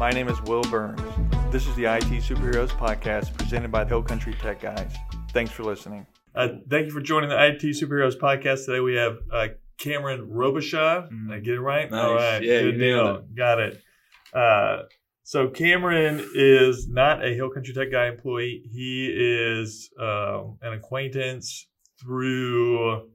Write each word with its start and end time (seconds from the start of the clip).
My 0.00 0.12
name 0.12 0.28
is 0.28 0.40
Will 0.44 0.62
Burns. 0.62 0.98
This 1.52 1.66
is 1.66 1.76
the 1.76 1.84
IT 1.84 2.22
Superheroes 2.22 2.70
podcast 2.70 3.36
presented 3.36 3.70
by 3.70 3.84
the 3.84 3.90
Hill 3.90 4.02
Country 4.02 4.32
Tech 4.32 4.58
Guys. 4.58 4.90
Thanks 5.34 5.52
for 5.52 5.62
listening. 5.62 6.06
Uh, 6.34 6.48
thank 6.70 6.86
you 6.86 6.90
for 6.90 7.02
joining 7.02 7.28
the 7.28 7.36
IT 7.36 7.60
Superheroes 7.60 8.18
podcast. 8.18 8.64
Today 8.64 8.80
we 8.80 8.94
have 8.94 9.18
uh, 9.30 9.48
Camrin 9.76 10.30
Robichaud. 10.30 11.10
Did 11.10 11.34
I 11.34 11.38
get 11.40 11.52
it 11.52 11.60
right? 11.60 11.90
Nice. 11.90 12.02
All 12.02 12.14
right. 12.14 12.42
Yeah, 12.42 12.62
Good 12.62 12.76
you 12.76 12.80
nailed 12.80 13.26
deal. 13.26 13.36
Got 13.36 13.60
it. 13.60 13.82
Uh, 14.32 14.84
so 15.22 15.48
Camrin 15.48 16.26
is 16.34 16.88
not 16.88 17.22
a 17.22 17.34
Hill 17.34 17.50
Country 17.50 17.74
Tech 17.74 17.92
Guy 17.92 18.06
employee. 18.06 18.62
He 18.72 19.06
is 19.14 19.90
um, 20.00 20.56
an 20.62 20.72
acquaintance 20.72 21.66
through 22.00 23.06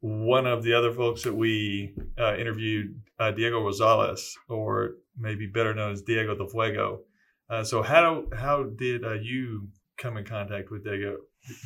one 0.00 0.46
of 0.46 0.62
the 0.62 0.72
other 0.72 0.90
folks 0.90 1.22
that 1.24 1.34
we 1.34 1.94
uh, 2.18 2.34
interviewed, 2.38 2.98
uh, 3.18 3.30
Diego 3.32 3.60
Rosales, 3.60 4.32
or 4.48 4.94
maybe 5.16 5.46
better 5.46 5.74
known 5.74 5.92
as 5.92 6.02
Diego 6.02 6.36
the 6.36 6.46
Fuego. 6.46 7.00
Uh, 7.48 7.64
so 7.64 7.82
how 7.82 8.24
how 8.36 8.64
did 8.64 9.04
uh, 9.04 9.14
you 9.14 9.68
come 9.98 10.16
in 10.16 10.24
contact 10.24 10.70
with 10.70 10.84
Diego? 10.84 11.16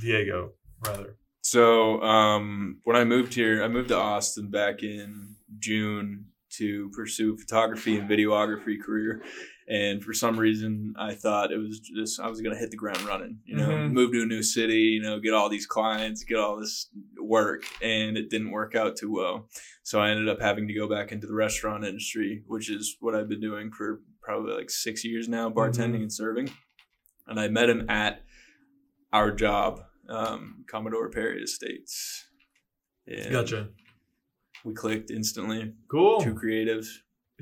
Diego, 0.01 0.53
rather. 0.87 1.17
So 1.43 2.01
um, 2.01 2.81
when 2.85 2.97
I 2.97 3.05
moved 3.05 3.35
here, 3.35 3.63
I 3.63 3.69
moved 3.69 3.89
to 3.89 3.97
Austin 3.97 4.51
back 4.51 4.83
in 4.83 5.37
June 5.59 6.27
to 6.53 6.91
pursue 6.91 7.37
photography 7.37 7.99
and 7.99 8.09
videography 8.09 8.81
career. 8.81 9.23
And 9.67 10.05
for 10.05 10.13
some 10.13 10.39
reason, 10.39 10.95
I 10.99 11.15
thought 11.15 11.51
it 11.51 11.57
was 11.57 11.81
just 11.81 12.21
I 12.21 12.29
was 12.29 12.43
gonna 12.43 12.57
hit 12.59 12.71
the 12.71 12.77
ground 12.77 13.01
running. 13.03 13.41
You 13.47 13.57
know, 13.57 13.69
Mhm. 13.69 13.93
move 13.93 14.13
to 14.13 14.23
a 14.23 14.27
new 14.27 14.43
city, 14.43 14.83
you 14.83 15.01
know, 15.03 15.19
get 15.19 15.33
all 15.33 15.49
these 15.49 15.67
clients, 15.67 16.23
get 16.23 16.37
all 16.39 16.61
this 16.61 16.91
work, 17.17 17.65
and 17.81 18.19
it 18.19 18.29
didn't 18.29 18.51
work 18.51 18.75
out 18.75 18.97
too 18.97 19.11
well. 19.11 19.49
So 19.83 20.01
I 20.01 20.11
ended 20.11 20.29
up 20.29 20.41
having 20.41 20.67
to 20.69 20.75
go 20.75 20.87
back 20.89 21.13
into 21.13 21.27
the 21.27 21.33
restaurant 21.35 21.85
industry, 21.85 22.43
which 22.47 22.69
is 22.71 22.97
what 23.01 23.15
I've 23.15 23.29
been 23.29 23.41
doing 23.41 23.71
for 23.73 24.03
probably 24.21 24.53
like 24.55 24.69
six 24.71 25.03
years 25.05 25.29
now, 25.29 25.49
bartending 25.51 25.99
Mhm. 26.01 26.03
and 26.03 26.13
serving. 26.13 26.51
And 27.27 27.41
I 27.41 27.49
met 27.49 27.71
him 27.71 27.89
at 27.89 28.23
our 29.15 29.31
job, 29.33 29.81
um, 30.09 30.65
Commodore 30.69 31.09
Perry 31.09 31.43
Estates. 31.43 32.27
And 33.07 33.31
Gotcha. 33.33 33.71
We 34.63 34.75
clicked 34.75 35.11
instantly. 35.11 35.75
Cool. 35.89 36.21
Two 36.21 36.35
creatives. 36.35 36.87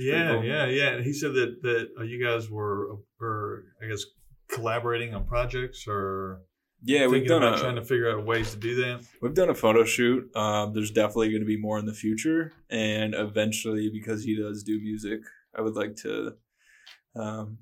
Yeah, 0.03 0.42
yeah, 0.42 0.67
yeah. 0.67 0.89
And 0.95 1.05
he 1.05 1.12
said 1.12 1.34
that 1.34 1.62
that 1.62 1.89
uh, 2.00 2.03
you 2.05 2.22
guys 2.25 2.50
were 2.50 2.97
were 3.20 3.64
I 3.83 3.86
guess 3.89 4.05
collaborating 4.48 5.14
on 5.14 5.25
projects 5.27 5.86
or 5.89 6.42
Yeah, 6.84 7.06
we've 7.06 7.27
done 7.27 7.42
a 7.42 7.56
trying 7.58 7.77
to 7.77 7.84
figure 7.84 8.11
out 8.11 8.27
ways 8.27 8.50
to 8.53 8.56
do 8.58 8.75
that. 8.83 9.05
we've 9.23 9.34
done 9.34 9.48
a 9.50 9.55
photo 9.55 9.84
shoot. 9.84 10.34
Um, 10.36 10.75
there's 10.75 10.91
definitely 10.91 11.30
going 11.30 11.42
to 11.42 11.47
be 11.47 11.56
more 11.69 11.78
in 11.78 11.86
the 11.86 11.95
future, 11.95 12.53
and 12.70 13.14
eventually, 13.14 13.91
because 13.92 14.25
he 14.25 14.36
does 14.36 14.62
do 14.62 14.80
music, 14.80 15.20
I 15.56 15.61
would 15.62 15.75
like 15.77 15.97
to 15.97 16.33
um, 17.17 17.58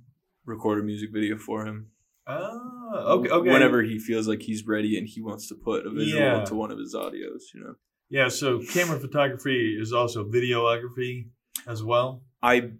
record 0.47 0.81
a 0.81 0.83
music 0.83 1.11
video 1.13 1.37
for 1.37 1.67
him. 1.67 1.89
Ah, 2.27 3.13
okay, 3.15 3.29
okay. 3.31 3.51
Whenever 3.51 3.83
he 3.83 3.99
feels 3.99 4.29
like 4.29 4.43
he's 4.43 4.67
ready 4.67 4.97
and 4.99 5.07
he 5.09 5.21
wants 5.21 5.49
to 5.49 5.55
put 5.55 5.87
a 5.87 5.91
visual 5.91 6.23
Yeah. 6.23 6.45
to 6.45 6.55
one 6.55 6.71
of 6.71 6.79
his 6.79 6.95
audios, 6.95 7.43
you 7.55 7.61
know. 7.61 7.75
Yeah, 8.09 8.29
so 8.29 8.61
camera 8.61 8.99
photography 8.99 9.77
is 9.81 9.93
also 9.93 10.25
videography 10.25 11.29
as 11.67 11.83
well. 11.83 12.23
I 12.43 12.71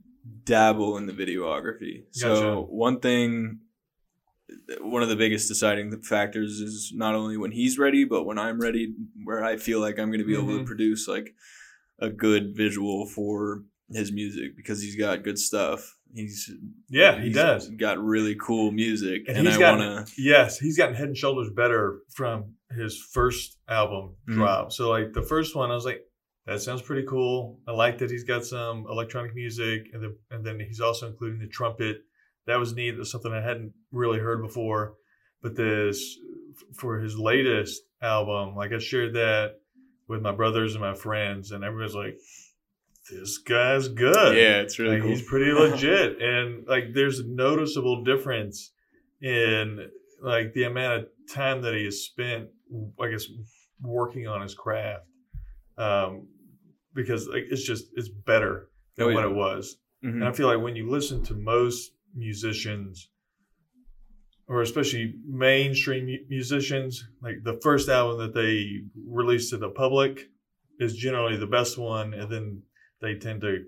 dabble 0.45 0.97
in 0.97 1.07
the 1.07 1.13
videography. 1.13 2.05
So 2.11 2.63
one 2.71 3.01
thing, 3.01 3.61
one 4.81 5.03
of 5.03 5.09
the 5.09 5.17
biggest 5.17 5.49
deciding 5.49 6.01
factors 6.03 6.61
is 6.61 6.93
not 6.95 7.15
only 7.15 7.37
when 7.37 7.53
he's 7.53 7.79
ready, 7.79 8.05
but 8.05 8.25
when 8.25 8.39
I'm 8.39 8.61
ready, 8.61 8.95
where 9.25 9.45
I 9.45 9.57
feel 9.57 9.81
like 9.81 9.99
I'm 9.99 10.09
going 10.11 10.21
to 10.21 10.27
be 10.27 10.35
able 10.35 10.49
Mhm. 10.49 10.59
to 10.61 10.65
produce 10.65 11.07
like 11.09 11.35
a 11.99 12.11
good 12.11 12.57
visual 12.57 13.07
for 13.07 13.65
his 13.93 14.11
music 14.13 14.57
because 14.57 14.83
he's 14.83 14.97
got 14.97 15.23
good 15.23 15.39
stuff. 15.39 15.97
He's 16.15 16.51
Yeah, 16.89 17.21
he 17.21 17.31
does. 17.31 17.69
got 17.71 18.03
really 18.03 18.35
cool 18.35 18.73
music, 18.73 19.23
And 19.29 19.37
and, 19.39 19.47
he's 19.47 19.57
I 19.57 19.61
gotten- 19.61 19.87
want 19.95 20.09
to. 20.09 20.13
Yes, 20.23 20.59
he's 20.59 20.77
gotten 20.77 20.95
head 20.97 21.09
and 21.09 21.17
shoulders 21.17 21.51
better 21.55 22.01
from 22.11 22.55
his 22.71 22.97
first 22.99 23.59
album 23.69 24.17
Mhm. 24.29 24.35
drop. 24.35 24.73
So 24.73 24.91
like 24.91 25.13
the 25.13 25.23
first 25.23 25.55
one, 25.55 25.71
I 25.71 25.75
was 25.75 25.85
like, 25.85 26.05
that 26.47 26.61
sounds 26.61 26.83
pretty 26.83 27.07
cool. 27.07 27.59
I 27.69 27.73
like 27.73 27.99
that 27.99 28.11
he's 28.11 28.25
got 28.25 28.45
some 28.45 28.87
electronic 28.89 29.35
music, 29.35 29.89
and 29.93 30.03
the, 30.03 30.17
and 30.31 30.45
then 30.45 30.59
he's 30.61 30.81
also 30.81 31.07
including 31.09 31.39
the 31.41 31.47
trumpet. 31.49 32.03
That 32.47 32.59
was 32.59 32.75
neat. 32.75 32.93
That's 32.97 33.11
something 33.11 33.33
I 33.33 33.43
hadn't 33.43 33.73
really 33.93 34.19
heard 34.19 34.43
before. 34.43 34.95
But 35.43 35.57
this 35.57 36.19
for 36.77 36.99
his 36.99 37.17
latest 37.19 37.83
album, 38.03 38.55
like 38.57 38.73
I 38.73 38.79
shared 38.79 39.15
that 39.15 39.61
with 40.09 40.23
my 40.23 40.33
brothers 40.33 40.75
and 40.75 40.83
my 40.83 40.95
friends, 40.95 41.53
and 41.53 41.63
everybody's 41.65 41.95
like, 41.95 42.19
"This 43.11 43.39
guy's 43.39 43.89
good." 43.89 44.37
Yeah, 44.37 44.61
it's 44.61 44.79
really 44.79 44.95
like 44.95 45.03
cool. 45.03 45.11
he's 45.11 45.23
pretty 45.23 45.53
legit 45.59 46.21
and 46.21 46.67
like 46.67 46.93
there's 46.95 47.19
a 47.21 47.27
noticeable 47.27 48.05
difference 48.05 48.73
in 49.23 49.89
like 50.23 50.53
the 50.55 50.65
amount 50.65 51.03
of 51.03 51.09
time 51.33 51.63
that 51.63 51.75
he 51.75 51.85
has 51.85 52.03
spent 52.03 52.49
i 53.01 53.09
guess 53.09 53.27
working 53.83 54.27
on 54.27 54.41
his 54.43 54.55
craft 54.55 55.05
um 55.81 56.27
because 56.95 57.27
like 57.29 57.45
it's 57.51 57.65
just 57.65 57.85
it's 57.95 58.09
better 58.09 58.69
than 58.97 59.09
Oh, 59.09 59.15
what 59.15 59.25
it 59.25 59.35
was 59.35 59.77
Mhm. 60.05 60.15
and 60.15 60.25
i 60.25 60.33
feel 60.33 60.47
like 60.53 60.63
when 60.63 60.77
you 60.77 60.87
listen 60.91 61.23
to 61.25 61.35
most 61.35 61.93
musicians 62.15 63.11
or 64.49 64.63
especially 64.63 65.15
mainstream 65.27 66.05
musicians 66.29 67.05
like 67.23 67.37
the 67.45 67.59
first 67.63 67.89
album 67.89 68.19
that 68.19 68.35
they 68.35 68.81
release 69.09 69.51
to 69.51 69.57
the 69.59 69.69
public 69.71 70.29
is 70.79 70.97
generally 70.97 71.37
the 71.37 71.47
best 71.59 71.79
one 71.79 72.13
and 72.15 72.31
then 72.33 72.63
they 73.01 73.15
tend 73.15 73.41
to 73.43 73.65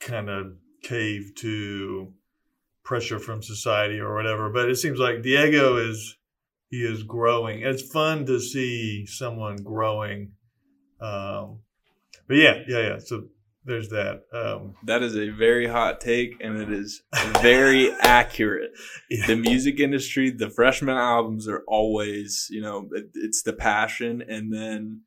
kind 0.00 0.28
of 0.30 0.42
cave 0.82 1.32
to 1.36 2.12
pressure 2.84 3.18
from 3.20 3.40
society 3.42 4.00
or 4.00 4.14
whatever. 4.16 4.50
But 4.50 4.68
it 4.68 4.76
seems 4.76 4.98
like 4.98 5.22
Diego 5.22 5.76
is 5.76 6.16
he 6.68 6.78
is 6.82 7.02
growing. 7.04 7.60
It's 7.62 7.82
fun 7.92 8.26
to 8.26 8.40
see 8.40 9.06
someone 9.06 9.56
growing. 9.56 10.32
Um, 11.02 11.58
but 12.28 12.36
yeah, 12.36 12.62
yeah, 12.68 12.78
yeah. 12.80 12.98
So 12.98 13.24
there's 13.64 13.88
that. 13.90 14.22
Um, 14.32 14.74
That 14.84 15.02
is 15.02 15.16
a 15.16 15.28
very 15.30 15.66
hot 15.66 16.00
take, 16.00 16.34
and 16.40 16.60
it 16.60 16.70
is 16.72 17.02
very 17.42 17.90
accurate. 18.00 18.72
yeah. 19.10 19.26
the 19.26 19.36
music 19.36 19.78
industry, 19.80 20.30
the 20.30 20.50
freshman 20.50 20.96
albums 20.96 21.46
are 21.48 21.62
always, 21.68 22.48
you 22.50 22.60
know, 22.60 22.88
it- 22.92 23.10
it's 23.14 23.42
the 23.42 23.52
passion. 23.52 24.22
And 24.26 24.52
then, 24.52 25.02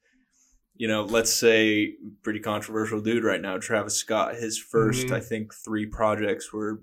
you 0.76 0.88
know, 0.88 1.04
let's 1.04 1.34
say, 1.34 1.96
pretty 2.24 2.40
controversial 2.40 3.02
dude 3.02 3.24
right 3.24 3.42
now, 3.42 3.58
Travis 3.58 3.96
Scott, 3.96 4.36
his 4.36 4.58
1st 4.58 5.08
Mhm. 5.08 5.12
I 5.16 5.20
think, 5.22 5.54
three 5.54 5.86
projects 5.86 6.52
were 6.54 6.82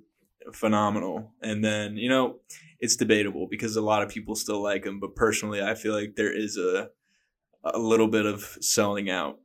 phenomenal. 0.52 1.32
And 1.42 1.64
then, 1.64 1.96
you 1.96 2.08
know, 2.08 2.40
it's 2.80 2.96
debatable 2.96 3.46
because 3.48 3.76
a 3.76 3.82
lot 3.82 4.02
of 4.02 4.08
people 4.08 4.34
still 4.34 4.60
like 4.62 4.84
him. 4.84 4.98
But 5.00 5.14
personally, 5.14 5.62
I 5.62 5.74
feel 5.74 5.94
like 5.94 6.16
there 6.16 6.32
is 6.36 6.56
a, 6.56 6.90
a 7.64 7.78
little 7.78 8.08
bit 8.08 8.26
of 8.26 8.42
selling 8.60 9.10
out 9.10 9.38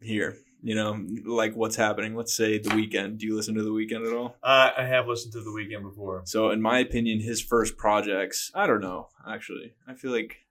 here. 0.00 0.36
You 0.62 0.74
know, 0.74 1.02
like 1.24 1.54
what's 1.56 1.76
happening. 1.76 2.14
Let's 2.14 2.36
say 2.36 2.58
the 2.58 2.68
Weeknd. 2.70 3.16
Do 3.18 3.26
you 3.26 3.34
listen 3.34 3.54
to 3.54 3.62
the 3.62 3.70
Weeknd 3.70 4.06
at 4.06 4.12
all? 4.14 4.36
I, 4.42 4.72
I 4.76 4.84
have 4.84 5.06
listened 5.08 5.32
to 5.32 5.40
the 5.40 5.48
Weeknd 5.50 5.82
before. 5.82 6.20
So, 6.26 6.50
in 6.50 6.60
my 6.60 6.80
opinion, 6.80 7.20
his 7.20 7.40
first 7.40 7.78
projects, 7.78 8.50
I 8.54 8.66
don't 8.66 8.82
know, 8.82 9.08
actually. 9.26 9.72
I 9.88 9.94
feel 9.94 10.10
like 10.12 10.44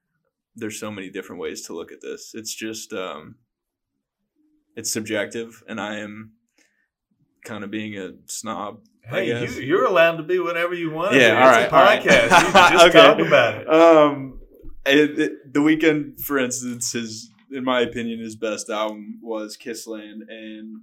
there's 0.56 0.80
so 0.80 0.90
many 0.90 1.12
different 1.12 1.40
ways 1.40 1.62
to 1.68 1.74
look 1.74 1.92
at 1.92 2.02
this. 2.02 2.32
It's 2.34 2.56
just, 2.56 2.92
um, 2.92 3.36
it's 4.76 4.92
subjective, 4.92 5.64
and 5.68 5.80
I 5.80 5.98
am 5.98 6.32
kind 7.46 7.64
of 7.64 7.70
being 7.70 7.96
a 7.96 8.14
snob. 8.26 8.80
Hey, 9.08 9.28
you, 9.28 9.62
you're 9.62 9.86
allowed 9.86 10.18
to 10.18 10.24
be 10.24 10.40
whatever 10.40 10.74
you 10.74 10.90
want. 10.92 11.14
Yeah, 11.14 11.20
it's 11.20 11.36
all 11.36 11.52
right, 11.52 11.72
a 11.72 11.76
all 11.76 11.84
right. 11.84 12.02
podcast. 12.02 12.46
You 12.48 12.52
can 12.52 12.72
just 12.74 12.86
Okay. 12.88 12.98
talk 13.00 13.20
about 13.20 13.62
it. 13.62 13.70
Um, 13.70 14.39
it, 14.98 15.54
the 15.54 15.60
Weeknd, 15.60 16.20
for 16.22 16.38
instance, 16.38 16.92
his, 16.94 17.30
in 17.52 17.64
my 17.64 17.82
opinion, 17.82 18.20
his 18.20 18.36
best 18.36 18.70
album 18.70 19.20
was 19.22 19.58
Kiss 19.58 19.88
Land, 19.88 20.24
and 20.30 20.82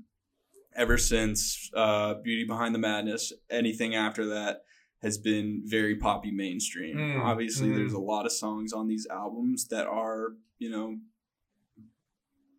ever 0.74 0.98
since 0.98 1.70
uh, 1.74 2.14
Beauty 2.14 2.44
Behind 2.44 2.74
the 2.74 2.78
Madness, 2.78 3.32
anything 3.50 3.94
after 3.94 4.26
that 4.26 4.62
has 5.02 5.18
been 5.18 5.62
very 5.64 5.96
poppy 5.96 6.30
mainstream. 6.30 6.96
Mm, 6.96 7.22
Obviously, 7.22 7.68
mm. 7.68 7.76
there's 7.76 7.92
a 7.92 7.98
lot 7.98 8.26
of 8.26 8.32
songs 8.32 8.72
on 8.72 8.88
these 8.88 9.06
albums 9.10 9.68
that 9.68 9.86
are, 9.86 10.32
you 10.58 10.70
know, 10.70 10.96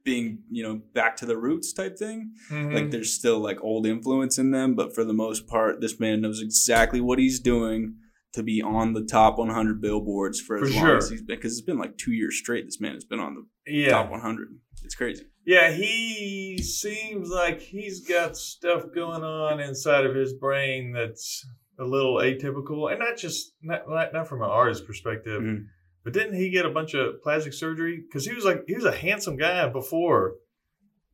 being, 0.04 0.40
you 0.50 0.64
know, 0.64 0.82
back 0.94 1.18
to 1.18 1.26
the 1.26 1.36
roots 1.36 1.74
type 1.74 1.98
thing. 1.98 2.32
Mhm. 2.50 2.74
Like 2.74 2.92
there's 2.92 3.12
still 3.12 3.40
like 3.40 3.62
old 3.62 3.86
influence 3.86 4.38
in 4.38 4.52
them, 4.52 4.74
but 4.74 4.96
for 4.96 5.04
the 5.04 5.14
most 5.14 5.48
part, 5.48 5.82
this 5.82 6.00
man 6.00 6.22
knows 6.22 6.42
exactly 6.42 7.02
what 7.02 7.20
he's 7.20 7.42
doing 7.42 7.96
to 8.34 8.44
be 8.44 8.62
on 8.62 8.94
the 8.94 9.04
top 9.04 9.38
100 9.38 9.82
billboards 9.82 10.40
for 10.40 10.58
as 10.58 10.70
For 10.70 10.76
long 10.76 10.86
sure. 10.86 10.98
as 10.98 11.10
he's 11.10 11.22
been. 11.22 11.38
Because 11.38 11.54
it's 11.54 11.66
been 11.66 11.78
like 11.80 11.98
two 11.98 12.12
years 12.14 12.38
straight. 12.38 12.66
This 12.66 12.80
man 12.82 12.94
has 12.94 13.06
been 13.06 13.20
on 13.20 13.36
the 13.66 13.72
yeah. 13.72 13.90
top 13.92 14.12
100. 14.12 14.50
It's 14.84 14.96
crazy. 14.96 15.26
Yeah, 15.46 15.72
he 15.72 16.58
seems 16.62 17.30
like 17.30 17.62
he's 17.62 18.06
got 18.08 18.36
stuff 18.38 18.84
going 18.94 19.24
on 19.24 19.60
inside 19.60 20.06
of 20.06 20.14
his 20.14 20.34
brain 20.34 20.92
that's 20.94 21.46
a 21.80 21.86
little 21.86 22.16
atypical, 22.16 22.90
and 22.92 23.00
not 23.00 23.18
just 23.18 23.54
not 23.62 23.88
not, 23.90 24.12
not 24.14 24.28
from 24.28 24.42
an 24.42 24.50
artist 24.50 24.86
perspective, 24.86 25.42
Mhm. 25.42 25.66
but 26.04 26.12
didn't 26.14 26.36
he 26.36 26.50
get 26.50 26.66
a 26.66 26.70
bunch 26.70 26.94
of 26.96 27.22
plastic 27.22 27.54
surgery? 27.54 28.02
Because 28.06 28.26
he 28.26 28.34
was 28.34 28.44
like 28.44 28.64
he 28.68 28.76
was 28.76 28.84
a 28.86 28.92
handsome 28.92 29.38
guy 29.38 29.68
before. 29.70 30.36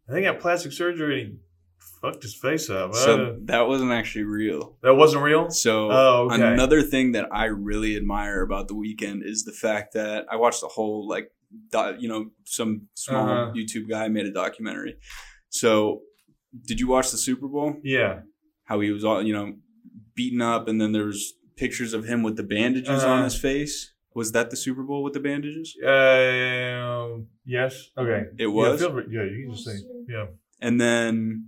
I 0.09 0.13
think 0.13 0.25
got 0.25 0.39
plastic 0.39 0.71
surgery 0.71 1.37
fucked 2.01 2.23
his 2.23 2.35
face 2.35 2.69
up. 2.69 2.93
So 2.95 3.11
Uh, 3.25 3.35
that 3.45 3.67
wasn't 3.67 3.91
actually 3.91 4.25
real. 4.25 4.77
that 4.83 4.95
wasn't 4.95 5.23
real. 5.23 5.49
So 5.49 5.89
Oh, 5.91 6.27
okay. 6.31 6.41
another 6.53 6.81
thing 6.81 7.13
that 7.13 7.27
I 7.31 7.45
really 7.45 7.95
admire 7.95 8.41
about 8.41 8.67
the 8.67 8.73
Weeknd 8.75 9.21
is 9.23 9.43
the 9.45 9.51
fact 9.53 9.93
that 9.93 10.25
I 10.29 10.35
watched 10.35 10.61
the 10.61 10.67
whole 10.67 11.07
like 11.07 11.31
do, 11.71 11.95
you 11.99 12.09
know 12.09 12.31
some 12.45 12.87
small 12.95 13.29
Uh-huh. 13.29 13.53
YouTube 13.55 13.87
guy 13.89 14.07
made 14.07 14.25
a 14.25 14.31
documentary. 14.33 14.95
So 15.49 16.01
did 16.67 16.79
you 16.79 16.87
watch 16.87 17.11
the 17.11 17.17
Super 17.17 17.47
Bowl? 17.47 17.75
Yeah. 17.83 18.21
How 18.65 18.79
he 18.79 18.91
was 18.91 19.03
all 19.05 19.21
you 19.21 19.33
know 19.33 19.53
beaten 20.15 20.41
up, 20.41 20.67
and 20.67 20.79
then 20.81 20.91
there 20.91 21.05
was 21.05 21.33
pictures 21.55 21.93
of 21.93 22.05
him 22.05 22.23
with 22.23 22.35
the 22.37 22.43
bandages 22.43 23.03
on 23.03 23.11
Uh-huh. 23.17 23.23
his 23.25 23.35
face. 23.35 23.93
Was 24.15 24.31
that 24.33 24.49
the 24.51 24.55
Super 24.57 24.83
Bowl 24.83 25.01
with 25.03 25.13
the 25.13 25.19
bandages? 25.19 25.75
Um. 25.83 27.27
yes. 27.45 27.89
Okay. 27.97 28.25
It 28.37 28.47
was? 28.47 28.81
Yeah, 28.81 28.87
feel 28.87 29.03
yeah, 29.11 29.23
you 29.23 29.45
can 29.45 29.51
just 29.55 29.65
say. 29.65 29.75
Yeah. 30.07 30.25
And 30.59 30.79
then 30.79 31.47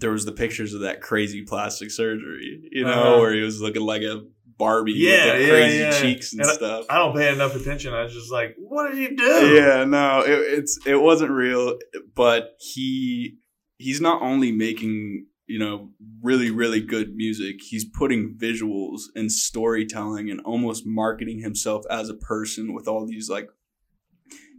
there 0.00 0.10
was 0.10 0.24
the 0.24 0.32
pictures 0.32 0.74
of 0.74 0.80
that 0.82 1.00
crazy 1.00 1.42
plastic 1.42 1.90
surgery, 1.90 2.68
you 2.72 2.84
know, 2.84 2.90
Uh-huh. 2.92 3.18
where 3.20 3.34
he 3.34 3.40
was 3.40 3.60
looking 3.60 3.82
like 3.82 4.02
a 4.02 4.22
Barbie 4.56 4.92
Yeah, 4.92 5.24
with 5.26 5.34
the 5.34 5.42
yeah, 5.42 5.48
crazy 5.50 5.78
yeah. 5.78 6.00
cheeks 6.00 6.32
and, 6.32 6.42
And 6.42 6.50
stuff. 6.50 6.86
I 6.88 6.98
don't 6.98 7.14
pay 7.16 7.32
enough 7.32 7.56
attention. 7.56 7.92
I 7.92 8.04
was 8.04 8.12
just 8.14 8.30
like, 8.30 8.54
what 8.58 8.90
did 8.92 8.98
he 8.98 9.16
do? 9.16 9.54
yeah, 9.54 9.84
no, 9.84 10.20
it, 10.20 10.38
it's 10.58 10.78
it 10.86 10.96
wasn't 11.02 11.30
real, 11.32 11.76
but 12.14 12.56
he 12.60 13.38
he's 13.78 14.00
not 14.00 14.22
only 14.22 14.52
making 14.52 15.26
you 15.46 15.58
know 15.58 15.90
really 16.22 16.50
really 16.52 16.80
good 16.80 17.16
music, 17.16 17.56
he's 17.62 17.84
putting 17.84 18.34
visuals 18.38 19.00
and 19.16 19.30
storytelling 19.32 20.30
and 20.30 20.40
almost 20.42 20.86
marketing 20.86 21.40
himself 21.40 21.84
as 21.90 22.08
a 22.08 22.14
person 22.14 22.72
with 22.72 22.86
all 22.86 23.04
these 23.06 23.28
like 23.28 23.48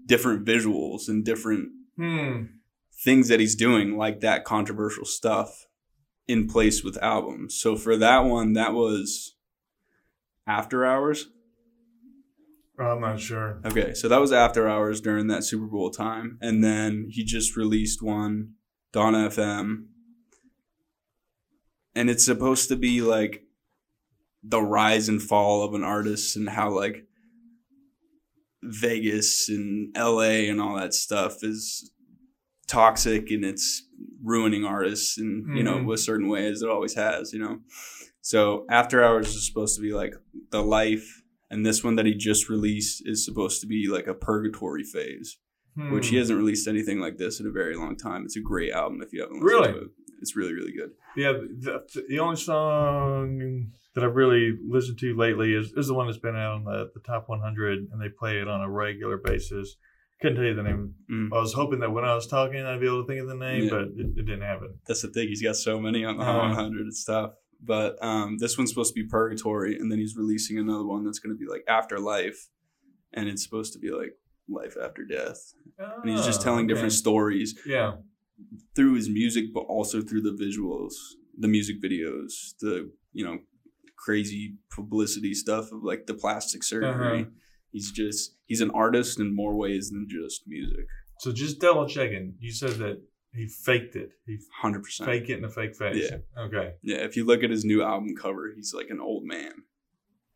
different 0.06 0.46
visuals 0.46 1.08
and 1.08 1.24
different 1.26 1.70
Hmm. 1.98 2.44
Things 2.98 3.28
that 3.28 3.40
he's 3.40 3.56
doing, 3.56 3.98
like 3.98 4.22
that 4.22 4.46
controversial 4.46 5.06
stuff, 5.06 5.68
in 6.28 6.48
place 6.48 6.84
with 6.84 7.02
albums. 7.04 7.60
So 7.60 7.76
for 7.76 7.98
that 7.98 8.20
one, 8.20 8.54
that 8.54 8.74
was 8.74 9.36
After 10.48 10.86
Hours. 10.86 11.28
I'm 12.78 13.00
not 13.00 13.20
sure. 13.20 13.62
Okay, 13.66 13.94
so 13.94 14.10
that 14.10 14.20
was 14.20 14.34
After 14.34 14.68
Hours 14.68 15.00
during 15.00 15.28
that 15.28 15.44
Super 15.44 15.68
Bowl 15.68 15.92
time, 15.92 16.38
and 16.42 16.64
then 16.64 17.08
he 17.10 17.24
just 17.24 17.56
released 17.56 18.02
one, 18.02 18.54
Dawn 18.92 19.14
FM, 19.14 19.86
and 21.96 22.10
it's 22.10 22.26
supposed 22.26 22.68
to 22.70 22.76
be 22.76 23.02
like 23.02 23.44
the 24.44 24.62
rise 24.62 25.08
and 25.08 25.22
fall 25.22 25.64
of 25.64 25.74
an 25.74 25.84
artist 25.84 26.36
and 26.36 26.50
how 26.50 26.70
like 26.70 27.06
Vegas 28.62 29.48
and 29.48 29.96
LA 29.98 30.50
and 30.50 30.60
all 30.60 30.76
that 30.76 30.94
stuff 30.94 31.44
is 31.44 31.92
toxic 32.68 33.30
and 33.32 33.46
it's 33.46 33.84
ruining 34.24 34.66
artists 34.66 35.18
in 35.18 35.48
you 35.54 35.64
know 35.64 35.84
with 35.84 36.00
certain 36.00 36.28
ways 36.28 36.62
it 36.62 36.70
always 36.70 36.96
has 36.96 37.32
you 37.32 37.40
know 37.40 37.60
so 38.22 38.66
after 38.70 39.04
hours 39.04 39.28
is 39.36 39.46
supposed 39.48 39.76
to 39.76 39.82
be 39.82 39.94
like 39.94 40.14
the 40.50 40.62
life 40.64 41.22
and 41.52 41.64
this 41.66 41.84
one 41.84 41.96
that 41.96 42.06
he 42.08 42.14
just 42.16 42.50
released 42.50 43.04
is 43.06 43.24
supposed 43.24 43.62
to 43.62 43.68
be 43.68 43.88
like 43.88 44.08
a 44.08 44.14
purgatory 44.16 44.84
phase 44.84 45.38
which 45.92 46.08
he 46.08 46.16
Hmm. 46.16 46.20
hasn't 46.22 46.40
released 46.40 46.68
anything 46.68 47.00
like 47.00 47.18
this 47.18 47.40
in 47.40 47.46
a 47.46 47.52
very 47.52 47.76
long 47.76 47.96
time 47.98 48.24
it's 48.26 48.36
a 48.38 48.42
great 48.42 48.72
album 48.72 49.02
if 49.02 49.14
you 49.14 49.22
haven't 49.22 49.42
listened 49.44 49.60
Really? 49.62 49.74
to 49.74 49.86
it 49.86 49.92
it's 50.22 50.36
really 50.36 50.54
really 50.54 50.72
good 50.74 50.92
Yeah, 51.16 51.34
the, 51.34 51.86
the 52.10 52.20
only 52.20 52.38
song 52.38 53.68
that 53.94 54.04
I've 54.04 54.16
really 54.16 54.58
listened 54.68 54.98
to 55.00 55.16
lately 55.16 55.54
is, 55.54 55.72
is 55.74 55.88
the 55.88 55.94
one 55.94 56.08
that's 56.08 56.18
been 56.18 56.36
out 56.36 56.54
on 56.56 56.64
the, 56.66 56.92
the 56.94 57.00
top 57.00 57.30
100, 57.30 57.88
and 57.92 58.02
they 58.02 58.10
play 58.10 58.40
it 58.40 58.48
on 58.48 58.60
a 58.62 58.70
regular 58.70 59.18
basis. 59.18 59.78
Couldn't 60.22 60.38
tell 60.38 60.46
you 60.46 60.56
the 60.56 60.64
name. 60.64 60.94
Mm. 61.12 61.30
I 61.34 61.40
was 61.40 61.54
hoping 61.54 61.80
that 61.82 61.92
when 61.92 62.06
I 62.06 62.16
was 62.16 62.26
talking, 62.28 62.62
I'd 62.66 62.80
be 62.80 62.88
able 62.88 63.04
to 63.04 63.08
think 63.08 63.22
of 63.22 63.28
the 63.28 63.36
name, 63.36 63.64
Yeah. 63.66 63.70
but 63.70 63.82
it, 63.82 64.08
it 64.18 64.26
didn't 64.26 64.42
happen. 64.42 64.76
that's 64.88 65.02
the 65.02 65.10
thing. 65.10 65.28
He's 65.28 65.42
got 65.44 65.56
so 65.56 65.80
many 65.80 66.06
on 66.06 66.18
the 66.18 66.24
Uh-huh. 66.24 66.40
100. 66.56 66.88
It's 66.88 67.04
tough. 67.04 67.34
But 67.62 68.02
um, 68.04 68.38
this 68.38 68.58
one's 68.58 68.70
supposed 68.70 68.94
to 68.96 69.02
be 69.02 69.08
Purgatory, 69.08 69.78
and 69.78 69.92
then 69.92 69.98
he's 70.00 70.16
releasing 70.16 70.58
another 70.58 70.86
one 70.86 71.04
that's 71.04 71.20
going 71.20 71.36
to 71.36 71.40
be 71.40 71.50
like 71.50 71.64
Afterlife, 71.68 72.50
and 73.14 73.28
it's 73.28 73.44
supposed 73.44 73.74
to 73.74 73.80
be 73.80 73.92
like 73.92 74.14
life 74.48 74.76
after 74.82 75.04
death. 75.06 75.54
And 75.80 76.10
he's 76.10 76.26
just 76.26 76.42
Oh, 76.42 76.44
telling 76.44 76.66
okay. 76.66 76.74
different 76.74 76.94
stories 76.94 77.58
Yeah. 77.66 77.96
through 78.76 78.94
his 78.96 79.10
music, 79.10 79.46
but 79.54 79.62
also 79.62 80.02
through 80.02 80.22
the 80.22 80.32
visuals, 80.34 80.94
the 81.38 81.48
music 81.48 81.82
videos, 81.82 82.56
the 82.62 82.92
you 83.14 83.26
know 83.26 83.40
crazy 83.98 84.58
publicity 84.70 85.34
stuff 85.34 85.72
of 85.72 85.84
like 85.84 86.06
the 86.06 86.14
plastic 86.14 86.64
surgery. 86.64 87.22
Uh-huh. 87.22 87.30
He's 87.75 87.92
just 87.92 88.38
he's 88.45 88.62
an 88.62 88.72
artist 88.72 89.19
in 89.19 89.36
more 89.36 89.54
ways 89.57 89.89
than 89.89 90.07
just 90.10 90.44
music. 90.48 90.86
So 91.19 91.33
just 91.33 91.60
double 91.60 91.86
checking. 91.89 92.36
You 92.39 92.51
said 92.54 92.75
that 92.83 93.01
he 93.33 93.48
faked 93.50 93.98
it. 93.98 94.12
He 94.25 94.38
Hundred 94.62 94.83
percent. 94.83 95.10
faked 95.10 95.30
it 95.30 95.38
in 95.39 95.44
a 95.44 95.50
fake 95.50 95.75
face. 95.75 96.10
Yeah. 96.10 96.42
Okay. 96.45 96.68
Yeah, 96.81 97.00
if 97.00 97.18
you 97.18 97.25
look 97.25 97.44
at 97.44 97.50
his 97.50 97.66
new 97.66 97.83
album 97.83 98.16
cover, 98.16 98.54
he's 98.56 98.74
like 98.74 98.88
an 98.89 99.01
old 99.01 99.24
man. 99.25 99.51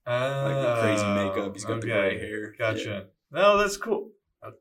like 0.06 0.62
the 0.66 0.78
crazy 0.82 1.06
makeup. 1.06 1.54
He's 1.54 1.64
got 1.64 1.80
the 1.80 1.88
gray 1.88 2.20
hair. 2.20 2.54
Gotcha. 2.60 3.06
No, 3.32 3.58
that's 3.58 3.78
cool. 3.78 4.10
Uh, 4.44 4.52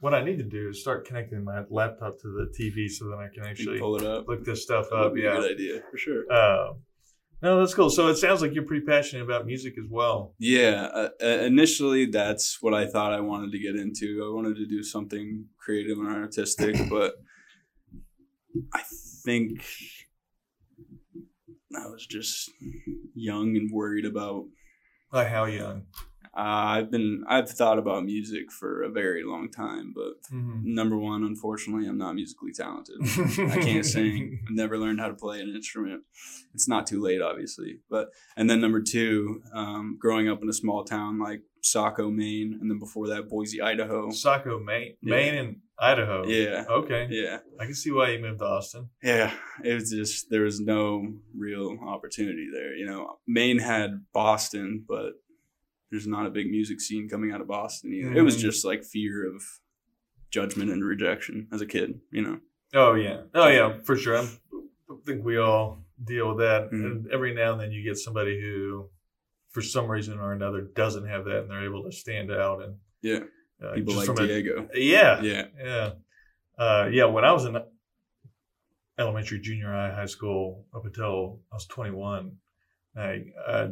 What 0.00 0.14
I 0.14 0.24
need 0.24 0.38
to 0.38 0.44
do 0.58 0.70
is 0.70 0.80
start 0.80 1.06
connecting 1.06 1.44
my 1.44 1.62
laptop 1.70 2.14
to 2.22 2.28
the 2.28 2.46
TV 2.58 2.88
so 2.88 3.04
that 3.10 3.18
I 3.18 3.28
can 3.32 3.44
actually 3.48 3.78
pull 3.78 3.96
it 3.96 4.04
up. 4.04 4.26
look 4.26 4.44
this 4.44 4.64
stuff 4.64 4.86
up. 4.92 5.12
Yeah. 5.16 5.36
good 5.36 5.52
idea 5.52 5.82
for 5.90 5.96
sure. 5.96 6.24
Uh, 6.32 6.72
no, 7.42 7.60
that's 7.60 7.74
cool. 7.74 7.90
So 7.90 8.08
it 8.08 8.16
sounds 8.16 8.40
like 8.40 8.54
you're 8.54 8.64
pretty 8.64 8.86
passionate 8.86 9.22
about 9.22 9.46
music 9.46 9.74
as 9.78 9.88
well. 9.90 10.34
Yeah, 10.38 10.88
uh, 10.92 11.08
uh, 11.22 11.26
initially 11.26 12.06
that's 12.06 12.62
what 12.62 12.74
I 12.74 12.86
thought 12.86 13.12
I 13.12 13.20
wanted 13.20 13.52
to 13.52 13.58
get 13.58 13.76
into. 13.76 14.24
I 14.26 14.34
wanted 14.34 14.56
to 14.56 14.66
do 14.66 14.82
something 14.82 15.46
creative 15.58 15.98
and 15.98 16.08
artistic, 16.08 16.76
but 16.90 17.14
I 18.72 18.82
think 19.24 19.64
I 21.74 21.86
was 21.88 22.06
just 22.06 22.50
young 23.14 23.56
and 23.56 23.70
worried 23.70 24.06
about. 24.06 24.44
Like 25.12 25.28
how 25.28 25.44
young? 25.44 25.84
Uh, 26.36 26.40
I've 26.76 26.90
been 26.90 27.24
I've 27.28 27.48
thought 27.48 27.78
about 27.78 28.04
music 28.04 28.52
for 28.52 28.82
a 28.82 28.90
very 28.90 29.24
long 29.24 29.50
time, 29.50 29.92
but 29.94 30.14
Mm-hmm. 30.32 30.74
number 30.74 30.98
one, 30.98 31.22
unfortunately, 31.24 31.86
I'm 31.88 31.98
not 31.98 32.14
musically 32.14 32.52
talented. 32.52 32.96
I 33.50 33.58
can't 33.62 33.86
sing. 33.96 34.40
I've 34.46 34.54
never 34.54 34.76
learned 34.76 35.00
how 35.00 35.08
to 35.08 35.14
play 35.14 35.40
an 35.40 35.48
instrument. 35.54 36.02
It's 36.54 36.68
not 36.68 36.86
too 36.86 37.00
late, 37.00 37.22
obviously. 37.22 37.78
But 37.88 38.08
and 38.36 38.50
then 38.50 38.60
number 38.60 38.82
two, 38.82 39.40
um, 39.54 39.96
growing 40.00 40.28
up 40.28 40.42
in 40.42 40.48
a 40.48 40.52
small 40.52 40.84
town 40.84 41.18
like 41.18 41.40
Saco, 41.62 42.10
Maine, 42.10 42.58
and 42.60 42.70
then 42.70 42.78
before 42.78 43.08
that, 43.08 43.28
Boise, 43.28 43.60
Idaho. 43.62 44.10
Saco, 44.10 44.58
Maine, 44.60 44.94
Yeah. 45.00 45.10
Maine, 45.16 45.34
and 45.34 45.56
Idaho. 45.78 46.26
Yeah, 46.26 46.64
Okay. 46.70 47.08
yeah, 47.10 47.38
I 47.60 47.64
can 47.64 47.74
see 47.74 47.90
why 47.92 48.10
you 48.10 48.18
moved 48.20 48.38
to 48.40 48.44
Austin. 48.46 48.90
yeah. 49.02 49.32
It 49.64 49.74
was 49.74 49.90
just 49.90 50.28
there 50.30 50.42
was 50.42 50.60
no 50.60 51.14
real 51.36 51.78
opportunity 51.86 52.48
there. 52.52 52.74
You 52.74 52.86
know, 52.86 53.18
Maine 53.26 53.58
had 53.58 54.04
Boston, 54.12 54.84
but 54.88 55.12
there's 55.90 56.06
not 56.06 56.26
a 56.26 56.30
big 56.30 56.50
music 56.50 56.80
scene 56.80 57.08
coming 57.08 57.30
out 57.32 57.40
of 57.40 57.46
Boston 57.48 57.92
either. 57.92 58.12
It 58.14 58.22
was 58.22 58.36
Mhm. 58.36 58.40
just 58.40 58.64
like 58.64 58.84
fear 58.84 59.26
of 59.34 59.42
judgment 60.30 60.70
and 60.70 60.84
rejection 60.84 61.48
as 61.52 61.60
a 61.60 61.66
kid. 61.66 62.00
You 62.10 62.22
know. 62.22 62.40
Oh 62.74 62.94
yeah. 62.94 63.22
Oh 63.34 63.48
yeah, 63.48 63.78
for 63.84 63.96
sure. 63.96 64.16
I'm, 64.18 64.28
I 64.90 64.94
think 65.04 65.24
we 65.24 65.36
all 65.38 65.84
deal 66.02 66.28
with 66.28 66.38
that. 66.38 66.70
Mhm. 66.72 66.84
And 66.84 67.10
every 67.12 67.32
now 67.34 67.52
and 67.52 67.60
then 67.60 67.72
you 67.72 67.82
get 67.82 67.96
somebody 67.96 68.40
who, 68.40 68.88
for 69.50 69.62
some 69.62 69.90
reason 69.90 70.18
or 70.18 70.32
another, 70.32 70.60
doesn't 70.62 71.06
have 71.06 71.24
that, 71.26 71.42
and 71.42 71.50
they're 71.50 71.64
able 71.64 71.84
to 71.84 71.92
stand 71.92 72.30
out. 72.32 72.62
And 72.62 72.76
Yeah. 73.02 73.20
uh, 73.62 73.74
People 73.74 73.94
like 73.94 74.06
from 74.06 74.18
a- 74.18 74.26
Diego. 74.26 74.68
yeah, 74.74 75.22
Yeah. 75.22 75.46
yeah, 75.58 75.92
uh, 76.58 76.88
yeah. 76.92 77.04
When 77.06 77.24
I 77.24 77.32
was 77.32 77.44
in 77.46 77.56
elementary, 78.98 79.38
junior 79.40 79.70
high, 79.70 79.92
high 79.94 80.06
school, 80.06 80.66
up 80.74 80.84
until 80.84 81.40
I 81.52 81.56
was 81.56 81.66
21, 81.66 82.32
I, 82.96 83.24
I, 83.46 83.70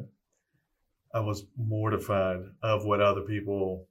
I 1.14 1.20
was 1.20 1.46
mortified 1.56 2.40
of 2.62 2.84
what 2.84 3.00
other 3.00 3.22
people 3.22 3.86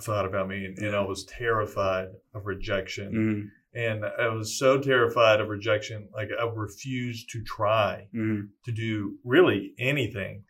thought 0.00 0.26
about 0.26 0.48
me, 0.48 0.64
and, 0.64 0.78
and 0.78 0.94
I 0.94 1.00
was 1.00 1.24
terrified 1.24 2.08
of 2.34 2.46
rejection 2.46 3.10
hmm 3.10 3.48
and 3.74 4.04
I 4.04 4.28
was 4.28 4.58
so 4.58 4.78
terrified 4.80 5.40
of 5.40 5.48
rejection, 5.48 6.08
like 6.14 6.30
I 6.38 6.44
refused 6.44 7.30
to 7.30 7.42
try 7.42 8.08
hmm 8.12 8.40
to 8.64 8.72
do 8.72 9.18
really 9.24 9.74
anything. 9.78 10.44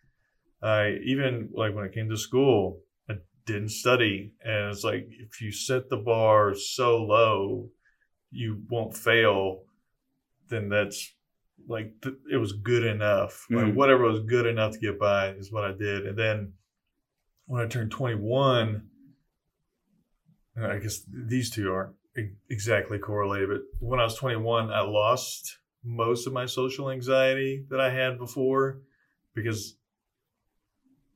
I 0.62 0.98
even 1.04 1.50
like 1.52 1.74
when 1.74 1.84
it 1.84 1.92
came 1.92 2.08
to 2.08 2.16
school, 2.16 2.80
I 3.08 3.14
didn't 3.44 3.70
study, 3.70 4.32
and 4.42 4.72
it's 4.72 4.84
like 4.84 5.08
if 5.10 5.40
you 5.40 5.52
set 5.52 5.88
the 5.88 5.96
bar 5.96 6.54
so 6.54 7.02
low, 7.02 7.70
you 8.30 8.62
won't 8.70 8.96
fail. 8.96 9.64
Then 10.48 10.68
that's 10.68 11.12
like 11.66 11.92
th- 12.02 12.14
it 12.32 12.36
was 12.36 12.52
good 12.52 12.84
enough. 12.84 13.46
Like 13.50 13.66
Mhm. 13.66 13.74
whatever 13.74 14.04
was 14.04 14.20
good 14.20 14.46
enough 14.46 14.72
to 14.74 14.78
get 14.78 14.98
by 14.98 15.30
is 15.30 15.50
what 15.52 15.64
I 15.64 15.72
did. 15.72 16.06
And 16.06 16.18
then 16.18 16.52
when 17.46 17.62
I 17.62 17.66
turned 17.66 17.90
twenty 17.90 18.16
one, 18.16 18.88
I 20.60 20.78
guess 20.78 21.02
these 21.08 21.50
two 21.50 21.70
aren't 21.72 21.94
exactly 22.50 22.98
correlated, 22.98 23.48
but 23.48 23.60
when 23.78 24.00
I 24.00 24.04
was 24.04 24.16
21, 24.16 24.70
I 24.72 24.80
lost 24.80 25.58
most 25.84 26.26
of 26.26 26.32
my 26.32 26.46
social 26.46 26.90
anxiety 26.90 27.64
that 27.70 27.80
I 27.80 27.90
had 27.90 28.18
before 28.18 28.80
because 29.34 29.76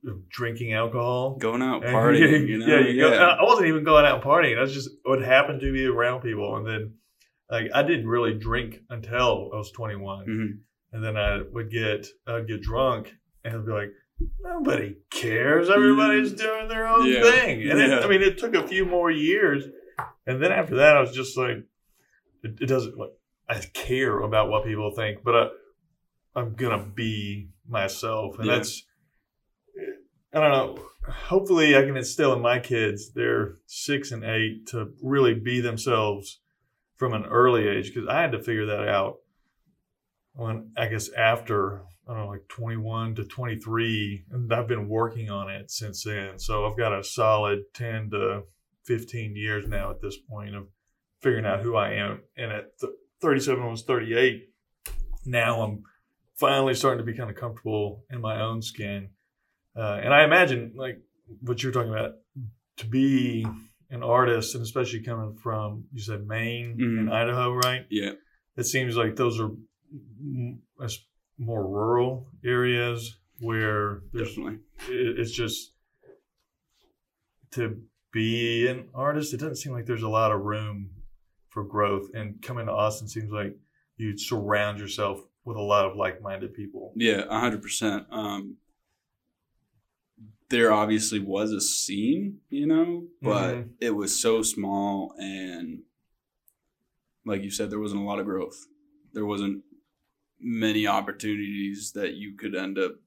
of 0.07 0.29
drinking 0.29 0.71
alcohol. 0.73 1.35
Going 1.37 1.61
out 1.61 1.83
And- 1.85 1.93
partying, 1.93 2.47
you 2.47 2.57
know? 2.59 2.65
yeah, 2.67 2.79
you 2.87 3.01
Go, 3.01 3.11
I 3.11 3.43
wasn't 3.43 3.67
even 3.67 3.83
going 3.83 4.05
out 4.05 4.21
partying. 4.23 4.57
I 4.57 4.61
was 4.61 4.73
just 4.73 4.89
would 5.05 5.21
happen 5.21 5.59
to 5.59 5.71
be 5.73 5.85
around 5.85 6.21
people, 6.21 6.55
and 6.55 6.65
then 6.65 6.93
like 7.53 7.69
I 7.73 7.83
didn't 7.83 8.07
really 8.07 8.33
drink 8.33 8.81
until 8.89 9.51
I 9.53 9.57
was 9.57 9.71
21, 9.71 10.25
Mhm. 10.27 10.59
and 10.91 11.03
then 11.03 11.15
I 11.17 11.41
would 11.51 11.69
get 11.69 12.07
I'd 12.27 12.47
get 12.47 12.61
drunk 12.61 13.13
and 13.45 13.55
I'd 13.55 13.65
be 13.65 13.71
like, 13.71 13.91
nobody 14.41 14.95
cares. 15.11 15.69
Everybody's 15.69 16.31
doing 16.33 16.67
their 16.67 16.87
own 16.87 17.05
Yeah. 17.07 17.21
thing, 17.21 17.61
and 17.69 17.79
Yeah. 17.79 17.99
it, 17.99 18.03
I 18.03 18.07
mean, 18.07 18.21
it 18.21 18.37
took 18.37 18.55
a 18.55 18.67
few 18.67 18.85
more 18.85 19.11
years, 19.11 19.65
and 20.25 20.41
then 20.41 20.51
after 20.51 20.75
that, 20.77 20.95
I 20.97 21.01
was 21.01 21.13
just 21.15 21.37
like, 21.37 21.57
it, 22.43 22.53
it 22.61 22.65
doesn't 22.67 22.97
like 22.97 23.11
I 23.49 23.59
care 23.73 24.19
about 24.21 24.49
what 24.49 24.63
people 24.65 24.91
think, 24.91 25.23
but 25.23 25.35
I, 25.35 25.49
I'm 26.39 26.55
gonna 26.55 26.83
be 26.95 27.49
myself, 27.67 28.37
and 28.39 28.47
Yeah. 28.47 28.55
that's 28.55 28.85
I 30.35 30.39
don't 30.39 30.51
know. 30.51 30.85
Hopefully, 31.07 31.75
I 31.77 31.83
can 31.83 31.95
instill 31.97 32.33
in 32.33 32.41
my 32.41 32.57
kids, 32.59 33.11
they're 33.13 33.57
six 33.67 34.11
and 34.11 34.23
eight, 34.23 34.65
to 34.67 34.93
really 35.03 35.35
be 35.35 35.59
themselves 35.61 36.39
from 37.03 37.13
an 37.13 37.25
early 37.25 37.67
age 37.67 37.93
because 37.93 38.07
I 38.07 38.21
had 38.21 38.31
to 38.31 38.41
figure 38.41 38.67
that 38.67 38.87
out 38.87 39.17
when 40.35 40.71
I 40.77 40.87
guess 40.87 41.09
after 41.11 41.81
I 42.07 42.13
don't 42.13 42.23
know, 42.23 42.29
like 42.29 42.47
21 42.47 43.15
to 43.15 43.25
23, 43.25 44.25
and 44.31 44.53
I've 44.53 44.69
been 44.69 44.87
working 44.87 45.29
on 45.29 45.49
it 45.49 45.69
since 45.69 46.05
then. 46.05 46.39
So 46.39 46.65
I've 46.65 46.77
got 46.77 46.97
a 46.97 47.03
solid 47.03 47.63
10 47.73 48.11
to 48.11 48.43
15 48.85 49.35
years 49.35 49.67
now 49.67 49.91
at 49.91 50.01
this 50.01 50.15
point 50.17 50.55
of 50.55 50.67
figuring 51.21 51.45
out 51.45 51.59
who 51.59 51.75
I 51.75 51.91
am. 51.95 52.21
And 52.37 52.53
at 52.53 52.79
th- 52.79 52.93
37, 53.21 53.61
I 53.61 53.67
was 53.67 53.83
38. 53.83 54.49
Now 55.25 55.61
I'm 55.61 55.83
finally 56.35 56.73
starting 56.73 57.05
to 57.05 57.11
be 57.11 57.17
kind 57.17 57.29
of 57.29 57.35
comfortable 57.35 58.05
in 58.09 58.21
my 58.21 58.39
own 58.39 58.61
skin. 58.61 59.09
Uh, 59.75 59.99
and 60.01 60.13
I 60.13 60.23
imagine, 60.23 60.71
like 60.77 61.01
what 61.41 61.61
you're 61.61 61.73
talking 61.73 61.91
about, 61.91 62.13
to 62.77 62.85
be 62.85 63.45
an 63.93 64.03
artist, 64.03 64.55
and 64.55 64.63
especially 64.63 65.01
coming 65.03 65.35
from, 65.35 65.85
you 65.93 66.01
said 66.01 66.25
Maine 66.27 66.77
Mhm. 66.77 66.99
and 66.99 67.13
Idaho, 67.13 67.53
right? 67.53 67.85
Yeah. 67.89 68.13
It 68.57 68.63
seems 68.65 68.97
like 68.97 69.15
those 69.15 69.39
are 69.39 69.51
more 71.37 71.67
rural 71.67 72.27
areas 72.43 73.17
where 73.39 74.01
Definitely. 74.13 74.59
it's 74.89 75.31
just 75.31 75.73
to 77.51 77.81
be 78.11 78.67
an 78.67 78.89
artist. 78.93 79.33
It 79.33 79.37
doesn't 79.37 79.57
seem 79.57 79.73
like 79.73 79.85
there's 79.85 80.03
a 80.03 80.09
lot 80.09 80.31
of 80.31 80.41
room 80.41 80.91
for 81.49 81.63
growth. 81.63 82.09
And 82.13 82.41
coming 82.41 82.65
to 82.67 82.71
Austin 82.71 83.07
seems 83.07 83.31
like 83.31 83.55
you 83.97 84.17
surround 84.17 84.79
yourself 84.79 85.21
with 85.45 85.57
a 85.57 85.61
lot 85.61 85.85
of 85.85 85.95
like-minded 85.95 86.53
people. 86.53 86.93
Yeah, 86.95 87.25
a 87.29 87.39
hundred 87.39 87.61
percent. 87.61 88.07
There 90.53 90.71
obviously 90.71 91.17
was 91.17 91.51
a 91.51 91.59
scene, 91.59 92.41
you 92.51 92.67
know, 92.67 93.07
but 93.23 93.55
Mhm. 93.55 93.69
it 93.81 93.89
was 93.89 94.21
so 94.21 94.43
small 94.43 95.15
and, 95.17 95.81
like 97.25 97.41
you 97.41 97.49
said, 97.49 97.71
there 97.71 97.79
wasn't 97.79 98.01
a 98.01 98.05
lot 98.05 98.19
of 98.19 98.25
growth. 98.27 98.67
There 99.13 99.25
wasn't 99.25 99.63
many 100.39 100.85
opportunities 100.85 101.93
that 101.93 102.17
you 102.17 102.35
could 102.35 102.53
end 102.53 102.77
up 102.77 103.01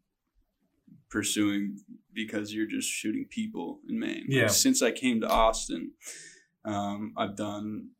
pursuing 1.08 1.78
because 2.12 2.52
you're 2.52 2.66
just 2.66 2.90
shooting 2.90 3.26
people 3.26 3.80
in 3.88 4.00
Maine. 4.00 4.22
Like, 4.22 4.30
Yeah. 4.30 4.46
since 4.48 4.82
I 4.82 4.90
came 4.90 5.20
to 5.20 5.28
Austin, 5.28 5.92
um, 6.64 7.12
I've 7.16 7.36
done 7.36 7.90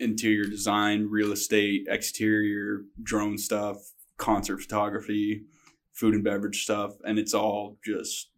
interior 0.00 0.46
design, 0.46 1.04
real 1.04 1.30
estate, 1.30 1.86
exterior, 1.88 2.86
drone 3.00 3.38
stuff, 3.38 3.76
concert 4.16 4.58
photography, 4.58 5.46
food 5.92 6.12
and 6.14 6.24
beverage 6.24 6.64
stuff, 6.64 6.98
and 7.04 7.20
it's 7.20 7.34
all 7.34 7.78
just 7.84 8.29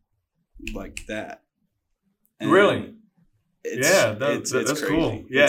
like 0.75 1.05
that. 1.09 1.43
And 2.41 2.51
Really? 2.51 2.95
It's, 3.65 3.89
yeah, 3.89 4.13
that, 4.13 4.31
it's, 4.33 4.51
that- 4.51 4.61
it's 4.61 4.71
that's 4.71 4.81
crazy. 4.81 4.95
cool. 4.97 5.25
Yeah, 5.31 5.49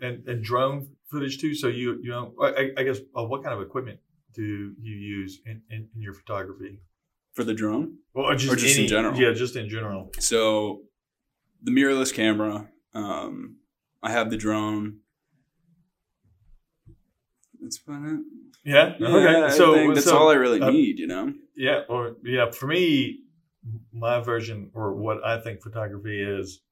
and, 0.00 0.14
and 0.18 0.28
and 0.28 0.44
drone 0.44 0.88
footage 1.10 1.38
too. 1.38 1.54
So 1.54 1.66
you 1.66 1.98
you 2.02 2.10
know, 2.10 2.32
I, 2.40 2.70
I 2.76 2.82
guess 2.84 2.98
uh, 3.16 3.24
what 3.24 3.42
kind 3.42 3.54
of 3.54 3.60
equipment 3.60 3.98
do 4.32 4.74
you 4.80 4.94
use 4.94 5.40
in, 5.44 5.60
in, 5.70 5.88
in 5.94 6.00
your 6.02 6.14
photography? 6.14 6.80
for 7.32 7.44
the 7.44 7.54
drone. 7.54 7.96
Well, 8.12 8.26
or 8.26 8.34
just, 8.34 8.52
Or 8.52 8.56
just 8.56 8.78
in 8.78 8.88
general? 8.88 9.16
Yeah, 9.16 9.32
just 9.32 9.54
in 9.56 9.68
general. 9.68 10.10
So 10.18 10.82
the 11.62 11.70
mirrorless 11.70 12.12
camera. 12.12 12.68
Um, 12.92 13.56
I 14.02 14.10
have 14.10 14.30
the 14.30 14.36
drone. 14.36 14.98
That's 17.60 17.78
about 17.86 18.04
it. 18.04 18.20
Yeah. 18.64 18.94
Yeah, 18.98 19.06
okay. 19.08 19.56
So 19.56 19.92
that's 19.94 20.06
so, 20.06 20.18
all 20.18 20.30
I 20.30 20.34
really 20.34 20.60
uh, 20.60 20.70
need. 20.70 20.98
You 20.98 21.06
know. 21.06 21.32
Yeah, 21.56 21.82
or 21.88 22.16
yeah, 22.24 22.50
for 22.50 22.66
me, 22.66 23.20
my 23.92 24.20
version 24.20 24.70
or 24.74 24.94
what 24.94 25.24
I 25.24 25.40
think 25.40 25.62
photography 25.62 26.22
is 26.22 26.62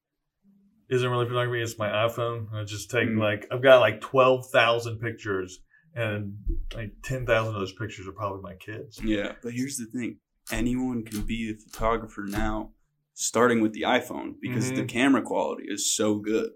isn't 0.90 1.11
really 1.11 1.26
photography. 1.26 1.62
It's 1.62 1.78
my 1.78 1.88
iPhone. 1.88 2.52
I 2.52 2.64
just 2.64 2.90
take 2.90 3.09
Mm. 3.09 3.18
like 3.18 3.47
I've 3.50 3.62
got 3.62 3.80
like 3.80 4.00
twelve 4.00 4.49
thousand 4.50 4.99
pictures, 5.00 5.61
and 5.95 6.38
like 6.75 6.92
ten 7.02 7.26
thousand 7.26 7.54
of 7.54 7.61
those 7.61 7.75
pictures 7.75 8.07
are 8.09 8.12
probably 8.12 8.40
my 8.42 8.54
kids. 8.54 8.99
Yeah. 9.02 9.33
But 9.42 9.52
here's 9.52 9.76
the 9.76 9.87
thing: 9.87 10.18
anyone 10.50 11.04
can 11.04 11.23
be 11.23 11.50
a 11.50 11.54
photographer 11.71 12.23
now, 12.26 12.71
starting 13.12 13.61
with 13.61 13.73
the 13.75 13.83
iPhone 13.83 14.35
because 14.40 14.73
the 14.73 14.83
Mhm. 14.83 14.88
camera 14.88 15.23
quality 15.23 15.64
is 15.68 15.95
so 15.95 16.18
good. 16.18 16.52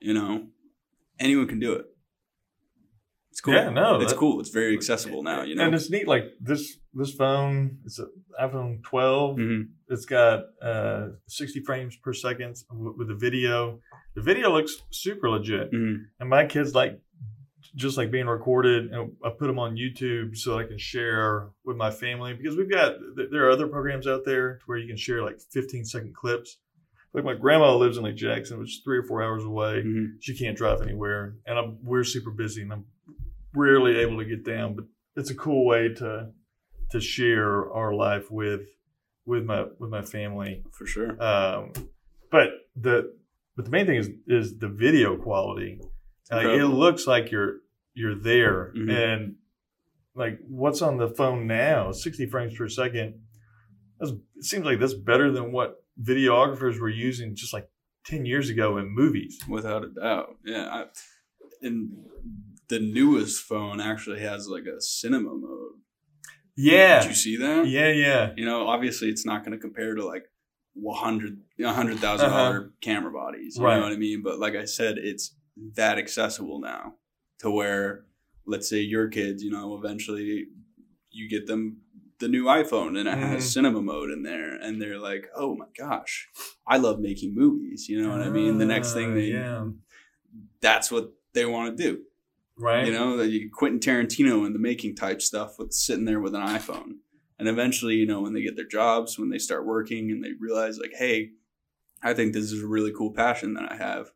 You 0.00 0.12
know, 0.14 0.48
anyone 1.18 1.46
can 1.46 1.60
do 1.60 1.72
it. 1.72 1.86
It's 3.42 3.44
cool. 3.44 3.54
Yeah, 3.54 3.70
no, 3.70 4.00
it's 4.00 4.12
that- 4.12 4.18
cool. 4.18 4.38
It's 4.40 4.50
very 4.50 4.72
accessible 4.74 5.24
now. 5.24 5.42
You 5.42 5.56
know. 5.56 5.64
and 5.64 5.74
it's 5.74 5.90
neat. 5.90 6.06
Like 6.06 6.24
this 6.40 6.76
this 6.94 7.12
phone, 7.12 7.78
it's 7.84 7.98
an 7.98 8.08
iPhone 8.40 8.82
12. 8.84 9.36
Mhm. 9.36 9.68
It's 9.88 10.04
got 10.04 10.44
uh, 10.62 11.08
60 11.26 11.60
frames 11.64 11.96
per 11.96 12.12
second 12.12 12.56
with 12.70 13.08
the 13.08 13.14
video. 13.16 13.80
The 14.14 14.22
video 14.22 14.52
looks 14.52 14.76
super 14.90 15.28
legit. 15.28 15.72
Mhm. 15.72 16.04
and 16.20 16.28
my 16.30 16.46
kids 16.46 16.74
like 16.74 17.00
just 17.74 17.96
like 17.96 18.10
being 18.10 18.26
recorded 18.26 18.90
and 18.92 19.12
i 19.24 19.30
put 19.30 19.46
them 19.46 19.58
on 19.58 19.76
youtube 19.76 20.36
so 20.36 20.58
i 20.58 20.64
can 20.64 20.76
share 20.76 21.48
with 21.64 21.76
my 21.76 21.90
family 21.90 22.34
because 22.34 22.54
we've 22.56 22.70
got 22.70 22.96
there 23.30 23.46
are 23.46 23.50
other 23.50 23.66
programs 23.68 24.06
out 24.06 24.24
there 24.26 24.58
where 24.66 24.76
you 24.76 24.86
can 24.86 24.96
share 24.96 25.22
like 25.22 25.38
15 25.52 25.84
second 25.84 26.12
clips 26.14 26.58
like 27.14 27.24
my 27.24 27.34
grandma 27.34 27.74
lives 27.74 27.96
in 27.96 28.02
like 28.02 28.16
jackson 28.16 28.58
which 28.58 28.70
is 28.74 28.80
three 28.84 28.98
or 28.98 29.04
four 29.04 29.22
hours 29.22 29.44
away 29.44 29.82
Mhm. 29.86 30.06
she 30.20 30.36
can't 30.36 30.56
drive 30.56 30.82
anywhere 30.82 31.36
and 31.46 31.56
I'm, 31.58 31.78
we're 31.82 32.04
super 32.04 32.30
busy 32.32 32.60
and 32.62 32.72
i'm 32.74 32.84
rarely 33.54 33.96
able 33.98 34.18
to 34.18 34.24
get 34.24 34.44
down 34.44 34.74
but 34.74 34.84
it's 35.16 35.30
a 35.30 35.34
cool 35.34 35.66
way 35.66 35.92
to 35.92 36.30
to 36.90 37.00
share 37.00 37.70
our 37.72 37.94
life 37.94 38.30
with 38.30 38.62
with 39.26 39.44
my 39.44 39.64
with 39.78 39.90
my 39.90 40.02
family 40.02 40.64
For 40.72 40.86
sure. 40.86 41.22
um, 41.22 41.72
but 42.30 42.48
the 42.76 43.14
but 43.56 43.64
the 43.66 43.70
main 43.70 43.86
thing 43.86 43.96
is 43.96 44.10
is 44.26 44.58
the 44.58 44.68
video 44.68 45.16
quality. 45.16 45.78
Like, 46.30 46.46
it 46.46 46.66
looks 46.66 47.06
like 47.06 47.30
you're 47.30 47.56
you're 47.94 48.14
there, 48.18 48.72
Mhm. 48.74 48.90
and 48.90 49.34
like 50.14 50.38
what's 50.48 50.80
on 50.80 50.96
the 50.96 51.08
phone 51.08 51.46
now, 51.46 51.92
sixty 51.92 52.24
frames 52.26 52.56
per 52.56 52.68
second. 52.68 53.20
That's, 54.00 54.12
it 54.12 54.44
seems 54.44 54.64
like 54.64 54.80
that's 54.80 54.94
better 54.94 55.30
than 55.30 55.52
what 55.52 55.84
videographers 56.02 56.80
were 56.80 56.88
using 56.88 57.36
just 57.36 57.52
like 57.52 57.68
ten 58.06 58.24
years 58.24 58.48
ago 58.48 58.78
in 58.78 58.88
movies. 58.88 59.38
Without 59.48 59.84
a 59.84 59.88
doubt. 59.90 60.36
Yeah. 60.44 60.68
I, 60.68 60.84
and 61.60 61.90
the 62.72 62.80
newest 62.80 63.42
phone 63.50 63.78
actually 63.80 64.20
has 64.20 64.48
like 64.48 64.64
a 64.66 64.80
cinema 64.80 65.34
mode. 65.34 65.76
Yeah, 66.56 67.00
Did 67.00 67.08
you 67.10 67.14
see 67.14 67.36
that? 67.36 67.66
yeah, 67.66 67.90
yeah. 68.06 68.32
You 68.36 68.44
know, 68.46 68.66
obviously 68.74 69.08
it's 69.08 69.26
not 69.26 69.38
going 69.44 69.52
to 69.52 69.58
compare 69.66 69.94
to 69.94 70.04
like 70.14 70.24
one 70.74 70.98
hundred 71.06 71.34
a 71.60 71.72
hundred 71.72 71.98
thousand 71.98 72.30
dollar 72.30 72.72
camera 72.80 73.12
bodies. 73.12 73.56
You 73.56 73.62
Uh-huh. 73.62 73.68
Right. 73.72 73.76
know 73.78 73.84
what 73.88 73.92
I 73.92 73.96
mean? 74.08 74.22
But 74.22 74.38
like 74.44 74.54
I 74.56 74.64
said, 74.78 74.96
it's 75.10 75.24
that 75.80 75.98
accessible 75.98 76.60
now 76.60 76.94
to 77.40 77.50
where, 77.50 78.06
let's 78.52 78.68
say 78.72 78.80
your 78.80 79.08
kids, 79.08 79.42
you 79.42 79.50
know, 79.50 79.66
eventually 79.80 80.46
you 81.10 81.28
get 81.28 81.46
them 81.46 81.62
the 82.20 82.28
new 82.36 82.44
iPhone 82.60 82.92
and 82.98 83.06
it 83.08 83.18
has 83.18 83.44
Mhm. 83.44 83.52
cinema 83.56 83.82
mode 83.82 84.10
in 84.16 84.22
there, 84.22 84.54
and 84.64 84.80
they're 84.80 84.98
like, 85.10 85.24
oh 85.42 85.52
my 85.62 85.66
gosh, 85.82 86.12
I 86.66 86.76
love 86.86 87.00
making 87.00 87.34
movies. 87.34 87.80
You 87.90 88.00
know 88.00 88.10
what 88.14 88.22
I 88.28 88.30
mean? 88.30 88.52
The 88.58 88.70
next 88.74 88.94
thing 88.94 89.10
Ah, 89.10 89.14
they, 89.18 89.30
yeah, 89.40 89.68
that's 90.60 90.88
what 90.92 91.06
they 91.34 91.44
want 91.54 91.76
to 91.76 91.82
do. 91.88 91.92
Right. 92.62 92.86
You 92.86 92.92
know, 92.92 93.16
the 93.16 93.48
Quentin 93.50 93.80
Tarantino 93.80 94.46
and 94.46 94.54
the 94.54 94.58
making 94.58 94.96
type 94.96 95.20
stuff 95.20 95.58
with 95.58 95.72
sitting 95.72 96.04
there 96.04 96.20
with 96.20 96.34
an 96.34 96.42
iPhone. 96.42 96.98
And 97.38 97.48
eventually, 97.48 97.96
you 97.96 98.06
know, 98.06 98.20
when 98.20 98.32
they 98.32 98.42
get 98.42 98.56
their 98.56 98.66
jobs, 98.68 99.18
when 99.18 99.30
they 99.30 99.38
start 99.38 99.66
working 99.66 100.10
and 100.10 100.22
they 100.22 100.30
realize 100.38 100.78
like, 100.78 100.92
hey, 100.96 101.32
I 102.02 102.14
think 102.14 102.32
this 102.32 102.50
is 102.52 102.62
a 102.62 102.66
really 102.66 102.92
cool 102.92 103.12
passion 103.12 103.54
that 103.54 103.70
I 103.72 103.76
have. 103.76 104.12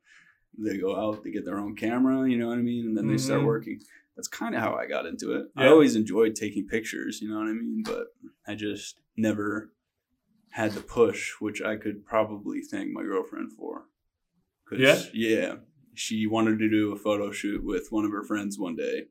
They 0.58 0.78
go 0.78 0.96
out, 0.96 1.22
they 1.24 1.30
get 1.30 1.44
their 1.44 1.58
own 1.58 1.76
camera, 1.76 2.28
you 2.28 2.38
know 2.38 2.48
what 2.48 2.58
I 2.58 2.62
mean? 2.62 2.86
And 2.86 2.96
then 2.96 3.08
they 3.08 3.18
start 3.18 3.40
Mhm. 3.40 3.46
working. 3.46 3.80
That's 4.14 4.28
kind 4.28 4.54
of 4.54 4.60
how 4.62 4.74
I 4.74 4.86
got 4.86 5.06
into 5.06 5.32
it. 5.32 5.46
I 5.56 5.66
always 5.68 5.94
enjoyed 5.96 6.34
taking 6.34 6.66
pictures, 6.66 7.20
you 7.20 7.28
know 7.28 7.38
what 7.38 7.48
I 7.48 7.52
mean? 7.52 7.82
But 7.84 8.14
I 8.46 8.54
just 8.54 9.00
never 9.16 9.72
had 10.50 10.72
the 10.72 10.80
push, 10.80 11.32
which 11.40 11.60
I 11.60 11.76
could 11.76 12.06
probably 12.06 12.62
thank 12.62 12.90
my 12.92 13.02
girlfriend 13.02 13.52
for. 13.52 13.88
'Cause, 14.64 14.78
Yeah? 14.78 15.02
Yeah. 15.12 15.56
She 15.96 16.26
wanted 16.26 16.58
to 16.60 16.68
do 16.70 16.92
a 16.92 16.96
photo 16.96 17.30
shoot 17.32 17.64
with 17.64 17.88
one 17.90 18.04
of 18.04 18.12
her 18.12 18.22
friends 18.22 18.58
one 18.58 18.76
day. 18.76 19.06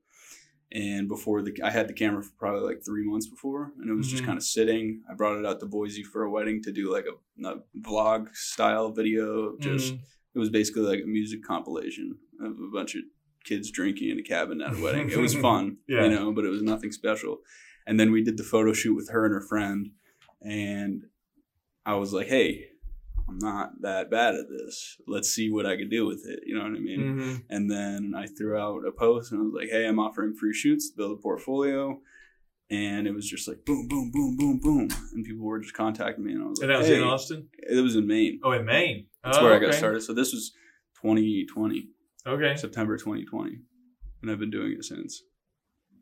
And 0.71 1.07
before 1.07 1.41
the, 1.41 1.53
I 1.63 1.69
had 1.71 1.87
the 1.87 1.93
camera 1.93 2.21
for 2.23 2.33
probably 2.37 2.61
like 2.67 2.83
three 2.85 3.05
months 3.07 3.27
before, 3.27 3.71
and 3.79 3.89
it 3.89 3.93
was 3.93 4.07
just 4.09 4.23
Mhm. 4.23 4.25
kind 4.25 4.37
of 4.37 4.43
sitting. 4.43 5.03
I 5.09 5.13
brought 5.13 5.37
it 5.39 5.45
out 5.45 5.59
to 5.61 5.65
Boise 5.67 6.03
for 6.03 6.23
a 6.23 6.29
wedding 6.31 6.61
to 6.63 6.71
do 6.71 6.91
like 6.91 7.05
a, 7.05 7.47
a 7.47 7.61
vlog 7.79 8.35
style 8.35 8.91
video. 8.91 9.57
Just 9.59 9.93
Mhm. 9.93 9.99
it 10.35 10.39
was 10.39 10.49
basically 10.49 10.81
like 10.81 11.01
a 11.03 11.07
music 11.07 11.43
compilation 11.43 12.17
of 12.41 12.59
a 12.59 12.67
bunch 12.73 12.95
of 12.95 13.03
kids 13.45 13.69
drinking 13.71 14.09
in 14.09 14.19
a 14.19 14.23
cabin 14.23 14.59
at 14.61 14.77
a 14.77 14.81
wedding. 14.81 15.09
It 15.09 15.17
was 15.17 15.35
fun, 15.47 15.77
Yeah. 15.87 16.05
you 16.05 16.09
know, 16.09 16.31
but 16.33 16.45
it 16.45 16.49
was 16.49 16.63
nothing 16.63 16.91
special. 16.91 17.41
And 17.87 17.99
then 17.99 18.11
we 18.11 18.23
did 18.23 18.37
the 18.37 18.43
photo 18.43 18.73
shoot 18.73 18.95
with 18.95 19.09
her 19.09 19.25
and 19.25 19.33
her 19.33 19.41
friend, 19.41 19.91
and 20.41 21.05
I 21.85 21.93
was 21.95 22.11
like, 22.11 22.27
"Hey, 22.27 22.69
I'm 23.27 23.39
not 23.39 23.81
that 23.81 24.11
bad 24.11 24.35
at 24.35 24.45
this. 24.49 24.97
Let's 25.07 25.29
see 25.31 25.49
what 25.49 25.65
I 25.65 25.75
could 25.77 25.89
do 25.89 26.05
with 26.05 26.25
it." 26.27 26.41
You 26.45 26.55
know 26.55 26.63
what 26.63 26.75
I 26.75 26.79
mean? 26.79 26.99
Mhm. 26.99 27.43
And 27.49 27.69
then 27.71 28.13
I 28.15 28.27
threw 28.27 28.57
out 28.57 28.85
a 28.87 28.91
post 28.91 29.31
and 29.31 29.41
I 29.41 29.43
was 29.43 29.53
like, 29.53 29.69
"Hey, 29.69 29.87
I'm 29.87 29.99
offering 29.99 30.33
free 30.35 30.53
shoots 30.53 30.89
to 30.91 30.95
build 30.97 31.17
a 31.17 31.21
portfolio." 31.21 32.01
And 32.69 33.07
it 33.07 33.13
was 33.13 33.29
just 33.29 33.47
like 33.47 33.63
boom, 33.65 33.87
boom, 33.87 34.09
boom, 34.11 34.37
boom, 34.37 34.59
boom, 34.59 34.87
and 35.13 35.23
people 35.23 35.45
were 35.45 35.59
just 35.59 35.75
contacting 35.75 36.23
me, 36.25 36.33
and 36.33 36.41
I 36.43 36.47
was 36.47 36.59
And 36.59 36.69
like, 36.69 36.75
that 36.75 36.79
was 36.79 36.87
"Hey." 36.87 36.97
in 36.97 37.03
Austin. 37.03 37.49
It 37.59 37.81
was 37.81 37.95
in 37.95 38.07
Maine. 38.07 38.39
Oh, 38.43 38.51
in 38.53 38.65
Maine. 38.65 39.07
That's 39.23 39.37
Oh, 39.37 39.43
where 39.43 39.53
I 39.53 39.59
got 39.59 39.69
okay. 39.69 39.77
started. 39.77 40.01
So 40.01 40.13
this 40.13 40.33
was 40.33 40.51
2020, 41.01 41.89
Okay, 42.25 42.55
September 42.55 42.97
2020, 42.97 43.59
and 44.21 44.31
I've 44.31 44.39
been 44.39 44.49
doing 44.49 44.71
it 44.73 44.83
since. 44.83 45.21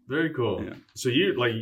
very 0.07 0.33
cool. 0.33 0.63
Yeah. 0.63 0.75
So 0.95 1.09
you 1.09 1.33
like, 1.37 1.53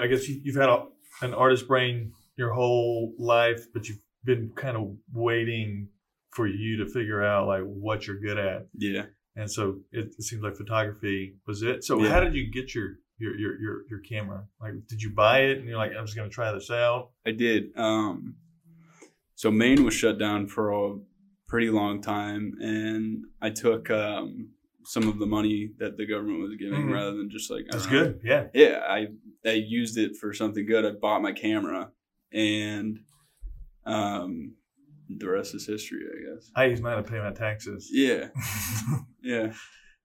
I 0.00 0.06
guess 0.08 0.28
you, 0.28 0.40
you've 0.44 0.56
had 0.56 0.68
a, 0.68 0.86
an 1.22 1.32
artist 1.34 1.66
brain 1.68 2.12
your 2.40 2.52
whole 2.52 3.12
life, 3.18 3.66
but 3.72 3.88
you've 3.88 4.02
been 4.24 4.50
kind 4.56 4.76
of 4.76 4.96
waiting 5.12 5.88
for 6.30 6.46
you 6.46 6.76
to 6.78 6.86
figure 6.86 7.22
out 7.24 7.46
like 7.46 7.62
what 7.62 8.06
you're 8.06 8.18
good 8.18 8.38
at. 8.38 8.66
Yeah. 8.76 9.06
And 9.36 9.48
so 9.50 9.78
it, 9.92 10.06
it 10.18 10.22
seems 10.22 10.42
like 10.42 10.56
photography 10.56 11.36
was 11.46 11.62
it. 11.62 11.84
So 11.84 12.02
Yeah. 12.02 12.10
how 12.10 12.20
did 12.20 12.34
you 12.34 12.50
get 12.50 12.74
your 12.74 12.88
your, 13.18 13.36
your 13.38 13.60
your 13.60 13.76
your 13.90 14.00
camera? 14.00 14.44
Like, 14.60 14.72
did 14.88 15.02
you 15.02 15.10
buy 15.10 15.40
it 15.50 15.58
and 15.58 15.68
you're 15.68 15.76
like, 15.78 15.92
I'm 15.96 16.06
just 16.06 16.16
gonna 16.16 16.30
try 16.30 16.50
this 16.52 16.70
out? 16.70 17.10
I 17.26 17.32
did. 17.32 17.76
Um, 17.76 18.36
so 19.34 19.50
Maine 19.50 19.84
was 19.84 19.94
shut 19.94 20.18
down 20.18 20.46
for 20.48 20.72
a 20.72 20.98
pretty 21.48 21.70
long 21.70 22.00
time, 22.00 22.54
and 22.60 23.24
I 23.40 23.50
took 23.50 23.90
um, 23.90 24.50
some 24.84 25.08
of 25.08 25.18
the 25.18 25.26
money 25.26 25.70
that 25.78 25.96
the 25.98 26.06
government 26.06 26.40
was 26.40 26.54
giving 26.56 26.86
Mhm. 26.88 26.92
rather 26.92 27.12
than 27.16 27.28
just 27.30 27.50
like 27.50 27.66
That's 27.70 27.84
know. 27.86 27.90
good. 27.90 28.20
Yeah. 28.24 28.48
Yeah, 28.54 28.80
I 28.88 29.08
I 29.44 29.52
used 29.52 29.98
it 29.98 30.16
for 30.16 30.32
something 30.32 30.64
good. 30.66 30.84
I 30.86 30.90
bought 30.92 31.22
my 31.22 31.32
camera, 31.32 31.90
and 32.32 33.00
um, 33.86 34.54
the 35.08 35.28
rest 35.28 35.54
is 35.54 35.66
history, 35.66 36.00
I 36.04 36.34
guess. 36.34 36.50
I 36.54 36.64
use 36.66 36.80
mine 36.80 37.02
to 37.02 37.08
pay 37.10 37.18
my 37.18 37.32
taxes. 37.32 37.88
Yeah, 37.92 38.28
yeah. 39.22 39.52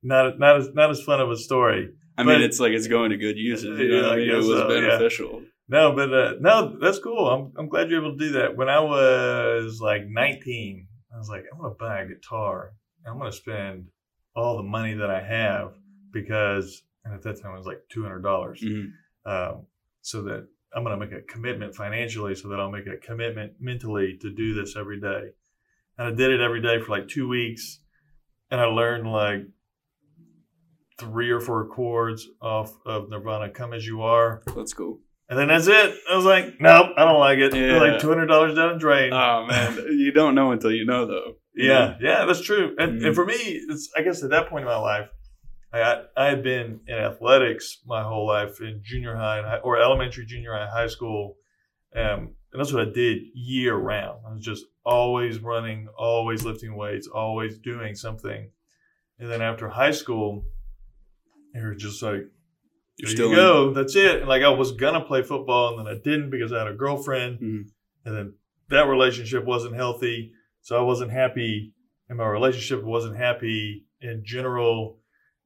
not 0.03 0.39
not 0.39 0.57
as 0.57 0.73
not 0.73 0.89
as 0.89 1.01
fun 1.01 1.19
of 1.19 1.29
a 1.29 1.37
story. 1.37 1.89
I 2.17 2.23
mean, 2.23 2.41
it's 2.41 2.59
like 2.59 2.71
it's 2.71 2.87
going 2.87 3.09
to 3.11 3.17
good 3.17 3.37
uses. 3.37 3.77
You 3.77 3.89
know 3.89 4.01
Yeah, 4.01 4.09
I 4.09 4.15
mean? 4.15 4.29
It 4.29 4.31
guess 4.31 4.45
was 4.45 5.17
so, 5.17 5.29
yeah. 5.29 5.39
No, 5.67 5.93
but 5.93 6.13
uh, 6.13 6.33
no, 6.39 6.77
that's 6.79 6.99
cool. 6.99 7.27
I'm 7.27 7.51
I'm 7.57 7.69
glad 7.69 7.89
you're 7.89 7.99
able 8.01 8.17
to 8.17 8.25
do 8.25 8.31
that. 8.33 8.55
When 8.55 8.69
I 8.69 8.79
was 8.79 9.81
like 9.81 10.03
19, 10.07 10.87
I 11.13 11.17
was 11.17 11.27
like, 11.29 11.43
I'm 11.51 11.59
gonna 11.59 11.73
buy 11.75 12.01
a 12.01 12.07
guitar. 12.07 12.73
I'm 13.05 13.17
gonna 13.17 13.31
spend 13.31 13.87
all 14.35 14.57
the 14.57 14.63
money 14.63 14.93
that 14.93 15.09
I 15.09 15.21
have 15.21 15.73
because, 16.11 16.83
and 17.03 17.13
at 17.13 17.23
that 17.23 17.41
time 17.41 17.53
it 17.53 17.57
was 17.57 17.65
like 17.65 17.81
two 17.89 18.03
hundred 18.03 18.21
dollars. 18.21 18.61
Mhm. 18.63 18.91
Um, 19.25 19.65
so 20.01 20.21
that 20.23 20.47
I'm 20.75 20.83
gonna 20.83 20.97
make 20.97 21.11
a 21.13 21.21
commitment 21.21 21.73
financially, 21.73 22.35
so 22.35 22.49
that 22.49 22.59
I'll 22.59 22.71
make 22.71 22.85
a 22.87 22.97
commitment 22.97 23.53
mentally 23.59 24.17
to 24.21 24.29
do 24.33 24.53
this 24.53 24.75
every 24.75 24.99
day. 24.99 25.29
And 25.97 26.07
I 26.07 26.11
did 26.11 26.31
it 26.31 26.41
every 26.41 26.61
day 26.61 26.79
for 26.81 26.91
like 26.91 27.07
two 27.07 27.27
weeks, 27.29 27.79
and 28.51 28.59
I 28.59 28.65
learned 28.65 29.09
like 29.09 29.43
three 30.99 31.29
or 31.31 31.39
four 31.39 31.67
chords 31.67 32.27
off 32.41 32.73
of 32.85 33.09
Nirvana, 33.09 33.49
"Come 33.49 33.73
as 33.73 33.85
You 33.85 34.01
Are." 34.01 34.43
Let's 34.55 34.73
go. 34.73 34.99
And 35.27 35.39
then 35.39 35.47
that's 35.47 35.67
it. 35.67 35.95
I 36.11 36.15
was 36.15 36.23
like, 36.25 36.61
nope, 36.61 36.91
I 36.97 37.03
don't 37.03 37.19
like 37.19 37.39
it. 37.39 37.55
Yeah. 37.55 37.79
Like 37.79 37.99
two 37.99 38.09
hundred 38.09 38.27
dollars 38.27 38.55
down 38.55 38.73
the 38.73 38.79
drain. 38.79 39.11
Oh 39.11 39.45
man, 39.47 39.77
you 39.97 40.11
don't 40.11 40.35
know 40.35 40.51
until 40.51 40.71
you 40.71 40.85
know, 40.85 41.05
though. 41.07 41.33
You 41.55 41.69
yeah, 41.69 41.95
yeah, 41.99 42.25
that's 42.25 42.41
true. 42.41 42.75
And, 42.77 43.01
Mhm. 43.01 43.07
and 43.07 43.15
for 43.15 43.25
me, 43.25 43.33
it's 43.33 43.89
I 43.97 44.01
guess 44.03 44.23
at 44.23 44.29
that 44.31 44.49
point 44.49 44.63
in 44.63 44.67
my 44.67 44.75
life, 44.77 45.07
I 45.81 46.03
I 46.15 46.25
had 46.27 46.43
been 46.43 46.81
in 46.87 46.95
athletics 46.95 47.79
my 47.85 48.03
whole 48.03 48.27
life 48.27 48.61
in 48.61 48.81
junior 48.83 49.15
high 49.15 49.39
and 49.39 49.47
high, 49.47 49.57
or 49.57 49.81
elementary, 49.81 50.25
junior 50.25 50.53
high, 50.53 50.69
high 50.69 50.87
school, 50.87 51.37
um, 51.95 52.35
and 52.51 52.59
that's 52.59 52.71
what 52.73 52.87
I 52.87 52.91
did 52.91 53.23
year 53.33 53.75
round. 53.75 54.19
I 54.27 54.33
was 54.33 54.43
just 54.43 54.65
always 54.85 55.39
running, 55.39 55.87
always 55.97 56.45
lifting 56.45 56.75
weights, 56.75 57.07
always 57.07 57.57
doing 57.57 57.95
something. 57.95 58.49
And 59.19 59.31
then 59.31 59.41
after 59.41 59.69
high 59.69 59.91
school, 59.91 60.45
you 61.53 61.61
were 61.63 61.75
just 61.75 62.01
like, 62.03 62.23
You're 62.97 63.07
there 63.07 63.15
still 63.15 63.29
you 63.29 63.35
go. 63.35 63.73
That's 63.73 63.95
it. 63.95 64.19
And 64.21 64.27
like 64.27 64.43
I 64.43 64.49
was 64.49 64.71
gonna 64.73 65.01
play 65.01 65.23
football, 65.23 65.77
and 65.77 65.87
then 65.87 65.93
I 65.93 65.97
didn't 65.97 66.29
because 66.29 66.53
I 66.53 66.59
had 66.59 66.67
a 66.67 66.73
girlfriend, 66.73 67.39
Mhm. 67.39 67.69
and 68.05 68.15
then 68.15 68.33
that 68.69 68.87
relationship 68.87 69.45
wasn't 69.45 69.75
healthy. 69.75 70.31
So 70.61 70.77
I 70.77 70.81
wasn't 70.81 71.11
happy, 71.11 71.73
and 72.09 72.17
my 72.17 72.27
relationship 72.27 72.83
wasn't 72.83 73.17
happy 73.17 73.85
in 74.01 74.23
general. 74.25 74.99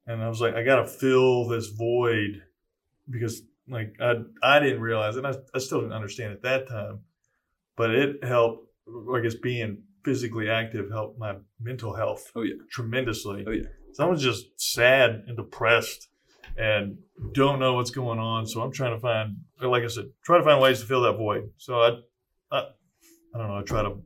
And 0.10 0.24
I 0.24 0.28
was 0.28 0.41
like, 0.41 0.56
I 0.56 0.63
gotta 0.63 0.88
fill 0.88 1.48
this 1.48 1.67
void 1.67 2.41
because 3.10 3.41
like 3.69 3.93
I 4.02 4.15
I 4.41 4.60
didn't 4.60 4.82
realize, 4.82 5.15
and 5.17 5.28
I, 5.28 5.36
I 5.54 5.60
still 5.60 5.82
didn't 5.82 5.93
understand 5.93 6.34
at 6.34 6.41
that 6.41 6.67
time, 6.67 7.02
but 7.78 7.91
it 7.91 8.24
helped. 8.24 8.65
I 9.15 9.19
guess 9.22 9.36
being 9.36 9.84
physically 10.04 10.50
active 10.50 10.89
helped 10.89 11.19
my 11.19 11.36
mental 11.62 11.93
health 11.93 12.32
Oh, 12.36 12.41
yeah. 12.41 12.56
tremendously. 12.72 13.45
Oh, 13.48 13.52
yeah. 13.52 13.63
So 13.93 14.04
I 14.04 14.10
was 14.10 14.24
just 14.24 14.45
sad 14.60 15.24
and 15.28 15.38
depressed 15.38 16.08
and 16.58 16.98
don't 17.34 17.60
know 17.60 17.76
what's 17.76 17.91
going 17.91 18.17
on. 18.17 18.48
So 18.48 18.62
I'm 18.62 18.72
trying 18.72 18.95
to 18.95 19.00
find, 19.00 19.38
like 19.62 19.84
I 19.84 19.88
said, 19.88 20.06
try 20.24 20.39
to 20.39 20.43
find 20.43 20.60
ways 20.60 20.80
to 20.80 20.88
fill 20.88 21.02
that 21.04 21.17
void. 21.17 21.52
So 21.58 21.82
I, 21.82 21.89
I, 22.52 22.60
I 23.36 23.38
don't 23.38 23.48
know. 23.50 23.58
I 23.58 23.62
try 23.62 23.84
to 23.84 24.02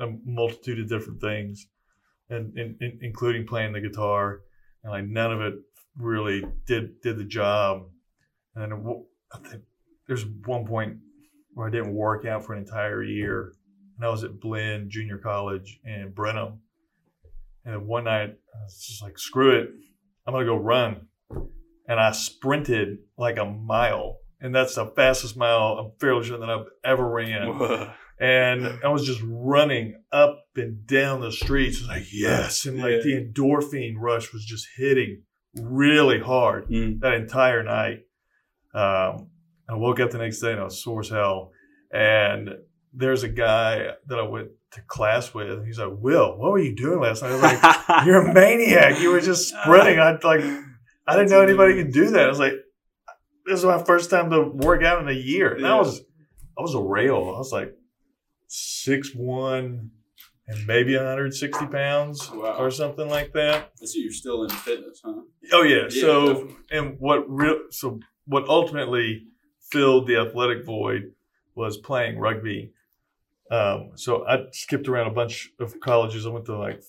a 0.00 0.06
multitude 0.24 0.78
of 0.80 0.88
different 0.88 1.20
things, 1.20 1.66
and, 2.30 2.56
and, 2.56 2.76
and 2.80 3.02
including 3.02 3.46
playing 3.46 3.72
the 3.74 3.80
guitar, 3.80 4.40
and 4.82 4.92
like 4.92 5.04
none 5.04 5.32
of 5.32 5.40
it 5.40 5.54
really 5.96 6.44
did 6.66 7.00
did 7.00 7.18
the 7.18 7.24
job. 7.24 7.86
And 8.54 8.62
then 8.62 8.72
it 8.72 8.96
I 9.32 9.38
think 9.48 9.62
there's 10.06 10.24
one 10.46 10.66
point 10.66 10.98
where 11.54 11.68
I 11.68 11.70
didn't 11.70 11.94
work 11.94 12.24
out 12.24 12.44
for 12.44 12.54
an 12.54 12.60
entire 12.60 13.02
year, 13.02 13.52
and 13.96 14.06
I 14.06 14.08
was 14.08 14.24
at 14.24 14.40
Blinn 14.40 14.88
Junior 14.90 15.18
College 15.18 15.80
in 15.84 16.12
Brenham. 16.14 16.60
And 17.64 17.86
one 17.86 18.04
night 18.04 18.30
I 18.30 18.62
was 18.62 18.86
just 18.86 19.02
like, 19.02 19.18
screw 19.18 19.58
it, 19.58 19.70
I'm 20.26 20.32
gonna 20.32 20.46
go 20.46 20.56
run, 20.56 21.08
and 21.88 22.00
I 22.00 22.12
sprinted 22.12 22.98
like 23.18 23.38
a 23.38 23.44
mile, 23.44 24.18
and 24.40 24.54
that's 24.54 24.76
the 24.76 24.86
fastest 24.86 25.36
mile 25.36 25.78
I'm 25.78 25.92
fairly 26.00 26.24
sure 26.24 26.38
that 26.38 26.48
I've 26.48 26.66
ever 26.84 27.06
ran. 27.06 27.92
And 28.20 28.66
I 28.84 28.88
was 28.88 29.06
just 29.06 29.20
running 29.24 29.94
up 30.12 30.44
and 30.56 30.86
down 30.86 31.20
the 31.20 31.30
streets, 31.32 31.86
like 31.86 32.04
yes, 32.12 32.66
and 32.66 32.78
like 32.78 32.92
Yeah. 32.92 33.00
the 33.04 33.32
endorphin 33.32 33.94
rush 33.96 34.32
was 34.32 34.44
just 34.44 34.66
hitting 34.76 35.22
really 35.60 36.18
hard 36.20 36.68
Mm. 36.68 37.00
that 37.00 37.14
entire 37.14 37.62
night. 37.62 38.00
Um, 38.74 39.30
I 39.68 39.74
woke 39.74 40.00
up 40.00 40.10
the 40.10 40.18
next 40.18 40.40
day 40.40 40.52
and 40.52 40.60
I 40.60 40.64
was 40.64 40.82
sore 40.82 41.00
as 41.00 41.08
hell. 41.08 41.52
And 41.92 42.50
there's 42.92 43.22
a 43.22 43.28
guy 43.28 43.92
that 44.06 44.18
I 44.18 44.22
went 44.22 44.48
to 44.72 44.80
class 44.82 45.32
with. 45.34 45.50
And 45.50 45.66
he's 45.66 45.78
like, 45.78 45.92
"Will, 45.92 46.36
what 46.38 46.52
were 46.52 46.58
you 46.58 46.74
doing 46.74 47.00
last 47.00 47.22
night?" 47.22 47.30
I 47.30 47.34
was 47.34 47.42
like, 47.42 48.06
"You're 48.06 48.28
a 48.30 48.34
maniac. 48.34 49.00
You 49.00 49.10
were 49.10 49.20
just 49.20 49.48
sprinting." 49.48 49.98
I 49.98 50.12
like, 50.22 50.44
I 51.06 51.16
didn't 51.16 51.30
know 51.30 51.40
anybody 51.42 51.74
could 51.74 51.92
do 51.92 52.10
that. 52.10 52.24
I 52.24 52.28
was 52.28 52.38
like, 52.38 52.52
"This 53.46 53.58
is 53.58 53.64
my 53.64 53.82
first 53.82 54.10
time 54.10 54.30
to 54.30 54.42
work 54.42 54.82
out 54.82 55.00
in 55.02 55.08
a 55.08 55.12
year." 55.18 55.54
And 55.54 55.66
I 55.66 55.76
was, 55.76 56.00
I 56.58 56.62
was 56.62 56.74
a 56.74 56.80
rail. 56.82 57.16
I 57.34 57.38
was 57.38 57.52
like 57.52 57.72
six 58.88 59.14
one 59.14 59.90
and 60.50 60.66
maybe 60.66 60.96
160 60.96 61.66
pounds 61.66 62.30
Wow. 62.32 62.56
or 62.58 62.70
something 62.70 63.08
like 63.08 63.32
that. 63.34 63.70
So 63.76 63.98
you're 63.98 64.12
still 64.12 64.44
in 64.44 64.50
fitness, 64.50 65.00
huh? 65.04 65.20
Oh 65.52 65.62
yeah. 65.62 65.82
Yeah, 65.90 66.00
so 66.00 66.26
definitely. 66.26 66.56
and 66.70 66.96
what 66.98 67.24
real 67.28 67.58
so 67.70 68.00
what 68.26 68.48
ultimately 68.48 69.26
filled 69.70 70.06
the 70.08 70.16
athletic 70.16 70.64
void 70.64 71.12
was 71.54 71.76
playing 71.76 72.18
rugby. 72.18 72.72
Um, 73.50 73.90
so 73.96 74.26
I 74.26 74.44
skipped 74.52 74.88
around 74.88 75.08
a 75.08 75.14
bunch 75.14 75.50
of 75.60 75.78
colleges. 75.80 76.26
I 76.26 76.30
went 76.30 76.46
to 76.46 76.56
like 76.56 76.82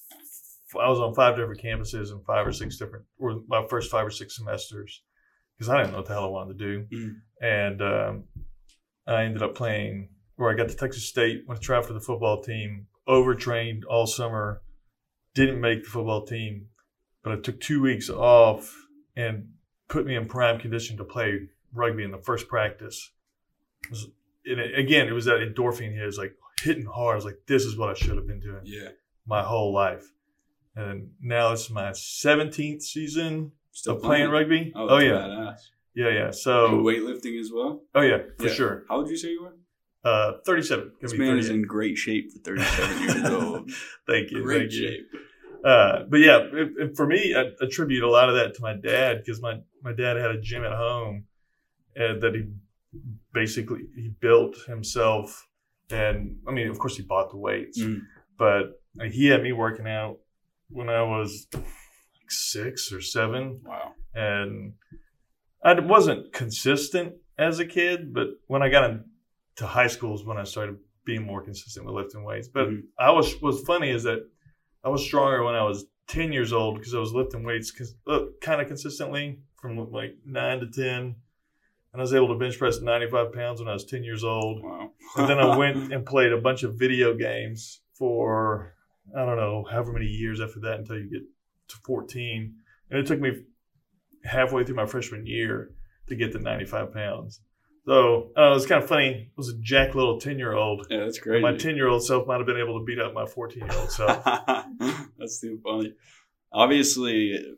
I 0.82 0.88
was 0.90 1.00
on 1.00 1.14
five 1.16 1.36
different 1.36 1.62
campuses 1.62 2.12
and 2.12 2.24
five 2.26 2.46
or 2.48 2.54
six 2.54 2.78
different 2.78 3.06
or 3.18 3.42
my 3.48 3.66
first 3.70 3.92
five 3.92 4.06
or 4.06 4.12
six 4.12 4.38
semesters 4.38 5.02
because 5.58 5.70
I 5.70 5.78
didn't 5.78 5.92
know 5.92 5.98
what 6.00 6.08
the 6.08 6.14
hell 6.14 6.26
I 6.26 6.28
wanted 6.38 6.58
to 6.60 6.66
do. 6.66 6.86
Mm. 6.96 7.16
And 7.42 7.82
um, 7.82 8.24
I 9.08 9.24
ended 9.24 9.44
up 9.44 9.56
playing 9.56 10.10
where 10.40 10.50
I 10.50 10.54
got 10.56 10.70
to 10.70 10.76
Texas 10.76 11.04
State, 11.06 11.44
went 11.48 11.60
to 11.60 11.66
try 11.66 11.82
for 11.82 11.92
the 11.92 12.00
football 12.00 12.42
team, 12.42 12.88
overtrained 13.06 13.84
all 13.84 14.08
summer, 14.08 14.62
didn't 15.34 15.60
make 15.60 15.84
the 15.84 15.90
football 15.90 16.26
team, 16.26 16.68
but 17.24 17.34
I 17.34 17.42
took 17.42 17.60
two 17.60 17.82
weeks 17.82 18.10
off 18.10 18.74
and 19.18 19.50
put 19.90 20.06
me 20.06 20.16
in 20.16 20.28
prime 20.30 20.58
condition 20.58 20.96
to 20.96 21.04
play 21.04 21.50
rugby 21.74 22.06
in 22.06 22.12
the 22.12 22.20
first 22.20 22.48
practice. 22.48 23.12
It 23.84 23.90
was, 23.90 24.08
and 24.46 24.62
it, 24.62 24.80
again, 24.80 25.10
it 25.10 25.12
was 25.12 25.26
that 25.26 25.40
endorphin 25.42 25.92
hit. 25.94 26.04
It 26.04 26.06
was 26.06 26.18
like 26.18 26.36
hitting 26.62 26.86
hard. 26.86 27.14
I 27.14 27.16
was 27.16 27.26
like, 27.26 27.40
this 27.46 27.66
is 27.66 27.78
what 27.78 27.90
I 27.90 27.94
should 27.96 28.16
have 28.16 28.26
been 28.28 28.40
doing 28.40 28.62
Yeah. 28.64 28.90
my 29.28 29.44
whole 29.44 29.74
life. 29.74 30.06
And 30.74 31.10
now 31.22 31.52
it's 31.52 31.70
my 31.70 31.90
17th 31.92 32.82
season 32.82 33.52
Still 33.72 33.98
of 33.98 34.02
playing 34.04 34.30
rugby. 34.30 34.72
Oh, 34.74 34.88
Oh, 34.88 34.98
yeah. 35.00 35.12
badass. 35.12 35.58
Yeah, 35.96 36.10
yeah. 36.10 36.26
And 36.28 36.36
So, 36.36 36.78
weightlifting 36.82 37.38
as 37.42 37.52
well? 37.54 37.84
oh, 37.94 38.02
yeah, 38.02 38.20
for 38.38 38.48
Yeah. 38.48 38.54
sure. 38.54 38.86
How 38.88 38.98
old 38.98 39.08
did 39.08 39.12
you 39.12 39.18
say 39.18 39.32
you 39.32 39.44
were? 39.44 39.56
Uh, 40.04 40.34
37. 40.46 40.94
This 41.02 41.14
man 41.14 41.38
is 41.38 41.50
in 41.50 41.62
great 41.64 41.98
shape 41.98 42.32
for 42.32 42.40
37 42.40 43.02
years 43.02 43.30
old. 43.32 43.72
Thank 44.08 44.32
you. 44.32 44.44
Great 44.44 44.60
thank 44.70 44.72
you. 44.74 44.88
shape. 44.88 45.08
Uh, 45.66 46.04
but 46.08 46.18
yeah, 46.22 46.38
it, 46.54 46.72
it- 46.78 46.96
for 46.96 47.06
me, 47.06 47.36
I 47.36 47.52
attribute 47.64 48.04
a 48.04 48.10
lot 48.10 48.30
of 48.30 48.36
that 48.36 48.54
to 48.56 48.62
my 48.62 48.74
dad 48.76 49.18
because 49.18 49.42
my, 49.42 49.60
my 49.84 49.92
dad 49.92 50.16
had 50.16 50.32
a 50.32 50.40
gym 50.40 50.64
at 50.64 50.72
home 50.72 51.26
and 51.98 52.22
that 52.22 52.34
he 52.34 52.44
basically 53.34 53.82
he 53.96 54.10
built 54.22 54.56
himself. 54.68 55.48
And 55.92 56.38
I 56.48 56.52
mean, 56.52 56.68
of 56.70 56.80
course, 56.80 56.96
he 56.96 57.04
bought 57.04 57.30
the 57.32 57.38
weights, 57.38 57.80
Mm. 57.82 58.02
but 58.38 58.82
he 59.12 59.28
had 59.28 59.44
me 59.44 59.52
working 59.52 59.88
out 59.88 60.20
when 60.70 60.88
I 60.90 61.02
was 61.02 61.48
like 61.54 61.66
six 62.30 62.92
or 62.94 63.02
seven 63.02 63.62
Wow. 63.66 63.94
and 64.14 64.74
I 65.64 65.78
wasn't 65.80 66.32
consistent 66.32 67.16
as 67.38 67.60
a 67.60 67.66
kid, 67.66 68.14
but 68.14 68.28
when 68.48 68.62
I 68.62 68.70
got 68.70 68.92
into 69.60 69.72
high 69.72 69.88
school 69.88 70.16
is 70.16 70.24
when 70.24 70.38
I 70.38 70.44
started 70.44 70.78
being 71.06 71.26
more 71.26 71.42
consistent 71.42 71.86
with 71.86 71.96
lifting 71.96 72.24
weights. 72.24 72.48
But 72.48 72.70
Mhm. 72.70 72.84
I 72.98 73.12
was 73.12 73.34
what's 73.42 73.62
funny 73.62 73.90
is 73.90 74.04
that 74.04 74.20
I 74.84 74.90
was 74.90 75.04
stronger 75.04 75.44
when 75.44 75.56
I 75.56 75.64
was 75.64 75.86
ten 76.08 76.32
years 76.32 76.54
old 76.54 76.76
because 76.76 76.94
I 76.94 77.00
was 77.00 77.14
lifting 77.14 77.44
weights 77.44 77.94
uh, 78.08 78.26
kind 78.42 78.62
of 78.62 78.68
consistently 78.68 79.40
from 79.62 79.78
like 79.92 80.16
nine 80.26 80.60
to 80.60 80.68
ten, 80.68 81.16
and 81.92 81.96
I 81.96 82.00
was 82.02 82.14
able 82.14 82.30
to 82.30 82.36
bench 82.36 82.58
press 82.58 82.80
ninety 82.80 83.10
five 83.10 83.34
pounds 83.34 83.60
when 83.60 83.68
I 83.70 83.74
was 83.74 83.86
ten 83.86 84.04
years 84.04 84.24
old. 84.24 84.64
Wow. 84.64 84.92
And 85.18 85.30
then 85.30 85.40
I 85.40 85.58
went 85.58 85.92
and 85.92 86.06
played 86.06 86.32
a 86.32 86.40
bunch 86.42 86.64
of 86.64 86.76
video 86.76 87.16
games 87.16 87.82
for 87.94 88.76
I 89.16 89.26
don't 89.26 89.38
know 89.38 89.66
however 89.70 89.92
many 89.94 90.06
years 90.06 90.40
after 90.40 90.60
that 90.62 90.80
until 90.80 91.00
you 91.00 91.10
get 91.10 91.24
to 91.70 91.78
14. 91.84 92.56
And 92.90 93.00
it 93.00 93.08
took 93.08 93.20
me 93.20 93.44
halfway 94.24 94.64
through 94.64 94.76
my 94.76 94.86
freshman 94.86 95.26
year 95.26 95.72
to 96.08 96.16
get 96.16 96.32
to 96.34 96.40
95 96.40 96.94
pounds. 96.94 97.42
So 97.90 98.30
uh, 98.38 98.52
it 98.52 98.54
was 98.54 98.68
kind 98.68 98.84
of 98.84 98.88
funny. 98.88 99.32
I 99.32 99.34
was 99.36 99.50
a 99.50 99.58
jack 99.62 99.96
little 99.96 100.20
10 100.20 100.38
year 100.38 100.54
old. 100.54 100.86
yeah, 100.92 101.00
that's 101.00 101.18
great. 101.18 101.42
My 101.42 101.58
10 101.58 101.76
year 101.76 101.88
old 101.88 102.06
self 102.06 102.28
might 102.28 102.38
have 102.38 102.46
been 102.46 102.60
able 102.60 102.78
to 102.78 102.86
beat 102.86 103.00
up 103.00 103.16
my 103.16 103.26
14 103.26 103.64
year 103.64 103.80
old 103.80 103.90
self. 103.90 104.24
That's 105.18 105.42
too 105.42 105.60
funny. 105.64 105.96
Obviously, 106.54 107.58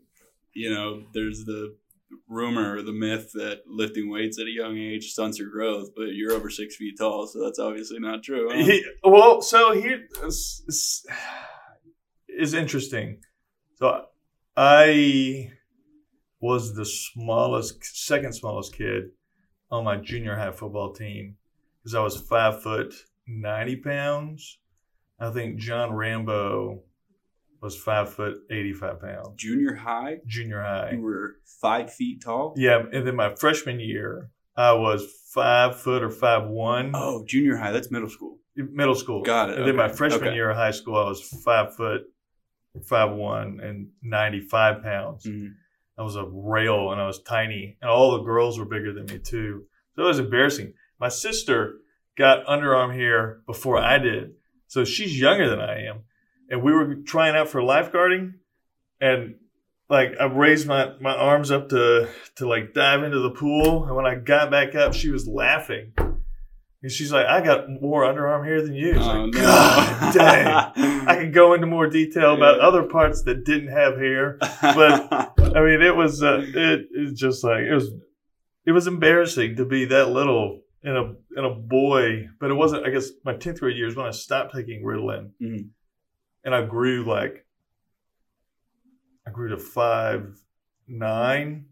you 0.54 0.74
know, 0.74 1.04
there's 1.14 1.44
the 1.44 1.76
rumor 2.30 2.78
or 2.78 2.82
the 2.82 2.94
myth 2.94 3.34
that 3.34 3.64
lifting 3.68 4.10
weights 4.10 4.40
at 4.40 4.48
a 4.48 4.52
young 4.52 4.78
age 4.78 5.12
stunts 5.12 5.38
your 5.38 5.50
growth, 5.50 5.90
but 5.98 6.14
you're 6.14 6.32
over 6.32 6.50
six 6.50 6.78
feet 6.78 6.96
tall, 6.98 7.28
so 7.28 7.44
that's 7.44 7.60
obviously 7.60 8.00
not 8.00 8.24
true. 8.24 8.48
huh? 8.50 8.64
He, 8.64 8.86
well, 9.04 9.42
so 9.42 9.74
here 9.74 10.08
is 10.30 10.94
interesting. 12.54 13.20
So 13.76 14.06
I 14.56 15.52
was 16.40 16.74
the 16.74 16.86
smallest, 16.86 17.84
second 17.84 18.32
smallest 18.34 18.74
kid 18.74 19.12
on 19.72 19.84
my 19.86 19.96
junior 19.98 20.36
high 20.36 20.52
football 20.52 20.94
team 20.94 21.38
because 21.82 21.96
I 21.96 22.02
was 22.02 22.18
five 22.18 22.62
foot 22.62 22.94
ninety 23.28 23.76
pounds. 23.76 24.60
I 25.20 25.30
think 25.32 25.58
John 25.58 25.94
Rambo 25.94 26.82
was 27.62 27.78
five 27.78 28.14
foot 28.14 28.38
eighty 28.50 28.74
five 28.74 29.00
pounds. 29.00 29.30
Junior 29.38 29.76
high, 29.76 30.18
Junior 30.26 30.62
high. 30.62 30.92
you 30.94 31.02
were 31.02 31.36
five 31.62 31.94
feet 31.94 32.22
tall. 32.24 32.54
Yeah, 32.58 32.84
and 32.92 33.06
then 33.08 33.16
my 33.16 33.36
freshman 33.36 33.80
year, 33.80 34.30
I 34.56 34.74
was 34.74 35.08
five 35.34 35.80
foot 35.80 36.04
or 36.04 36.10
five 36.10 36.48
one. 36.48 36.92
Oh, 36.94 37.24
junior 37.26 37.56
high, 37.58 37.72
that's 37.72 37.92
middle 37.92 38.10
school. 38.10 38.40
middle 38.56 38.96
school. 38.96 39.22
Got 39.24 39.52
it, 39.52 39.58
And 39.60 39.68
then 39.68 39.76
my 39.76 39.88
freshman 39.88 40.28
okay. 40.30 40.36
year 40.36 40.50
of 40.50 40.58
high 40.58 40.72
school, 40.72 40.96
I 40.98 41.06
was 41.06 41.22
five 41.22 41.76
foot, 41.76 42.02
five 42.86 43.12
one, 43.12 43.60
and 43.62 43.90
ninety 44.02 44.42
five 44.42 44.82
pounds. 44.84 45.26
Mhm. 45.26 45.54
I 45.98 46.04
was 46.04 46.16
a 46.16 46.26
rail, 46.26 46.92
and 46.92 47.00
I 47.02 47.06
was 47.08 47.22
tiny, 47.22 47.78
and 47.82 47.90
all 47.90 48.12
the 48.18 48.24
girls 48.24 48.58
were 48.58 48.66
bigger 48.66 48.94
than 48.94 49.06
me 49.06 49.20
too. 49.20 49.66
So 49.96 50.04
it 50.04 50.08
was 50.08 50.20
embarrassing. 50.20 50.74
My 51.00 51.10
sister 51.10 51.76
got 52.18 52.46
underarm 52.46 52.94
hair 52.94 53.42
before 53.46 53.78
I 53.78 53.98
did, 54.00 54.34
so 54.68 54.84
she's 54.86 55.20
younger 55.20 55.50
than 55.50 55.60
I 55.60 55.86
am, 55.86 56.02
and 56.50 56.64
we 56.64 56.72
were 56.72 56.96
trying 56.96 57.36
out 57.36 57.50
for 57.50 57.62
lifeguarding, 57.62 58.34
and 59.00 59.36
like 59.90 60.14
I 60.20 60.26
raised 60.26 60.68
my, 60.68 60.94
my 61.02 61.14
arms 61.16 61.52
up 61.52 61.70
to 61.70 62.10
to 62.38 62.48
like 62.48 62.74
dive 62.74 63.04
into 63.04 63.20
the 63.20 63.32
pool, 63.32 63.86
and 63.86 63.96
when 63.96 64.06
I 64.06 64.16
got 64.16 64.50
back 64.50 64.74
up, 64.76 64.94
she 64.94 65.10
was 65.10 65.28
laughing. 65.28 65.94
And 66.84 66.92
she's 66.92 67.12
like, 67.12 67.28
I 67.28 67.42
got 67.42 67.70
more 67.70 68.02
underarm 68.06 68.44
hair 68.44 68.64
than 68.64 68.74
you. 68.74 68.94
Oh, 68.96 69.06
like, 69.06 69.34
no. 69.36 69.40
God 69.42 70.14
dang. 70.16 70.74
I 71.08 71.16
could 71.18 71.32
go 71.32 71.54
into 71.54 71.68
more 71.68 71.86
detail 71.88 72.34
about 72.34 72.58
Yeah. 72.58 72.64
other 72.68 72.82
parts 72.84 73.22
that 73.26 73.46
didn't 73.46 73.68
have 73.68 73.98
hair. 73.98 74.38
but- 74.62 75.36
I 75.56 75.62
mean, 75.62 75.82
it 75.82 75.96
was 75.96 76.24
uh, 76.24 76.42
it 76.44 76.88
it's 76.92 77.20
just 77.20 77.44
like 77.44 77.62
it 77.62 77.74
was 77.74 77.92
it 78.66 78.72
was 78.72 78.88
embarrassing 78.88 79.56
to 79.58 79.66
be 79.66 79.86
that 79.86 80.10
little 80.10 80.62
in 80.84 80.96
a 80.96 81.04
in 81.38 81.46
a 81.46 81.54
boy, 81.54 82.28
but 82.40 82.50
it 82.52 82.56
wasn't. 82.56 82.86
I 82.86 82.90
guess 82.90 83.10
my 83.26 83.36
tenth 83.36 83.60
grade 83.60 83.78
year 83.78 83.88
is 83.88 83.96
when 83.96 84.06
I 84.06 84.12
stopped 84.12 84.54
taking 84.56 84.84
Ritalin, 84.84 85.32
Mhm. 85.42 85.70
and 86.44 86.56
I 86.56 86.66
grew 86.66 87.04
like 87.06 87.46
I 89.28 89.32
grew 89.32 89.50
to 89.50 89.58
five 89.58 90.38
nine 90.88 91.66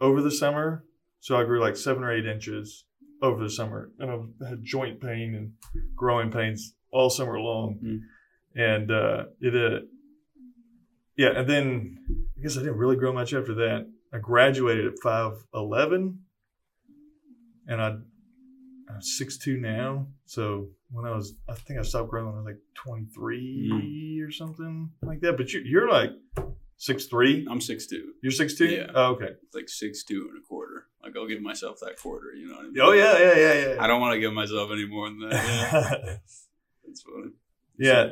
over 0.00 0.20
the 0.20 0.30
summer. 0.30 0.84
So 1.20 1.36
I 1.36 1.44
grew 1.44 1.60
like 1.60 1.76
seven 1.76 2.02
or 2.02 2.12
eight 2.12 2.26
inches 2.26 2.84
over 3.22 3.42
the 3.42 3.50
summer, 3.50 3.92
and 4.00 4.10
I 4.44 4.48
had 4.48 4.64
joint 4.64 5.00
pain 5.00 5.34
and 5.36 5.52
growing 5.94 6.30
pains 6.32 6.74
all 6.90 7.08
summer 7.08 7.38
long, 7.38 7.78
Mm. 7.82 8.00
and 8.56 8.90
uh, 8.90 9.24
it 9.40 9.54
uh, 9.54 9.86
yeah, 11.16 11.30
and 11.36 11.48
then 11.48 11.98
I 12.38 12.42
guess 12.42 12.56
I 12.56 12.60
didn't 12.60 12.78
really 12.78 12.96
grow 12.96 13.12
much 13.12 13.34
after 13.34 13.54
that. 13.54 13.86
I 14.12 14.18
graduated 14.18 14.86
at 14.86 14.98
five 15.02 15.32
eleven, 15.54 16.20
and 17.66 17.80
I, 17.80 17.88
I'm 17.88 19.00
six 19.02 19.38
two 19.38 19.56
now. 19.58 20.06
So 20.26 20.68
when 20.90 21.06
I 21.06 21.14
was, 21.14 21.34
I 21.48 21.54
think 21.54 21.78
I 21.78 21.82
stopped 21.82 22.10
growing 22.10 22.26
when 22.26 22.34
I 22.34 22.38
was 22.38 22.46
like 22.46 22.60
twenty 22.74 23.06
three 23.14 24.20
or 24.20 24.30
something 24.30 24.90
like 25.02 25.20
that. 25.20 25.36
But 25.36 25.52
you, 25.52 25.60
you're 25.64 25.90
like 25.90 26.10
six 26.76 27.06
three. 27.06 27.46
I'm 27.50 27.60
six 27.60 27.86
two, 27.86 28.12
You're 28.22 28.32
six 28.32 28.54
two. 28.54 28.66
Yeah. 28.66 28.86
Oh, 28.94 29.12
okay. 29.12 29.30
like 29.54 29.68
six 29.68 30.04
two 30.04 30.28
and 30.30 30.42
a 30.42 30.46
quarter. 30.46 30.86
Like 31.02 31.16
I'll 31.16 31.26
give 31.26 31.40
myself 31.42 31.78
that 31.80 31.96
quarter. 31.98 32.32
You 32.34 32.48
know 32.48 32.56
what 32.56 32.64
I 32.66 32.68
mean? 32.68 32.80
Oh 32.80 32.92
yeah, 32.92 33.18
yeah, 33.18 33.36
yeah, 33.36 33.74
yeah. 33.74 33.82
I 33.82 33.86
don't 33.86 34.00
want 34.00 34.14
to 34.14 34.20
give 34.20 34.32
myself 34.32 34.70
any 34.72 34.86
more 34.86 35.08
than 35.08 35.20
that. 35.28 35.32
Yeah. 36.02 36.16
That's 36.84 37.02
funny. 37.02 37.30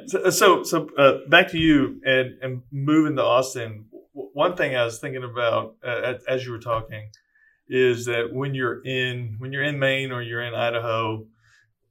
So, 0.07 0.31
so, 0.31 0.63
so 0.65 0.89
uh, 0.99 1.19
back 1.29 1.51
to 1.51 1.59
you 1.59 2.01
and, 2.05 2.39
and 2.43 2.63
moving 2.73 3.17
to 3.17 3.23
Austin. 3.25 3.87
W- 4.15 4.31
One 4.33 4.57
thing 4.57 4.75
I 4.75 4.85
was 4.85 4.99
thinking 4.99 5.23
about 5.25 5.77
uh, 5.85 6.15
as- 6.17 6.25
as 6.25 6.45
you 6.47 6.53
were 6.53 6.59
talking 6.59 7.11
is 7.69 8.07
that 8.07 8.33
when 8.33 8.55
you're 8.55 8.85
in 8.85 9.37
when 9.39 9.53
you're 9.53 9.63
in 9.63 9.79
Maine 9.79 10.11
or 10.11 10.23
you're 10.23 10.43
in 10.43 10.55
Idaho, 10.55 11.25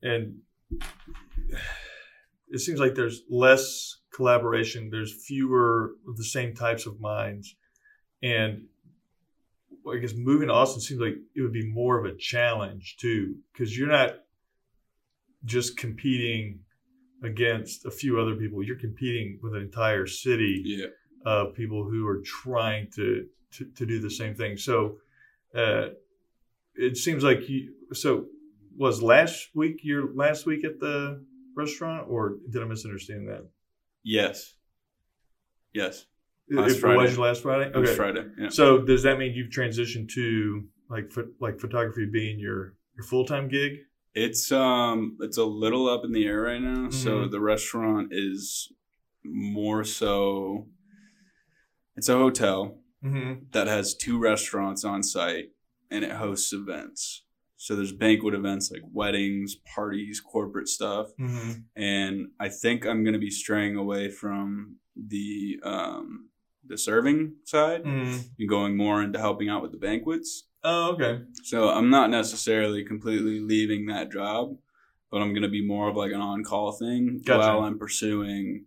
and 0.02 0.40
it 2.50 2.60
seems 2.60 2.80
like 2.80 2.96
there's 2.96 3.22
less 3.30 3.98
collaboration. 4.14 4.90
There's 4.90 5.14
fewer 5.26 5.92
of 6.08 6.18
the 6.18 6.24
same 6.24 6.54
types 6.56 6.86
of 6.86 7.00
minds, 7.00 7.56
and 8.22 8.64
I 9.90 9.98
guess 10.00 10.14
moving 10.16 10.50
to 10.50 10.54
Austin 10.54 10.82
seems 10.82 11.00
like 11.00 11.16
it 11.36 11.42
would 11.42 11.54
be 11.54 11.72
more 11.72 11.98
of 11.98 12.06
a 12.06 12.18
challenge 12.18 12.98
too, 13.00 13.36
because 13.54 13.78
you're 13.78 13.88
not 13.88 14.16
just 15.46 15.78
competing 15.78 16.60
against 17.24 17.86
a 17.86 17.92
few 17.92 18.20
other 18.20 18.36
people. 18.36 18.64
You're 18.64 18.80
competing 18.80 19.40
with 19.42 19.54
an 19.56 19.62
entire 19.62 20.06
city 20.08 20.62
Yeah. 20.66 20.88
of 21.26 21.54
people 21.54 21.84
who 21.84 22.08
are 22.08 22.22
trying 22.24 22.90
to 22.96 23.28
to, 23.52 23.66
to 23.78 23.86
do 23.86 24.00
the 24.00 24.12
same 24.12 24.36
thing. 24.36 24.58
So 24.58 24.98
uh, 25.56 25.88
it 26.76 26.98
seems 26.98 27.24
like 27.24 27.50
you. 27.50 27.74
So 27.94 28.26
was 28.78 29.02
last 29.02 29.50
week 29.56 29.80
your 29.84 30.14
last 30.14 30.46
week 30.46 30.64
at 30.64 30.80
the 30.80 31.26
restaurant, 31.56 32.06
or 32.08 32.38
did 32.52 32.62
I 32.62 32.66
misunderstand 32.66 33.28
that? 33.28 33.48
Yes. 34.04 34.54
Yes. 35.74 36.06
Last 36.52 36.72
if 36.72 36.78
it 36.78 36.80
Friday. 36.82 37.02
was 37.02 37.18
last 37.18 37.42
Friday, 37.44 37.78
was 37.78 37.96
Friday. 37.96 38.26
Yeah. 38.40 38.50
So 38.50 38.80
does 38.80 39.04
that 39.04 39.18
mean 39.20 39.34
you've 39.34 39.52
transitioned 39.52 40.10
to 40.14 40.64
like 40.90 41.12
like 41.40 41.60
photography 41.60 42.06
being 42.06 42.40
your 42.40 42.76
your 42.96 43.04
full 43.04 43.26
time 43.26 43.48
gig? 43.50 43.74
It's 44.20 44.52
um 44.52 45.18
it's 45.22 45.38
a 45.38 45.46
little 45.46 45.88
up 45.90 46.04
in 46.04 46.12
the 46.12 46.26
air 46.26 46.42
right 46.42 46.62
now. 46.62 46.90
So 46.90 47.12
Mhm. 47.26 47.32
the 47.32 47.40
restaurant 47.40 48.10
is 48.12 48.72
more 49.24 49.84
so 49.84 50.68
it's 51.96 52.10
a 52.10 52.18
hotel 52.18 52.78
Mm-hmm. 53.04 53.46
that 53.52 53.68
has 53.68 53.96
two 53.96 54.18
restaurants 54.20 54.84
on 54.84 55.04
site 55.04 55.52
and 55.90 56.04
it 56.04 56.12
hosts 56.12 56.52
events. 56.52 57.24
So 57.56 57.74
there's 57.78 57.94
banquet 57.94 58.34
events 58.34 58.72
like 58.72 58.82
weddings, 58.92 59.56
parties, 59.56 60.20
corporate 60.20 60.68
stuff. 60.68 61.08
Mm-hmm. 61.18 61.52
And 61.78 62.28
I 62.42 62.50
think 62.50 62.86
I'm 62.86 63.06
gonna 63.06 63.18
be 63.20 63.30
straying 63.32 63.78
away 63.78 64.10
from 64.10 64.78
the 64.98 65.60
um 65.64 66.30
the 66.68 66.78
serving 66.78 67.36
side 67.46 67.84
Mm-hmm. 67.86 68.18
and 68.38 68.50
going 68.50 68.76
more 68.76 69.02
into 69.02 69.18
helping 69.20 69.48
out 69.50 69.62
with 69.62 69.72
the 69.72 69.78
banquets. 69.78 70.49
Oh, 70.64 70.92
okay. 70.94 71.22
So 71.44 71.70
I'm 71.70 71.90
not 71.90 72.10
necessarily 72.10 72.84
completely 72.84 73.40
leaving 73.40 73.86
that 73.88 74.12
job, 74.12 74.58
but 75.12 75.22
I'm 75.22 75.30
going 75.34 75.44
to 75.44 75.48
be 75.50 75.66
more 75.66 75.90
of 75.90 75.96
like 75.96 76.12
an 76.12 76.22
on-call 76.22 76.74
thing 76.74 77.22
Gotcha. 77.26 77.40
while 77.40 77.60
I'm 77.64 77.80
pursuing 77.80 78.66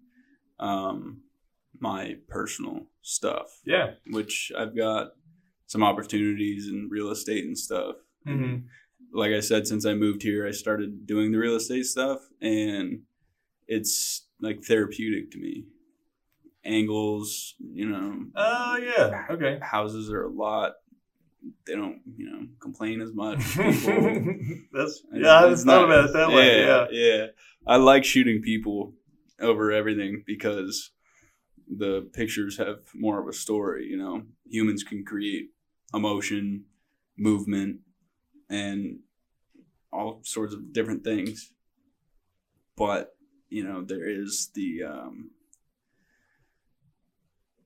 um, 0.58 1.22
my 1.78 2.16
personal 2.28 2.86
stuff, 3.02 3.60
Yeah. 3.64 3.92
which 4.10 4.50
I've 4.56 4.74
got 4.76 5.12
some 5.66 5.82
opportunities 5.82 6.68
in 6.68 6.88
real 6.90 7.10
estate 7.10 7.44
and 7.44 7.58
stuff. 7.58 7.96
Mm-hmm. 8.26 8.66
Like 9.12 9.32
I 9.32 9.40
said, 9.40 9.66
since 9.66 9.84
I 9.84 9.92
moved 9.94 10.22
here, 10.22 10.46
I 10.46 10.52
started 10.52 11.06
doing 11.06 11.32
the 11.32 11.38
real 11.38 11.56
estate 11.56 11.84
stuff, 11.84 12.20
and 12.40 13.00
it's 13.68 14.26
like 14.40 14.62
therapeutic 14.64 15.30
to 15.32 15.38
me. 15.38 15.64
angles. 16.64 17.54
You 17.60 17.88
know, 17.88 18.24
Oh 18.36 18.76
yeah. 18.78 19.26
Okay. 19.30 19.58
houses 19.60 20.10
are 20.10 20.22
a 20.24 20.30
lot. 20.30 20.72
They 21.66 21.74
don't, 21.74 22.00
you 22.16 22.30
know, 22.30 22.46
complain 22.60 23.00
as 23.00 23.12
much. 23.12 23.38
That's 23.56 25.02
yeah. 25.12 25.34
I 25.34 25.40
haven't 25.40 25.52
It's 25.52 25.64
thought 25.64 25.84
about 25.84 26.04
it 26.06 26.12
that 26.12 26.28
way. 26.28 26.64
Yeah. 26.64 26.86
yeah. 26.90 27.26
I 27.66 27.76
like 27.76 28.04
shooting 28.04 28.42
people 28.42 28.94
over 29.40 29.72
everything 29.72 30.22
because 30.26 30.92
the 31.68 32.08
pictures 32.12 32.58
have 32.58 32.78
more 32.94 33.20
of 33.20 33.28
a 33.28 33.32
story. 33.32 33.86
You 33.86 33.96
know, 33.96 34.22
humans 34.48 34.82
can 34.82 35.04
create 35.04 35.50
emotion, 35.94 36.64
movement, 37.16 37.80
and 38.48 39.00
all 39.92 40.20
sorts 40.22 40.54
of 40.54 40.72
different 40.72 41.04
things. 41.04 41.52
But 42.76 43.14
you 43.48 43.64
know, 43.64 43.84
there 43.84 44.08
is 44.08 44.50
the 44.54 44.82
um, 44.84 45.30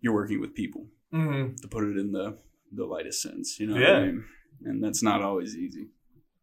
you're 0.01 0.15
working 0.15 0.41
with 0.41 0.55
people 0.55 0.87
hmm 1.11 1.55
to 1.63 1.69
put 1.69 1.85
it 1.85 1.97
in 1.97 2.13
the 2.13 2.37
the 2.73 2.85
lightest 2.85 3.23
sense. 3.23 3.59
You 3.61 3.67
know, 3.69 3.75
what 3.75 3.83
Yeah. 3.83 3.97
I 3.99 4.07
mean? 4.07 4.25
and 4.65 4.83
that's 4.83 5.03
not 5.03 5.21
always 5.23 5.57
easy. 5.57 5.89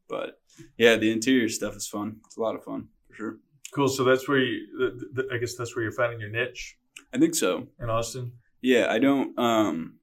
But 0.07 0.39
yeah, 0.77 0.97
the 0.97 1.11
interior 1.11 1.49
stuff 1.49 1.75
is 1.75 1.87
fun. 1.87 2.17
It's 2.25 2.37
a 2.37 2.41
lot 2.41 2.55
of 2.55 2.63
fun 2.63 2.89
for 3.07 3.13
sure. 3.15 3.37
Cool. 3.73 3.87
So 3.87 4.03
that's 4.03 4.27
where 4.27 4.37
you. 4.37 4.67
The, 4.77 5.23
the, 5.23 5.33
I 5.33 5.37
guess 5.37 5.55
that's 5.55 5.75
where 5.75 5.81
you're 5.83 5.91
finding 5.91 6.19
your 6.19 6.29
niche 6.29 6.77
I 7.13 7.17
think 7.17 7.33
so. 7.35 7.67
in 7.81 7.89
Austin. 7.89 8.33
Yeah, 8.61 8.87
I 8.89 8.99
don't 8.99 9.37
um 9.39 9.95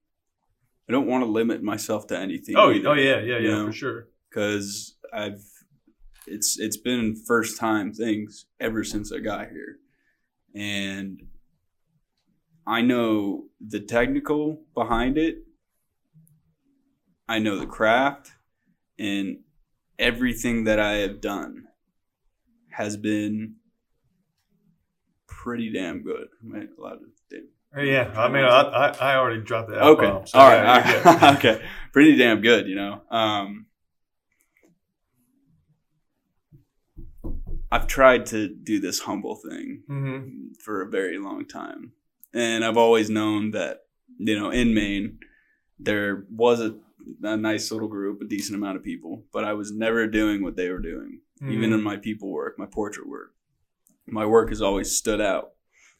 I 0.88 0.92
don't 0.92 1.06
want 1.06 1.22
to 1.22 1.30
limit 1.30 1.62
myself 1.62 2.06
to 2.08 2.18
anything. 2.18 2.56
Oh. 2.56 2.72
Oh 2.84 2.92
yeah. 2.94 3.20
Yeah. 3.20 3.38
Yeah. 3.38 3.50
know? 3.50 3.66
For 3.66 3.72
sure. 3.72 4.08
Cuz 4.34 4.96
I've 5.12 5.40
it's 6.26 6.58
it's 6.58 6.76
been 6.76 7.14
first 7.14 7.58
time 7.58 7.92
things 7.92 8.46
ever 8.58 8.82
since 8.82 9.12
I 9.12 9.18
got 9.20 9.50
here. 9.50 9.78
And 10.54 11.22
I 12.66 12.82
know 12.82 13.46
the 13.60 13.80
technical 13.80 14.62
behind 14.74 15.16
it. 15.16 15.44
I 17.30 17.38
know 17.38 17.56
the 17.58 17.66
craft 17.66 18.32
and 18.98 19.38
everything 20.00 20.64
that 20.64 20.80
I 20.80 20.94
have 20.94 21.20
done 21.20 21.66
has 22.70 22.96
been 22.96 23.54
pretty 25.28 25.72
damn 25.72 26.02
good. 26.02 26.26
Am 26.42 26.54
I 26.56 26.66
allowed 26.76 26.98
to 26.98 27.06
damn 27.30 27.46
Uh, 27.76 27.82
Yeah. 27.82 28.12
I 28.20 28.28
mean, 28.28 28.44
I 28.44 28.62
I, 28.62 29.12
I 29.12 29.16
already 29.16 29.42
dropped 29.42 29.70
the 29.70 29.80
Okay. 29.80 30.06
F-bomb, 30.08 30.26
so 30.26 30.38
All 30.40 30.48
right. 30.48 30.64
yeah, 30.64 31.02
all 31.06 31.16
right. 31.18 31.36
okay. 31.38 31.64
Pretty 31.92 32.16
damn 32.16 32.40
good, 32.40 32.66
you 32.66 32.74
know. 32.74 33.02
Um, 33.12 33.66
I've 37.70 37.86
tried 37.86 38.26
to 38.26 38.48
do 38.48 38.80
this 38.80 38.98
humble 39.00 39.36
thing 39.36 39.84
Mhm. 39.88 40.60
for 40.60 40.82
a 40.82 40.88
very 40.90 41.18
long 41.18 41.46
time, 41.46 41.92
and 42.34 42.64
I've 42.64 42.76
always 42.76 43.08
known 43.08 43.52
that 43.52 43.82
you 44.18 44.36
know 44.36 44.50
in 44.50 44.74
Maine 44.74 45.20
there 45.78 46.26
was 46.28 46.60
a, 46.60 46.74
a 47.22 47.36
nice 47.36 47.70
little 47.70 47.88
group, 47.88 48.20
a 48.20 48.24
decent 48.26 48.56
amount 48.56 48.76
of 48.76 48.82
people, 48.82 49.24
but 49.32 49.44
I 49.44 49.52
was 49.52 49.72
never 49.72 50.06
doing 50.06 50.42
what 50.42 50.56
they 50.56 50.70
were 50.70 50.80
doing 50.80 51.20
even 51.48 51.70
Mhm. 51.70 51.74
in 51.74 51.82
my 51.82 51.96
people 51.96 52.30
work, 52.30 52.58
my 52.58 52.66
portrait 52.66 53.08
work. 53.08 53.34
My 54.06 54.26
work 54.26 54.50
has 54.50 54.60
always 54.60 54.94
stood 54.94 55.20
out 55.20 55.52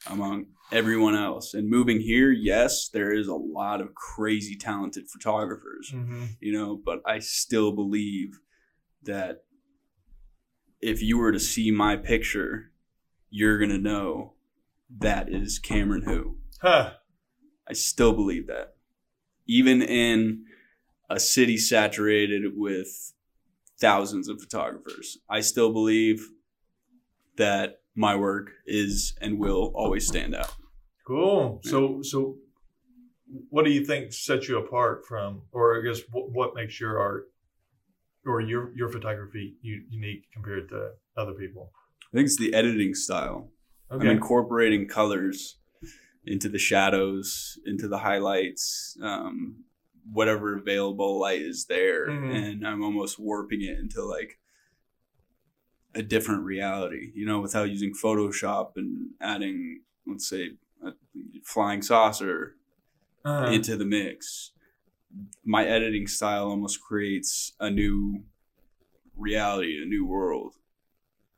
among 0.06 0.48
everyone 0.70 1.14
else. 1.14 1.54
And 1.54 1.68
moving 1.70 2.00
here, 2.00 2.30
yes, 2.30 2.90
there 2.90 3.10
is 3.12 3.26
a 3.26 3.34
lot 3.34 3.80
of 3.80 3.94
crazy 3.94 4.54
talented 4.54 5.08
photographers, 5.08 5.90
Mhm. 5.94 6.36
you 6.40 6.52
know, 6.52 6.76
but 6.76 7.00
I 7.06 7.20
still 7.20 7.72
believe 7.72 8.38
that 9.02 9.44
if 10.80 11.02
you 11.02 11.16
were 11.18 11.32
to 11.32 11.40
see 11.40 11.70
my 11.70 11.96
picture, 11.96 12.72
you're 13.30 13.58
going 13.58 13.70
to 13.70 13.78
know 13.78 14.34
that 14.98 15.32
is 15.32 15.58
Camrin 15.60 16.04
Who. 16.04 16.36
Huh. 16.60 16.94
I 17.66 17.72
still 17.72 18.12
believe 18.12 18.46
that. 18.48 18.76
Even 19.46 19.80
in 19.82 20.44
a 21.10 21.18
city 21.20 21.58
saturated 21.58 22.52
with 22.56 23.12
thousands 23.80 24.28
of 24.28 24.40
photographers, 24.40 25.18
I 25.28 25.40
still 25.40 25.72
believe 25.72 26.30
that 27.36 27.80
my 27.94 28.14
work 28.14 28.52
is 28.66 29.14
and 29.20 29.38
will 29.38 29.72
always 29.74 30.06
stand 30.06 30.34
out. 30.34 30.54
Cool. 31.06 31.60
So 31.64 32.00
so, 32.02 32.36
what 33.48 33.64
do 33.64 33.72
you 33.72 33.84
think 33.84 34.12
sets 34.12 34.48
you 34.48 34.58
apart 34.58 35.04
from, 35.06 35.42
or 35.52 35.78
I 35.78 35.82
guess 35.82 36.00
what, 36.12 36.30
what 36.30 36.54
makes 36.54 36.80
your 36.80 36.98
art 36.98 37.30
or 38.24 38.40
your 38.40 38.72
your 38.76 38.88
photography 38.88 39.56
unique 39.62 40.26
compared 40.32 40.68
to 40.68 40.92
other 41.16 41.32
people? 41.32 41.72
I 42.12 42.16
think 42.16 42.26
it's 42.26 42.38
the 42.38 42.54
editing 42.54 42.94
style. 42.94 43.50
Okay. 43.90 44.06
I'm 44.06 44.16
incorporating 44.16 44.86
colors 44.86 45.58
into 46.24 46.48
the 46.48 46.58
shadows, 46.58 47.58
into 47.66 47.88
the 47.88 47.98
highlights, 47.98 48.96
um, 49.02 49.64
whatever 50.12 50.56
available 50.56 51.20
light 51.20 51.40
is 51.42 51.66
there, 51.66 52.08
Mhm. 52.08 52.34
and 52.34 52.66
I'm 52.66 52.82
almost 52.82 53.18
warping 53.18 53.62
it 53.62 53.78
into 53.78 54.02
like 54.04 54.38
a 55.94 56.02
different 56.02 56.44
reality, 56.44 57.10
you 57.14 57.26
know, 57.26 57.40
without 57.40 57.68
using 57.68 57.92
Photoshop 57.92 58.76
and 58.76 59.10
adding, 59.20 59.82
let's 60.06 60.28
say, 60.28 60.56
a 60.82 60.92
flying 61.44 61.82
saucer 61.82 62.56
Uh-huh. 63.24 63.52
into 63.52 63.76
the 63.76 63.84
mix. 63.84 64.52
My 65.44 65.66
editing 65.66 66.06
style 66.06 66.48
almost 66.48 66.80
creates 66.80 67.54
a 67.58 67.70
new 67.70 68.24
reality, 69.16 69.82
a 69.82 69.84
new 69.84 70.06
world 70.06 70.56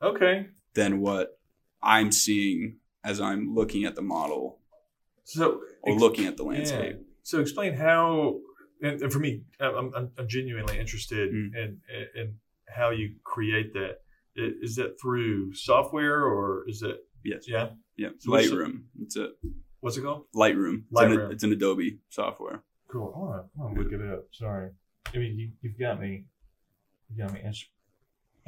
okay. 0.01 0.49
than 0.75 0.99
what 1.01 1.39
I'm 1.81 2.11
seeing 2.11 2.79
as 3.03 3.19
I'm 3.19 3.53
looking 3.53 3.83
at 3.85 3.95
the 3.95 4.01
model 4.01 4.59
So 5.25 5.63
or 5.81 5.95
looking 5.97 6.25
at 6.25 6.37
the 6.37 6.43
landscape. 6.43 6.97
So 7.23 7.39
explain 7.39 7.73
how, 7.73 8.41
and, 8.83 9.01
and 9.01 9.11
for 9.11 9.19
me, 9.19 9.41
I'm, 9.59 9.91
I'm, 9.95 10.11
I'm 10.17 10.27
genuinely 10.27 10.77
interested 10.79 11.31
Mm. 11.33 11.55
in, 11.55 11.81
in 12.15 12.35
how 12.69 12.91
you 12.91 13.15
create 13.23 13.73
that. 13.73 13.97
Is 14.35 14.75
that 14.77 14.99
through 15.01 15.53
software 15.53 16.23
or 16.23 16.65
is 16.67 16.81
it? 16.83 16.97
Yes. 17.23 17.45
Yeah. 17.47 17.69
Yeah. 17.97 18.09
So 18.19 18.31
Lightroom. 18.31 18.83
It's 19.01 19.15
a 19.17 19.29
What's 19.81 19.97
it 19.97 20.01
called? 20.01 20.25
Lightroom. 20.35 20.83
It's, 20.91 21.01
An, 21.01 21.09
Lightroom. 21.11 21.31
it's 21.31 21.43
an 21.43 21.51
Adobe 21.51 21.99
software. 22.09 22.63
Cool. 22.87 23.13
I 23.15 23.19
want 23.19 23.31
to, 23.43 23.59
I 23.59 23.63
want 23.63 23.75
to 23.75 23.81
look 23.83 23.93
it 23.93 24.13
up. 24.13 24.25
Sorry. 24.31 24.69
I 25.13 25.17
mean, 25.17 25.37
you, 25.37 25.49
you've 25.61 25.77
got 25.79 25.99
me. 25.99 26.23
You 27.09 27.23
got 27.23 27.33
me 27.33 27.41
in- 27.43 27.53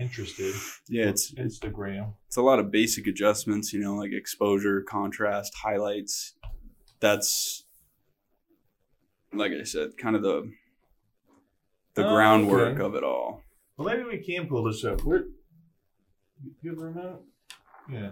interested. 0.03 0.55
Yeah, 0.87 1.05
it's 1.09 1.33
Instagram. 1.35 2.13
it's 2.27 2.37
a 2.37 2.41
lot 2.41 2.59
of 2.59 2.71
basic 2.71 3.05
adjustments, 3.07 3.71
you 3.73 3.79
know, 3.79 3.95
like 3.95 4.11
exposure, 4.11 4.81
contrast, 4.81 5.53
highlights. 5.55 6.33
That's 6.99 7.64
like 9.37 9.51
I 9.51 9.63
said, 9.63 9.97
kind 9.97 10.15
of 10.15 10.21
the 10.21 10.51
the 11.95 12.05
Oh, 12.05 12.13
groundwork 12.13 12.73
okay. 12.75 12.83
of 12.83 12.95
it 12.95 13.03
all. 13.03 13.43
Well, 13.77 13.87
maybe 13.87 14.03
we 14.07 14.17
can 14.23 14.47
pull 14.47 14.63
this 14.63 14.83
up. 14.83 15.01
Where? 15.03 15.25
You 16.61 16.71
have 16.71 16.79
a 16.79 16.83
remote? 16.85 17.23
Yeah. 17.89 18.11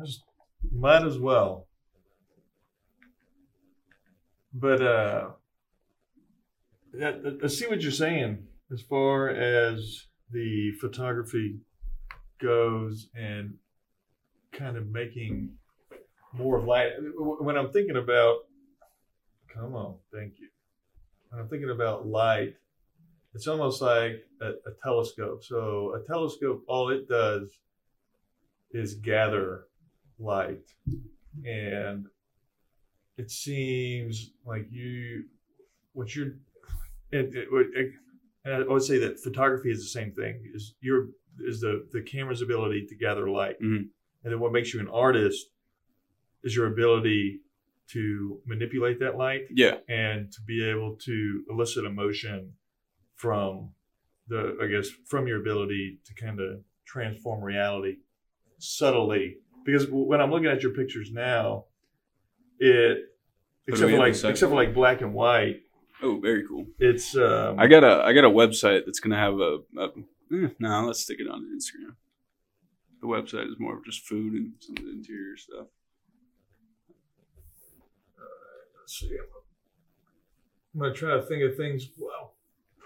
I 0.00 0.04
just 0.04 0.22
might 0.72 1.04
as 1.04 1.18
well. 1.18 1.66
But 4.54 4.82
uh, 4.82 5.30
I, 7.02 7.14
I 7.44 7.46
see 7.48 7.66
what 7.66 7.82
you're 7.82 7.90
saying 7.92 8.44
as 8.72 8.82
far 8.82 9.28
as 9.28 10.06
the 10.30 10.72
photography 10.80 11.58
goes 12.40 13.08
and 13.14 13.54
kind 14.52 14.76
of 14.76 14.88
making 14.88 15.50
more 16.32 16.58
of 16.58 16.64
light. 16.64 16.90
When 17.16 17.56
I'm 17.56 17.70
thinking 17.72 17.96
about, 17.96 18.38
come 19.52 19.74
on, 19.74 19.96
thank 20.12 20.34
you. 20.38 20.48
When 21.30 21.40
I'm 21.40 21.48
thinking 21.48 21.70
about 21.70 22.06
light, 22.06 22.54
it's 23.34 23.46
almost 23.46 23.82
like 23.82 24.24
a, 24.40 24.48
a 24.50 24.72
telescope. 24.82 25.44
So 25.44 25.94
a 25.94 26.06
telescope, 26.06 26.64
all 26.66 26.88
it 26.90 27.08
does 27.08 27.50
is 28.72 28.94
gather 28.94 29.66
light, 30.18 30.64
and 31.44 32.06
it 33.16 33.30
seems 33.30 34.30
like 34.44 34.66
you, 34.70 35.24
what 35.92 36.14
you're, 36.14 36.28
it, 37.10 37.34
it, 37.34 37.48
it, 37.74 37.92
and 38.44 38.54
I 38.54 38.72
would 38.72 38.82
say 38.82 38.98
that 38.98 39.20
photography 39.20 39.70
is 39.70 39.80
the 39.80 39.88
same 39.88 40.12
thing. 40.12 40.42
Is 40.54 40.74
your 40.80 41.08
is 41.40 41.60
the 41.60 41.86
the 41.92 42.02
camera's 42.02 42.42
ability 42.42 42.86
to 42.86 42.94
gather 42.96 43.28
light, 43.30 43.60
Mhm. 43.60 43.88
and 44.24 44.32
then 44.32 44.40
what 44.40 44.52
makes 44.52 44.72
you 44.74 44.80
an 44.80 44.88
artist 44.88 45.46
is 46.42 46.54
your 46.56 46.66
ability 46.66 47.40
to 47.92 48.40
manipulate 48.46 49.00
that 49.00 49.16
light 49.16 49.42
Yeah. 49.50 49.76
and 49.88 50.30
to 50.32 50.40
be 50.46 50.68
able 50.68 50.96
to 51.04 51.44
elicit 51.50 51.84
emotion 51.84 52.52
from 53.16 53.70
the 54.28 54.56
i 54.62 54.66
guess 54.66 54.88
from 55.06 55.26
your 55.26 55.40
ability 55.40 55.98
to 56.04 56.14
kind 56.14 56.38
of 56.40 56.60
transform 56.86 57.42
reality 57.42 57.96
subtly 58.58 59.38
because 59.64 59.86
when 59.90 60.20
i'm 60.20 60.30
looking 60.30 60.48
at 60.48 60.62
your 60.62 60.72
pictures 60.72 61.10
now 61.12 61.64
it 62.58 62.98
What 63.66 63.74
except 63.74 63.90
for 63.90 63.98
like 63.98 64.14
except 64.14 64.50
for 64.50 64.54
like 64.56 64.74
black 64.74 65.00
and 65.00 65.14
white 65.14 65.62
Oh, 66.00 66.20
very 66.20 66.46
cool. 66.46 66.64
it's 66.78 67.16
um 67.16 67.58
I 67.58 67.66
got 67.66 67.82
a 67.82 68.04
I 68.04 68.12
got 68.12 68.24
a 68.24 68.30
website 68.30 68.82
that's 68.86 69.00
gonna 69.00 69.16
have 69.18 69.34
a, 69.40 69.58
a 69.76 69.84
eh, 70.32 70.48
no, 70.60 70.84
let's 70.86 71.00
stick 71.00 71.18
it 71.18 71.28
on 71.28 71.40
Instagram. 71.56 71.96
The 73.00 73.08
website 73.08 73.48
is 73.50 73.56
more 73.58 73.76
of 73.78 73.84
just 73.84 74.06
food 74.06 74.32
and 74.34 74.52
some 74.60 74.76
of 74.76 74.84
the 74.84 74.90
interior 74.92 75.36
stuff. 75.36 75.66
Let's 78.88 79.00
see. 79.00 79.10
I'm 80.74 80.80
gonna 80.80 80.94
try 80.94 81.14
to 81.16 81.22
think 81.22 81.42
of 81.42 81.56
things 81.56 81.88
while 81.98 82.34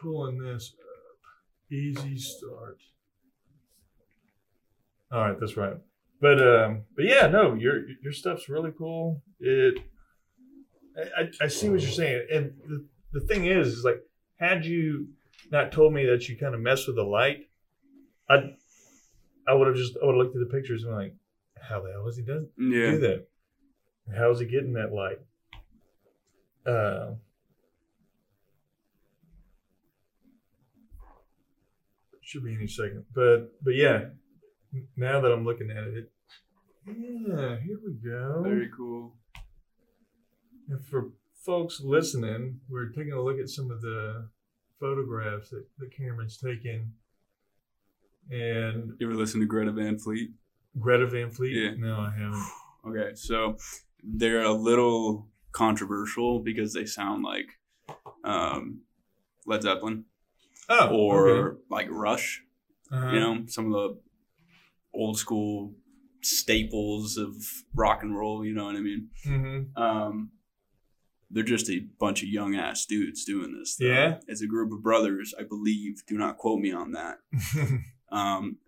pulling 0.00 0.38
this 0.38 0.72
up. 0.80 1.72
Easy 1.72 2.16
start. 2.18 2.78
All 5.12 5.20
right, 5.20 5.38
that's 5.38 5.56
right. 5.56 5.76
But 6.20 6.40
um, 6.42 6.82
but 6.96 7.04
yeah, 7.04 7.28
no, 7.28 7.54
your 7.54 7.88
your 8.02 8.12
stuff's 8.12 8.48
really 8.48 8.72
cool. 8.76 9.22
It, 9.40 9.78
I, 10.96 11.22
I, 11.22 11.28
I 11.42 11.46
see 11.48 11.68
what 11.70 11.80
you're 11.80 11.90
saying, 11.90 12.26
and 12.32 12.52
the, 12.68 12.84
the 13.12 13.26
thing 13.26 13.46
is, 13.46 13.68
is 13.68 13.84
like, 13.84 14.02
had 14.36 14.64
you 14.64 15.08
not 15.50 15.72
told 15.72 15.92
me 15.92 16.04
that 16.06 16.28
you 16.28 16.36
kind 16.36 16.54
of 16.54 16.60
mess 16.60 16.86
with 16.86 16.96
the 16.96 17.02
light, 17.04 17.48
I 18.28 18.54
I 19.46 19.54
would 19.54 19.66
have 19.68 19.76
just 19.76 19.96
I 20.02 20.06
would 20.06 20.12
have 20.16 20.18
looked 20.24 20.36
at 20.36 20.40
the 20.48 20.54
pictures 20.54 20.82
and 20.82 20.90
been 20.92 20.98
like, 20.98 21.14
how 21.60 21.80
the 21.80 21.92
hell 21.92 22.08
is 22.08 22.16
he 22.16 22.22
does 22.22 22.44
Yeah. 22.58 22.90
do 22.92 22.98
that? 23.00 23.26
How's 24.16 24.40
he 24.40 24.46
getting 24.46 24.72
that 24.74 24.92
light? 24.92 25.18
Uh, 26.66 27.14
should 32.20 32.44
be 32.44 32.54
any 32.54 32.66
second, 32.66 33.04
but 33.14 33.52
but 33.62 33.74
yeah, 33.74 34.04
now 34.96 35.20
that 35.20 35.32
I'm 35.32 35.44
looking 35.44 35.70
at 35.70 35.84
it, 35.84 36.10
yeah, 36.86 37.56
here 37.60 37.78
we 37.84 37.92
go. 38.02 38.42
Very 38.42 38.70
cool. 38.76 39.14
And 40.68 40.84
for 40.86 41.10
folks 41.44 41.80
listening, 41.80 42.60
we're 42.68 42.88
taking 42.88 43.12
a 43.12 43.20
look 43.20 43.38
at 43.38 43.48
some 43.48 43.70
of 43.70 43.82
the 43.82 44.28
photographs 44.80 45.50
that, 45.50 45.64
that 45.78 45.90
Camrin's 45.96 46.38
taken. 46.38 46.92
And 48.30 48.92
You 48.98 49.08
ever 49.08 49.16
listen 49.16 49.40
to 49.40 49.46
Greta 49.46 49.72
Van 49.72 49.98
Fleet? 49.98 50.30
Greta 50.78 51.06
Van 51.06 51.30
Fleet? 51.30 51.56
Yeah. 51.56 51.74
No, 51.76 51.96
I 52.00 52.12
haven't. 52.16 52.46
Okay, 52.86 53.14
so 53.14 53.56
they're 54.02 54.42
a 54.42 54.52
little 54.52 55.28
controversial 55.52 56.40
because 56.40 56.72
they 56.72 56.84
sound 56.86 57.22
like 57.24 57.46
um, 58.24 58.80
Led 59.46 59.62
Zeppelin 59.62 60.04
Oh, 60.68 60.88
or 60.96 61.28
okay. 61.30 61.58
like 61.70 61.88
Rush. 61.90 62.42
Uh-huh. 62.90 63.10
You 63.12 63.20
know, 63.20 63.44
some 63.46 63.66
of 63.66 63.72
the 63.72 63.98
old 64.94 65.18
school 65.18 65.74
staples 66.22 67.16
of 67.16 67.34
rock 67.74 68.02
and 68.02 68.16
roll. 68.16 68.44
You 68.44 68.54
know 68.54 68.64
what 68.66 68.76
I 68.76 68.80
mean? 68.80 69.08
Mhm. 69.26 69.76
Um, 69.76 70.30
they're 71.30 71.42
just 71.42 71.70
a 71.70 71.80
bunch 71.98 72.22
of 72.22 72.28
young 72.28 72.54
ass 72.54 72.84
dudes 72.86 73.24
doing 73.24 73.56
this. 73.58 73.76
though. 73.76 73.86
Yeah? 73.86 74.18
it's 74.28 74.42
a 74.42 74.46
group 74.46 74.70
of 74.72 74.82
brothers, 74.82 75.34
I 75.38 75.42
believe. 75.44 76.02
Do 76.06 76.16
not 76.18 76.36
quote 76.36 76.60
me 76.60 76.72
on 76.72 76.92
that. 76.92 77.18
Um, 78.12 78.58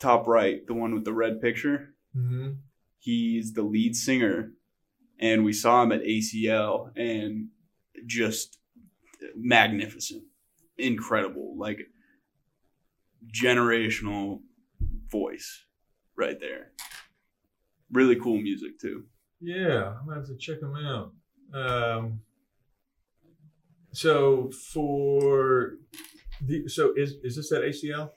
top 0.00 0.26
right, 0.26 0.66
the 0.66 0.74
one 0.74 0.92
with 0.92 1.04
the 1.04 1.12
red 1.12 1.40
picture. 1.40 1.94
hmm 2.12 2.50
He's 2.98 3.52
the 3.52 3.62
lead 3.62 3.94
singer, 3.94 4.52
and 5.20 5.44
we 5.44 5.52
saw 5.52 5.82
him 5.82 5.92
at 5.92 6.02
ACL, 6.02 6.90
and 6.96 7.48
just 8.06 8.58
magnificent, 9.36 10.22
incredible, 10.76 11.56
like 11.58 11.80
generational 13.34 14.40
voice 15.10 15.64
right 16.16 16.38
there. 16.40 16.72
Really 17.90 18.16
cool 18.16 18.40
music 18.40 18.78
too. 18.80 19.04
Yeah, 19.40 19.94
I'm 20.00 20.06
gonna 20.06 20.20
have 20.20 20.26
to 20.26 20.36
check 20.36 20.60
them 20.60 20.74
out. 20.76 21.12
Um, 21.54 22.20
so 23.92 24.50
for 24.72 25.74
the 26.44 26.68
so 26.68 26.92
is 26.96 27.14
is 27.22 27.36
this 27.36 27.52
at 27.52 27.62
ACL? 27.62 28.10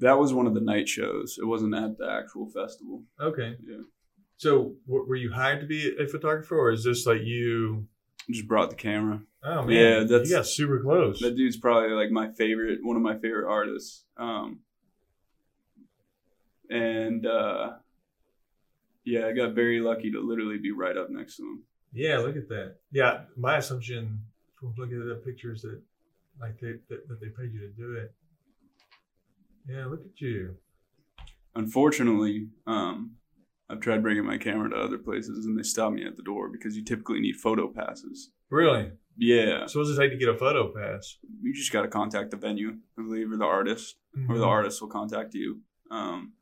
That 0.00 0.18
was 0.18 0.32
one 0.32 0.46
of 0.46 0.54
the 0.54 0.60
night 0.60 0.88
shows. 0.88 1.38
It 1.40 1.46
wasn't 1.46 1.74
at 1.74 1.96
the 1.98 2.10
actual 2.10 2.50
festival. 2.50 3.04
Okay. 3.20 3.56
Yeah. 3.64 3.82
So 4.44 4.76
w- 4.86 5.06
were 5.08 5.16
you 5.16 5.32
hired 5.32 5.62
to 5.62 5.66
be 5.66 5.96
a 5.98 6.06
photographer, 6.06 6.54
or 6.58 6.70
is 6.70 6.84
this 6.84 7.06
like 7.06 7.22
you? 7.22 7.86
Just 8.30 8.46
brought 8.46 8.68
the 8.68 8.76
camera. 8.76 9.22
Oh 9.42 9.62
man, 9.64 9.70
Yeah, 9.76 10.04
that's- 10.04 10.28
you 10.28 10.36
got 10.36 10.46
super 10.46 10.80
close. 10.80 11.18
That 11.20 11.34
dude's 11.34 11.56
probably 11.56 11.90
like 11.90 12.10
my 12.10 12.30
favorite, 12.30 12.80
one 12.82 12.96
of 12.96 13.02
my 13.02 13.16
favorite 13.18 13.48
artists. 13.48 14.04
Um, 14.18 14.60
and 16.68 17.24
uh, 17.26 17.72
yeah, 19.04 19.26
I 19.26 19.32
got 19.32 19.54
very 19.54 19.80
lucky 19.80 20.10
to 20.10 20.20
literally 20.20 20.58
be 20.58 20.72
right 20.72 20.96
up 20.96 21.08
next 21.08 21.36
to 21.36 21.42
him. 21.44 21.62
Yeah, 21.94 22.18
look 22.18 22.36
at 22.36 22.48
that. 22.48 22.76
Yeah, 22.92 23.24
my 23.36 23.56
assumption 23.58 24.20
from 24.60 24.74
looking 24.76 25.00
at 25.00 25.06
the 25.08 25.22
pictures 25.24 25.62
that 25.62 25.80
like 26.40 26.58
they 26.60 26.72
that, 26.90 27.08
that 27.08 27.18
they 27.20 27.28
paid 27.28 27.52
you 27.54 27.60
to 27.60 27.68
do 27.68 27.94
it. 27.96 28.14
Yeah, 29.68 29.86
look 29.86 30.00
at 30.00 30.20
you. 30.20 30.56
Unfortunately, 31.54 32.48
um, 32.66 33.12
I've 33.70 33.80
tried 33.80 34.02
bringing 34.02 34.24
my 34.26 34.36
camera 34.38 34.68
to 34.70 34.76
other 34.76 34.98
places, 34.98 35.46
and 35.46 35.58
they 35.58 35.62
stop 35.62 35.92
me 35.92 36.04
at 36.04 36.16
the 36.16 36.22
door 36.22 36.48
because 36.50 36.76
you 36.76 36.84
typically 36.84 37.20
need 37.20 37.36
photo 37.36 37.68
passes. 37.72 38.30
Really? 38.50 38.92
Yeah, 39.16 39.66
So 39.66 39.78
what 39.78 39.86
does 39.86 39.96
it 39.96 40.00
take 40.00 40.10
to 40.10 40.18
get 40.18 40.28
a 40.28 40.36
photo 40.36 40.72
pass? 40.74 41.16
you 41.40 41.54
just 41.54 41.72
got 41.72 41.82
to 41.82 41.88
contact 41.88 42.30
the 42.32 42.36
venue, 42.36 42.70
I 42.98 43.02
believe, 43.02 43.30
or 43.32 43.36
the 43.36 43.44
artist. 43.44 43.96
or 44.28 44.36
the 44.38 44.44
artist 44.44 44.80
will 44.82 44.88
contact 44.88 45.34
you. 45.34 45.60
Um, 45.90 46.32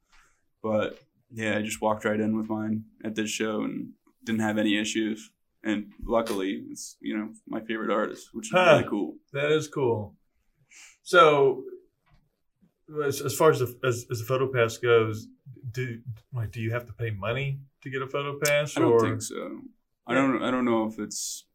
but 0.63 0.99
yeah, 1.31 1.59
I 1.59 1.63
just 1.63 1.81
walked 1.83 2.05
right 2.05 2.19
in 2.19 2.37
with 2.37 2.49
mine 2.49 2.85
at 3.05 3.15
this 3.15 3.31
show 3.31 3.63
and 3.63 3.91
didn't 4.25 4.41
have 4.41 4.59
any 4.59 4.79
issues. 4.79 5.31
And 5.65 5.93
luckily, 6.05 6.65
it's 6.71 6.97
you 7.01 7.17
know 7.17 7.31
my 7.47 7.61
favorite 7.61 7.91
artist, 7.93 8.29
which 8.33 8.47
is 8.47 8.53
Huh. 8.53 8.73
really 8.79 8.89
cool. 8.89 9.17
That 9.33 9.53
is 9.53 9.69
cool. 9.69 10.17
So, 11.03 11.65
as, 13.05 13.21
as 13.21 13.35
far 13.35 13.51
as 13.51 13.61
the 13.61 13.75
as, 13.85 14.07
as 14.11 14.19
the 14.21 14.25
photo 14.25 14.47
pass 14.53 14.79
goes, 14.79 15.29
do 15.71 16.01
like 16.33 16.51
do 16.53 16.61
you 16.61 16.71
have 16.73 16.87
to 16.87 16.93
pay 16.93 17.11
money 17.11 17.61
to 17.83 17.91
get 17.91 18.03
a 18.03 18.07
photo 18.07 18.39
pass? 18.45 18.77
I 18.77 18.81
don't 18.81 18.93
or 18.93 19.01
think 19.01 19.23
so. 19.23 19.61
I 20.07 20.15
don't. 20.15 20.43
I 20.43 20.51
don't 20.51 20.65
know 20.65 20.87
if 20.87 20.99
it's 20.99 21.47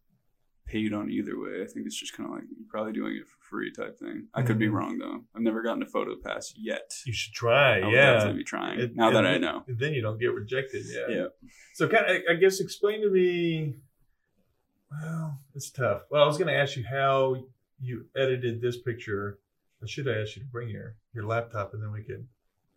paid 0.66 0.94
on 0.94 1.10
either 1.10 1.40
way. 1.40 1.62
I 1.62 1.66
think 1.66 1.86
it's 1.86 1.96
just 1.98 2.16
kind 2.16 2.28
of 2.30 2.36
like 2.36 2.44
you're 2.50 2.68
probably 2.70 2.92
doing 2.92 3.16
it 3.16 3.26
for 3.28 3.38
free 3.50 3.72
type 3.72 3.98
thing. 3.98 4.28
I 4.34 4.42
could 4.42 4.60
be 4.60 4.68
Mhm. 4.68 4.74
wrong 4.74 4.98
though. 4.98 5.24
I've 5.36 5.42
never 5.42 5.62
gotten 5.64 5.82
a 5.82 5.86
photo 5.86 6.16
pass 6.22 6.54
yet. 6.58 6.92
you 7.06 7.14
should 7.14 7.34
try. 7.34 7.80
Yeah. 7.80 7.86
I 7.86 7.90
yeah, 7.92 8.14
definitely 8.14 8.38
be 8.40 8.44
trying 8.44 8.80
It- 8.80 8.96
now 8.96 9.10
that 9.12 9.20
and 9.24 9.28
I 9.28 9.38
know. 9.38 9.64
Then 9.68 9.94
you 9.94 10.02
don't 10.02 10.20
get 10.20 10.34
rejected. 10.34 10.84
Yeah. 10.86 11.08
Yeah. 11.16 11.26
So, 11.76 11.88
kind 11.88 12.06
of, 12.08 12.22
I 12.30 12.34
guess, 12.36 12.60
explain 12.60 13.02
to 13.02 13.10
me. 13.10 13.76
Well, 14.92 15.40
it's 15.56 15.70
tough. 15.70 16.04
Well, 16.10 16.24
I 16.24 16.28
was 16.28 16.38
going 16.38 16.48
to 16.48 16.54
ask 16.56 16.76
you 16.76 16.84
how 16.90 17.46
you 17.80 18.06
edited 18.16 18.62
this 18.62 18.78
picture. 18.78 19.40
I 19.82 19.86
should 19.88 20.08
have 20.08 20.18
asked 20.18 20.36
you 20.36 20.44
to 20.44 20.48
bring 20.48 20.70
your 20.70 20.96
your 21.14 21.26
laptop, 21.26 21.74
and 21.74 21.82
then 21.82 21.92
we 21.92 22.04
could 22.04 22.28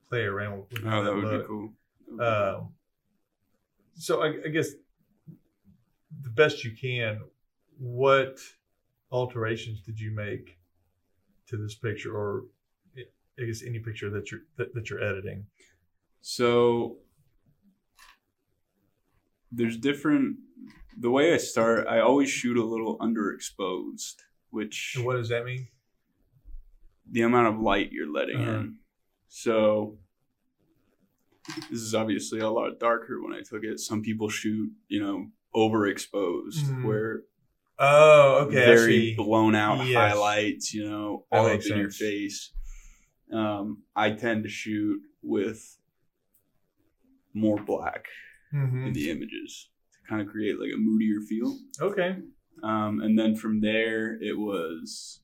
play 0.09 0.23
around 0.23 0.65
with. 0.71 0.85
Oh, 0.85 1.05
that 1.05 1.15
would 1.15 1.41
be 1.41 1.47
cool. 1.47 1.73
Um, 2.21 2.73
so 3.95 4.23
I, 4.23 4.35
I 4.45 4.49
guess 4.49 4.71
the 6.23 6.31
best 6.31 6.65
you 6.65 6.73
can, 6.77 7.21
what 7.79 8.39
alterations 9.13 9.81
did 9.83 9.99
you 9.99 10.11
make 10.11 10.59
to 11.49 11.57
this 11.57 11.75
picture, 11.75 12.15
or 12.15 12.45
I 12.97 13.45
guess 13.45 13.63
any 13.65 13.79
picture 13.79 14.11
that 14.11 14.31
you're 14.31 14.41
that, 14.57 14.75
that 14.75 14.91
you're 14.91 15.03
editing? 15.03 15.47
So 16.21 16.99
there's 19.51 19.77
different 19.77 20.37
the 20.99 21.11
way 21.11 21.33
I 21.33 21.39
start, 21.39 21.87
I 21.87 22.01
always 22.01 22.29
shoot 22.31 22.57
a 22.57 22.65
little 22.65 22.99
underexposed, 22.99 24.17
which 24.51 24.95
And 24.97 25.05
what 25.05 25.17
does 25.17 25.31
that 25.31 25.45
mean? 25.45 25.69
The 27.11 27.23
amount 27.23 27.49
of 27.55 27.61
light 27.61 27.91
you're 27.93 28.11
letting 28.13 28.41
Uh-huh. 28.41 28.51
in. 28.61 28.79
So 29.29 29.99
this 31.71 31.81
is 31.81 31.95
obviously 31.95 32.41
a 32.41 32.49
lot 32.51 32.79
darker 32.79 33.23
when 33.23 33.33
I 33.33 33.41
took 33.43 33.65
it. 33.65 33.81
Some 33.81 34.03
people 34.03 34.29
shoot, 34.29 34.71
you 34.89 35.01
know, 35.01 35.31
overexposed 35.55 36.65
Mhm. 36.65 36.85
where 36.85 37.23
Oh, 37.83 38.45
okay. 38.47 38.57
Very 38.57 39.15
blown 39.17 39.55
out 39.55 39.79
Yes. 39.87 39.95
highlights, 39.97 40.75
you 40.75 40.85
know, 40.85 41.25
all 41.33 41.47
up 41.47 41.63
in 41.65 41.79
your 41.79 41.91
face. 41.91 42.53
Um, 43.33 43.85
I 43.97 44.11
tend 44.13 44.43
to 44.43 44.51
shoot 44.51 45.01
with 45.23 45.79
more 47.33 47.63
black 47.65 48.05
Mhm. 48.53 48.89
in 48.89 48.93
the 48.93 49.09
images 49.11 49.71
to 49.95 49.99
kind 50.07 50.21
of 50.21 50.29
create 50.29 50.61
like 50.61 50.73
a 50.75 50.77
moodier 50.77 51.23
feel. 51.23 51.59
Okay. 51.81 52.19
Um, 52.63 53.01
and 53.01 53.19
then 53.19 53.35
from 53.35 53.61
there, 53.63 54.21
it 54.23 54.37
was 54.37 55.23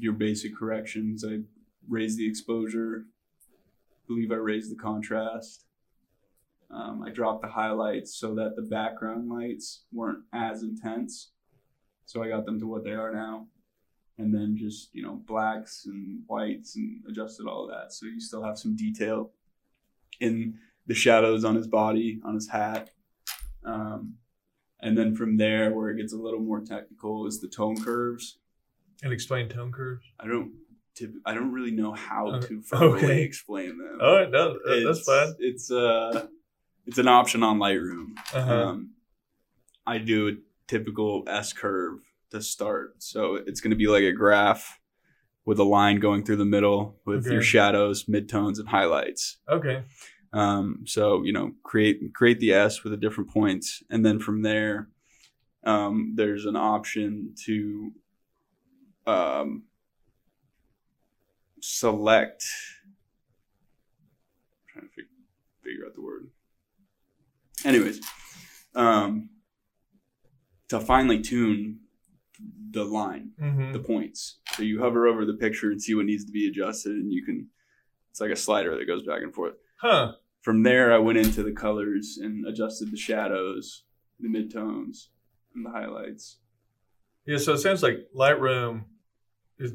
your 0.00 0.14
basic 0.14 0.56
corrections. 0.56 1.24
I 1.24 1.40
raised 1.88 2.18
the 2.18 2.26
exposure. 2.26 3.04
I 3.04 3.96
believe 4.08 4.32
I 4.32 4.36
raised 4.36 4.70
the 4.70 4.76
contrast. 4.82 5.66
Um, 6.70 7.02
I 7.06 7.10
dropped 7.10 7.42
the 7.42 7.48
highlights 7.48 8.14
so 8.14 8.34
that 8.36 8.56
the 8.56 8.62
background 8.62 9.28
lights 9.28 9.84
weren't 9.92 10.24
as 10.32 10.62
intense. 10.62 11.32
So 12.06 12.22
I 12.22 12.28
got 12.28 12.46
them 12.46 12.58
to 12.60 12.66
what 12.66 12.84
they 12.84 12.92
are 12.92 13.12
now. 13.12 13.46
And 14.18 14.34
then 14.34 14.56
just, 14.56 14.90
you 14.92 15.02
know, 15.02 15.20
blacks 15.26 15.86
and 15.86 16.20
whites 16.26 16.76
and 16.76 17.02
adjusted 17.08 17.46
all 17.46 17.64
of 17.64 17.70
that. 17.70 17.92
So 17.92 18.06
you 18.06 18.20
still 18.20 18.42
have 18.42 18.58
some 18.58 18.76
detail 18.76 19.30
in 20.20 20.58
the 20.86 20.94
shadows 20.94 21.44
on 21.44 21.54
his 21.54 21.66
body, 21.66 22.20
on 22.24 22.34
his 22.34 22.48
hat. 22.48 22.90
Um, 23.64 24.14
and 24.80 24.96
then 24.96 25.14
from 25.14 25.36
there, 25.36 25.72
where 25.72 25.90
it 25.90 25.96
gets 25.96 26.12
a 26.12 26.18
little 26.18 26.40
more 26.40 26.60
technical, 26.60 27.26
is 27.26 27.40
the 27.40 27.48
tone 27.48 27.82
curves. 27.82 28.38
And 29.02 29.12
explain 29.12 29.48
tone 29.48 29.72
curves. 29.72 30.04
I 30.18 30.26
don't, 30.26 30.52
I 31.24 31.34
don't 31.34 31.52
really 31.52 31.70
know 31.70 31.92
how 31.92 32.28
Uh, 32.28 32.40
to 32.42 32.62
verbally 32.62 33.04
okay. 33.04 33.22
explain 33.22 33.78
them. 33.78 33.98
All 34.00 34.16
right, 34.16 34.30
no, 34.30 34.58
that's 34.84 35.04
fine. 35.04 35.34
It's 35.38 35.70
uh, 35.70 36.26
it's 36.86 36.98
an 36.98 37.08
option 37.08 37.42
on 37.42 37.58
Lightroom. 37.58 38.08
Uh-huh. 38.34 38.68
Um, 38.68 38.90
I 39.86 39.98
do 39.98 40.28
a 40.28 40.32
typical 40.68 41.24
S 41.26 41.52
curve 41.52 42.00
to 42.30 42.42
start. 42.42 43.02
So 43.02 43.36
it's 43.36 43.60
going 43.60 43.70
to 43.70 43.76
be 43.76 43.86
like 43.86 44.02
a 44.04 44.12
graph 44.12 44.78
with 45.46 45.58
a 45.58 45.64
line 45.64 45.98
going 46.00 46.22
through 46.24 46.36
the 46.36 46.44
middle 46.44 47.00
with 47.06 47.24
Okay. 47.24 47.32
your 47.32 47.42
shadows, 47.42 48.04
midtones, 48.04 48.58
and 48.58 48.68
highlights. 48.68 49.38
Okay. 49.48 49.82
Um, 50.32 50.82
so 50.84 51.22
you 51.24 51.32
know, 51.32 51.52
create 51.62 52.00
create 52.14 52.38
the 52.40 52.52
S 52.52 52.84
with 52.84 52.92
the 52.92 52.96
different 52.98 53.30
points, 53.30 53.82
and 53.88 54.04
then 54.04 54.20
from 54.20 54.42
there, 54.42 54.88
um, 55.64 56.12
there's 56.14 56.44
an 56.44 56.56
option 56.56 57.34
to 57.46 57.92
um, 59.06 59.64
select. 61.60 62.44
trying 64.72 64.86
to 64.86 64.90
fig- 64.94 65.04
figure 65.64 65.86
out 65.86 65.94
the 65.94 66.02
word. 66.02 66.28
Anyways, 67.64 68.00
um, 68.74 69.30
to 70.68 70.80
finely 70.80 71.20
tune 71.20 71.80
the 72.70 72.84
line 72.84 73.32
Mm-hmm. 73.40 73.72
the 73.72 73.78
points. 73.80 74.38
So 74.54 74.62
you 74.62 74.80
hover 74.80 75.06
over 75.06 75.24
the 75.26 75.34
picture 75.34 75.70
and 75.70 75.82
see 75.82 75.94
what 75.94 76.06
needs 76.06 76.24
to 76.24 76.32
be 76.32 76.46
adjusted, 76.48 76.92
and 76.92 77.12
you 77.12 77.24
can. 77.24 77.48
It's 78.10 78.20
like 78.20 78.30
a 78.30 78.36
slider 78.36 78.76
that 78.76 78.86
goes 78.86 79.04
back 79.04 79.22
and 79.22 79.32
forth. 79.34 79.54
Huh. 79.80 80.12
From 80.42 80.62
there, 80.62 80.92
I 80.92 80.98
went 80.98 81.18
into 81.18 81.42
the 81.42 81.52
colors 81.52 82.18
and 82.20 82.46
adjusted 82.46 82.90
the 82.90 82.96
shadows, 82.96 83.84
the 84.18 84.28
midtones, 84.28 85.08
and 85.54 85.64
the 85.64 85.70
highlights. 85.70 86.38
Yeah. 87.30 87.38
So 87.38 87.52
it 87.52 87.58
sounds 87.58 87.82
like 87.82 87.98
Lightroom 88.14 88.84
is, 89.58 89.72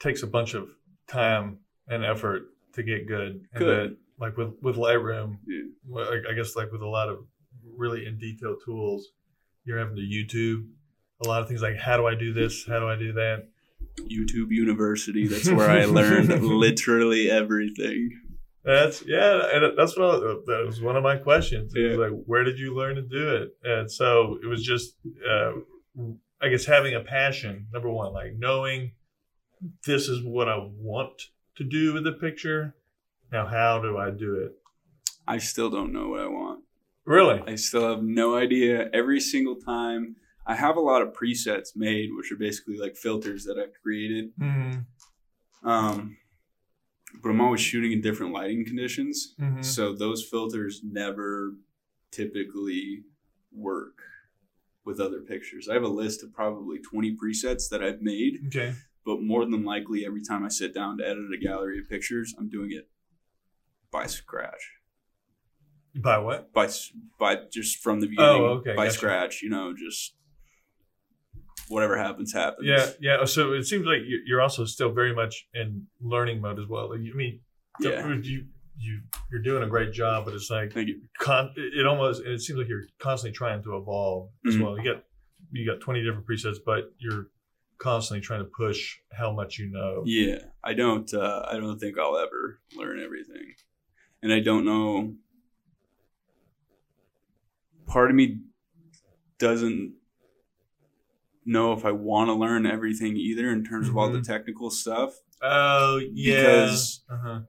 takes 0.00 0.22
a 0.22 0.26
bunch 0.26 0.54
of 0.54 0.68
time 1.06 1.58
and 1.88 2.04
effort 2.04 2.42
to 2.74 2.82
get 2.82 3.06
good. 3.06 3.46
And 3.52 3.58
Good. 3.64 3.90
that, 3.90 3.96
like 4.18 4.36
with 4.36 4.54
with 4.62 4.76
Lightroom, 4.76 5.38
Yeah. 5.46 6.04
I 6.30 6.34
guess 6.34 6.56
like 6.56 6.72
with 6.72 6.82
a 6.82 6.88
lot 6.88 7.08
of 7.08 7.18
really 7.76 8.06
in 8.06 8.18
detail 8.18 8.56
tools, 8.64 9.08
you're 9.64 9.78
having 9.78 9.96
to 9.96 10.02
YouTube 10.02 10.66
a 11.24 11.28
lot 11.28 11.40
of 11.42 11.48
things 11.48 11.62
like 11.62 11.76
how 11.78 11.96
do 11.96 12.06
I 12.06 12.14
do 12.14 12.32
this? 12.32 12.66
How 12.66 12.80
do 12.80 12.88
I 12.88 12.96
do 12.96 13.12
that? 13.12 13.46
YouTube 14.00 14.50
University. 14.50 15.26
That's 15.28 15.50
where 15.50 15.70
I 15.70 15.84
learned 15.84 16.30
literally 16.42 17.30
everything. 17.30 18.10
That's 18.64 19.04
yeah, 19.06 19.42
and 19.52 19.76
that's 19.76 19.96
what 19.96 20.14
I, 20.14 20.18
that 20.46 20.62
was 20.66 20.80
one 20.80 20.96
of 20.96 21.02
my 21.02 21.16
questions. 21.16 21.74
It 21.74 21.90
was 21.90 21.98
like, 21.98 22.24
where 22.26 22.44
did 22.44 22.58
you 22.58 22.74
learn 22.74 22.94
to 22.96 23.02
do 23.02 23.36
it? 23.36 23.50
And 23.64 23.90
so 23.90 24.38
it 24.42 24.46
was 24.46 24.62
just, 24.62 24.94
uh, 25.28 25.52
I 26.42 26.48
guess, 26.48 26.64
having 26.64 26.94
a 26.94 27.00
passion. 27.00 27.68
Number 27.72 27.90
one, 27.90 28.12
like 28.12 28.34
knowing 28.36 28.92
this 29.86 30.08
is 30.08 30.22
what 30.24 30.48
I 30.48 30.56
want 30.76 31.28
to 31.56 31.64
do 31.64 31.94
with 31.94 32.04
the 32.04 32.12
picture. 32.12 32.74
Now, 33.30 33.46
how 33.46 33.80
do 33.80 33.96
I 33.96 34.10
do 34.10 34.34
it? 34.36 34.52
I 35.26 35.38
still 35.38 35.70
don't 35.70 35.92
know 35.92 36.08
what 36.08 36.20
I 36.20 36.26
want. 36.26 36.64
Really? 37.04 37.42
I 37.46 37.54
still 37.54 37.88
have 37.88 38.02
no 38.02 38.36
idea. 38.36 38.90
Every 38.92 39.20
single 39.20 39.56
time, 39.56 40.16
I 40.46 40.54
have 40.54 40.76
a 40.76 40.80
lot 40.80 41.02
of 41.02 41.12
presets 41.12 41.76
made, 41.76 42.10
which 42.12 42.32
are 42.32 42.36
basically 42.36 42.76
like 42.76 42.96
filters 42.96 43.44
that 43.44 43.58
I've 43.58 43.80
created. 43.82 44.36
Mm-hmm. 44.38 45.68
Um, 45.68 46.16
but 47.22 47.28
I'm 47.28 47.40
always 47.40 47.60
shooting 47.60 47.92
in 47.92 48.00
different 48.00 48.32
lighting 48.32 48.64
conditions. 48.64 49.34
Mm-hmm. 49.40 49.62
So 49.62 49.94
those 49.94 50.24
filters 50.24 50.80
never 50.84 51.54
typically 52.10 53.04
work 53.52 53.98
with 54.84 55.00
other 55.00 55.20
pictures. 55.20 55.68
I 55.68 55.74
have 55.74 55.82
a 55.82 55.88
list 55.88 56.22
of 56.22 56.32
probably 56.32 56.78
20 56.78 57.16
presets 57.16 57.68
that 57.70 57.82
I've 57.82 58.00
made, 58.02 58.38
Okay. 58.48 58.74
but 59.04 59.22
more 59.22 59.44
than 59.44 59.64
likely 59.64 60.04
every 60.04 60.22
time 60.22 60.44
I 60.44 60.48
sit 60.48 60.74
down 60.74 60.98
to 60.98 61.04
edit 61.04 61.24
a 61.32 61.38
gallery 61.38 61.78
of 61.78 61.88
pictures, 61.88 62.34
I'm 62.38 62.48
doing 62.48 62.72
it 62.72 62.88
by 63.90 64.06
scratch. 64.06 64.70
By 65.94 66.18
what? 66.18 66.52
By 66.52 66.70
by 67.18 67.36
just 67.52 67.78
from 67.82 68.00
the 68.00 68.06
oh, 68.06 68.10
beginning 68.10 68.30
Oh, 68.42 68.44
okay, 68.60 68.74
by 68.74 68.86
gotcha. 68.86 68.96
scratch, 68.96 69.42
you 69.42 69.50
know, 69.50 69.74
just 69.76 70.14
whatever 71.68 71.98
happens 71.98 72.32
happens. 72.32 72.66
Yeah, 72.66 72.90
yeah. 73.00 73.18
Oh, 73.20 73.24
so 73.26 73.52
it 73.52 73.64
seems 73.64 73.84
like 73.84 74.00
you- 74.06 74.22
you're 74.26 74.40
also 74.40 74.64
still 74.64 74.90
very 74.92 75.14
much 75.14 75.46
in 75.54 75.86
learning 76.00 76.40
mode 76.40 76.58
as 76.58 76.66
well. 76.66 76.92
I 76.92 76.96
mean, 76.96 77.40
Yeah. 77.80 78.14
you 78.22 78.46
you 78.78 79.00
you're 79.30 79.42
doing 79.42 79.62
a 79.62 79.66
great 79.68 79.92
job, 79.92 80.24
but 80.24 80.34
it's 80.34 80.50
like 80.50 80.72
Thank 80.72 80.88
you. 80.88 81.02
con- 81.18 81.52
it 81.56 81.86
almost 81.86 82.22
it 82.24 82.40
seems 82.40 82.58
like 82.58 82.68
you're 82.68 82.84
constantly 82.98 83.34
trying 83.36 83.62
to 83.62 83.76
evolve 83.76 84.30
as 84.46 84.56
Mhm. 84.56 84.62
well. 84.62 84.78
You 84.78 84.94
got 84.94 85.04
you 85.52 85.66
got 85.66 85.80
20 85.80 86.02
different 86.02 86.26
presets, 86.26 86.56
but 86.64 86.92
you're 86.98 87.28
constantly 87.78 88.20
trying 88.22 88.40
to 88.40 88.46
push 88.56 88.98
how 89.12 89.32
much 89.32 89.58
you 89.58 89.66
know. 89.70 90.02
Yeah, 90.06 90.38
I 90.64 90.72
don't. 90.74 91.12
Uh, 91.12 91.44
I 91.50 91.56
don't 91.58 91.78
think 91.78 91.98
I'll 91.98 92.16
ever 92.16 92.60
learn 92.76 92.98
everything, 93.00 93.54
and 94.22 94.32
I 94.32 94.40
don't 94.40 94.64
know. 94.64 95.14
Part 97.86 98.10
of 98.10 98.16
me 98.16 98.40
doesn't 99.38 99.94
know 101.44 101.72
if 101.72 101.84
I 101.84 101.90
want 101.92 102.28
to 102.28 102.34
learn 102.34 102.64
everything 102.66 103.16
either 103.16 103.50
in 103.50 103.64
terms 103.64 103.88
of 103.88 103.96
all 103.96 104.10
the 104.10 104.20
Mhm. 104.20 104.26
technical 104.26 104.70
stuff. 104.70 105.14
Oh 105.42 105.98
yeah. 106.12 106.36
Because- 106.42 107.04
uh-huh. 107.10 107.40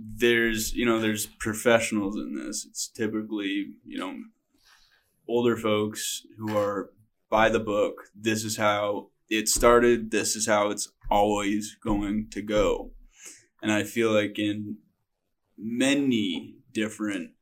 There's, 0.00 0.74
you 0.74 0.84
know, 0.86 1.00
there's 1.00 1.26
professionals 1.26 2.16
in 2.16 2.34
this. 2.34 2.64
It's 2.68 2.86
typically, 2.88 3.74
you 3.84 3.98
know, 3.98 4.14
older 5.26 5.56
folks 5.56 6.24
who 6.38 6.56
are 6.56 6.90
by 7.28 7.48
the 7.48 7.58
book. 7.60 8.04
This 8.14 8.44
is 8.44 8.56
how 8.56 9.10
it 9.28 9.48
started. 9.48 10.10
This 10.10 10.36
is 10.36 10.46
how 10.46 10.70
it's 10.70 10.90
always 11.10 11.76
going 11.82 12.28
to 12.30 12.42
go. 12.42 12.92
And 13.62 13.72
I 13.72 13.82
feel 13.82 14.12
like 14.12 14.38
in 14.38 14.76
many 15.56 16.54
different 16.72 17.32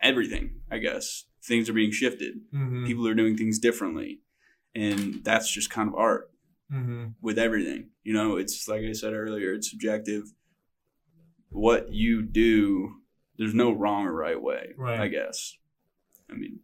everything, 0.00 0.60
I 0.70 0.78
guess, 0.78 1.24
things 1.42 1.68
are 1.70 1.74
being 1.74 1.90
shifted. 1.90 2.40
Mhm. 2.52 2.86
People 2.86 3.08
are 3.08 3.14
doing 3.14 3.36
things 3.36 3.58
differently. 3.58 4.20
And 4.74 5.24
that's 5.24 5.50
just 5.52 5.70
kind 5.70 5.88
of 5.88 5.94
art 5.94 6.30
Mhm. 6.70 7.14
with 7.22 7.38
everything. 7.38 7.90
You 8.02 8.12
know, 8.12 8.36
it's 8.36 8.68
like 8.68 8.82
I 8.82 8.92
said 8.92 9.14
earlier, 9.14 9.54
it's 9.54 9.70
subjective. 9.70 10.32
What 11.54 11.92
you 11.92 12.22
do, 12.22 12.96
there's 13.38 13.54
no 13.54 13.70
wrong 13.72 14.06
or 14.06 14.12
right 14.12 14.40
way, 14.40 14.72
Right. 14.76 14.98
I 15.00 15.08
guess. 15.08 15.56
I 16.28 16.34
mean, 16.34 16.58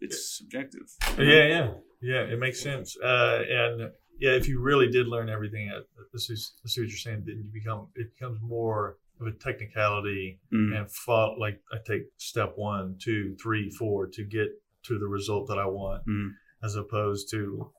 it's 0.00 0.36
subjective. 0.38 0.88
Yeah, 1.18 1.46
yeah, 1.46 1.70
yeah. 2.02 2.20
It 2.22 2.38
makes 2.38 2.60
sense. 2.60 2.96
Uh, 3.02 3.42
and 3.48 3.90
yeah, 4.18 4.32
if 4.32 4.46
you 4.48 4.60
really 4.60 4.90
did 4.90 5.06
learn 5.08 5.28
everything, 5.28 5.70
uh, 5.70 5.80
this 6.12 6.28
is 6.28 6.52
is 6.64 6.76
what 6.76 6.88
you're 6.88 6.96
saying. 6.96 7.22
Then 7.26 7.36
you 7.38 7.44
become 7.52 7.88
it 7.94 8.12
becomes 8.14 8.40
more 8.42 8.98
of 9.20 9.26
a 9.26 9.32
technicality 9.32 10.40
Mm. 10.52 10.76
and 10.76 10.90
fought 10.90 11.38
like 11.38 11.60
I 11.72 11.78
take 11.86 12.02
step 12.18 12.52
one, 12.56 12.96
two, 13.00 13.36
three, 13.42 13.70
four 13.70 14.06
to 14.08 14.24
get 14.24 14.48
to 14.84 14.98
the 14.98 15.06
result 15.06 15.46
that 15.48 15.58
I 15.58 15.66
want, 15.66 16.04
Mm. 16.06 16.30
as 16.62 16.74
opposed 16.76 17.30
to 17.30 17.72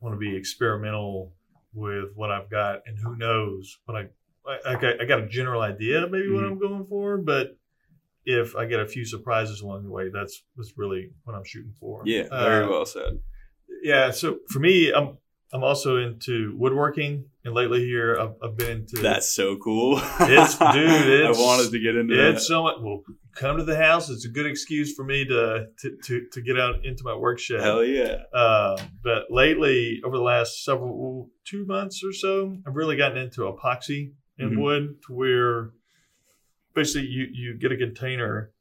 want 0.00 0.14
to 0.14 0.18
be 0.18 0.34
experimental 0.36 1.34
with 1.74 2.14
what 2.14 2.30
I've 2.30 2.48
got 2.48 2.82
and 2.86 2.96
who 2.98 3.16
knows 3.16 3.78
what 3.84 3.96
I 3.96 4.08
I, 4.48 4.72
I, 4.72 4.74
got, 4.80 5.00
I 5.00 5.04
got 5.04 5.20
a 5.20 5.26
general 5.28 5.60
idea 5.60 6.06
maybe 6.10 6.30
what 6.30 6.44
Mhm. 6.44 6.52
I'm 6.52 6.58
going 6.58 6.86
for, 6.86 7.18
but 7.18 7.56
if 8.24 8.56
I 8.56 8.66
get 8.66 8.80
a 8.80 8.86
few 8.86 9.04
surprises 9.04 9.60
along 9.60 9.84
the 9.84 9.90
way, 9.90 10.08
that's 10.12 10.42
that's 10.56 10.72
really 10.76 11.10
what 11.24 11.34
I'm 11.36 11.44
shooting 11.44 11.74
for. 11.78 12.02
Yeah, 12.04 12.24
very 12.30 12.64
Uh, 12.64 12.68
well 12.70 12.86
said. 12.86 13.20
yeah. 13.82 14.10
So 14.10 14.38
for 14.50 14.58
me, 14.60 14.92
I'm 14.92 15.18
I'm 15.52 15.62
also 15.62 15.96
into 15.98 16.54
woodworking, 16.58 17.26
and 17.44 17.54
lately 17.54 17.84
here 17.84 18.18
I've, 18.20 18.34
I've 18.42 18.56
been 18.56 18.78
into 18.80 18.96
That's 19.00 19.28
so 19.32 19.56
cool. 19.58 19.98
It's- 20.20 20.58
dude, 20.58 21.08
it's- 21.20 21.38
I 21.38 21.40
wanted 21.40 21.70
to 21.70 21.78
get 21.78 21.94
into 21.94 22.14
It's 22.30 22.48
so 22.48 22.64
much. 22.64 22.76
Well, 22.80 23.04
come 23.36 23.56
to 23.58 23.62
the 23.62 23.76
house. 23.76 24.10
It's 24.10 24.24
a 24.24 24.28
good 24.28 24.46
excuse 24.46 24.92
for 24.94 25.04
me 25.04 25.24
to 25.26 25.66
to 25.82 25.96
to, 26.06 26.26
to 26.32 26.40
get 26.42 26.58
out 26.58 26.84
into 26.84 27.04
my 27.04 27.14
work 27.14 27.38
that. 27.38 27.42
shed. 27.44 27.60
Hell 27.60 27.84
yeah. 27.84 28.22
Uh, 28.34 28.76
but 29.04 29.30
lately, 29.30 30.00
over 30.04 30.16
the 30.16 30.22
last 30.24 30.64
several 30.64 31.30
two 31.44 31.64
months 31.64 32.02
or 32.04 32.12
so, 32.12 32.56
I've 32.66 32.74
really 32.74 32.96
gotten 32.96 33.18
into 33.18 33.42
epoxy 33.42 34.14
in 34.38 34.50
Mhm. 34.50 34.60
wood, 34.60 35.02
to 35.06 35.12
where 35.12 35.72
basically 36.74 37.08
you 37.08 37.24
you 37.32 37.54
get 37.54 37.72
a 37.72 37.76
container, 37.76 38.52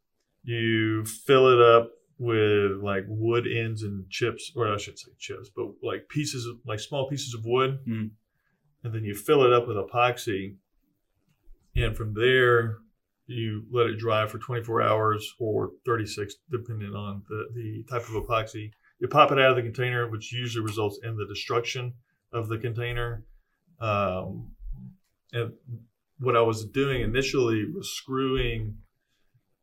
you 0.43 1.03
fill 1.05 1.47
it 1.47 1.59
up 1.61 1.91
with 2.17 2.78
like 2.82 3.03
wood 3.07 3.45
ends 3.45 3.84
and 3.84 4.09
chips, 4.09 4.51
or 4.55 4.71
I 4.73 4.78
should 4.78 4.97
say 4.97 5.11
chips, 5.17 5.49
but 5.49 5.73
like 5.84 6.07
pieces 6.07 6.45
of 6.45 6.59
like 6.65 6.80
small 6.80 7.09
pieces 7.09 7.34
of 7.34 7.45
wood, 7.45 7.80
Mhm. 7.86 8.11
and 8.84 8.93
then 8.93 9.03
you 9.03 9.15
fill 9.15 9.43
it 9.43 9.51
up 9.51 9.67
with 9.67 9.76
epoxy, 9.78 10.57
and 11.76 11.95
from 11.95 12.13
there 12.13 12.78
you 13.28 13.65
let 13.71 13.88
it 13.88 13.97
dry 13.97 14.28
for 14.28 14.38
24 14.38 14.82
hours 14.84 15.34
or 15.39 15.71
36 15.84 16.36
depending 16.51 16.93
on 16.93 17.23
the, 17.28 17.47
the 17.55 17.84
type 17.89 18.03
of 18.07 18.13
epoxy 18.23 18.71
you 18.99 19.07
pop 19.07 19.32
it 19.32 19.39
out 19.39 19.49
of 19.49 19.55
the 19.55 19.63
container 19.63 20.07
which 20.07 20.32
usually 20.32 20.63
results 20.63 20.99
in 21.03 21.17
the 21.17 21.26
destruction 21.26 21.91
of 22.32 22.47
the 22.49 22.57
container 22.59 23.26
um, 23.80 24.55
and 25.34 25.53
what 26.19 26.36
i 26.36 26.41
was 26.41 26.65
doing 26.65 27.01
initially 27.01 27.65
was 27.73 27.89
screwing 27.95 28.78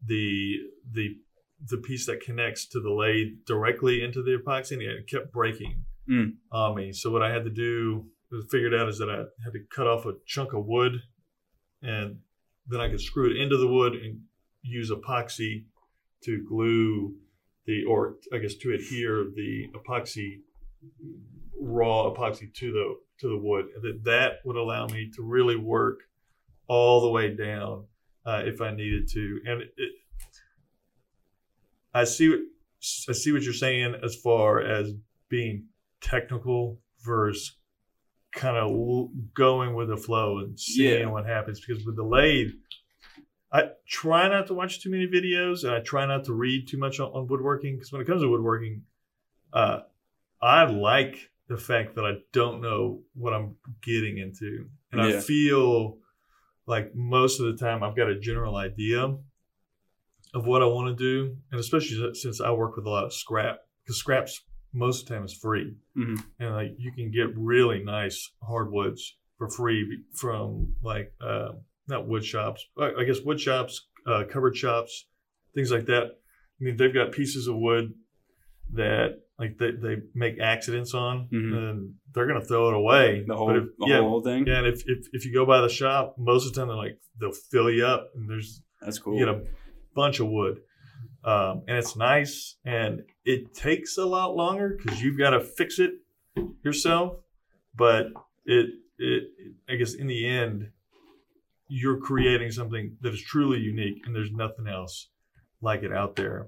the 0.07 0.57
the 0.93 1.17
the 1.71 1.77
piece 1.79 2.07
that 2.07 2.21
connects 2.21 2.67
to 2.67 2.81
the 2.81 2.91
lathe 2.91 3.29
directly 3.47 4.03
into 4.03 4.23
the 4.23 4.37
epoxy 4.37 4.73
and 4.73 4.83
it 4.83 5.09
kept 5.09 5.33
breaking 5.33 5.85
Mm. 6.11 6.33
on 6.51 6.75
me 6.75 6.93
so 6.93 7.11
what 7.13 7.23
i 7.23 7.33
had 7.33 7.45
to 7.45 7.51
do 7.51 8.07
figured 8.51 8.75
out 8.75 8.89
is 8.89 8.99
that 8.99 9.09
i 9.09 9.19
had 9.45 9.53
to 9.53 9.61
cut 9.73 9.87
off 9.87 10.05
a 10.05 10.15
chunk 10.27 10.53
of 10.53 10.67
wood 10.67 10.95
and 11.81 12.19
then 12.67 12.81
I 12.81 12.89
could 12.89 13.01
screw 13.01 13.29
it 13.31 13.37
into 13.37 13.57
the 13.57 13.67
wood 13.67 13.95
and 13.95 14.21
use 14.63 14.91
epoxy 14.91 15.65
to 16.25 16.45
glue 16.49 17.15
the 17.67 17.85
or 17.85 18.17
I 18.33 18.39
guess 18.39 18.55
to 18.63 18.73
adhere 18.73 19.25
the 19.35 19.67
epoxy 19.75 20.41
raw 21.61 22.13
epoxy 22.13 22.53
to 22.55 22.73
the 22.73 22.95
to 23.23 23.29
the 23.29 23.39
wood. 23.39 23.67
That 23.83 24.05
that 24.05 24.33
would 24.45 24.57
allow 24.57 24.87
me 24.87 25.11
to 25.17 25.23
really 25.23 25.57
work 25.57 26.01
all 26.69 27.01
the 27.01 27.09
way 27.11 27.35
down 27.35 27.87
uh, 28.27 28.43
if 28.45 28.61
I 28.61 28.73
needed 28.75 29.09
to. 29.13 29.41
And 29.47 29.63
it, 29.63 29.93
I 31.95 32.05
see 32.05 32.29
what 32.29 32.41
I 33.09 33.13
see 33.13 33.33
what 33.33 33.43
you're 33.43 33.53
saying 33.53 33.95
as 34.05 34.17
far 34.17 34.61
as 34.61 34.93
being 35.29 35.67
technical 36.01 36.79
versus 37.05 37.57
kind 38.35 38.57
of 38.57 39.09
going 39.35 39.75
with 39.75 39.89
the 39.89 39.97
flow 39.97 40.39
and 40.39 40.59
seeing 40.59 41.01
Yeah. 41.01 41.07
what 41.07 41.27
happens. 41.27 41.61
Because 41.65 41.85
with 41.85 41.97
the 41.97 42.03
lathe, 42.03 42.51
I 43.53 43.71
try 43.87 44.29
not 44.29 44.47
to 44.49 44.55
watch 44.55 44.81
too 44.83 44.91
many 44.91 45.07
videos 45.07 45.65
and 45.65 45.73
I 45.73 45.81
try 45.81 46.07
not 46.07 46.25
to 46.25 46.33
read 46.33 46.67
too 46.67 46.79
much 46.79 46.99
on, 46.99 47.11
on 47.13 47.27
woodworking. 47.29 47.77
Because 47.77 47.93
when 47.93 48.01
it 48.01 48.07
comes 48.07 48.23
to 48.23 48.29
woodworking, 48.31 48.83
uh, 49.53 49.81
I 50.41 50.65
like 50.65 51.31
the 51.49 51.57
fact 51.57 51.95
that 51.97 52.05
I 52.05 52.13
don't 52.33 52.61
know 52.61 53.03
what 53.15 53.33
I'm 53.35 53.57
getting 53.83 54.19
into, 54.19 54.67
and 54.93 55.01
I 55.01 55.21
feel 55.21 55.99
like 56.67 56.95
most 56.95 57.41
of 57.41 57.47
the 57.47 57.57
time 57.65 57.83
I've 57.83 57.97
got 57.97 58.09
a 58.09 58.19
general 58.19 58.57
idea 58.57 59.17
of 60.35 60.47
what 60.47 60.63
I 60.63 60.67
want 60.67 60.97
to 60.97 61.05
do, 61.05 61.37
and 61.51 61.61
especially 61.61 62.15
since 62.15 62.41
I 62.41 62.51
work 62.53 62.77
with 62.77 62.87
a 62.87 62.91
lot 62.91 63.05
of 63.05 63.13
scrap, 63.13 63.59
because 63.85 63.97
scraps 63.99 64.41
most 64.73 65.03
of 65.03 65.09
the 65.09 65.15
time 65.15 65.25
is 65.25 65.35
free, 65.35 65.77
Mhm. 65.97 66.25
and 66.39 66.55
like 66.55 66.75
you 66.79 66.93
can 66.93 67.11
get 67.11 67.37
really 67.37 67.83
nice 67.83 68.31
hardwoods 68.43 69.19
for 69.37 69.51
free 69.51 70.05
from 70.15 70.75
like 70.83 71.13
uh, 71.21 71.53
not 71.89 72.07
wood 72.09 72.25
shops, 72.25 72.65
I 72.79 72.93
I 73.01 73.05
guess 73.05 73.21
wood 73.21 73.41
shops, 73.41 73.89
uh, 74.07 74.25
covered 74.31 74.57
shops, 74.57 75.07
things 75.55 75.71
like 75.71 75.85
that. 75.87 76.05
I 76.05 76.65
mean, 76.65 76.77
they've 76.77 76.95
got 76.95 77.13
pieces 77.13 77.47
of 77.49 77.57
wood 77.57 77.93
that 78.73 79.21
like 79.43 79.59
they, 79.59 79.73
they 79.73 79.97
make 80.15 80.39
accidents 80.41 80.95
on, 80.95 81.29
Mhm. 81.33 81.57
and 81.57 81.95
they're 82.15 82.27
gonna 82.31 82.45
throw 82.51 82.69
it 82.69 82.75
away. 82.83 83.25
The 83.27 83.37
whole, 83.37 83.57
if, 83.57 83.65
the 83.79 83.87
yeah, 83.89 84.01
whole 84.01 84.23
thing. 84.23 84.47
yeah, 84.47 84.59
and 84.59 84.67
if, 84.67 84.83
if 84.87 85.01
if 85.13 85.25
you 85.27 85.33
go 85.35 85.45
by 85.45 85.61
the 85.61 85.69
shop, 85.69 86.15
most 86.17 86.47
of 86.47 86.53
the 86.53 86.61
time 86.61 86.69
they're 86.69 86.77
like 86.87 86.99
they'll 87.19 87.33
fill 87.53 87.71
you 87.71 87.85
up, 87.85 88.11
and 88.15 88.29
there's 88.31 88.63
That's 88.81 88.99
cool. 88.99 89.15
you 89.19 89.27
get 89.27 89.35
a 89.35 89.43
bunch 89.95 90.21
of 90.21 90.29
wood, 90.29 90.57
um, 91.25 91.55
and 91.67 91.77
it's 91.77 91.97
nice, 91.97 92.57
and 92.65 93.03
it 93.25 93.53
takes 93.55 93.99
a 93.99 94.05
lot 94.07 94.35
longer 94.37 94.77
because 94.77 95.03
you've 95.03 95.19
got 95.19 95.31
to 95.31 95.41
fix 95.41 95.79
it 95.79 95.93
yourself. 96.65 97.17
But 97.75 98.07
it, 98.45 98.67
it 98.99 99.23
I 99.69 99.75
guess 99.77 99.95
in 99.95 100.07
the 100.07 100.27
end, 100.27 100.71
you're 101.69 101.99
creating 101.99 102.51
something 102.53 102.97
that 103.01 103.13
is 103.13 103.23
truly 103.23 103.59
unique, 103.59 104.03
and 104.05 104.15
there's 104.15 104.31
nothing 104.33 104.67
else 104.69 105.09
like 105.61 105.83
it 105.83 105.93
out 105.93 106.17
there. 106.17 106.47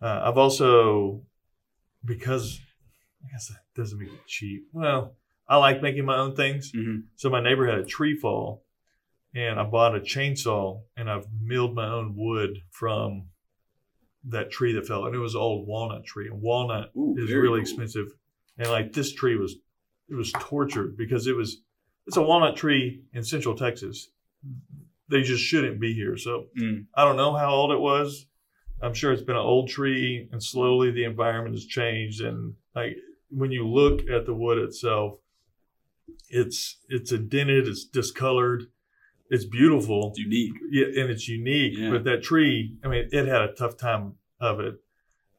Uh, 0.00 0.20
I've 0.24 0.38
also 0.38 1.22
because 2.04 2.60
I 3.24 3.30
guess 3.32 3.48
that 3.48 3.60
doesn't 3.74 3.98
make 3.98 4.08
it 4.12 4.26
cheap. 4.26 4.66
Well, 4.72 5.16
I 5.48 5.56
like 5.56 5.82
making 5.82 6.04
my 6.04 6.16
own 6.18 6.34
things. 6.36 6.72
Mhm. 6.72 7.04
So 7.16 7.30
my 7.30 7.42
neighbor 7.42 7.66
had 7.66 7.78
a 7.78 7.84
tree 7.84 8.16
fall, 8.16 8.64
and 9.34 9.58
I 9.58 9.64
bought 9.64 9.96
a 9.96 10.00
chainsaw, 10.00 10.82
and 10.96 11.10
I've 11.10 11.26
milled 11.40 11.74
my 11.74 11.88
own 11.88 12.14
wood 12.16 12.58
from 12.70 13.28
that 14.24 14.50
tree 14.50 14.72
that 14.74 14.86
fell, 14.86 15.06
and 15.06 15.14
it 15.14 15.18
was 15.18 15.34
an 15.34 15.40
old 15.40 15.66
walnut 15.66 16.04
tree. 16.04 16.28
And 16.28 16.40
walnut 16.42 16.90
Ooh, 16.96 17.14
is 17.18 17.32
really 17.32 17.48
cool. 17.48 17.60
expensive, 17.60 18.08
and 18.58 18.68
like 18.68 18.92
this 18.92 19.12
tree 19.12 19.36
was, 19.36 19.56
it 20.08 20.14
was 20.14 20.32
tortured 20.32 20.96
because 20.96 21.26
it 21.26 21.36
was, 21.36 21.62
it's 22.06 22.16
a 22.16 22.22
walnut 22.22 22.56
tree 22.56 23.02
in 23.12 23.22
Central 23.24 23.54
Texas. 23.56 24.10
They 25.08 25.22
just 25.22 25.42
shouldn't 25.42 25.80
be 25.80 25.94
here. 25.94 26.16
So 26.16 26.48
Mm. 26.58 26.86
I 26.94 27.04
don't 27.04 27.16
know 27.16 27.34
how 27.34 27.50
old 27.54 27.72
it 27.72 27.80
was. 27.80 28.26
I'm 28.82 28.94
sure 28.94 29.12
it's 29.12 29.22
been 29.22 29.36
an 29.36 29.42
old 29.42 29.68
tree, 29.68 30.28
and 30.32 30.42
slowly 30.42 30.90
the 30.90 31.04
environment 31.04 31.54
has 31.54 31.66
changed. 31.66 32.20
And 32.20 32.54
like 32.74 32.96
when 33.30 33.50
you 33.50 33.66
look 33.66 34.08
at 34.08 34.26
the 34.26 34.34
wood 34.34 34.58
itself, 34.58 35.18
it's 36.28 36.76
it's 36.88 37.12
indented, 37.12 37.66
it's 37.68 37.84
discolored, 37.84 38.64
it's 39.30 39.44
beautiful, 39.44 40.10
It's 40.10 40.18
unique. 40.20 40.54
yeah, 40.70 40.86
and 41.02 41.10
it's 41.10 41.28
unique. 41.28 41.76
Yeah. 41.76 41.90
But 41.90 42.04
that 42.04 42.22
tree, 42.22 42.76
I 42.84 42.88
mean, 42.88 43.08
it 43.10 43.26
had 43.26 43.42
a 43.42 43.52
tough 43.52 43.76
time 43.76 44.14
of 44.40 44.60
it, 44.60 44.74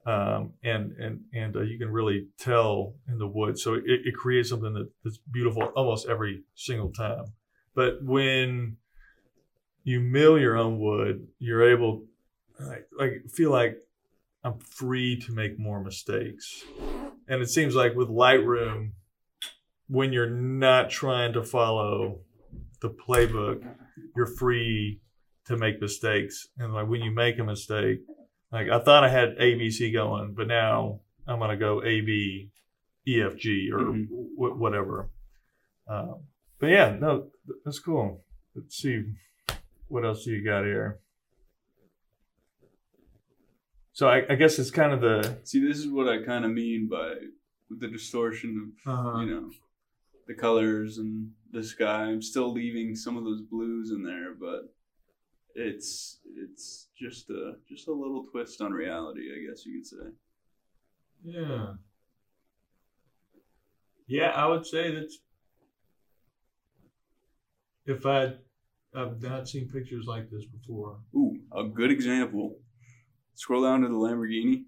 um, 0.05 0.53
and 0.63 0.91
and 0.93 1.21
and 1.33 1.55
uh, 1.55 1.61
you 1.61 1.77
can 1.77 1.89
really 1.91 2.27
tell 2.37 2.95
in 3.07 3.17
the 3.17 3.27
wood. 3.27 3.57
So 3.57 3.75
it, 3.75 3.83
it 3.85 4.15
creates 4.15 4.49
something 4.49 4.73
that, 4.73 4.89
that's 5.03 5.19
beautiful 5.31 5.63
almost 5.75 6.07
every 6.07 6.43
single 6.55 6.91
time. 6.91 7.33
But 7.75 8.03
when 8.03 8.77
you 9.83 9.99
mill 10.01 10.37
your 10.37 10.57
own 10.57 10.79
wood, 10.79 11.27
you're 11.39 11.67
able, 11.71 12.03
like, 12.59 12.87
like 12.97 13.11
feel 13.31 13.51
like 13.51 13.77
I'm 14.43 14.59
free 14.59 15.19
to 15.21 15.31
make 15.33 15.59
more 15.59 15.83
mistakes. 15.83 16.63
And 17.27 17.41
it 17.41 17.49
seems 17.49 17.75
like 17.75 17.95
with 17.95 18.09
Lightroom, 18.09 18.91
when 19.87 20.13
you're 20.13 20.29
not 20.29 20.89
trying 20.89 21.33
to 21.33 21.43
follow 21.43 22.19
the 22.81 22.89
playbook, 22.89 23.63
you're 24.15 24.25
free 24.25 25.01
to 25.45 25.57
make 25.57 25.81
mistakes. 25.81 26.47
And 26.57 26.73
like 26.73 26.87
when 26.87 27.01
you 27.01 27.11
make 27.11 27.39
a 27.39 27.43
mistake, 27.43 27.99
like 28.51 28.69
I 28.69 28.79
thought 28.79 29.03
I 29.03 29.09
had 29.09 29.37
ABC 29.37 29.91
going, 29.93 30.33
but 30.33 30.47
now 30.47 31.01
I'm 31.27 31.39
gonna 31.39 31.57
go 31.57 31.83
AB, 31.83 31.89
A 31.89 32.01
B 32.01 32.51
E 33.07 33.21
F 33.21 33.35
G 33.37 33.69
or 33.71 33.79
Mhm. 33.79 34.07
wh- 34.35 34.59
whatever. 34.59 35.09
Um, 35.87 36.23
but 36.59 36.67
yeah, 36.67 36.95
no, 36.99 37.29
that's 37.65 37.79
cool. 37.79 38.23
Let's 38.55 38.75
see 38.75 39.03
what 39.87 40.05
else 40.05 40.23
do 40.25 40.31
you 40.31 40.43
got 40.43 40.65
here. 40.65 40.99
So 43.99 44.07
I, 44.07 44.21
I 44.29 44.35
guess 44.35 44.57
it's 44.59 44.71
kind 44.71 44.93
of 44.93 45.01
the 45.01 45.39
See, 45.43 45.59
this 45.59 45.77
is 45.77 45.89
what 45.89 46.07
I 46.07 46.23
kind 46.23 46.45
of 46.45 46.51
mean 46.51 46.87
by 46.89 47.15
the 47.69 47.89
distortion 47.89 48.71
of 48.87 48.93
uh-huh. 48.93 49.19
you 49.19 49.29
know 49.29 49.49
the 50.25 50.35
colors 50.35 50.99
and 50.99 51.31
the 51.51 51.61
sky. 51.61 52.03
I'm 52.03 52.21
still 52.21 52.49
leaving 52.49 52.95
some 52.95 53.17
of 53.17 53.25
those 53.25 53.41
blues 53.41 53.91
in 53.91 54.01
there, 54.01 54.35
but 54.39 54.73
it's 55.53 56.19
it's 56.33 56.87
just 56.97 57.29
a 57.29 57.55
just 57.67 57.89
a 57.89 57.91
little 57.91 58.23
twist 58.31 58.61
on 58.61 58.71
reality, 58.71 59.33
I 59.35 59.49
guess 59.49 59.65
you 59.65 59.79
could 59.79 59.85
say. 59.85 60.07
Yeah. 61.21 61.73
Yeah, 64.07 64.29
I 64.29 64.45
would 64.47 64.65
say 64.65 64.95
that's 64.95 65.19
if 67.85 68.05
I 68.05 68.35
I've 68.95 69.21
not 69.21 69.49
seen 69.49 69.67
pictures 69.67 70.05
like 70.07 70.29
this 70.29 70.45
before. 70.45 70.99
Ooh, 71.13 71.37
a 71.53 71.65
good 71.65 71.91
example. 71.91 72.55
Scroll 73.39 73.63
down 73.63 73.81
to 73.83 73.87
the 73.87 73.93
Lamborghini. 73.93 74.63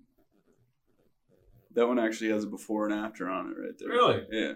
That 1.75 1.87
one 1.89 1.99
actually 1.99 2.29
has 2.29 2.45
a 2.45 2.47
before 2.47 2.85
and 2.87 2.93
after 2.93 3.27
on 3.29 3.47
it 3.47 3.59
right 3.61 3.77
there. 3.77 3.89
Really? 3.89 4.23
Yeah. 4.31 4.53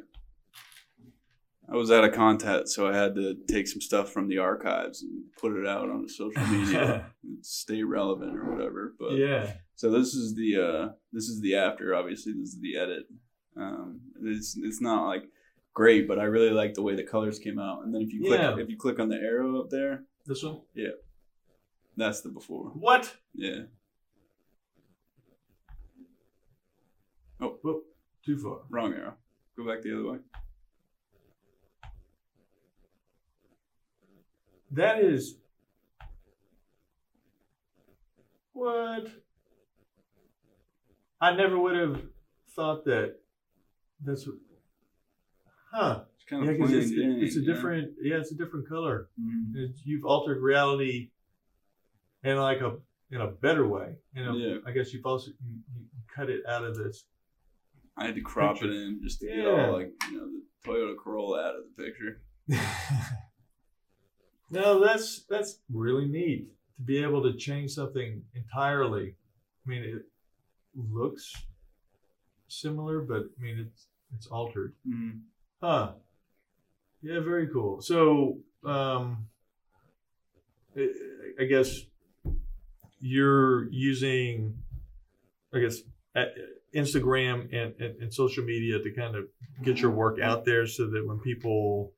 I 1.70 1.76
was 1.76 1.92
at 1.92 2.06
a 2.06 2.10
contest, 2.10 2.74
so 2.74 2.88
I 2.88 2.96
had 2.96 3.14
to 3.16 3.36
take 3.50 3.68
some 3.68 3.82
stuff 3.82 4.14
from 4.14 4.30
the 4.30 4.38
archives 4.38 5.02
and 5.02 5.24
put 5.38 5.52
it 5.58 5.68
out 5.68 5.90
on 5.90 6.02
the 6.02 6.08
social 6.08 6.42
media, 6.48 7.08
and 7.26 7.46
stay 7.46 7.84
relevant 7.84 8.38
or 8.38 8.50
whatever. 8.56 8.94
But 8.98 9.18
yeah. 9.18 9.52
so 9.76 9.92
this 9.92 10.14
is 10.14 10.34
the 10.34 10.62
uh, 10.64 10.90
this 11.12 11.26
is 11.26 11.42
the 11.42 11.56
after. 11.56 11.94
Obviously, 11.94 12.32
this 12.40 12.54
is 12.54 12.62
the 12.62 12.78
edit. 12.78 13.04
Um, 13.58 14.00
it's 14.24 14.56
it's 14.58 14.80
not 14.80 15.08
like 15.08 15.24
great, 15.74 16.08
but 16.08 16.20
I 16.20 16.24
really 16.24 16.52
like 16.52 16.74
the 16.74 16.84
way 16.84 16.96
the 16.96 17.04
colors 17.04 17.38
came 17.38 17.60
out. 17.60 17.84
And 17.84 17.94
then 17.94 18.02
if 18.02 18.14
you 18.14 18.22
click 18.26 18.40
Yeah. 18.40 18.58
if 18.58 18.70
you 18.70 18.78
click 18.78 18.98
on 18.98 19.10
the 19.10 19.18
arrow 19.18 19.60
up 19.60 19.70
there, 19.70 20.06
This 20.26 20.42
one? 20.42 20.62
Yeah, 20.74 20.96
that's 21.98 22.22
the 22.22 22.30
before. 22.30 22.70
What? 22.76 23.14
Yeah. 23.34 23.64
Oh, 27.42 27.58
whoop, 27.62 27.84
too 28.26 28.38
far. 28.38 28.60
Wrong 28.70 28.94
arrow. 28.94 29.14
Go 29.58 29.66
back 29.66 29.82
the 29.82 29.94
other 29.94 30.12
way. 30.12 30.18
That 34.72 35.00
is 35.00 35.36
what 38.54 39.08
I 41.22 41.36
never 41.36 41.58
would 41.58 41.76
have 41.78 42.02
thought 42.56 42.86
that 42.86 43.16
that's 44.04 44.26
what 44.26 44.36
huh. 45.72 46.02
It's 46.16 46.26
kind 46.30 46.44
of 46.50 46.56
because 46.58 46.72
plain 46.72 47.20
it's, 47.22 47.36
it's 47.36 47.38
a 47.38 47.42
different 47.54 47.92
yeah, 48.02 48.18
it's 48.18 48.32
a 48.32 48.36
different 48.36 48.68
color. 48.68 49.10
Mhm. 49.20 49.56
It's, 49.56 49.82
you've 49.86 50.06
altered 50.06 50.42
reality 50.42 51.12
in 52.24 52.38
like 52.38 52.60
a 52.62 52.78
in 53.12 53.22
a 53.22 53.28
better 53.28 53.68
way. 53.68 53.96
You 54.14 54.26
know, 54.26 54.36
Yeah. 54.36 54.58
I 54.66 54.72
guess 54.72 54.94
you've 54.94 55.06
also 55.06 55.32
you, 55.32 55.56
you 55.78 55.86
cut 56.14 56.30
it 56.30 56.42
out 56.48 56.66
of 56.66 56.76
this. 56.76 57.06
I 57.98 58.06
had 58.06 58.16
to 58.16 58.22
crop 58.22 58.56
Picture. 58.56 58.72
it 58.72 58.76
in 58.76 59.00
just 59.02 59.20
to 59.22 59.28
get 59.28 59.48
all 59.48 59.74
like 59.74 59.92
you 60.10 60.18
know 60.18 60.28
the 60.28 60.70
Toyota 60.70 60.96
Corolla 60.98 61.48
out 61.48 61.56
of 61.56 61.64
the 61.76 61.84
picture. 61.84 62.22
no, 64.50 64.80
that's 64.86 65.26
that's 65.30 65.60
really 65.72 66.06
neat 66.06 66.50
to 66.78 66.84
be 66.84 67.02
able 67.02 67.24
to 67.24 67.38
change 67.38 67.72
something 67.72 68.22
entirely. 68.34 69.16
I 69.66 69.70
mean, 69.70 69.84
it 69.84 70.04
looks 70.76 71.34
similar, 72.48 73.02
but 73.02 73.24
I 73.40 73.42
mean 73.42 73.60
it's 73.60 73.88
it's 74.16 74.28
altered. 74.28 74.74
Mm-hmm. 74.88 75.20
Huh. 75.62 75.92
Yeah, 77.02 77.20
very 77.20 77.48
cool. 77.48 77.82
So, 77.82 78.40
um, 78.66 79.28
I, 80.76 80.90
I 81.40 81.46
guess 81.46 81.82
you're 83.00 83.70
using 83.72 84.58
I 85.56 85.60
guess, 85.60 85.80
Instagram 86.76 87.48
and, 87.56 87.74
and, 87.80 88.02
and 88.02 88.14
social 88.14 88.44
media 88.44 88.80
to 88.80 88.92
kind 88.94 89.16
of 89.16 89.26
get 89.64 89.80
your 89.80 89.92
work 89.92 90.20
out 90.20 90.46
there 90.46 90.68
so 90.68 90.88
that 90.90 91.06
when 91.08 91.20
people, 91.20 91.94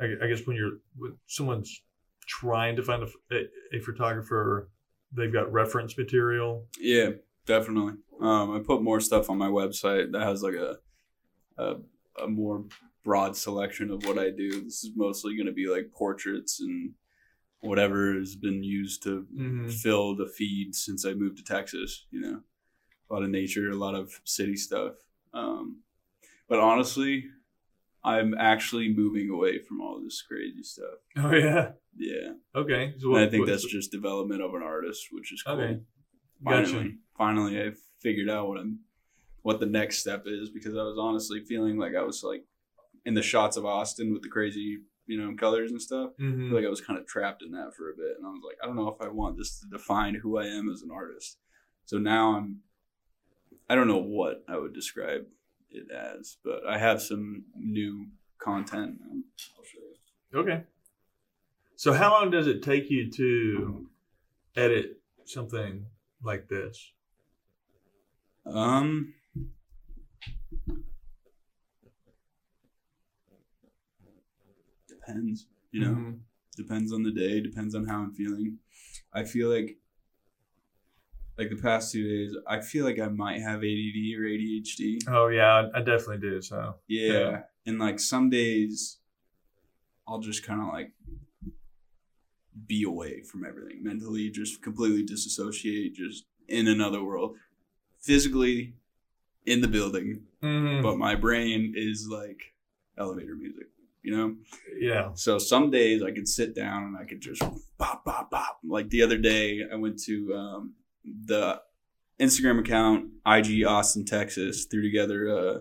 I, 0.00 0.04
I 0.22 0.26
guess, 0.28 0.46
when 0.46 0.56
you're, 0.56 0.78
when 0.96 1.16
someone's 1.26 1.82
trying 2.26 2.76
to 2.76 2.82
find 2.82 3.02
a, 3.02 3.08
a, 3.34 3.76
a 3.76 3.80
photographer, 3.80 4.68
they've 5.12 5.32
got 5.32 5.52
reference 5.52 5.96
material. 5.98 6.66
Yeah, 6.80 7.10
definitely. 7.46 7.94
Um, 8.20 8.56
I 8.56 8.60
put 8.60 8.82
more 8.82 9.00
stuff 9.00 9.28
on 9.28 9.38
my 9.38 9.48
website 9.48 10.12
that 10.12 10.22
has 10.22 10.42
like 10.42 10.54
a 10.54 10.76
a, 11.58 11.76
a 12.22 12.28
more 12.28 12.64
broad 13.04 13.36
selection 13.36 13.90
of 13.90 14.04
what 14.04 14.18
I 14.18 14.30
do. 14.30 14.62
This 14.62 14.84
is 14.84 14.90
mostly 14.94 15.36
going 15.36 15.46
to 15.46 15.52
be 15.52 15.68
like 15.68 15.90
portraits 15.92 16.60
and 16.60 16.92
whatever 17.60 18.12
has 18.14 18.36
been 18.36 18.62
used 18.62 19.02
to 19.04 19.26
Mm-hmm. 19.34 19.68
fill 19.68 20.14
the 20.16 20.26
feed 20.26 20.74
since 20.74 21.06
I 21.06 21.14
moved 21.14 21.38
to 21.38 21.44
Texas. 21.44 22.06
You 22.10 22.20
know, 22.20 22.40
a 23.08 23.14
lot 23.14 23.22
of 23.22 23.30
nature, 23.30 23.70
a 23.70 23.74
lot 23.74 23.94
of 23.94 24.20
city 24.24 24.56
stuff. 24.56 24.94
Um, 25.32 25.82
but 26.48 26.58
honestly, 26.58 27.24
I'm 28.04 28.34
actually 28.38 28.88
moving 28.94 29.30
away 29.30 29.58
from 29.58 29.80
all 29.80 30.00
this 30.00 30.22
crazy 30.22 30.62
stuff. 30.62 30.98
Oh 31.16 31.34
yeah. 31.34 31.72
Yeah, 31.98 32.34
Okay. 32.54 32.92
So 32.98 33.14
and 33.16 33.24
I 33.24 33.28
think 33.30 33.42
what- 33.42 33.46
that's 33.50 33.64
just 33.64 33.90
development 33.90 34.42
of 34.42 34.54
an 34.54 34.62
artist, 34.62 35.08
which 35.12 35.32
is 35.32 35.42
cool. 35.42 35.54
Okay. 35.60 35.80
Finally, 36.44 36.72
Gotcha. 36.72 36.90
finally, 37.16 37.62
I 37.62 37.72
figured 38.02 38.28
out 38.28 38.48
what 38.48 38.58
I'm, 38.60 38.80
what 39.42 39.60
the 39.60 39.66
next 39.66 39.98
step 40.00 40.24
is 40.26 40.50
because 40.50 40.74
I 40.76 40.82
was 40.82 40.98
honestly 40.98 41.40
feeling 41.44 41.78
like 41.78 41.94
I 41.94 42.02
was 42.02 42.22
like 42.22 42.44
in 43.06 43.14
the 43.14 43.22
shots 43.22 43.56
of 43.56 43.64
Austin 43.64 44.12
with 44.12 44.22
the 44.22 44.28
crazy, 44.28 44.80
you 45.06 45.18
know, 45.18 45.34
colors 45.36 45.70
and 45.70 45.80
stuff. 45.80 46.10
I 46.18 46.22
Mhm. 46.22 46.48
feel 46.48 46.56
like 46.56 46.66
I 46.66 46.68
was 46.68 46.82
kind 46.82 46.98
of 46.98 47.06
trapped 47.06 47.42
in 47.42 47.52
that 47.52 47.74
for 47.74 47.90
a 47.90 47.96
bit, 47.96 48.16
and 48.18 48.26
I 48.26 48.30
was 48.30 48.42
like, 48.46 48.58
I 48.62 48.66
don't 48.66 48.76
know 48.76 48.88
if 48.88 49.00
I 49.00 49.08
want 49.08 49.38
this 49.38 49.58
to 49.60 49.66
define 49.68 50.16
who 50.16 50.36
I 50.36 50.46
am 50.46 50.68
as 50.68 50.82
an 50.82 50.90
artist. 50.90 51.38
So 51.86 51.96
now 51.98 52.36
I'm, 52.36 52.60
I 53.68 53.74
don't 53.74 53.88
know 53.88 53.98
what 53.98 54.44
I 54.48 54.56
would 54.56 54.72
describe 54.74 55.26
it 55.70 55.90
as, 55.90 56.38
but 56.44 56.60
I 56.68 56.78
have 56.78 57.02
some 57.02 57.44
new 57.56 58.06
content. 58.38 58.98
I'll 59.02 59.64
show 59.64 59.78
you. 60.32 60.38
Okay. 60.40 60.62
So 61.76 61.92
how 61.92 62.10
long 62.10 62.30
does 62.30 62.46
it 62.46 62.62
take 62.62 62.90
you 62.90 63.10
to 63.12 63.88
edit 64.56 65.00
something 65.24 65.86
like 66.22 66.48
this? 66.48 66.92
Um. 68.46 69.14
Depends, 74.88 75.46
you 75.70 75.80
know. 75.80 75.94
Mhm. 75.94 76.18
Depends 76.56 76.92
on 76.92 77.02
the 77.02 77.12
day. 77.12 77.40
Depends 77.40 77.74
on 77.74 77.86
how 77.86 77.98
I'm 78.00 78.12
feeling. 78.12 78.58
I 79.12 79.24
feel 79.24 79.50
like, 79.50 79.78
like 81.38 81.50
the 81.50 81.56
past 81.56 81.92
two 81.92 82.02
days, 82.08 82.36
I 82.46 82.60
feel 82.60 82.84
like 82.84 82.98
I 82.98 83.08
might 83.08 83.40
have 83.42 83.58
ADD 83.58 84.14
or 84.18 84.24
ADHD. 84.24 84.98
Oh 85.08 85.28
yeah, 85.28 85.68
I, 85.74 85.78
definitely 85.80 86.18
do. 86.18 86.40
So 86.42 86.76
Yeah. 86.88 87.12
Yeah. 87.12 87.40
And 87.66 87.78
like 87.78 87.98
some 88.00 88.30
days, 88.30 88.98
I'll 90.08 90.20
just 90.20 90.44
kind 90.44 90.60
of 90.62 90.68
like 90.68 90.92
be 92.66 92.84
away 92.84 93.22
from 93.22 93.44
everything 93.44 93.82
mentally, 93.82 94.30
just 94.30 94.62
completely 94.62 95.02
disassociate, 95.02 95.94
just 95.94 96.24
in 96.48 96.68
another 96.68 97.02
world. 97.02 97.36
Physically 98.00 98.74
in 99.44 99.60
the 99.60 99.68
building, 99.68 100.22
Mhm. 100.42 100.82
but 100.82 100.96
my 100.96 101.14
brain 101.16 101.74
is 101.76 102.08
like 102.08 102.54
elevator 102.96 103.34
music, 103.34 103.66
you 104.02 104.16
know? 104.16 104.36
yeah. 104.78 105.12
So 105.14 105.38
some 105.38 105.70
days 105.70 106.02
I 106.02 106.12
could 106.12 106.28
sit 106.28 106.54
down 106.54 106.84
and 106.84 106.96
I 106.96 107.04
could 107.04 107.20
just 107.20 107.42
pop, 107.78 108.04
pop, 108.04 108.30
pop. 108.30 108.58
Like 108.64 108.90
the 108.90 109.02
other 109.02 109.18
day, 109.18 109.62
I 109.70 109.74
went 109.76 109.98
to 110.04 110.34
um, 110.34 110.74
the 111.06 111.60
Instagram 112.20 112.60
account 112.60 113.10
IG 113.26 113.64
Austin, 113.64 114.04
Texas, 114.04 114.66
threw 114.70 114.82
together 114.82 115.28
a, 115.28 115.60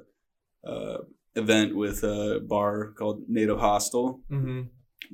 a 0.70 0.98
event 1.36 1.76
with 1.76 2.04
a 2.04 2.40
bar 2.48 2.92
called 2.98 3.24
Native 3.28 3.60
Hostel 3.60 4.22
hmm 4.30 4.64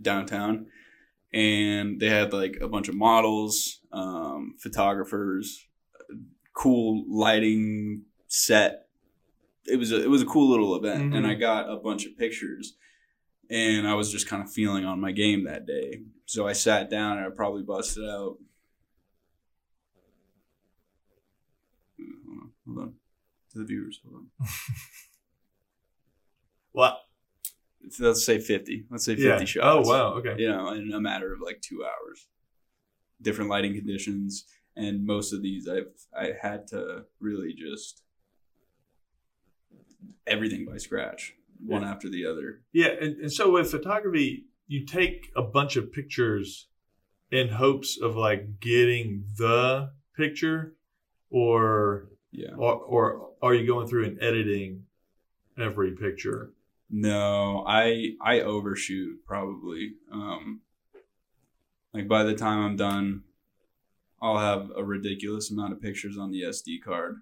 downtown, 0.02 0.68
and 1.34 2.00
they 2.00 2.08
had 2.10 2.32
like 2.32 2.58
a 2.62 2.68
bunch 2.68 2.88
of 2.88 2.96
models, 2.96 3.82
um, 3.92 4.56
photographers, 4.58 5.68
cool 6.54 7.04
lighting 7.10 8.04
set. 8.28 8.88
It 9.66 9.78
was 9.78 9.92
a 9.92 10.02
it 10.02 10.10
was 10.10 10.22
a 10.22 10.26
cool 10.26 10.50
little 10.50 10.76
event, 10.76 11.14
and 11.14 11.26
Mhm. 11.26 11.30
I 11.30 11.34
got 11.34 11.70
a 11.70 11.76
bunch 11.78 12.06
of 12.06 12.18
pictures, 12.18 12.78
and 13.50 13.88
I 13.88 13.96
was 13.96 14.12
just 14.12 14.28
kind 14.28 14.42
of 14.42 14.52
feeling 14.52 14.86
on 14.86 15.02
my 15.02 15.12
game 15.12 15.44
that 15.44 15.66
day. 15.66 16.04
So 16.26 16.48
I 16.48 16.54
sat 16.54 16.90
down 16.90 17.18
and 17.18 17.28
I 17.28 17.30
probably 17.36 17.64
busted 17.64 18.04
out. 18.06 18.38
Hold 22.74 22.88
on. 22.88 22.94
To 23.52 23.60
the 23.60 23.66
viewers, 23.66 24.00
hold 24.04 24.16
on. 24.16 24.48
Well, 26.74 26.98
Let's 28.00 28.26
say 28.26 28.40
fifty. 28.40 28.86
Let's 28.90 29.06
say 29.06 29.16
fifty 29.16 29.28
yeah. 29.28 29.46
shots. 29.46 29.88
Oh 29.88 29.90
wow. 29.90 30.14
Okay. 30.16 30.36
you 30.38 30.50
know, 30.50 30.70
in 30.70 30.92
a 30.94 31.00
matter 31.00 31.34
of 31.34 31.40
like 31.42 31.62
two 31.62 31.84
hours. 31.84 32.28
Different 33.22 33.50
lighting 33.50 33.76
conditions, 33.76 34.46
and 34.76 35.06
most 35.06 35.32
of 35.32 35.42
these 35.42 35.68
I've 35.68 35.92
I 36.18 36.32
had 36.42 36.68
to 36.68 37.06
really 37.20 37.54
just 37.54 38.02
everything 40.26 40.66
by 40.66 40.78
scratch, 40.78 41.34
one 41.64 41.84
after 41.84 42.10
the 42.10 42.26
other. 42.26 42.62
Yeah, 42.74 42.88
and, 42.88 43.18
and 43.18 43.32
so 43.32 43.52
with 43.52 43.70
photography, 43.70 44.46
you 44.68 44.86
take 44.86 45.32
a 45.36 45.44
bunch 45.44 45.76
of 45.76 45.92
pictures 45.92 46.68
in 47.32 47.50
hopes 47.50 48.00
of 48.02 48.16
like 48.16 48.60
getting 48.60 49.26
the 49.38 49.92
picture, 50.16 50.76
or 51.30 52.10
Yeah. 52.32 52.52
or, 52.58 52.76
or 52.76 53.30
are 53.42 53.54
you 53.54 53.68
going 53.68 53.88
through 53.88 54.06
and 54.06 54.22
editing 54.24 54.86
every 55.58 55.92
picture? 55.92 56.52
No, 56.90 57.64
I 57.68 58.16
I 58.22 58.42
overshoot 58.42 59.26
probably. 59.26 59.94
Um, 60.12 60.62
like 61.94 62.08
by 62.08 62.24
the 62.24 62.36
time 62.36 62.64
I'm 62.64 62.76
done, 62.76 63.24
I'll 64.22 64.38
have 64.38 64.72
a 64.76 64.84
ridiculous 64.84 65.52
amount 65.52 65.74
of 65.74 65.82
pictures 65.82 66.18
on 66.18 66.32
the 66.32 66.44
SD 66.44 66.82
card. 66.84 67.22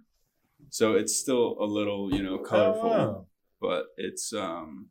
So 0.70 0.94
it's 0.94 1.16
still 1.16 1.56
a 1.60 1.66
little, 1.66 2.14
you 2.14 2.22
know, 2.22 2.38
colorful. 2.40 2.92
Oh, 2.92 3.26
but 3.62 3.86
it's 3.98 4.34
um 4.34 4.88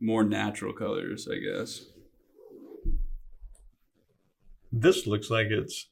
more 0.00 0.24
natural 0.24 0.72
colors, 0.72 1.28
I 1.30 1.38
guess. 1.38 1.86
This 4.72 5.06
looks 5.06 5.30
like 5.30 5.48
it's 5.48 5.89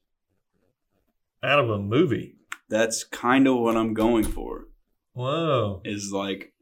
out 1.43 1.59
of 1.59 1.71
a 1.71 1.79
movie. 1.79 2.37
That's 2.69 3.05
kind 3.05 3.47
of 3.47 3.57
what 3.57 3.77
I'm 3.77 3.95
going 3.95 4.25
for. 4.25 4.67
Whoa. 5.13 5.81
Is 5.85 6.13
like 6.13 6.53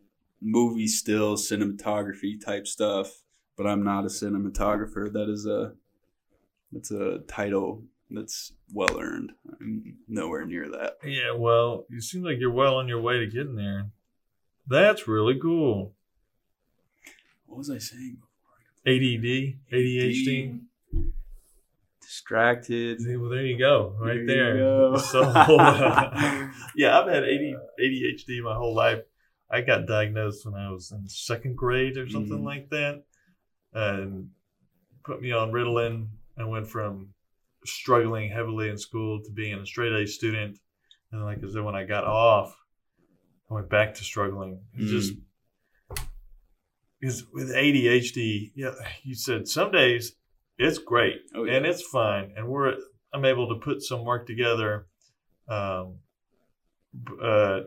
movie 0.40 0.86
still 0.86 1.36
cinematography 1.36 2.42
type 2.42 2.66
stuff, 2.66 3.22
but 3.56 3.66
I'm 3.66 3.82
not 3.82 4.04
a 4.04 4.08
cinematographer. 4.08 5.12
That 5.12 5.28
is 5.28 5.46
a 5.46 5.72
that's 6.72 6.90
a 6.90 7.20
title 7.26 7.84
that's 8.10 8.52
well 8.72 9.00
earned. 9.00 9.32
I'm 9.60 9.96
nowhere 10.08 10.44
near 10.44 10.68
that. 10.70 10.98
Yeah, 11.04 11.32
well, 11.36 11.86
you 11.88 12.00
seem 12.00 12.22
like 12.22 12.38
you're 12.38 12.50
well 12.50 12.76
on 12.76 12.88
your 12.88 13.00
way 13.00 13.18
to 13.18 13.26
getting 13.26 13.56
there. 13.56 13.90
That's 14.66 15.08
really 15.08 15.38
cool. 15.38 15.92
What 17.46 17.58
was 17.58 17.70
I 17.70 17.78
saying? 17.78 18.18
ADD, 18.86 19.56
ADHD. 19.72 20.60
Distracted. 22.06 23.00
Well, 23.04 23.30
there 23.30 23.44
you 23.44 23.58
go, 23.58 23.96
right 23.98 24.24
There 24.24 24.54
there. 24.54 24.56
go. 24.58 24.96
So, 24.96 25.22
uh, 25.34 26.48
yeah, 26.76 26.98
I've 27.00 27.08
had 27.08 27.24
ADHD 27.24 28.42
my 28.44 28.54
whole 28.54 28.74
life. 28.76 29.00
I 29.50 29.60
got 29.60 29.86
diagnosed 29.86 30.46
when 30.46 30.54
I 30.54 30.70
was 30.70 30.92
in 30.92 31.08
second 31.08 31.56
grade 31.56 31.96
or 31.98 32.08
something 32.08 32.38
Mhm. 32.38 32.44
like 32.44 32.70
that, 32.70 33.02
and 33.72 34.30
put 35.04 35.20
me 35.20 35.32
on 35.32 35.50
Ritalin. 35.50 36.06
I 36.38 36.44
went 36.44 36.68
from 36.68 37.12
struggling 37.64 38.30
heavily 38.30 38.68
in 38.70 38.78
school 38.78 39.20
to 39.24 39.30
being 39.32 39.54
a 39.54 39.66
straight 39.66 39.92
A 39.92 40.06
student, 40.06 40.58
and 41.10 41.24
like 41.24 41.38
I 41.42 41.48
said, 41.50 41.64
when 41.64 41.74
I 41.74 41.84
got 41.84 42.04
off, 42.04 42.56
I 43.50 43.54
went 43.54 43.68
back 43.68 43.94
to 43.94 44.04
struggling. 44.04 44.60
It's 44.74 44.90
Mm. 44.90 44.90
just 44.90 45.12
because 47.00 47.26
with 47.32 47.50
ADHD, 47.50 48.52
yeah, 48.54 48.74
you 49.02 49.16
said 49.16 49.48
some 49.48 49.72
days 49.72 50.14
it's 50.58 50.78
great 50.78 51.16
Oh, 51.34 51.44
yeah. 51.44 51.54
and 51.54 51.66
it's 51.66 51.82
fine, 51.82 52.32
and 52.36 52.48
we're 52.48 52.74
I'm 53.12 53.24
able 53.24 53.48
to 53.48 53.56
put 53.60 53.82
some 53.82 54.04
work 54.04 54.26
together. 54.26 54.86
Um, 55.48 55.98
uh, 57.22 57.60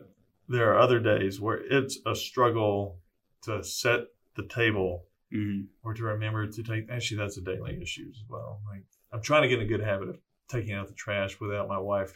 there 0.48 0.72
are 0.72 0.78
other 0.78 0.98
days 1.00 1.40
where 1.40 1.58
it's 1.58 1.98
a 2.06 2.14
struggle 2.14 2.98
to 3.42 3.62
set 3.64 4.00
the 4.36 4.46
table 4.46 5.06
Mhm. 5.32 5.66
or 5.84 5.94
to 5.94 6.02
remember 6.04 6.46
to 6.46 6.62
take. 6.62 6.90
Actually, 6.90 7.18
that's 7.18 7.38
a 7.38 7.42
daily 7.42 7.78
issue 7.80 8.06
as 8.10 8.22
well. 8.28 8.60
Like 8.68 8.84
I'm 9.12 9.22
trying 9.22 9.42
to 9.42 9.48
get 9.48 9.60
in 9.60 9.64
a 9.64 9.68
good 9.68 9.80
habit 9.80 10.08
of 10.08 10.18
taking 10.48 10.74
out 10.74 10.88
the 10.88 10.94
trash 10.94 11.38
without 11.40 11.68
my 11.68 11.78
wife 11.78 12.12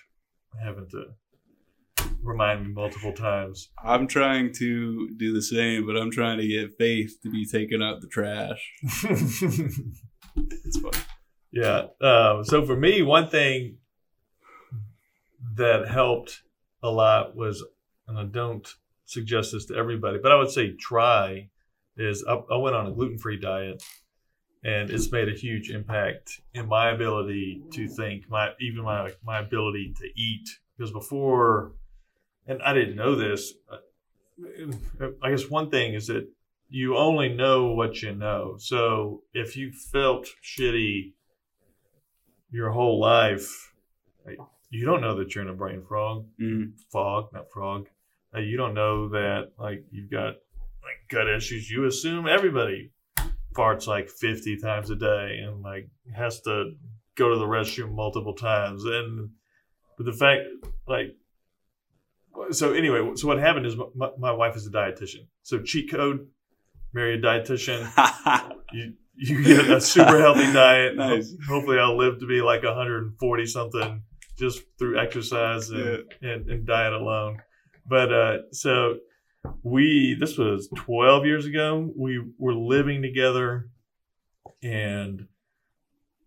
having 0.63 0.89
to 0.91 1.15
remind 2.23 2.67
me 2.67 2.73
multiple 2.73 3.13
times. 3.13 3.71
I'm 3.83 4.07
trying 4.07 4.53
to 4.55 5.11
do 5.17 5.33
the 5.33 5.43
same, 5.43 5.87
but 5.87 5.97
I'm 5.97 6.11
trying 6.11 6.39
to 6.39 6.47
get 6.47 6.77
Faith 6.77 7.19
to 7.23 7.31
be 7.31 7.45
taking 7.47 7.83
out 7.83 8.01
the 8.01 8.09
trash. 8.09 8.73
It's 10.65 10.79
fun. 10.79 10.93
Yeah. 11.53 11.87
Um, 12.01 12.45
so 12.45 12.65
for 12.65 12.75
me, 12.75 13.03
one 13.03 13.29
thing 13.29 13.77
that 15.55 15.89
helped 15.89 16.43
a 16.83 16.91
lot 16.91 17.37
was, 17.37 17.65
and 18.09 18.19
I 18.19 18.25
don't 18.25 18.67
suggest 19.05 19.53
this 19.53 19.67
to 19.67 19.77
everybody, 19.77 20.19
but 20.23 20.33
I 20.33 20.37
would 20.37 20.51
say 20.51 20.75
try 20.75 21.51
is 21.97 22.25
I, 22.29 22.35
I 22.51 22.57
went 22.57 22.75
on 22.75 22.87
a 22.87 22.93
gluten 22.93 23.19
free 23.19 23.39
diet 23.39 23.83
and 24.65 24.91
it's 24.91 25.13
made 25.13 25.29
a 25.29 25.37
huge 25.37 25.71
impact 25.71 26.41
in 26.55 26.67
my 26.67 26.91
ability 26.91 27.63
to 27.73 27.87
think, 27.87 28.29
my 28.31 28.51
even 28.61 28.83
my 28.83 29.13
my 29.23 29.41
ability 29.41 29.95
to 29.99 30.07
eat. 30.17 30.49
Because 30.77 30.91
before, 30.91 31.73
and 32.47 32.61
I 32.63 32.73
didn't 32.73 32.97
know 32.97 33.15
this. 33.15 33.53
uh, 33.71 35.09
I 35.23 35.31
guess 35.31 35.49
one 35.49 35.71
thing 35.71 35.95
is 35.95 36.09
that 36.09 36.27
you 36.69 36.97
only 36.97 37.29
know 37.29 37.67
what 37.73 38.03
you 38.03 38.15
know. 38.15 38.57
So 38.59 39.23
if 39.33 39.57
you 39.57 39.73
felt 39.73 40.27
shitty 40.43 41.13
your 42.51 42.71
whole 42.71 43.01
life, 43.01 43.73
you 44.71 44.85
don't 44.85 45.01
know 45.01 45.17
that 45.19 45.35
you're 45.35 45.45
in 45.45 45.51
a 45.51 45.55
brain 45.55 45.83
frog, 45.87 46.27
Mm. 46.41 46.73
fog, 46.91 47.33
not 47.33 47.51
frog. 47.53 47.89
Uh, 48.35 48.41
you 48.41 48.57
don't 48.57 48.75
know 48.75 49.09
that 49.11 49.53
like 49.59 49.85
you've 49.93 50.11
got 50.11 50.35
like 50.83 51.09
gut 51.09 51.29
issues. 51.29 51.71
You 51.71 51.85
assume 51.85 52.27
everybody 52.27 52.91
farts 53.55 53.87
like 53.87 54.09
50 54.09 54.57
times 54.57 54.91
a 54.91 54.97
day 54.97 55.39
and 55.45 55.63
like 55.63 55.89
has 56.15 56.41
to 56.43 56.73
go 57.15 57.31
to 57.31 57.37
the 57.39 57.47
restroom 57.47 57.93
multiple 57.95 58.35
times. 58.35 58.85
And 58.85 59.31
but 59.97 60.07
the 60.07 60.13
fact 60.13 60.43
like 60.89 61.15
so 62.51 62.73
anyway, 62.73 63.13
so 63.15 63.29
what 63.29 63.39
happened 63.39 63.67
is 63.67 63.77
my, 63.95 64.11
my 64.19 64.33
wife 64.33 64.57
is 64.57 64.67
a 64.67 64.71
dietitian. 64.71 65.27
So 65.43 65.63
cheat 65.63 65.91
code, 65.91 66.27
marry 66.95 67.19
a 67.19 67.21
dietitian. 67.21 67.91
You 68.73 68.95
you 69.17 69.45
get 69.45 69.71
a 69.71 69.81
super 69.81 70.19
healthy 70.19 70.53
diet. 70.53 70.97
Nice. 70.97 71.33
Hopefully, 71.49 71.79
I'll 71.79 71.97
live 71.97 72.19
to 72.19 72.27
be 72.27 72.41
like 72.41 72.65
140 72.65 73.47
something 73.47 74.03
just 74.37 74.63
through 74.79 74.99
exercise 74.99 75.71
and, 75.71 76.03
and, 76.21 76.51
and 76.51 76.67
diet 76.67 76.93
alone. 76.93 77.39
But 77.87 78.13
uh, 78.13 78.37
so 78.51 78.97
we 79.63 80.17
this 80.19 80.37
was 80.37 80.69
12 80.75 81.27
years 81.27 81.47
ago. 81.47 81.93
We 81.97 82.21
were 82.39 82.55
living 82.55 83.03
together, 83.03 83.69
and 84.63 85.29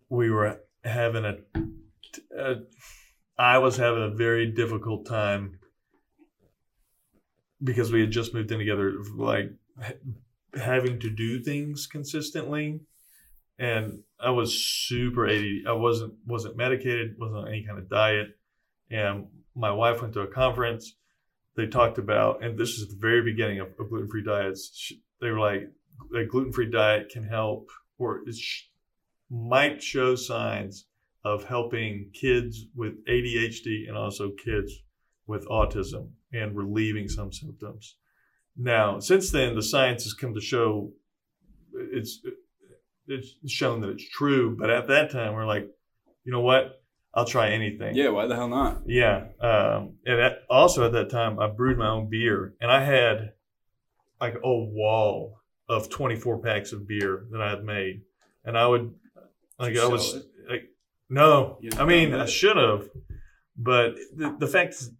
we 0.08 0.30
were 0.30 0.60
having 0.84 1.24
a. 1.24 1.36
a 2.36 2.54
I 3.38 3.58
was 3.58 3.76
having 3.76 4.02
a 4.02 4.10
very 4.10 4.50
difficult 4.50 5.06
time 5.06 5.58
because 7.62 7.92
we 7.92 8.00
had 8.00 8.10
just 8.10 8.34
moved 8.34 8.50
in 8.50 8.58
together, 8.58 8.94
like 9.16 9.52
having 10.54 10.98
to 11.00 11.10
do 11.10 11.40
things 11.40 11.86
consistently 11.86 12.80
and 13.58 14.02
I 14.20 14.30
was 14.30 14.54
super 14.54 15.26
ADD. 15.26 15.66
I 15.66 15.72
wasn't 15.72 16.14
wasn't 16.26 16.56
medicated, 16.56 17.16
wasn't 17.18 17.40
on 17.40 17.48
any 17.48 17.64
kind 17.64 17.78
of 17.78 17.88
diet. 17.88 18.28
And 18.90 19.26
my 19.54 19.72
wife 19.72 20.00
went 20.00 20.14
to 20.14 20.20
a 20.20 20.26
conference. 20.26 20.94
They 21.56 21.66
talked 21.66 21.98
about, 21.98 22.44
and 22.44 22.56
this 22.56 22.78
is 22.78 22.88
the 22.88 22.96
very 23.00 23.22
beginning 23.22 23.58
of, 23.58 23.68
of 23.78 23.90
gluten 23.90 24.08
free 24.08 24.22
diets. 24.22 24.92
They 25.20 25.30
were 25.30 25.40
like, 25.40 25.68
a 26.16 26.24
gluten 26.24 26.52
free 26.52 26.70
diet 26.70 27.08
can 27.08 27.24
help, 27.24 27.68
or 27.98 28.20
it 28.26 28.36
sh- 28.36 28.66
might 29.28 29.82
show 29.82 30.14
signs 30.14 30.86
of 31.24 31.42
helping 31.42 32.10
kids 32.14 32.66
with 32.76 33.04
ADHD 33.06 33.88
and 33.88 33.96
also 33.96 34.30
kids 34.30 34.72
with 35.26 35.48
autism 35.48 36.10
and 36.32 36.56
relieving 36.56 37.08
some 37.08 37.32
symptoms. 37.32 37.96
Now, 38.58 38.98
since 38.98 39.30
then, 39.30 39.54
the 39.54 39.62
science 39.62 40.02
has 40.02 40.14
come 40.14 40.34
to 40.34 40.40
show 40.40 40.90
it's 41.72 42.20
it's 43.06 43.36
shown 43.46 43.80
that 43.80 43.90
it's 43.90 44.08
true. 44.08 44.56
But 44.58 44.70
at 44.70 44.88
that 44.88 45.10
time, 45.10 45.34
we're 45.34 45.46
like, 45.46 45.68
you 46.24 46.32
know 46.32 46.40
what? 46.40 46.82
I'll 47.14 47.24
try 47.24 47.50
anything. 47.50 47.96
yeah, 47.96 48.10
why 48.10 48.26
the 48.26 48.36
hell 48.36 48.48
not? 48.48 48.82
Yeah. 48.86 49.28
Um, 49.40 49.94
and 50.04 50.20
at, 50.20 50.42
also 50.50 50.84
at 50.84 50.92
that 50.92 51.10
time, 51.10 51.40
I 51.40 51.48
brewed 51.48 51.78
my 51.78 51.88
own 51.88 52.10
beer, 52.10 52.54
and 52.60 52.70
I 52.70 52.84
had 52.84 53.32
like 54.20 54.34
a 54.34 54.54
wall 54.54 55.40
of 55.68 55.88
24 55.88 56.38
packs 56.38 56.72
of 56.72 56.86
beer 56.86 57.26
that 57.30 57.40
I 57.40 57.50
had 57.50 57.64
made, 57.64 58.02
and 58.44 58.58
I 58.58 58.66
would 58.66 58.94
like 59.58 59.76
I 59.76 59.86
was 59.86 60.14
it? 60.14 60.24
like, 60.48 60.70
no, 61.08 61.58
I 61.78 61.84
mean 61.84 62.14
I 62.14 62.26
should 62.26 62.56
have, 62.56 62.88
but 63.56 63.96
the, 64.14 64.36
the 64.38 64.46
fact 64.46 64.74
is, 64.74 64.90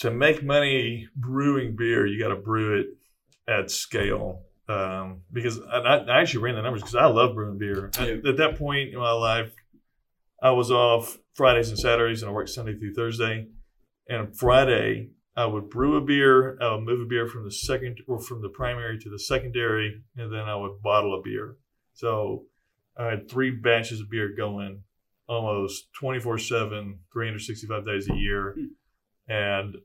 to 0.00 0.10
make 0.10 0.42
money 0.42 1.08
brewing 1.16 1.76
beer, 1.76 2.06
you 2.06 2.20
got 2.22 2.28
to 2.28 2.36
brew 2.36 2.80
it 2.80 2.86
at 3.50 3.70
scale. 3.70 4.42
Um, 4.68 5.22
because 5.32 5.60
I, 5.60 5.78
I 5.78 6.20
actually 6.20 6.42
ran 6.42 6.54
the 6.54 6.62
numbers 6.62 6.82
because 6.82 6.94
I 6.94 7.06
love 7.06 7.34
brewing 7.34 7.58
beer. 7.58 7.90
At, 7.98 8.06
Yeah. 8.06 8.30
at 8.30 8.36
that 8.36 8.56
point 8.58 8.92
in 8.92 8.98
my 8.98 9.12
life, 9.12 9.52
I 10.42 10.50
was 10.50 10.70
off 10.70 11.18
Fridays 11.34 11.70
and 11.70 11.78
Saturdays, 11.78 12.22
and 12.22 12.30
I 12.30 12.32
worked 12.34 12.50
Sunday 12.50 12.78
through 12.78 12.94
Thursday. 12.94 13.48
And 14.08 14.36
Friday, 14.38 15.10
I 15.36 15.46
would 15.46 15.70
brew 15.70 15.96
a 15.96 16.00
beer. 16.00 16.58
I 16.60 16.74
would 16.74 16.84
move 16.84 17.00
a 17.00 17.06
beer 17.06 17.26
from 17.26 17.44
the 17.44 17.50
second 17.50 17.98
or 18.06 18.20
from 18.20 18.42
the 18.42 18.48
primary 18.50 18.98
to 18.98 19.08
the 19.08 19.18
secondary, 19.18 20.02
and 20.16 20.32
then 20.32 20.40
I 20.40 20.54
would 20.56 20.82
bottle 20.82 21.18
a 21.18 21.22
beer. 21.22 21.56
So 21.94 22.44
I 22.96 23.06
had 23.06 23.30
three 23.30 23.50
batches 23.50 24.00
of 24.00 24.10
beer 24.10 24.34
going 24.36 24.82
almost 25.28 25.92
24 25.94 26.38
7, 26.38 26.98
365 27.12 27.86
days 27.86 28.08
a 28.08 28.14
year. 28.14 28.54
And 29.28 29.76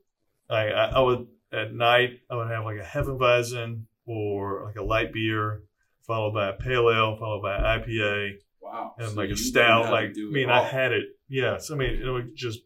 I, 0.54 0.68
I, 0.68 0.84
I 0.96 1.00
would, 1.00 1.26
at 1.52 1.72
night, 1.74 2.10
I 2.30 2.36
would 2.36 2.48
have 2.50 2.64
like 2.64 2.78
a 2.78 2.82
Hefeweizen 2.82 3.82
or 4.06 4.64
like 4.66 4.76
a 4.76 4.82
light 4.82 5.12
beer, 5.12 5.62
followed 6.06 6.32
by 6.34 6.48
a 6.48 6.52
pale 6.54 6.90
ale, 6.90 7.16
followed 7.16 7.42
by 7.42 7.56
an 7.56 7.62
IPA, 7.80 8.30
Wow. 8.62 8.94
and 8.98 9.08
So 9.10 9.14
like 9.14 9.30
a 9.30 9.36
stout. 9.36 9.90
Like, 9.90 10.10
I 10.16 10.30
mean, 10.32 10.50
I 10.50 10.62
had 10.62 10.92
it. 10.92 11.04
Yeah. 11.28 11.58
So, 11.58 11.74
I 11.74 11.78
mean, 11.78 11.90
it 12.02 12.08
was 12.08 12.24
just 12.34 12.60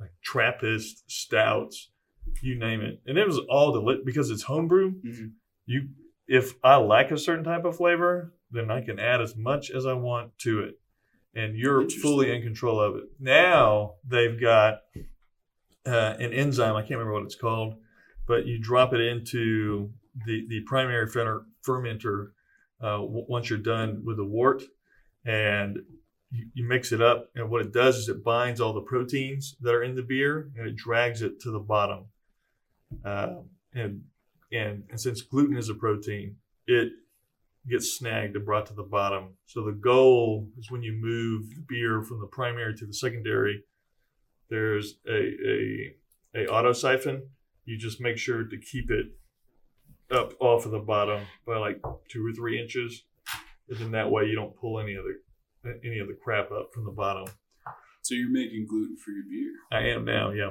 like 0.00 0.10
Trappist, 0.22 1.04
stouts, 1.10 1.90
you 2.42 2.58
name 2.58 2.80
it. 2.80 3.00
And 3.06 3.18
it 3.18 3.26
was 3.26 3.38
all 3.50 3.72
deli- 3.72 4.02
because 4.04 4.30
it's 4.30 4.42
homebrew. 4.42 4.92
Mhm. 5.04 5.32
You, 5.66 5.88
if 6.26 6.54
I 6.64 6.76
like 6.76 7.10
a 7.10 7.18
certain 7.18 7.44
type 7.44 7.64
of 7.64 7.76
flavor, 7.76 8.34
then 8.50 8.70
I 8.70 8.80
can 8.80 8.98
add 8.98 9.20
as 9.20 9.36
much 9.36 9.70
as 9.70 9.86
I 9.86 9.92
want 9.94 10.38
to 10.40 10.60
it. 10.62 10.74
And 11.34 11.56
you're 11.56 11.88
fully 11.88 12.30
in 12.34 12.42
control 12.42 12.80
of 12.80 12.96
it. 12.96 13.04
Now 13.18 13.94
they've 14.06 14.40
got 14.40 14.78
uh, 15.86 16.14
an 16.18 16.32
enzyme. 16.32 16.76
I 16.76 16.82
can't 16.82 16.92
remember 16.92 17.14
what 17.14 17.24
it's 17.24 17.34
called, 17.34 17.74
but 18.26 18.46
you 18.46 18.58
drop 18.58 18.92
it 18.94 19.00
into 19.00 19.90
the, 20.26 20.46
the 20.48 20.60
primary 20.62 21.08
fer- 21.08 21.46
fermenter 21.66 22.30
uh, 22.80 22.98
w- 22.98 23.26
once 23.28 23.50
you're 23.50 23.58
done 23.58 24.02
with 24.04 24.16
the 24.16 24.24
wort, 24.24 24.62
and 25.24 25.78
you, 26.30 26.46
you 26.54 26.68
mix 26.68 26.92
it 26.92 27.00
up. 27.00 27.30
And 27.34 27.50
what 27.50 27.62
it 27.62 27.72
does 27.72 27.96
is 27.96 28.08
it 28.08 28.24
binds 28.24 28.60
all 28.60 28.72
the 28.72 28.80
proteins 28.80 29.56
that 29.60 29.74
are 29.74 29.82
in 29.82 29.94
the 29.94 30.02
beer 30.02 30.50
and 30.56 30.66
it 30.66 30.76
drags 30.76 31.22
it 31.22 31.40
to 31.40 31.50
the 31.50 31.58
bottom. 31.58 32.06
Uh, 33.04 33.36
and, 33.72 34.02
and 34.52 34.84
and 34.90 35.00
since 35.00 35.22
gluten 35.22 35.56
is 35.56 35.68
a 35.68 35.74
protein, 35.74 36.36
it 36.66 36.92
gets 37.68 37.96
snagged 37.96 38.36
and 38.36 38.44
brought 38.44 38.66
to 38.66 38.74
the 38.74 38.82
bottom. 38.82 39.36
So 39.46 39.64
the 39.64 39.72
goal 39.72 40.48
is 40.58 40.70
when 40.70 40.82
you 40.82 40.92
move 40.92 41.48
the 41.54 41.64
beer 41.66 42.02
from 42.02 42.20
the 42.20 42.26
primary 42.26 42.74
to 42.76 42.86
the 42.86 42.92
secondary, 42.92 43.64
there's 44.50 44.94
a 45.08 45.12
a, 46.36 46.42
a 46.42 46.46
auto 46.48 46.72
siphon. 46.72 47.28
You 47.64 47.78
just 47.78 48.00
make 48.00 48.18
sure 48.18 48.44
to 48.44 48.56
keep 48.58 48.90
it 48.90 49.06
up 50.14 50.34
off 50.40 50.66
of 50.66 50.72
the 50.72 50.78
bottom 50.80 51.22
by 51.46 51.56
like 51.56 51.80
two 52.10 52.24
or 52.26 52.32
three 52.32 52.60
inches, 52.60 53.04
and 53.68 53.78
then 53.78 53.90
that 53.92 54.10
way 54.10 54.24
you 54.26 54.34
don't 54.34 54.54
pull 54.56 54.78
any 54.80 54.94
of 54.94 55.04
the 55.04 55.80
any 55.84 55.98
of 55.98 56.08
the 56.08 56.16
crap 56.22 56.50
up 56.52 56.68
from 56.74 56.84
the 56.84 56.90
bottom. 56.92 57.26
So 58.02 58.14
you're 58.14 58.30
making 58.30 58.66
gluten 58.68 58.96
free 58.98 59.22
beer. 59.30 59.52
I 59.72 59.88
am 59.88 60.04
now, 60.04 60.30
yeah. 60.30 60.50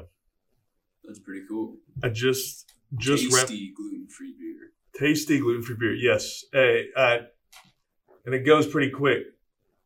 That's 1.03 1.19
pretty 1.19 1.43
cool. 1.47 1.77
I 2.03 2.09
just 2.09 2.71
just 2.97 3.23
Tasty 3.29 3.73
gluten 3.75 4.07
free 4.07 4.33
beer. 4.39 4.71
tasty 4.99 5.39
gluten 5.39 5.61
free 5.61 5.75
beer. 5.79 5.93
Yes, 5.93 6.43
hey, 6.51 6.85
I, 6.97 7.19
and 8.25 8.33
it 8.33 8.39
goes 8.45 8.65
pretty 8.65 8.89
quick 8.91 9.23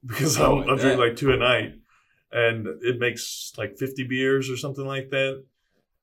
because 0.06 0.40
Oh, 0.40 0.60
I'll, 0.60 0.64
I 0.64 0.72
I'll 0.72 0.78
drink 0.78 1.00
like 1.00 1.16
two 1.18 1.32
a 1.32 1.38
night, 1.38 1.74
and 2.32 2.68
it 2.82 3.00
makes 3.00 3.54
like 3.58 3.78
fifty 3.78 4.04
beers 4.04 4.50
or 4.50 4.58
something 4.58 4.86
like 4.86 5.10
that. 5.10 5.44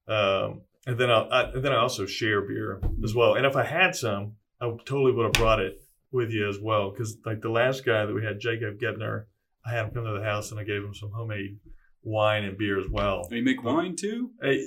Um, 0.06 0.62
and 0.86 0.98
then 0.98 1.10
I'll, 1.10 1.28
I, 1.30 1.42
and 1.44 1.64
then 1.64 1.72
I 1.72 1.76
also 1.78 2.06
share 2.06 2.42
beer 2.42 2.80
as 3.02 3.14
well. 3.14 3.34
And 3.34 3.46
if 3.46 3.56
I 3.56 3.64
had 3.64 3.94
some, 3.96 4.32
I 4.60 4.66
totally 4.84 5.12
would 5.12 5.24
have 5.24 5.32
brought 5.32 5.60
it 5.60 5.82
with 6.12 6.30
you 6.30 6.48
as 6.48 6.58
well. 6.60 6.90
Because 6.90 7.16
like 7.24 7.40
the 7.40 7.48
last 7.50 7.84
guy 7.84 8.04
that 8.04 8.14
we 8.14 8.22
had, 8.24 8.38
Jacob 8.38 8.78
Gebner, 8.78 9.24
I 9.66 9.72
had 9.72 9.86
him 9.86 9.90
come 9.92 10.04
to 10.04 10.12
the 10.18 10.24
house 10.24 10.50
and 10.50 10.60
I 10.60 10.64
gave 10.64 10.82
him 10.82 10.94
some 10.94 11.10
homemade 11.10 11.58
wine 12.02 12.44
and 12.44 12.58
beer 12.58 12.78
as 12.78 12.86
well. 12.90 13.26
You 13.30 13.42
make 13.42 13.62
wine 13.64 13.96
too? 13.96 14.30
Hey, 14.42 14.62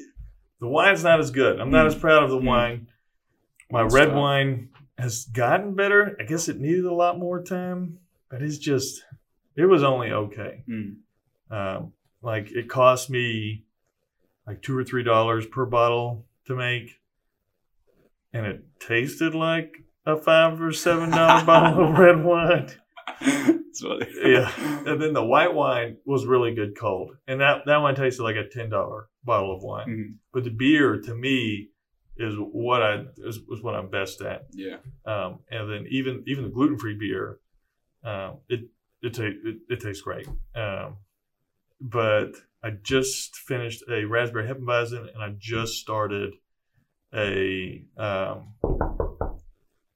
the 0.60 0.68
wine's 0.68 1.03
not 1.03 1.20
as 1.20 1.30
good. 1.30 1.60
I'm 1.60 1.70
not 1.70 1.86
Mm. 1.86 1.89
as 1.89 1.95
proud 1.95 2.24
of 2.24 2.32
the 2.32 2.39
Mm. 2.39 2.45
wine. 2.45 2.88
My 3.70 3.84
red 3.84 4.16
wine 4.16 4.70
has 4.97 5.26
gotten 5.26 5.76
better. 5.76 6.18
I 6.20 6.24
guess 6.24 6.47
it 6.49 6.60
needed 6.60 6.86
a 6.86 6.93
lot 6.93 7.20
more 7.20 7.43
time, 7.43 7.99
but 8.32 8.41
it's 8.41 8.58
just, 8.58 9.03
it 9.55 9.66
was 9.66 9.84
only 9.84 10.12
okay. 10.12 10.64
Mm. 10.68 10.95
Um, 11.49 11.93
like 12.21 12.51
it 12.51 12.69
cost 12.69 13.09
me 13.09 13.63
like 14.45 14.61
two 14.61 14.77
or 14.77 14.83
three 14.83 15.03
dollars 15.03 15.45
per 15.45 15.65
bottle 15.65 16.25
to 16.45 16.55
make, 16.55 16.99
and 18.33 18.45
it 18.45 18.63
tasted 18.79 19.33
like 19.35 19.83
a 20.05 20.17
five 20.17 20.61
or 20.61 20.71
seven 20.71 21.09
dollar 21.11 21.45
bottle 21.45 21.89
of 21.89 21.97
red 21.97 22.23
wine. 22.23 22.69
Yeah. 24.23 24.51
And 24.85 25.01
then 25.01 25.13
the 25.13 25.23
white 25.23 25.53
wine 25.53 25.97
was 26.05 26.25
really 26.25 26.53
good 26.55 26.77
cold, 26.77 27.15
and 27.27 27.41
that 27.41 27.61
that 27.65 27.77
one 27.77 27.95
tasted 27.95 28.23
like 28.23 28.35
a 28.35 28.47
ten 28.47 28.69
dollar 28.69 29.07
bottle 29.23 29.55
of 29.55 29.63
wine. 29.63 29.87
Mhm. 29.87 30.15
But 30.33 30.43
the 30.43 30.49
beer 30.49 30.99
to 31.01 31.15
me 31.15 31.69
is 32.17 32.33
what 32.37 32.81
I 32.81 33.03
is, 33.17 33.39
was 33.47 33.61
what 33.61 33.75
I'm 33.75 33.89
best 33.89 34.21
at. 34.21 34.47
Yeah. 34.51 34.77
Um, 35.05 35.39
and 35.51 35.69
then 35.69 35.85
even 35.89 36.23
even 36.27 36.43
the 36.45 36.49
gluten 36.49 36.77
free 36.79 36.95
beer, 36.97 37.37
um, 38.03 38.37
it 38.49 38.61
it, 39.01 39.13
ta- 39.13 39.23
it 39.23 39.57
it 39.69 39.79
tastes 39.81 40.01
great. 40.01 40.27
Um, 40.55 40.97
but 41.80 42.32
I 42.63 42.71
just 42.71 43.36
finished 43.36 43.84
a 43.89 44.05
raspberry 44.05 44.47
Hefeweizen, 44.47 45.13
and 45.13 45.23
I 45.23 45.34
just 45.38 45.75
started 45.75 46.34
a 47.13 47.84
um, 47.97 48.53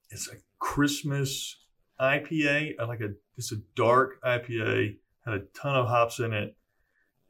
it's 0.09 0.29
a 0.29 0.35
Christmas 0.59 1.57
IPA. 1.99 2.73
I 2.79 2.83
like 2.85 3.01
a 3.01 3.09
it's 3.37 3.51
a 3.51 3.57
dark 3.75 4.21
IPA. 4.23 4.97
Had 5.25 5.33
a 5.35 5.41
ton 5.53 5.75
of 5.75 5.87
hops 5.87 6.19
in 6.19 6.33
it. 6.33 6.55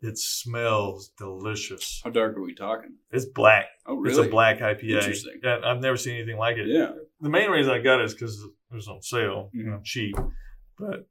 It 0.01 0.17
smells 0.17 1.11
delicious. 1.17 2.01
How 2.03 2.09
dark 2.09 2.35
are 2.35 2.41
we 2.41 2.55
talking? 2.55 2.95
It's 3.11 3.25
black. 3.25 3.67
Oh, 3.85 3.95
really? 3.95 4.17
It's 4.17 4.27
a 4.27 4.29
black 4.29 4.59
IPA. 4.59 4.89
Interesting. 4.89 5.39
And 5.43 5.63
I've 5.63 5.79
never 5.79 5.97
seen 5.97 6.15
anything 6.15 6.37
like 6.37 6.57
it. 6.57 6.67
Yeah. 6.67 6.93
The 7.19 7.29
main 7.29 7.51
reason 7.51 7.71
I 7.71 7.79
got 7.79 7.99
it 7.99 8.05
is 8.05 8.13
because 8.13 8.41
it 8.41 8.73
was 8.73 8.87
on 8.87 9.03
sale, 9.03 9.51
you 9.53 9.63
know, 9.63 9.79
cheap. 9.83 10.15
But 10.79 11.07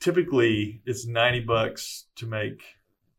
typically, 0.00 0.80
it's 0.86 1.06
ninety 1.06 1.40
bucks 1.40 2.06
to 2.16 2.26
make 2.26 2.60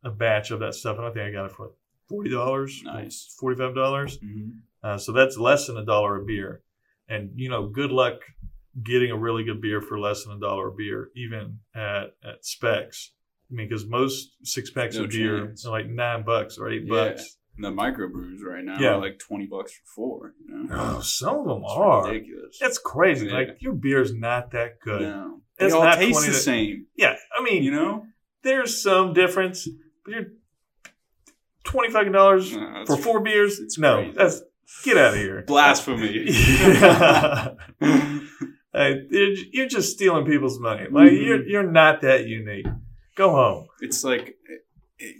a 0.04 0.10
batch 0.10 0.52
of 0.52 0.60
that 0.62 0.76
stuff. 0.76 0.98
And 0.98 1.06
I 1.06 1.12
think 1.12 1.28
I 1.28 1.32
got 1.32 1.46
it 1.46 1.52
for 1.52 1.72
forty 2.08 2.30
dollars. 2.30 2.82
Nice. 2.84 3.36
Forty 3.40 3.58
five 3.58 3.76
dollars. 3.76 4.18
hmm 4.18 4.50
Uh, 4.84 4.98
so 4.98 5.12
that's 5.12 5.38
less 5.38 5.68
than 5.68 5.78
a 5.78 5.86
dollar 5.86 6.18
a 6.22 6.24
beer. 6.26 6.62
And 7.08 7.32
you 7.36 7.50
know, 7.50 7.68
good 7.68 7.92
luck 7.92 8.16
getting 8.82 9.12
a 9.12 9.18
really 9.18 9.44
good 9.44 9.62
beer 9.62 9.82
for 9.82 10.00
less 10.00 10.24
than 10.24 10.38
a 10.38 10.40
dollar 10.40 10.68
a 10.70 10.72
beer, 10.74 11.10
even 11.16 11.60
at 11.76 12.16
at 12.24 12.46
Spec's. 12.46 13.12
I 13.52 13.56
mean, 13.56 13.68
because 13.68 13.86
most 13.86 14.36
six 14.44 14.70
packs 14.70 14.96
No 14.96 15.06
of 15.06 15.10
beer 15.10 15.40
chance. 15.48 15.66
are 15.66 15.72
like 15.72 15.88
nine 15.88 16.24
bucks 16.24 16.58
or 16.58 16.70
eight 16.70 16.84
Yeah. 16.86 16.90
bucks. 17.10 17.36
And 17.58 17.66
the 17.66 17.72
microbrews 17.72 18.42
right 18.42 18.64
now 18.64 18.80
Yeah. 18.80 18.94
are 18.96 19.02
like 19.02 19.20
twenty 19.20 19.48
bucks 19.48 19.74
for 19.74 19.86
four. 19.96 20.34
You 20.48 20.64
know? 20.64 20.68
Oh, 20.72 21.02
some 21.02 21.40
of 21.40 21.46
them 21.46 21.64
It's 21.64 21.74
are. 21.76 22.08
ridiculous. 22.08 22.58
It's 22.62 22.78
crazy. 22.78 23.26
Yeah. 23.28 23.34
Like 23.34 23.58
your 23.60 23.74
beer's 23.74 24.14
not 24.14 24.52
that 24.52 24.80
good. 24.80 25.02
No. 25.02 25.42
It's 25.60 25.74
they 25.74 25.80
all 25.80 25.93
taste 25.95 26.22
the 26.26 26.32
to- 26.32 26.38
same. 26.38 26.86
Yeah, 26.95 27.16
I 27.38 27.43
mean, 27.43 27.64
You 27.64 27.72
know? 27.72 28.05
there's 28.43 28.82
some 28.82 29.14
difference, 29.14 29.68
but 30.05 30.14
you're 30.14 30.26
twenty 31.64 31.89
fucking 31.91 32.12
dollars 32.14 32.55
No, 32.55 32.84
for 32.88 32.97
four 32.97 33.20
beers. 33.22 33.60
it's 33.60 33.78
no, 33.78 33.95
crazy. 33.97 34.14
that's 34.18 34.41
get 34.84 34.97
out 34.97 35.14
of 35.14 35.20
here. 35.20 35.43
blasphemy. 35.47 36.26
Yeah. 36.32 37.49
Hey, 38.72 39.01
you're, 39.10 39.34
you're 39.51 39.68
just 39.68 39.91
stealing 39.93 40.26
people's 40.28 40.60
money. 40.60 40.84
Like 40.91 41.10
Mhm. 41.12 41.26
you're 41.26 41.43
you're 41.47 41.72
not 41.72 42.01
that 42.01 42.28
unique. 42.28 42.68
Go 43.16 43.32
home. 43.32 43.68
it's 43.82 44.03
like, 44.03 44.38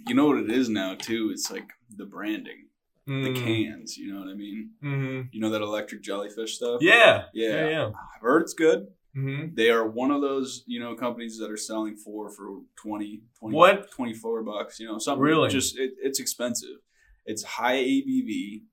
you 0.08 0.14
know 0.14 0.28
what 0.28 0.38
it 0.38 0.52
is 0.52 0.70
now 0.70 0.94
too. 0.94 1.32
It's 1.34 1.50
like 1.52 1.68
the 1.90 2.06
branding, 2.06 2.68
the 3.08 3.12
Mm, 3.34 3.36
cans. 3.44 3.98
You 3.98 4.14
know 4.14 4.20
what 4.20 4.30
I 4.30 4.36
mean? 4.36 4.70
mhm. 4.84 5.30
You 5.32 5.42
know 5.42 5.50
that 5.50 5.64
electric 5.64 6.04
jellyfish 6.04 6.58
stuff. 6.58 6.82
Yeah. 6.82 7.24
Yeah. 7.34 7.50
Yeah. 7.50 7.70
Yeah. 7.70 7.86
I've 7.88 8.22
heard 8.22 8.44
it's 8.44 8.54
good. 8.54 8.86
Hmm 9.14 9.48
They 9.54 9.70
are 9.70 9.88
one 9.88 10.12
of 10.12 10.22
those, 10.22 10.64
you 10.68 10.80
know, 10.80 10.96
companies 10.96 11.38
that 11.40 11.52
are 11.52 11.58
selling 11.58 11.96
four 11.96 12.30
for 12.30 12.62
20, 12.76 13.22
20 13.40 13.56
What? 13.56 13.92
24 13.92 14.44
bucks, 14.44 14.80
you 14.80 14.88
know, 14.88 14.98
something 15.00 15.22
Really? 15.24 15.50
just, 15.50 15.78
it, 15.78 15.94
it's 16.02 16.20
expensive. 16.20 16.78
It's 17.26 17.44
high 17.44 17.78
ABV, 17.78 18.64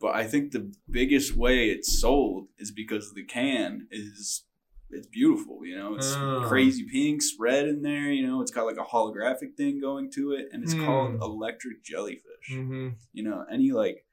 but 0.00 0.14
I 0.14 0.24
think 0.24 0.52
the 0.52 0.72
biggest 0.90 1.36
way 1.36 1.70
it's 1.70 2.00
sold 2.00 2.48
is 2.58 2.70
because 2.70 3.12
the 3.14 3.24
can 3.24 3.86
is, 3.90 4.44
it's 4.90 5.06
beautiful, 5.06 5.64
you 5.64 5.76
know, 5.76 5.94
it's 5.94 6.16
Oh. 6.22 6.42
crazy 6.48 6.84
pinks, 6.90 7.32
red 7.38 7.66
in 7.66 7.82
there, 7.82 8.12
you 8.12 8.26
know, 8.26 8.40
it's 8.42 8.50
got 8.52 8.66
like 8.66 8.76
a 8.76 8.84
holographic 8.84 9.56
thing 9.56 9.80
going 9.80 10.10
to 10.12 10.32
it, 10.32 10.48
and 10.52 10.62
it's 10.62 10.74
Hmm. 10.74 10.84
called 10.84 11.16
electric 11.22 11.82
jellyfish 11.84 12.48
hmm 12.48 12.88
you 13.12 13.22
know, 13.22 13.44
any 13.50 13.70
like 13.70 14.04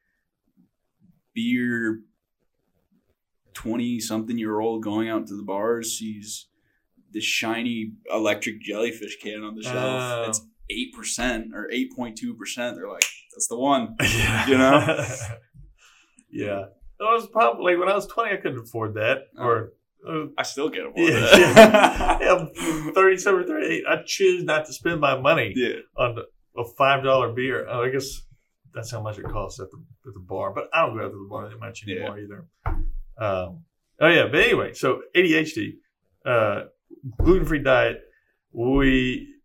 beer 1.33 2.01
20 3.53 3.99
something 3.99 4.37
year 4.37 4.59
old 4.59 4.83
going 4.83 5.09
out 5.09 5.27
to 5.27 5.35
the 5.35 5.43
bars 5.43 5.97
sees 5.97 6.47
this 7.11 7.23
shiny 7.23 7.93
electric 8.11 8.61
jellyfish 8.61 9.17
can 9.21 9.43
on 9.43 9.55
the 9.55 9.63
shelf. 9.63 9.75
Oh. 9.77 10.25
It's 10.29 10.41
8% 10.97 11.53
or 11.53 11.69
8.2%. 11.73 12.75
They're 12.75 12.89
like, 12.89 13.05
that's 13.33 13.47
the 13.47 13.57
one. 13.57 13.95
Yeah. 14.01 14.47
You 14.47 14.57
know? 14.57 15.05
yeah. 16.31 16.65
It 17.01 17.03
was 17.03 17.27
probably 17.27 17.75
when 17.77 17.89
I 17.89 17.95
was 17.95 18.05
twenty, 18.05 18.31
I 18.31 18.37
couldn't 18.37 18.59
afford 18.59 18.93
that. 18.93 19.23
Or 19.35 19.73
uh, 20.07 20.25
I 20.37 20.43
still 20.43 20.69
get 20.69 20.83
them. 20.83 20.93
yeah, 20.95 22.19
yeah, 22.21 22.91
37, 22.93 23.47
38. 23.47 23.83
I 23.89 24.03
choose 24.05 24.43
not 24.43 24.65
to 24.65 24.73
spend 24.73 25.01
my 25.01 25.19
money 25.19 25.51
yeah. 25.55 25.79
on 25.97 26.17
a 26.55 26.63
five 26.77 27.03
dollar 27.03 27.33
beer. 27.33 27.65
Oh, 27.67 27.81
I 27.81 27.89
guess 27.89 28.21
that's 28.75 28.91
how 28.91 29.01
much 29.01 29.17
it 29.17 29.25
costs 29.25 29.59
at 29.59 29.71
the 29.71 29.77
at 30.07 30.13
the 30.13 30.19
bar. 30.19 30.53
But 30.53 30.65
I 30.73 30.85
don't 30.85 30.95
go 30.95 31.03
out 31.03 31.09
to 31.09 31.17
the 31.17 31.27
bar 31.27 31.49
that 31.49 31.59
much 31.59 31.83
anymore 31.87 32.19
either. 32.19 32.45
Um, 33.21 33.65
oh 33.99 34.07
yeah, 34.07 34.27
but 34.31 34.39
anyway, 34.39 34.73
so 34.73 35.03
ADHD, 35.15 35.75
uh, 36.25 36.63
gluten 37.21 37.45
free 37.45 37.59
diet. 37.59 38.01
We 38.51 39.35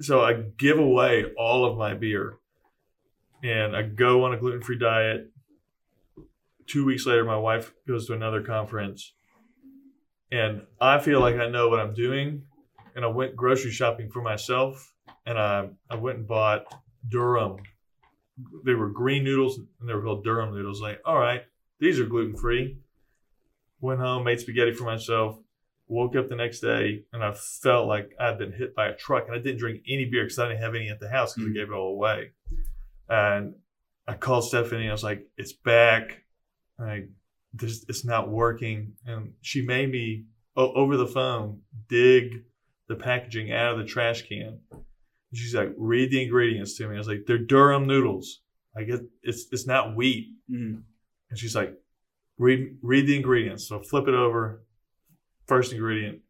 so 0.00 0.24
I 0.24 0.32
give 0.56 0.78
away 0.78 1.26
all 1.38 1.66
of 1.66 1.76
my 1.76 1.92
beer, 1.92 2.38
and 3.44 3.76
I 3.76 3.82
go 3.82 4.24
on 4.24 4.32
a 4.32 4.38
gluten 4.38 4.62
free 4.62 4.78
diet. 4.78 5.30
Two 6.66 6.86
weeks 6.86 7.06
later, 7.06 7.24
my 7.24 7.36
wife 7.36 7.72
goes 7.86 8.06
to 8.06 8.14
another 8.14 8.42
conference, 8.42 9.12
and 10.32 10.62
I 10.80 10.98
feel 10.98 11.20
like 11.20 11.36
I 11.36 11.48
know 11.50 11.68
what 11.68 11.78
I'm 11.78 11.94
doing. 11.94 12.42
And 12.96 13.04
I 13.04 13.08
went 13.08 13.36
grocery 13.36 13.70
shopping 13.70 14.10
for 14.10 14.22
myself, 14.22 14.94
and 15.26 15.38
I 15.38 15.68
I 15.90 15.96
went 15.96 16.18
and 16.18 16.26
bought 16.26 16.64
durum. 17.06 17.58
They 18.64 18.72
were 18.72 18.88
green 18.88 19.24
noodles, 19.24 19.58
and 19.58 19.86
they 19.86 19.92
were 19.92 20.02
called 20.02 20.24
durum 20.24 20.54
noodles. 20.54 20.80
Like, 20.80 21.02
all 21.04 21.18
right, 21.18 21.42
these 21.78 22.00
are 22.00 22.06
gluten 22.06 22.34
free. 22.34 22.78
Went 23.80 24.00
home, 24.00 24.24
made 24.24 24.40
spaghetti 24.40 24.72
for 24.72 24.84
myself. 24.84 25.38
Woke 25.88 26.16
up 26.16 26.28
the 26.28 26.34
next 26.36 26.60
day, 26.60 27.04
and 27.12 27.22
I 27.22 27.32
felt 27.32 27.86
like 27.86 28.10
I'd 28.18 28.38
been 28.38 28.52
hit 28.52 28.74
by 28.74 28.88
a 28.88 28.96
truck. 28.96 29.26
And 29.26 29.36
I 29.36 29.38
didn't 29.38 29.58
drink 29.58 29.82
any 29.88 30.04
beer 30.06 30.24
because 30.24 30.38
I 30.38 30.48
didn't 30.48 30.62
have 30.62 30.74
any 30.74 30.88
at 30.88 30.98
the 30.98 31.08
house 31.08 31.34
because 31.34 31.48
Mhm. 31.48 31.52
I 31.52 31.54
gave 31.54 31.68
it 31.70 31.74
all 31.74 31.92
away. 31.92 32.32
And 33.08 33.54
I 34.08 34.14
called 34.14 34.44
Stephanie. 34.44 34.82
And 34.82 34.90
I 34.90 34.92
was 34.92 35.04
like, 35.04 35.28
"It's 35.36 35.52
back. 35.52 36.24
Like, 36.78 37.08
this, 37.52 37.84
it's 37.88 38.04
not 38.04 38.30
working." 38.30 38.96
And 39.06 39.34
she 39.42 39.62
made 39.64 39.90
me 39.90 40.26
o- 40.56 40.72
over 40.72 40.96
the 40.96 41.06
phone 41.06 41.62
dig 41.88 42.44
the 42.88 42.96
packaging 42.96 43.52
out 43.52 43.72
of 43.72 43.78
the 43.78 43.84
trash 43.84 44.22
can. 44.22 44.60
And 44.72 44.84
she's 45.34 45.54
like, 45.54 45.72
"Read 45.76 46.10
the 46.10 46.22
ingredients 46.22 46.76
to 46.78 46.88
me." 46.88 46.94
I 46.96 46.98
was 46.98 47.08
like, 47.08 47.26
"They're 47.26 47.38
durum 47.38 47.86
noodles. 47.86 48.42
Like, 48.74 48.88
it, 48.88 49.02
it's 49.22 49.46
it's 49.52 49.66
not 49.66 49.94
wheat." 49.94 50.34
Mhm. 50.50 50.82
And 51.30 51.38
she's 51.38 51.54
like, 51.56 51.76
read 52.38 52.76
read 52.82 53.06
the 53.06 53.16
ingredients. 53.16 53.68
So 53.68 53.80
flip 53.80 54.08
it 54.08 54.14
over. 54.14 54.62
First 55.46 55.72
ingredient, 55.72 56.20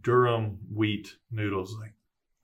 durum 0.00 0.56
wheat 0.72 1.16
noodles. 1.30 1.76
Like, 1.80 1.94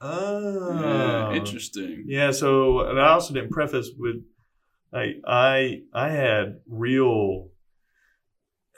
oh, 0.00 0.80
Yeah, 0.80 1.32
interesting. 1.34 2.04
Yeah. 2.06 2.32
So, 2.32 2.80
and 2.80 3.00
I 3.00 3.10
also 3.10 3.34
didn't 3.34 3.50
preface 3.50 3.90
with, 3.96 4.16
like, 4.92 5.20
I 5.26 5.82
I 5.92 6.08
had 6.08 6.60
real 6.68 7.50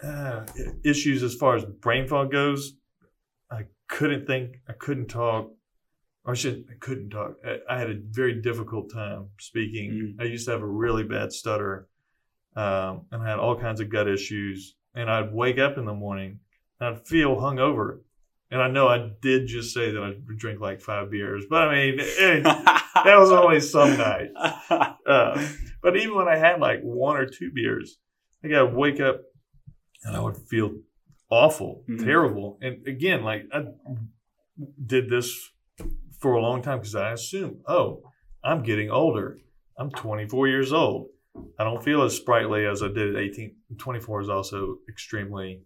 uh, 0.03 0.45
issues 0.85 1.23
as 1.23 1.35
far 1.35 1.57
as 1.57 1.65
brain 1.65 2.07
fog 2.07 2.31
goes. 2.31 2.75
I 3.51 3.67
couldn't 3.89 4.27
think. 4.27 4.57
I 4.69 4.73
couldn't 4.75 5.09
talk. 5.09 5.53
Or 6.25 6.33
I 6.33 6.35
should. 6.35 6.67
I 6.71 6.75
couldn't 6.79 7.11
talk. 7.11 7.37
I, 7.45 7.59
I 7.75 7.79
had 7.79 7.91
a 7.91 7.99
very 8.11 8.43
difficult 8.43 8.93
time 8.93 9.31
speaking. 9.39 10.17
I 10.21 10.25
used 10.25 10.45
to 10.45 10.53
have 10.53 10.63
a 10.63 10.67
really 10.67 11.05
bad 11.05 11.33
stutter 11.33 11.89
um, 12.57 13.07
and 13.13 13.23
I 13.23 13.29
had 13.31 13.39
all 13.39 13.57
kinds 13.59 13.81
of 13.81 13.91
gut 13.91 14.09
issues. 14.09 14.75
And 14.95 15.09
I'd 15.09 15.33
wake 15.33 15.59
up 15.59 15.79
in 15.79 15.85
the 15.85 15.95
morning 15.95 16.41
and 16.81 16.89
I'd 16.97 17.07
feel 17.07 17.37
hungover. 17.37 18.01
And 18.51 18.61
I 18.61 18.69
know 18.69 18.89
I 18.89 19.11
did 19.23 19.47
just 19.47 19.73
say 19.73 19.93
that 19.93 20.03
I 20.03 20.15
drink 20.37 20.59
like 20.61 20.81
five 20.81 21.13
beers, 21.13 21.45
but 21.49 21.69
I 21.69 21.75
mean, 21.75 22.01
eh, 22.01 22.41
that 23.05 23.17
was 23.17 23.31
only 23.31 23.61
some 23.61 23.97
nights. 23.97 24.33
Uh, 24.69 25.49
but 25.83 25.97
even 25.97 26.17
when 26.17 26.27
I 26.27 26.37
had 26.37 26.59
like 26.61 26.81
one 26.83 27.17
or 27.17 27.27
two 27.27 27.53
beers, 27.55 27.99
like 28.43 28.53
I'd 28.53 28.75
wake 28.75 28.99
up 28.99 29.21
and 30.03 30.17
I 30.17 30.21
would 30.21 30.37
feel 30.37 30.75
awful, 31.31 31.85
Mhm. 31.89 32.03
terrible. 32.03 32.59
And 32.61 32.85
again, 32.89 33.23
like 33.23 33.45
I 33.53 33.67
did 34.85 35.09
this 35.09 35.51
for 36.19 36.35
a 36.35 36.43
long 36.43 36.63
time 36.63 36.79
because 36.79 36.95
I 36.97 37.13
assumed, 37.13 37.61
oh, 37.69 38.03
I'm 38.43 38.63
getting 38.65 38.91
older. 38.91 39.39
I'm 39.79 39.91
24 39.91 40.49
years 40.49 40.73
old. 40.73 41.09
I 41.59 41.65
don't 41.65 41.83
feel 41.83 42.03
as 42.03 42.17
sprightly 42.17 42.67
as 42.67 42.83
I 42.83 42.89
did 42.89 43.15
at 43.15 43.23
18. 43.23 43.55
24 43.79 44.23
is 44.23 44.29
also 44.29 44.79
extremely 44.89 45.63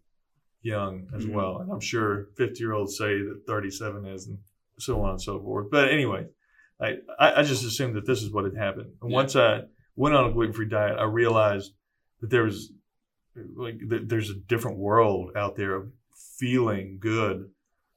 young 0.63 1.09
as 1.15 1.25
Mhm. 1.27 1.33
well. 1.33 1.59
And 1.61 1.71
I'm 1.71 1.81
sure 1.81 2.27
50 2.37 2.59
year 2.61 2.73
olds 2.73 2.97
say 2.97 3.19
that 3.23 3.43
37 3.47 4.07
is, 4.07 4.27
and 4.27 4.39
so 4.79 5.01
on 5.03 5.11
and 5.11 5.23
so 5.23 5.41
forth. 5.41 5.71
But 5.71 5.91
anyway, 5.91 6.27
I, 6.81 6.99
I 7.19 7.41
I 7.41 7.43
just 7.43 7.65
assumed 7.65 7.95
that 7.97 8.07
this 8.07 8.23
is 8.23 8.31
what 8.31 8.45
had 8.45 8.57
happened. 8.57 8.93
And 9.01 9.11
Yeah. 9.11 9.15
once 9.17 9.37
I 9.37 9.65
went 9.97 10.15
on 10.15 10.29
a 10.29 10.33
gluten 10.33 10.53
free 10.53 10.69
diet, 10.69 10.99
I 10.99 11.05
realized 11.05 11.75
that 12.21 12.31
there 12.31 12.43
was 12.45 12.73
like 13.57 13.79
that 13.89 14.09
there's 14.09 14.31
a 14.31 14.35
different 14.35 14.79
world 14.79 15.33
out 15.37 15.57
there 15.57 15.75
of 15.75 15.93
feeling 16.39 16.99
good 17.01 17.51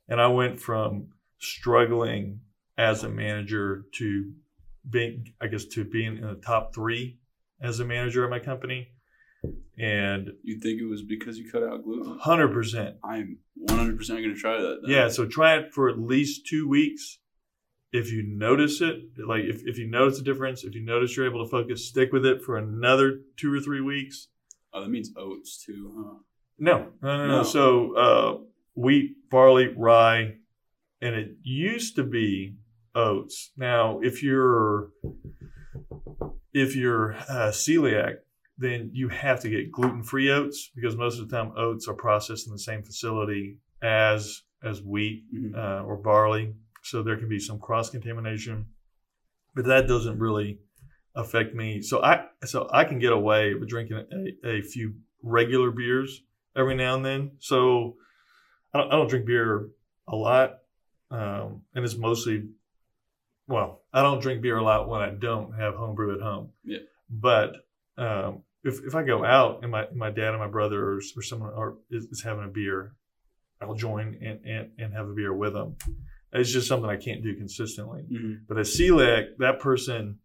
and 0.08 0.20
I 0.20 0.28
went 0.28 0.60
from 0.60 1.10
struggling 1.38 2.42
as 2.78 3.04
a 3.04 3.10
manager 3.10 3.86
to 3.94 4.34
being, 4.90 5.34
I 5.42 5.48
guess, 5.48 5.66
to 5.66 5.84
being 5.84 6.18
in 6.18 6.22
the 6.24 6.36
top 6.36 6.74
three 6.74 7.18
as 7.62 7.80
a 7.80 7.86
manager 7.86 8.24
at 8.24 8.30
my 8.30 8.40
company, 8.40 8.90
and 9.78 10.32
You 10.44 10.60
think 10.60 10.82
it 10.82 10.86
was 10.86 11.02
because 11.04 11.38
you 11.38 11.50
cut 11.50 11.64
out 11.64 11.84
gluten? 11.84 12.18
hundred 12.20 12.50
percent. 12.54 12.98
I'm 13.04 13.38
100 13.56 13.98
percent 13.98 14.20
going 14.20 14.34
to 14.34 14.40
try 14.40 14.60
that. 14.62 14.80
then. 14.84 14.92
Yeah, 14.92 15.08
so 15.10 15.26
try 15.26 15.58
it 15.58 15.74
for 15.74 15.90
at 15.90 16.00
least 16.00 16.46
two 16.48 16.68
weeks. 16.68 17.20
If 17.94 18.12
you 18.12 18.22
notice 18.28 18.82
it, 18.82 18.98
like 19.26 19.44
if, 19.46 19.62
if 19.66 19.78
you 19.78 19.88
notice 19.90 20.20
a 20.20 20.24
difference, 20.24 20.64
if 20.64 20.76
you 20.76 20.84
notice 20.84 21.16
you're 21.16 21.26
able 21.26 21.44
to 21.44 21.50
focus, 21.50 21.88
stick 21.88 22.12
with 22.12 22.26
it 22.26 22.42
for 22.44 22.58
another 22.58 23.22
two 23.38 23.54
or 23.54 23.60
three 23.62 23.82
weeks. 23.82 24.28
Oh, 24.74 24.82
that 24.82 24.90
means 24.90 25.12
oats 25.16 25.64
too, 25.66 25.94
huh? 25.98 26.18
No, 26.60 26.78
no, 27.02 27.18
no, 27.18 27.28
no. 27.28 27.38
No. 27.38 27.44
So 27.44 27.96
uh, 27.96 28.38
wheat, 28.76 29.16
barley, 29.32 29.74
rye, 29.76 30.34
and 31.02 31.16
it 31.16 31.38
used 31.44 31.96
to 31.96 32.04
be 32.04 32.56
oats. 32.94 33.52
Now, 33.56 34.00
if 34.04 34.22
you're 34.22 34.90
if 36.58 36.76
you're 36.76 37.14
uh, 37.30 37.52
celiac, 37.52 38.16
then 38.58 38.90
you 38.94 39.08
have 39.10 39.40
to 39.42 39.50
get 39.50 39.72
gluten 39.72 40.04
free 40.04 40.32
oats 40.32 40.72
because 40.76 40.96
most 40.96 41.20
of 41.20 41.30
the 41.30 41.36
time 41.36 41.52
oats 41.56 41.88
are 41.88 41.94
processed 41.94 42.48
in 42.48 42.54
the 42.54 42.60
same 42.60 42.84
facility 42.84 43.58
as 43.82 44.42
as 44.64 44.82
wheat 44.82 45.24
Mhm. 45.32 45.56
uh, 45.56 45.84
or 45.86 45.98
barley. 45.98 46.56
So 46.82 47.04
there 47.04 47.18
can 47.18 47.30
be 47.30 47.40
some 47.40 47.60
cross 47.60 47.90
contamination, 47.92 48.66
but 49.54 49.66
that 49.66 49.88
doesn't 49.88 50.18
really 50.18 50.60
affect 51.16 51.54
me. 51.54 51.82
So 51.82 52.02
I 52.04 52.26
so 52.44 52.68
I 52.72 52.84
can 52.86 53.00
get 53.00 53.14
away 53.14 53.54
with 53.54 53.70
drinking 53.70 53.98
a, 54.44 54.48
a 54.48 54.62
few 54.62 54.96
regular 55.22 55.70
beers 55.72 56.24
every 56.56 56.76
now 56.76 56.96
and 56.96 57.06
then. 57.06 57.32
So 57.40 57.98
I 58.74 58.80
don't, 58.80 58.92
I 58.92 58.96
don't 58.96 59.10
drink 59.10 59.26
beer 59.26 59.70
a 60.08 60.16
lot, 60.16 60.60
um, 61.12 61.62
and 61.76 61.86
it's 61.86 61.98
mostly 61.98 62.50
well, 63.48 63.82
I 63.94 64.02
don't 64.02 64.22
drink 64.22 64.42
beer 64.42 64.58
a 64.58 64.64
lot 64.64 64.90
when 64.90 65.02
I 65.02 65.10
don't 65.10 65.54
have 65.54 65.76
homebrew 65.76 66.16
at 66.16 66.22
home. 66.22 66.50
Yeah. 66.64 66.80
But 67.10 67.54
um, 67.98 68.44
if 68.64 68.80
if 68.86 68.96
I 68.96 69.04
go 69.04 69.24
out 69.24 69.60
and 69.64 69.72
my 69.72 69.88
my 69.94 70.10
dad 70.10 70.30
and 70.30 70.40
my 70.40 70.48
brother 70.48 70.84
or, 70.84 70.98
or 71.16 71.22
someone 71.22 71.54
are, 71.54 71.76
is, 71.90 72.06
is 72.06 72.24
having 72.24 72.44
a 72.44 72.50
beer, 72.50 72.94
I'll 73.62 73.74
join 73.76 74.18
and, 74.22 74.46
and, 74.46 74.72
and 74.78 74.94
have 74.94 75.08
a 75.08 75.14
beer 75.14 75.34
with 75.34 75.54
them. 75.54 75.78
It's 76.34 76.52
just 76.52 76.68
something 76.68 76.90
I 76.90 76.98
can't 76.98 77.24
do 77.24 77.36
consistently. 77.36 78.04
Mhm. 78.12 78.42
But 78.48 78.58
a 78.58 78.62
celiac, 78.62 79.38
that 79.40 79.60
person, 79.60 80.20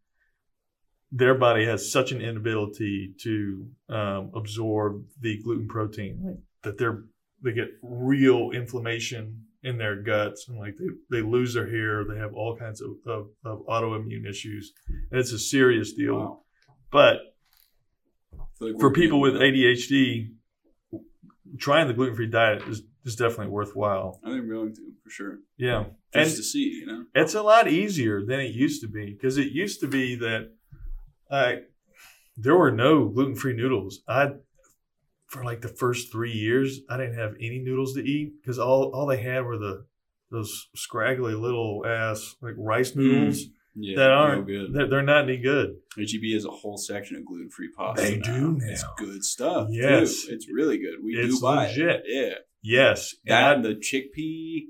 their 1.13 1.35
body 1.35 1.65
has 1.65 1.93
such 1.93 2.11
an 2.11 2.21
inability 2.21 3.15
to 3.21 3.69
um, 3.89 4.33
absorb 4.35 5.05
the 5.21 5.41
gluten 5.43 5.69
protein 5.69 6.21
like, 6.25 6.39
that 6.65 6.79
they're 6.79 7.05
they 7.43 7.53
get 7.53 7.69
real 7.83 8.51
inflammation 8.53 9.47
in 9.63 9.79
their 9.79 10.03
guts 10.03 10.49
and 10.49 10.59
like 10.59 10.75
they, 10.79 11.19
they 11.19 11.23
lose 11.23 11.55
their 11.55 11.69
hair. 11.71 12.05
They 12.05 12.19
have 12.19 12.35
all 12.35 12.57
kinds 12.57 12.81
of, 12.81 12.91
of, 13.07 13.29
of 13.45 13.67
autoimmune 13.67 14.29
issues, 14.29 14.73
and 15.11 15.21
it's 15.21 15.33
a 15.33 15.39
serious 15.39 15.93
deal. 15.93 16.17
Wow. 16.17 16.41
But 16.91 17.19
like 18.61 18.79
for 18.81 18.91
people 18.93 19.21
with 19.21 19.35
ADHD, 19.35 20.31
trying 21.59 21.89
the 21.89 21.95
gluten 21.95 22.15
free 22.17 22.27
diet 22.29 22.63
is, 22.69 22.83
is 23.05 23.17
definitely 23.17 23.49
worthwhile. 23.49 24.21
I 24.25 24.31
think 24.31 24.45
we're 24.47 24.55
going 24.55 24.75
to 24.75 24.81
for 25.05 25.11
sure, 25.11 25.39
Yeah, 25.57 25.85
just 26.15 26.29
and 26.29 26.37
to 26.37 26.43
see, 26.43 26.81
you 26.81 26.87
know. 26.87 27.05
it's 27.15 27.35
a 27.35 27.43
lot 27.43 27.69
easier 27.69 28.25
than 28.25 28.41
it 28.41 28.53
used 28.55 28.81
to 28.83 28.89
be 28.89 29.13
because 29.13 29.37
it 29.39 29.53
used 29.53 29.81
to 29.81 29.89
be 29.89 30.15
that 30.17 30.51
I 31.31 31.61
there 32.37 32.57
were 32.57 32.71
no 32.71 33.09
gluten 33.09 33.35
free 33.35 33.55
noodles. 33.55 34.01
I 34.09 34.31
for 35.33 35.43
like 35.45 35.63
the 35.63 35.69
first 35.69 36.13
three 36.13 36.31
years, 36.33 36.81
I 36.91 36.97
didn't 36.99 37.17
have 37.19 37.33
any 37.41 37.59
noodles 37.59 37.95
to 37.95 38.01
eat 38.01 38.35
because 38.41 38.59
all 38.59 38.91
all 38.95 39.07
they 39.07 39.17
had 39.23 39.45
were 39.45 39.57
the 39.59 39.87
those 40.31 40.69
scraggly 40.77 41.35
little 41.35 41.85
ass 41.87 42.37
like 42.43 42.55
rice 42.57 42.93
mm. 42.93 42.97
noodles 42.97 43.45
Yeah, 43.75 43.97
that 43.97 44.09
no 44.09 44.15
aren't 44.15 44.47
good. 44.47 44.73
they're, 44.75 44.89
they're 44.89 45.03
not 45.03 45.25
any 45.25 45.39
good. 45.39 45.77
HEB 45.97 46.33
has 46.35 46.45
a 46.45 46.51
whole 46.51 46.77
section 46.77 47.17
of 47.17 47.25
gluten 47.25 47.51
free 47.51 47.71
pasta. 47.77 48.03
They 48.03 48.17
now. 48.19 48.33
do 48.33 48.59
It's 48.63 48.85
good 48.99 49.25
stuff. 49.25 49.69
Yes. 49.71 50.25
too. 50.25 50.33
it's 50.35 50.47
really 50.51 50.79
good. 50.79 50.97
We 51.05 51.13
It's 51.17 51.35
do 51.37 51.41
buy 51.41 51.67
legit. 51.69 52.03
it. 52.05 52.05
Yeah, 52.07 52.35
Yes, 52.63 53.15
and 53.27 53.33
that 53.33 53.45
I- 53.45 53.55
and 53.55 53.65
the 53.65 53.75
chickpea 53.75 54.61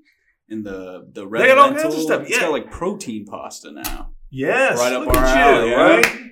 and 0.48 0.64
the 0.64 1.08
the 1.12 1.26
red. 1.26 1.42
They 1.42 1.46
got 1.48 1.58
all 1.58 1.72
kinds 1.74 1.94
of 1.94 2.00
stuff, 2.00 2.22
It's 2.22 2.30
yeah. 2.30 2.40
got 2.40 2.52
like 2.52 2.70
protein 2.70 3.26
pasta 3.26 3.72
now. 3.72 4.10
Yes, 4.30 4.78
Right 4.78 4.92
up 4.94 5.06
look 5.06 5.16
our 5.16 5.24
at 5.24 5.36
alley, 5.36 5.70
right? 5.72 6.31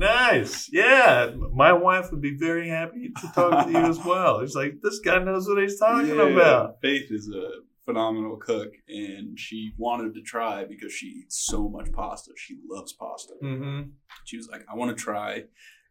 Nice, 0.00 0.70
yeah. 0.72 1.30
My 1.52 1.72
wife 1.72 2.10
would 2.10 2.22
be 2.22 2.34
very 2.36 2.68
happy 2.68 3.10
to 3.20 3.32
talk 3.34 3.66
to 3.66 3.70
you 3.70 3.76
as 3.78 3.98
well. 4.04 4.40
It's 4.40 4.54
like 4.54 4.80
this 4.82 4.98
guy 5.00 5.22
knows 5.22 5.46
what 5.48 5.58
he's 5.60 5.78
talking 5.78 6.08
Yeah. 6.16 6.22
about. 6.22 6.80
Faith 6.80 7.08
is 7.10 7.28
a 7.34 7.60
phenomenal 7.84 8.36
cook, 8.38 8.72
and 8.88 9.38
she 9.38 9.72
wanted 9.76 10.14
to 10.14 10.22
try 10.22 10.64
because 10.64 10.92
she 10.92 11.06
eats 11.06 11.44
so 11.46 11.68
much 11.68 11.92
pasta. 11.92 12.30
She 12.36 12.56
loves 12.68 12.92
pasta. 12.94 13.34
Mm-hmm. 13.42 13.90
She 14.24 14.36
was 14.38 14.48
like, 14.48 14.62
I 14.72 14.74
want 14.74 14.96
to 14.96 15.02
try 15.02 15.44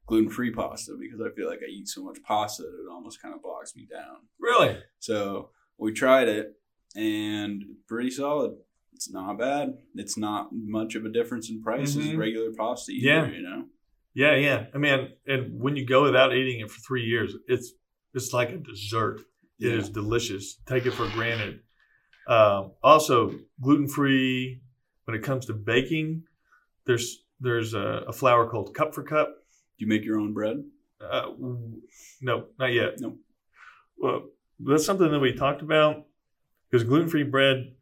gluten 0.07 0.30
free 0.32 0.51
pasta 0.51 0.97
because 0.99 1.22
I 1.22 1.30
feel 1.36 1.47
like 1.47 1.60
I 1.62 1.70
eat 1.70 1.88
so 1.88 2.03
much 2.03 2.18
pasta 2.24 2.64
that 2.64 2.84
it 2.86 2.91
almost 2.91 3.22
kind 3.22 3.36
of 3.36 3.43
bogs 3.43 3.76
me 3.76 3.88
down. 3.91 4.18
Really? 4.39 4.78
So 4.97 5.51
we 5.78 5.93
tried 5.93 6.28
it, 6.30 6.53
and 6.95 7.64
pretty 7.88 8.10
solid. 8.10 8.53
It's 8.93 9.10
not 9.12 9.38
bad. 9.38 9.78
It's 9.95 10.18
not 10.18 10.49
much 10.51 10.95
of 10.95 11.05
a 11.05 11.10
difference 11.10 11.49
in 11.49 11.62
price 11.62 11.95
as 11.95 12.07
Mhm. 12.07 12.18
regular 12.18 12.51
pasta 12.57 12.91
either, 12.91 13.05
Yeah. 13.07 13.28
you 13.32 13.41
know? 13.43 13.66
Yeah, 14.14 14.36
yeah. 14.36 14.66
I 14.74 14.78
mean, 14.78 15.10
and 15.28 15.60
when 15.60 15.76
you 15.76 15.86
go 15.86 16.03
without 16.03 16.34
eating 16.34 16.60
it 16.62 16.72
for 16.72 16.80
three 16.82 17.03
years, 17.03 17.36
it's 17.47 17.74
it's 18.14 18.34
like 18.34 18.49
a 18.49 18.57
dessert. 18.57 19.22
It 19.60 19.68
Yeah. 19.68 19.74
is 19.74 19.89
delicious. 19.89 20.55
Take 20.66 20.86
it 20.86 20.91
for 20.91 21.07
granted. 21.10 21.62
Um, 22.28 22.72
also, 22.84 23.34
gluten 23.62 23.88
free. 23.88 24.62
When 25.05 25.16
it 25.16 25.24
comes 25.24 25.47
to 25.47 25.53
baking, 25.53 26.24
there's 26.86 27.24
there's 27.39 27.74
a, 27.74 28.03
a 28.07 28.14
flour 28.14 28.47
called 28.47 28.74
Cup 28.76 28.93
for 28.93 29.03
Cup. 29.03 29.28
Do 29.78 29.86
you 29.86 29.88
make 29.88 30.03
your 30.03 30.20
own 30.20 30.34
bread? 30.34 30.64
Uh, 31.01 31.32
no, 32.22 32.47
not 32.60 32.74
yet. 32.74 32.99
No. 32.99 33.18
Well, 33.97 34.30
that's 34.60 34.86
something 34.86 35.10
that 35.10 35.20
we 35.20 35.34
talked 35.34 35.62
about 35.62 36.05
because 36.70 36.84
gluten 36.84 37.10
free 37.10 37.24
bread 37.24 37.74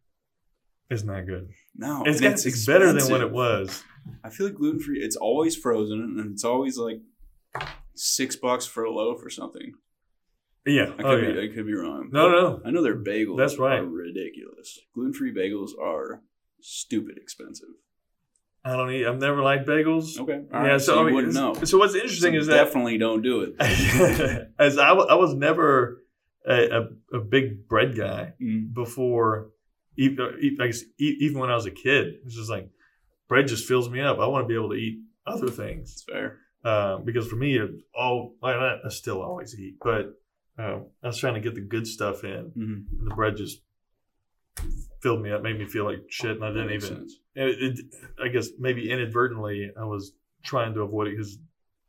is 0.90 1.04
not 1.04 1.26
good. 1.26 1.50
No. 1.76 2.04
It's, 2.06 2.22
got, 2.22 2.34
it's, 2.34 2.66
better 2.66 2.94
than 2.94 3.12
what 3.12 3.22
it 3.22 3.32
was. 3.32 3.84
I 4.24 4.30
feel 4.30 4.48
like 4.48 4.56
gluten 4.56 4.80
free. 4.80 5.00
It's 5.02 5.16
always 5.16 5.56
frozen, 5.56 6.00
and 6.02 6.32
it's 6.34 6.44
always 6.44 6.78
like 6.78 7.02
six 7.96 8.36
bucks 8.36 8.66
for 8.66 8.84
a 8.84 8.92
loaf 8.92 9.24
or 9.26 9.30
something. 9.30 9.74
Yeah. 10.66 10.92
I 11.00 11.02
could 11.02 11.06
Oh, 11.06 11.22
be. 11.22 11.28
yeah. 11.40 11.44
I 11.52 11.56
could 11.56 11.66
be 11.66 11.74
wrong. 11.74 12.10
No, 12.12 12.30
no. 12.30 12.62
I 12.66 12.72
know 12.72 12.84
their 12.84 12.98
bagels. 12.98 13.38
That's 13.38 13.58
right. 13.58 13.80
Are 13.80 13.86
ridiculous. 13.86 14.80
Gluten 14.94 15.14
free 15.14 15.34
bagels 15.34 15.72
are 15.82 16.22
stupid 16.62 17.18
expensive. 17.18 17.70
I 18.66 18.76
don't 18.76 18.92
eat. 18.92 19.06
I've 19.06 19.20
never 19.20 19.42
liked 19.42 19.66
bagels. 19.66 20.20
Okay. 20.20 20.42
yeah. 20.52 20.58
Alright, 20.58 20.82
So, 20.82 20.94
so, 20.94 20.96
I 20.96 21.00
you 21.00 21.06
mean, 21.06 21.16
wouldn't 21.16 21.34
know. 21.36 21.54
So 21.64 21.78
what's 21.78 21.96
interesting 21.96 22.34
So 22.34 22.40
is 22.40 22.48
that 22.48 22.66
definitely 22.66 22.98
don't 22.98 23.22
do 23.22 23.42
it. 23.42 23.56
as 24.60 24.78
I, 24.78 24.90
I 24.92 25.14
was 25.16 25.34
never 25.34 26.04
a, 26.46 26.68
a, 27.14 27.18
a 27.18 27.20
big 27.22 27.68
bread 27.70 27.96
guy 27.98 28.34
Mm. 28.42 28.74
before, 28.74 29.52
even, 29.98 30.58
I 30.62 30.66
guess, 30.68 30.82
e- 31.00 31.16
even 31.22 31.40
when 31.40 31.50
I 31.50 31.56
was 31.56 31.66
a 31.66 31.72
kid. 31.72 32.16
It's 32.26 32.36
just 32.36 32.50
like 32.50 32.70
bread 33.28 33.48
just 33.48 33.68
fills 33.68 33.90
me 33.90 34.02
up. 34.02 34.20
I 34.20 34.28
want 34.28 34.44
to 34.44 34.48
be 34.48 34.56
able 34.56 34.70
to 34.70 34.76
eat 34.76 35.00
other 35.26 35.50
things. 35.50 35.92
It's 35.94 36.04
fair. 36.04 36.40
um, 36.64 37.04
because 37.06 37.28
for 37.28 37.36
me, 37.36 37.58
it 37.58 37.70
all 37.96 38.36
well, 38.42 38.60
I 38.60 38.80
I 38.86 38.90
still 38.90 39.22
always 39.22 39.58
eat, 39.60 39.76
but 39.84 40.14
um, 40.58 40.88
I 41.04 41.08
was 41.08 41.18
trying 41.20 41.36
to 41.36 41.40
get 41.42 41.56
the 41.56 41.62
good 41.62 41.86
stuff 41.88 42.24
in, 42.24 42.52
Mm-hmm. 42.58 43.00
and 43.00 43.12
the 43.12 43.16
bread 43.16 43.38
just 43.38 43.62
filled 45.02 45.22
me 45.22 45.32
up, 45.32 45.44
made 45.44 45.58
me 45.60 45.66
feel 45.68 45.86
like 45.86 46.00
shit, 46.10 46.32
and 46.32 46.44
I 46.46 46.50
didn't 46.50 46.72
even. 46.72 47.08
And 47.36 47.50
it, 47.50 47.62
it, 47.62 47.80
I 48.24 48.28
guess 48.30 48.50
maybe 48.58 48.90
inadvertently, 48.90 49.72
I 49.80 49.86
was 49.86 50.14
trying 50.44 50.74
to 50.74 50.82
avoid 50.82 51.08
it 51.08 51.12
because 51.12 51.38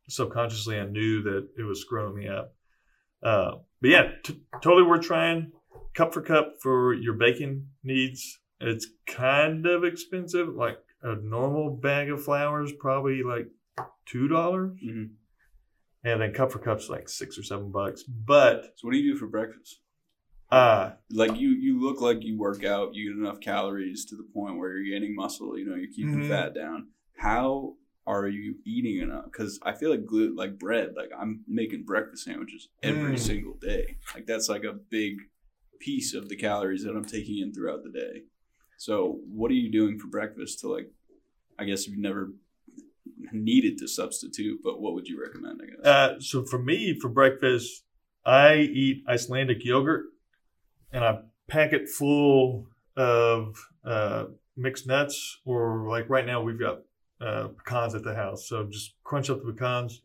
subconsciously 0.07 0.77
I 0.79 0.85
knew 0.85 1.23
that 1.23 1.47
it 1.57 1.63
was 1.63 1.81
screwing 1.81 2.15
me 2.15 2.27
up. 2.27 2.53
Uh, 3.23 3.51
but 3.81 3.89
yeah, 3.89 4.11
t- 4.23 4.41
totally 4.61 4.83
worth 4.83 5.01
trying. 5.01 5.51
Cup 5.95 6.13
for 6.13 6.21
cup 6.21 6.53
for 6.61 6.93
your 6.93 7.13
baking 7.15 7.67
needs. 7.83 8.39
It's 8.61 8.87
kind 9.07 9.65
of 9.65 9.83
expensive, 9.83 10.49
like 10.49 10.77
a 11.01 11.15
normal 11.15 11.69
bag 11.71 12.09
of 12.09 12.23
flour 12.23 12.63
is 12.63 12.73
probably 12.73 13.23
like 13.23 13.47
two 14.05 14.27
dollars, 14.27 14.77
hmm 14.81 15.05
and 16.03 16.21
then 16.21 16.31
cup 16.33 16.49
for 16.51 16.59
cup's 16.59 16.89
like 16.89 17.09
six 17.09 17.37
or 17.37 17.43
seven 17.43 17.71
bucks. 17.71 18.03
But 18.03 18.73
So 18.77 18.87
what 18.87 18.93
do 18.93 18.97
you 18.99 19.13
do 19.13 19.19
for 19.19 19.27
breakfast? 19.27 19.81
uh, 20.49 20.93
Like 21.11 21.35
you, 21.37 21.49
you 21.49 21.79
look 21.81 21.99
like 22.01 22.23
you 22.23 22.37
work 22.37 22.63
out. 22.63 22.95
You 22.95 23.11
get 23.13 23.19
enough 23.19 23.41
calories 23.41 24.05
to 24.05 24.15
the 24.15 24.23
point 24.33 24.57
where 24.57 24.77
you're 24.77 24.97
gaining 24.97 25.13
muscle. 25.15 25.57
You 25.57 25.65
know, 25.69 25.75
you're 25.75 25.91
keeping 25.91 26.21
Mhm. 26.21 26.27
fat 26.29 26.55
down. 26.55 26.87
How 27.17 27.75
are 28.07 28.27
you 28.29 28.55
eating 28.65 28.97
enough? 29.01 29.25
Because 29.25 29.59
I 29.61 29.73
feel 29.73 29.89
like 29.91 30.05
gluten, 30.05 30.35
like 30.37 30.57
bread. 30.57 30.95
Like 30.95 31.11
I'm 31.17 31.43
making 31.47 31.83
breakfast 31.83 32.23
sandwiches 32.23 32.69
every 32.81 33.15
Mm. 33.15 33.19
single 33.19 33.55
day. 33.55 33.97
Like 34.15 34.25
that's 34.25 34.47
like 34.49 34.63
a 34.63 34.73
big 34.73 35.17
piece 35.79 36.13
of 36.13 36.29
the 36.29 36.35
calories 36.37 36.83
that 36.85 36.95
I'm 36.95 37.05
taking 37.05 37.39
in 37.39 37.53
throughout 37.53 37.83
the 37.83 37.91
day. 37.91 38.23
So 38.79 39.19
what 39.29 39.51
are 39.51 39.55
you 39.55 39.69
doing 39.69 39.99
for 39.99 40.07
breakfast 40.07 40.61
to 40.61 40.71
like? 40.71 40.89
I 41.59 41.65
guess 41.65 41.81
if 41.81 41.89
you've 41.89 41.99
never 41.99 42.31
needed 43.33 43.77
to 43.79 43.89
substitute, 43.89 44.61
but 44.63 44.79
what 44.79 44.93
would 44.93 45.05
you 45.05 45.21
recommend? 45.21 45.61
I 45.61 45.65
guess. 45.65 45.85
Uh, 45.85 46.19
so 46.21 46.45
for 46.45 46.57
me, 46.57 46.97
for 46.97 47.09
breakfast, 47.09 47.83
I 48.25 48.55
eat 48.55 49.03
Icelandic 49.05 49.65
yogurt, 49.65 50.05
and 50.93 51.03
I 51.03 51.19
packet 51.49 51.89
full 51.89 52.67
of 52.95 53.57
uh, 53.83 54.27
mixed 54.55 54.87
nuts, 54.87 55.41
or 55.43 55.89
like 55.89 56.09
right 56.09 56.25
now 56.25 56.41
we've 56.41 56.59
got 56.59 56.79
uh, 57.19 57.49
pecans 57.57 57.95
at 57.95 58.05
the 58.05 58.15
house. 58.15 58.47
So 58.47 58.63
just 58.63 58.93
crunch 59.03 59.29
up 59.29 59.43
the 59.43 59.51
pecans, 59.51 60.03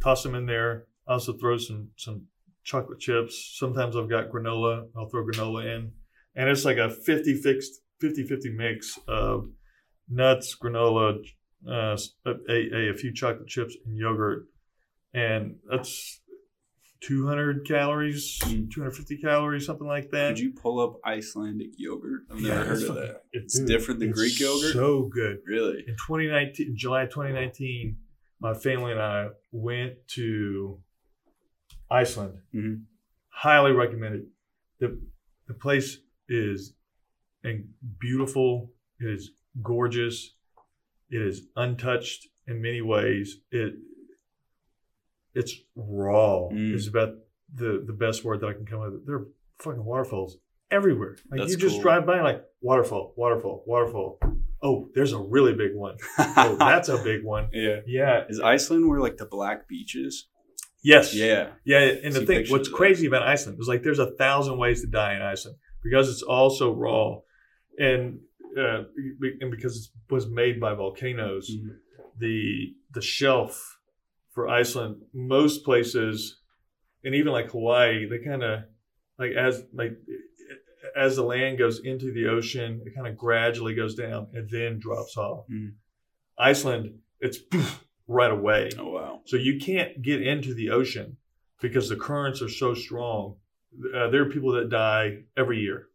toss 0.00 0.22
them 0.22 0.36
in 0.36 0.46
there. 0.46 0.84
Also 1.08 1.32
throw 1.32 1.58
some 1.58 1.88
some 1.96 2.22
chocolate 2.62 3.00
chips. 3.00 3.56
Sometimes 3.58 3.96
I've 3.96 4.08
got 4.08 4.30
granola. 4.30 4.86
I'll 4.96 5.08
throw 5.08 5.26
granola 5.26 5.64
in, 5.64 5.90
and 6.36 6.48
it's 6.48 6.64
like 6.64 6.76
a 6.76 6.90
50 6.90 7.42
fixed 7.42 7.80
50-50 8.02 8.54
mix 8.54 8.98
of 9.08 9.48
nuts, 10.08 10.56
granola, 10.60 11.18
uh, 11.68 11.96
a, 12.26 12.30
a, 12.50 12.90
a 12.90 12.94
few 12.94 13.12
chocolate 13.12 13.48
chips, 13.48 13.76
and 13.86 13.96
yogurt, 13.96 14.46
and 15.12 15.56
that's 15.68 16.20
200 17.00 17.66
calories, 17.66 18.38
Mm. 18.44 18.70
250 18.70 19.18
calories, 19.18 19.66
something 19.66 19.86
like 19.86 20.10
that. 20.10 20.28
Could 20.30 20.38
you 20.40 20.52
pull 20.52 20.80
up 20.80 20.96
Icelandic 21.04 21.72
yogurt? 21.76 22.22
I've 22.30 22.40
never 22.40 22.46
Yeah, 22.60 22.64
heard 22.64 22.82
of 22.82 22.94
that. 22.96 23.04
it- 23.04 23.42
It's 23.44 23.58
different 23.60 24.00
than 24.00 24.10
it's 24.10 24.18
Greek 24.18 24.40
yogurt? 24.40 24.72
So 24.72 25.02
good. 25.04 25.38
Really? 25.46 25.84
In 25.86 25.96
2019, 26.06 26.74
July 26.76 27.04
2019, 27.06 27.98
my 28.40 28.54
family 28.54 28.92
and 28.92 29.00
I 29.00 29.28
went 29.52 30.06
to 30.08 30.80
Iceland. 31.90 32.38
Mhm. 32.54 32.84
Highly 33.28 33.72
recommended. 33.72 34.26
the 34.80 34.98
The 35.46 35.54
place 35.54 35.98
is 36.28 36.74
and 37.44 37.68
beautiful. 38.00 38.70
It 39.00 39.10
is 39.10 39.30
gorgeous. 39.62 40.34
It 41.10 41.22
is 41.22 41.42
untouched 41.54 42.26
in 42.46 42.60
many 42.60 42.80
ways. 42.80 43.38
It 43.50 43.74
it's 45.34 45.54
raw. 45.76 46.48
Mm. 46.52 46.74
Is 46.74 46.88
about 46.88 47.10
the 47.54 47.84
the 47.86 47.92
best 47.92 48.24
word 48.24 48.40
that 48.40 48.48
I 48.48 48.52
can 48.54 48.66
come 48.66 48.80
up 48.80 48.92
with. 48.92 49.06
There 49.06 49.16
are 49.16 49.26
fucking 49.58 49.84
waterfalls 49.84 50.38
everywhere. 50.70 51.16
Like 51.30 51.40
That's 51.40 51.52
you 51.52 51.58
just 51.58 51.76
cool. 51.76 51.82
drive 51.82 52.06
by, 52.06 52.20
like 52.20 52.42
waterfall, 52.60 53.14
waterfall, 53.16 53.64
waterfall. 53.66 54.18
Oh, 54.62 54.88
there's 54.94 55.12
a 55.12 55.18
really 55.18 55.54
big 55.54 55.74
one. 55.74 55.96
Oh, 56.36 56.56
that's 56.58 56.88
a 56.88 56.98
big 57.02 57.22
one. 57.24 57.48
yeah. 57.52 57.80
Yeah. 57.86 58.24
Is 58.28 58.40
Iceland 58.40 58.88
where 58.88 59.00
like 59.00 59.16
the 59.18 59.26
black 59.26 59.68
beaches? 59.68 60.28
Yes. 60.82 61.14
Yeah. 61.14 61.50
Yeah. 61.64 61.80
And 61.80 62.12
the 62.12 62.26
thing, 62.26 62.46
what's 62.48 62.68
crazy 62.68 63.06
about 63.06 63.22
Iceland 63.22 63.58
is 63.60 63.68
like 63.68 63.82
there's 63.82 63.98
a 63.98 64.12
thousand 64.12 64.58
ways 64.58 64.80
to 64.82 64.86
die 64.86 65.14
in 65.14 65.22
Iceland 65.22 65.58
because 65.82 66.10
it's 66.10 66.22
all 66.22 66.50
so 66.50 66.72
raw, 66.72 67.18
and 67.78 68.20
uh, 68.56 68.84
and 69.40 69.50
because 69.50 69.90
it 70.08 70.12
was 70.12 70.28
made 70.28 70.60
by 70.60 70.74
volcanoes. 70.74 71.50
Mhm. 71.50 71.76
The 72.18 72.74
the 72.92 73.02
shelf 73.02 73.78
for 74.32 74.48
Iceland, 74.48 75.02
most 75.12 75.64
places, 75.64 76.40
and 77.02 77.14
even 77.14 77.32
like 77.32 77.50
Hawaii, 77.50 78.06
they 78.06 78.18
kind 78.18 78.42
of 78.42 78.60
like 79.18 79.32
as 79.32 79.64
like 79.72 79.96
as 80.96 81.16
the 81.16 81.24
land 81.24 81.58
goes 81.58 81.80
into 81.80 82.12
the 82.12 82.26
ocean, 82.28 82.82
it 82.86 82.94
kind 82.94 83.08
of 83.08 83.16
gradually 83.16 83.74
goes 83.74 83.94
down 83.94 84.28
and 84.34 84.48
then 84.48 84.78
drops 84.78 85.16
off. 85.16 85.46
Mhm. 85.48 85.72
Iceland, 86.38 86.98
it's 87.20 87.38
right 88.06 88.30
away. 88.30 88.70
Oh 88.78 88.90
wow. 88.90 89.20
So 89.24 89.36
you 89.36 89.58
can't 89.58 90.00
get 90.02 90.22
into 90.22 90.54
the 90.54 90.70
ocean 90.70 91.16
because 91.60 91.88
the 91.88 91.96
currents 91.96 92.42
are 92.42 92.48
so 92.48 92.74
strong. 92.74 93.36
Uh, 93.94 94.08
there 94.10 94.22
are 94.22 94.30
people 94.30 94.52
that 94.52 94.68
die 94.68 95.24
every 95.36 95.58
year, 95.58 95.88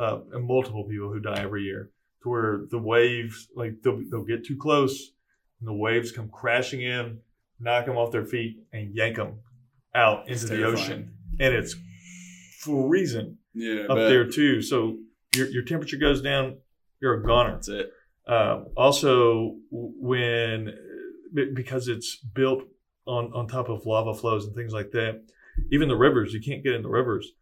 uh, 0.00 0.20
and 0.32 0.46
multiple 0.46 0.84
people 0.84 1.12
who 1.12 1.20
die 1.20 1.42
every 1.42 1.62
year, 1.62 1.90
to 2.22 2.28
where 2.28 2.60
the 2.70 2.78
waves, 2.78 3.48
like 3.54 3.74
they'll, 3.82 4.00
they'll 4.10 4.24
get 4.24 4.44
too 4.44 4.56
close, 4.56 5.12
and 5.60 5.68
the 5.68 5.72
waves 5.86 6.10
come 6.12 6.28
crashing 6.30 6.82
in, 6.82 7.18
knock 7.60 7.86
them 7.86 7.96
off 7.96 8.10
their 8.10 8.24
feet, 8.24 8.52
and 8.72 8.94
yank 8.94 9.16
them 9.16 9.32
out 9.94 10.28
into 10.28 10.46
the 10.46 10.64
ocean, 10.64 11.12
and 11.38 11.54
it's 11.54 11.74
for 12.62 12.88
freezing 12.88 13.36
Yeah. 13.54 13.86
up 13.90 13.96
there 13.96 14.26
too. 14.28 14.62
So 14.62 14.98
your 15.36 15.48
your 15.48 15.64
temperature 15.64 15.96
goes 15.98 16.20
down, 16.22 16.58
you're 17.00 17.14
a 17.14 17.22
goner. 17.22 17.52
That's 17.52 17.68
it. 17.68 17.92
Uh, 18.26 18.64
also, 18.76 19.56
when 19.70 20.72
because 21.54 21.88
it's 21.88 22.16
built 22.16 22.62
on 23.06 23.32
on 23.34 23.48
top 23.48 23.68
of 23.68 23.86
lava 23.86 24.14
flows 24.14 24.46
and 24.46 24.54
things 24.54 24.72
like 24.72 24.90
that, 24.92 25.22
even 25.72 25.88
the 25.88 25.96
rivers 25.96 26.32
you 26.32 26.40
can't 26.40 26.62
get 26.62 26.74
in 26.74 26.82
the 26.82 26.88
rivers. 26.88 27.32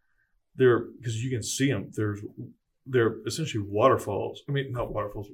They're 0.55 0.79
because 0.79 1.23
you 1.23 1.29
can 1.29 1.43
see 1.43 1.71
them. 1.71 1.91
There's 1.95 2.21
they're 2.85 3.17
essentially 3.25 3.63
waterfalls. 3.67 4.41
I 4.49 4.51
mean, 4.51 4.71
not 4.71 4.93
waterfalls, 4.93 5.27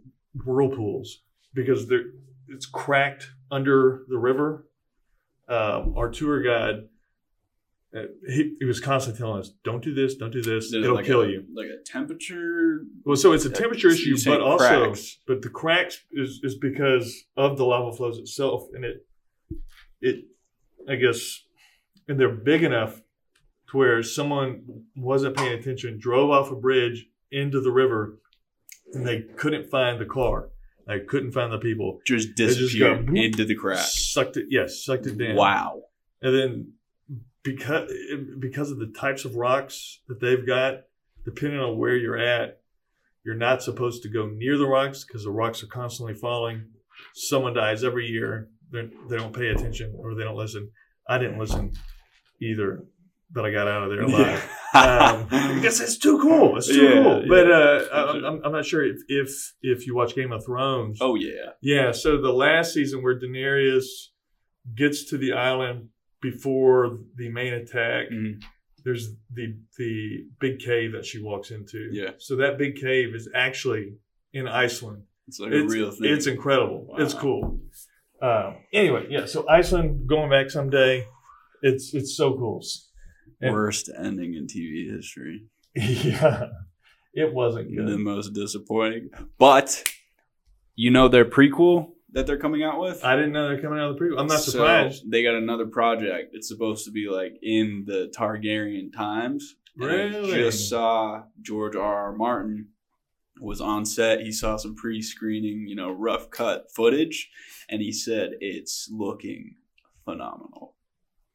whirlpools 0.46 1.22
because 1.54 1.88
they're 1.88 2.06
it's 2.48 2.66
cracked 2.66 3.30
under 3.52 4.04
the 4.08 4.18
river. 4.18 4.68
Um, 5.48 5.94
our 5.98 6.10
tour 6.10 6.42
guide. 6.42 6.88
Uh, 7.96 8.08
he, 8.28 8.56
he 8.60 8.66
was 8.66 8.82
constantly 8.82 9.18
telling 9.20 9.40
us, 9.40 9.52
"Don't 9.64 9.82
do 9.84 9.94
this, 9.94 10.16
don't 10.16 10.32
do 10.32 10.42
this. 10.42 10.66
Is 10.66 10.74
it 10.74 10.84
It'll 10.84 10.98
like 10.98 11.06
kill 11.06 11.22
a- 11.22 11.30
you." 11.30 11.46
Like 11.54 11.68
a 11.68 11.82
temperature. 11.84 12.82
Well, 13.06 13.16
so 13.16 13.32
it's 13.32 13.46
a 13.46 13.50
temperature 13.50 13.90
issue, 13.90 14.18
but 14.26 14.42
also, 14.42 14.86
cracks. 14.86 15.20
but 15.26 15.42
the 15.42 15.50
cracks 15.50 16.04
is, 16.12 16.42
is 16.44 16.56
because 16.56 17.24
of 17.38 17.58
the 17.58 17.66
lava 17.66 17.96
flows 17.96 18.18
itself, 18.18 18.68
and 18.74 18.84
it, 18.84 19.06
it, 20.02 20.26
I 20.90 20.96
guess, 20.96 21.44
and 22.10 22.20
they're 22.20 22.28
big 22.30 22.64
enough 22.64 23.02
where 23.76 24.02
someone 24.02 24.84
wasn't 24.96 25.36
paying 25.38 25.60
attention, 25.60 26.00
drove 26.00 26.30
off 26.32 26.52
a 26.52 26.56
bridge 26.56 27.06
into 27.32 27.62
the 27.62 27.72
river, 27.72 28.18
and 28.94 29.06
they 29.06 29.22
couldn't 29.36 29.70
find 29.70 30.00
the 30.00 30.06
car, 30.06 30.50
they 30.88 31.00
couldn't 31.02 31.32
find 31.32 31.52
the 31.52 31.58
people, 31.60 32.00
Just 32.06 32.36
just 32.38 32.60
disappeared 32.60 33.08
go 33.08 33.14
into 33.14 33.46
the 33.46 33.56
crack. 33.56 33.80
sucked 33.86 34.38
it, 34.38 34.46
yes, 34.50 34.84
sucked 34.86 35.06
it 35.08 35.18
down, 35.18 35.36
Wow. 35.36 35.84
and 36.22 36.34
then 36.36 36.74
because 37.44 37.92
because 38.40 38.72
of 38.72 38.80
the 38.80 38.88
types 38.98 39.26
of 39.26 39.36
rocks 39.36 40.00
that 40.08 40.20
they've 40.20 40.46
got, 40.48 40.84
depending 41.26 41.60
on 41.60 41.78
where 41.78 41.96
you're 41.96 42.18
at, 42.18 42.62
you're 43.24 43.36
not 43.36 43.62
supposed 43.62 44.02
to 44.04 44.10
go 44.10 44.28
near 44.28 44.58
the 44.58 44.66
rocks 44.68 45.04
because 45.04 45.24
the 45.24 45.32
rocks 45.32 45.62
are 45.64 45.68
constantly 45.68 46.14
falling. 46.16 46.66
Someone 47.14 47.54
dies 47.54 47.84
every 47.84 48.08
year. 48.08 48.50
They're, 48.72 48.90
they 49.10 49.18
don't 49.18 49.34
pay 49.36 49.50
attention 49.50 49.94
or 49.98 50.16
they 50.16 50.24
don't 50.24 50.38
listen. 50.38 50.72
I 51.08 51.18
didn't 51.20 51.38
listen 51.38 51.74
either, 52.42 52.86
but 53.36 53.46
I 53.46 53.52
got 53.52 53.68
out 53.68 53.84
of 53.84 53.90
there 53.92 54.02
alive. 54.02 54.50
um, 54.74 55.26
because 55.56 55.80
it's 55.82 55.98
too 56.00 56.18
cool. 56.20 56.58
It's 56.58 56.68
too 56.68 56.84
Yeah, 56.84 57.04
cool. 57.04 57.20
yeah. 57.22 57.26
But 57.30 57.52
uh, 57.52 57.84
I'm, 57.94 58.20
sure. 58.20 58.26
I'm, 58.28 58.42
I'm 58.46 58.52
not 58.54 58.66
sure 58.66 58.84
if, 58.84 58.98
if 59.08 59.54
if 59.62 59.86
you 59.86 59.94
watch 59.96 60.16
Game 60.16 60.32
of 60.32 60.44
Thrones. 60.46 60.98
oh 61.02 61.14
yeah. 61.16 61.52
Yeah, 61.62 61.92
so 61.92 62.20
the 62.20 62.34
last 62.34 62.74
season 62.74 63.04
where 63.04 63.20
Daenerys 63.20 63.86
gets 64.74 65.04
to 65.12 65.18
the 65.18 65.34
island 65.34 65.90
before 66.22 66.98
the 67.18 67.30
main 67.30 67.54
attack, 67.54 68.10
Mhm. 68.10 68.42
there's 68.84 69.10
the 69.32 69.56
the 69.78 70.26
big 70.40 70.60
cave 70.60 70.94
that 70.94 71.06
she 71.06 71.22
walks 71.22 71.52
into. 71.52 71.90
Yeah. 71.92 72.12
So 72.18 72.38
that 72.38 72.58
big 72.58 72.78
cave 72.78 73.14
is 73.14 73.30
actually 73.36 73.98
in 74.34 74.48
Iceland. 74.48 75.04
It's 75.28 75.40
like 75.40 75.52
it's, 75.52 75.72
a 75.74 75.78
real 75.78 75.92
thing. 75.92 76.12
It's 76.14 76.28
incredible. 76.28 76.96
It's 76.98 77.14
cool. 77.14 77.60
Um, 78.22 78.56
anyway, 78.72 79.08
yeah. 79.10 79.26
So 79.26 79.48
Iceland, 79.50 80.08
going 80.08 80.30
back 80.30 80.50
someday, 80.50 81.06
it's 81.62 81.94
it's 81.94 82.16
so 82.16 82.34
cool. 82.38 82.62
Worst 83.42 83.90
ending 83.98 84.34
in 84.36 84.48
TV 84.48 84.90
history. 84.94 85.46
yeah, 85.76 86.48
it 87.14 87.34
wasn't 87.34 87.76
good. 87.76 87.88
The 87.88 87.98
most 87.98 88.34
disappointing. 88.34 89.10
But 89.38 89.84
you 90.76 90.92
know 90.92 91.08
their 91.08 91.26
prequel 91.26 91.92
that 92.14 92.26
they're 92.28 92.38
coming 92.40 92.64
out 92.64 92.80
with? 92.80 93.04
I 93.04 93.16
didn't 93.16 93.34
know 93.34 93.48
they're 93.50 93.62
coming 93.62 93.80
out 93.80 93.92
of 93.92 93.98
the 94.00 94.06
prequel. 94.06 94.20
I'm 94.20 94.28
not 94.28 94.40
So, 94.40 94.52
surprised. 94.52 95.10
they 95.12 95.22
got 95.24 95.36
another 95.36 95.66
project. 95.66 96.32
It's 96.34 96.48
supposed 96.48 96.86
to 96.86 96.92
be 96.92 97.08
like 97.10 97.34
in 97.42 97.84
the 97.86 98.12
Targaryen 98.18 98.94
times. 98.94 99.56
And 99.78 99.92
I 99.92 99.96
Really? 99.96 100.32
just 100.34 100.70
saw 100.70 101.24
George 101.42 101.76
R. 101.76 102.06
R. 102.08 102.16
Martin 102.16 102.70
was 103.42 103.60
on 103.60 103.86
set. 103.86 104.22
He 104.22 104.32
saw 104.32 104.56
some 104.56 104.76
pre-screening, 104.76 105.68
you 105.68 105.76
know, 105.76 105.92
rough 105.92 106.30
cut 106.30 106.68
footage, 106.74 107.30
and 107.68 107.82
he 107.82 107.92
said 107.92 108.36
it's 108.40 108.90
looking 108.90 109.56
phenomenal. 110.06 110.76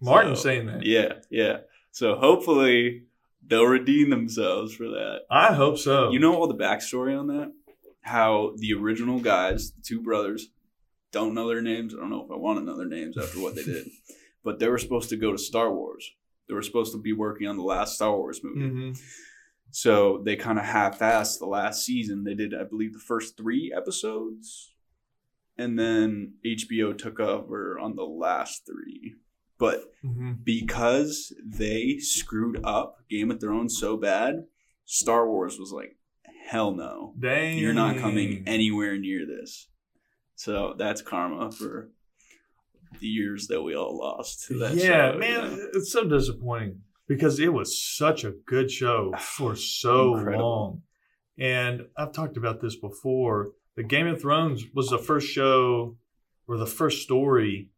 Martin 0.01 0.35
So, 0.35 0.43
saying 0.45 0.67
that. 0.69 0.87
Yeah, 0.87 1.15
yeah. 1.29 1.59
So 1.93 2.17
hopefully 2.17 3.05
they'll 3.47 3.65
redeem 3.67 4.11
themselves 4.11 4.75
for 4.75 4.89
that. 4.89 5.21
I 5.31 5.53
hope 5.55 5.79
so. 5.79 6.11
You 6.11 6.19
know 6.19 6.35
all 6.35 6.47
the 6.47 6.55
backstory 6.55 7.19
on 7.19 7.27
that? 7.29 7.53
How 8.03 8.53
the 8.57 8.73
original 8.75 9.21
guys, 9.21 9.73
the 9.73 9.83
two 9.83 10.01
brothers, 10.01 10.49
don't 11.13 11.35
know 11.35 11.49
their 11.49 11.63
names. 11.63 11.95
I 11.95 11.99
don't 11.99 12.11
know 12.11 12.25
if 12.25 12.31
I 12.31 12.37
want 12.37 12.59
to 12.61 12.65
know 12.65 12.77
their 12.77 12.87
names 12.89 13.19
after 13.19 13.41
what 13.41 13.55
they 13.55 13.65
did. 13.65 13.87
But 14.43 14.59
they 14.59 14.69
were 14.69 14.79
supposed 14.79 15.11
to 15.11 15.19
go 15.19 15.33
to 15.33 15.37
Star 15.39 15.71
Wars. 15.71 16.13
They 16.49 16.55
were 16.55 16.63
supposed 16.63 16.93
to 16.93 16.99
be 16.99 17.13
working 17.13 17.47
on 17.47 17.59
the 17.59 17.63
last 17.63 17.97
Star 17.97 18.17
Wars 18.17 18.41
movie. 18.43 18.69
hmm 18.69 18.93
So 19.71 20.23
they 20.25 20.35
kind 20.37 20.59
of 20.59 20.65
half-assed 20.65 21.39
the 21.41 21.45
last 21.47 21.85
season. 21.85 22.25
They 22.25 22.33
did, 22.35 22.55
I 22.55 22.65
believe, 22.65 22.95
the 22.95 22.99
first 23.01 23.37
three 23.37 23.71
episodes, 23.77 24.73
and 25.59 25.79
then 25.79 26.35
HBO 26.43 26.97
took 26.97 27.21
over 27.21 27.79
on 27.79 27.97
the 27.97 28.03
last 28.05 28.63
three. 28.67 29.17
But 29.61 29.85
hmm 30.03 30.33
because 30.43 31.33
they 31.47 31.99
screwed 31.99 32.59
up 32.65 32.97
Game 33.09 33.31
of 33.31 33.39
Thrones 33.41 33.79
so 33.79 33.97
bad, 33.97 34.47
Star 34.87 35.29
Wars 35.29 35.59
was 35.59 35.71
like, 35.71 35.97
hell 36.49 36.73
no, 36.73 37.15
Dang. 37.21 37.59
you're 37.59 37.75
not 37.75 37.99
coming 37.99 38.43
anywhere 38.47 38.97
near 38.97 39.27
this. 39.27 39.69
So 40.35 40.75
that's 40.79 41.03
karma 41.03 41.53
for 41.53 41.91
the 42.99 43.07
years 43.07 43.47
that 43.49 43.63
we 43.63 43.77
all 43.77 43.97
lost 43.99 44.47
to 44.47 44.59
that 44.61 44.75
yeah, 44.75 45.13
show, 45.13 45.19
man, 45.19 45.51
you 45.51 45.57
know? 45.59 45.67
it's 45.75 45.93
so 45.93 46.05
disappointing. 46.09 46.81
because 47.07 47.39
it 47.39 47.53
was 47.53 47.81
such 47.81 48.25
a 48.25 48.33
good 48.47 48.71
show 48.71 49.13
for 49.21 49.55
so 49.55 50.17
Incredible. 50.17 50.49
long. 50.51 50.83
And 51.39 51.87
I've 51.97 52.13
talked 52.13 52.37
about 52.39 52.61
this 52.63 52.77
before. 52.77 53.51
The 53.77 53.83
Game 53.83 54.07
of 54.07 54.21
Thrones 54.21 54.65
was 54.75 54.89
the 54.89 54.99
first 54.99 55.29
show 55.29 55.97
or 56.49 56.57
the 56.57 56.67
first 56.67 57.03
story 57.03 57.69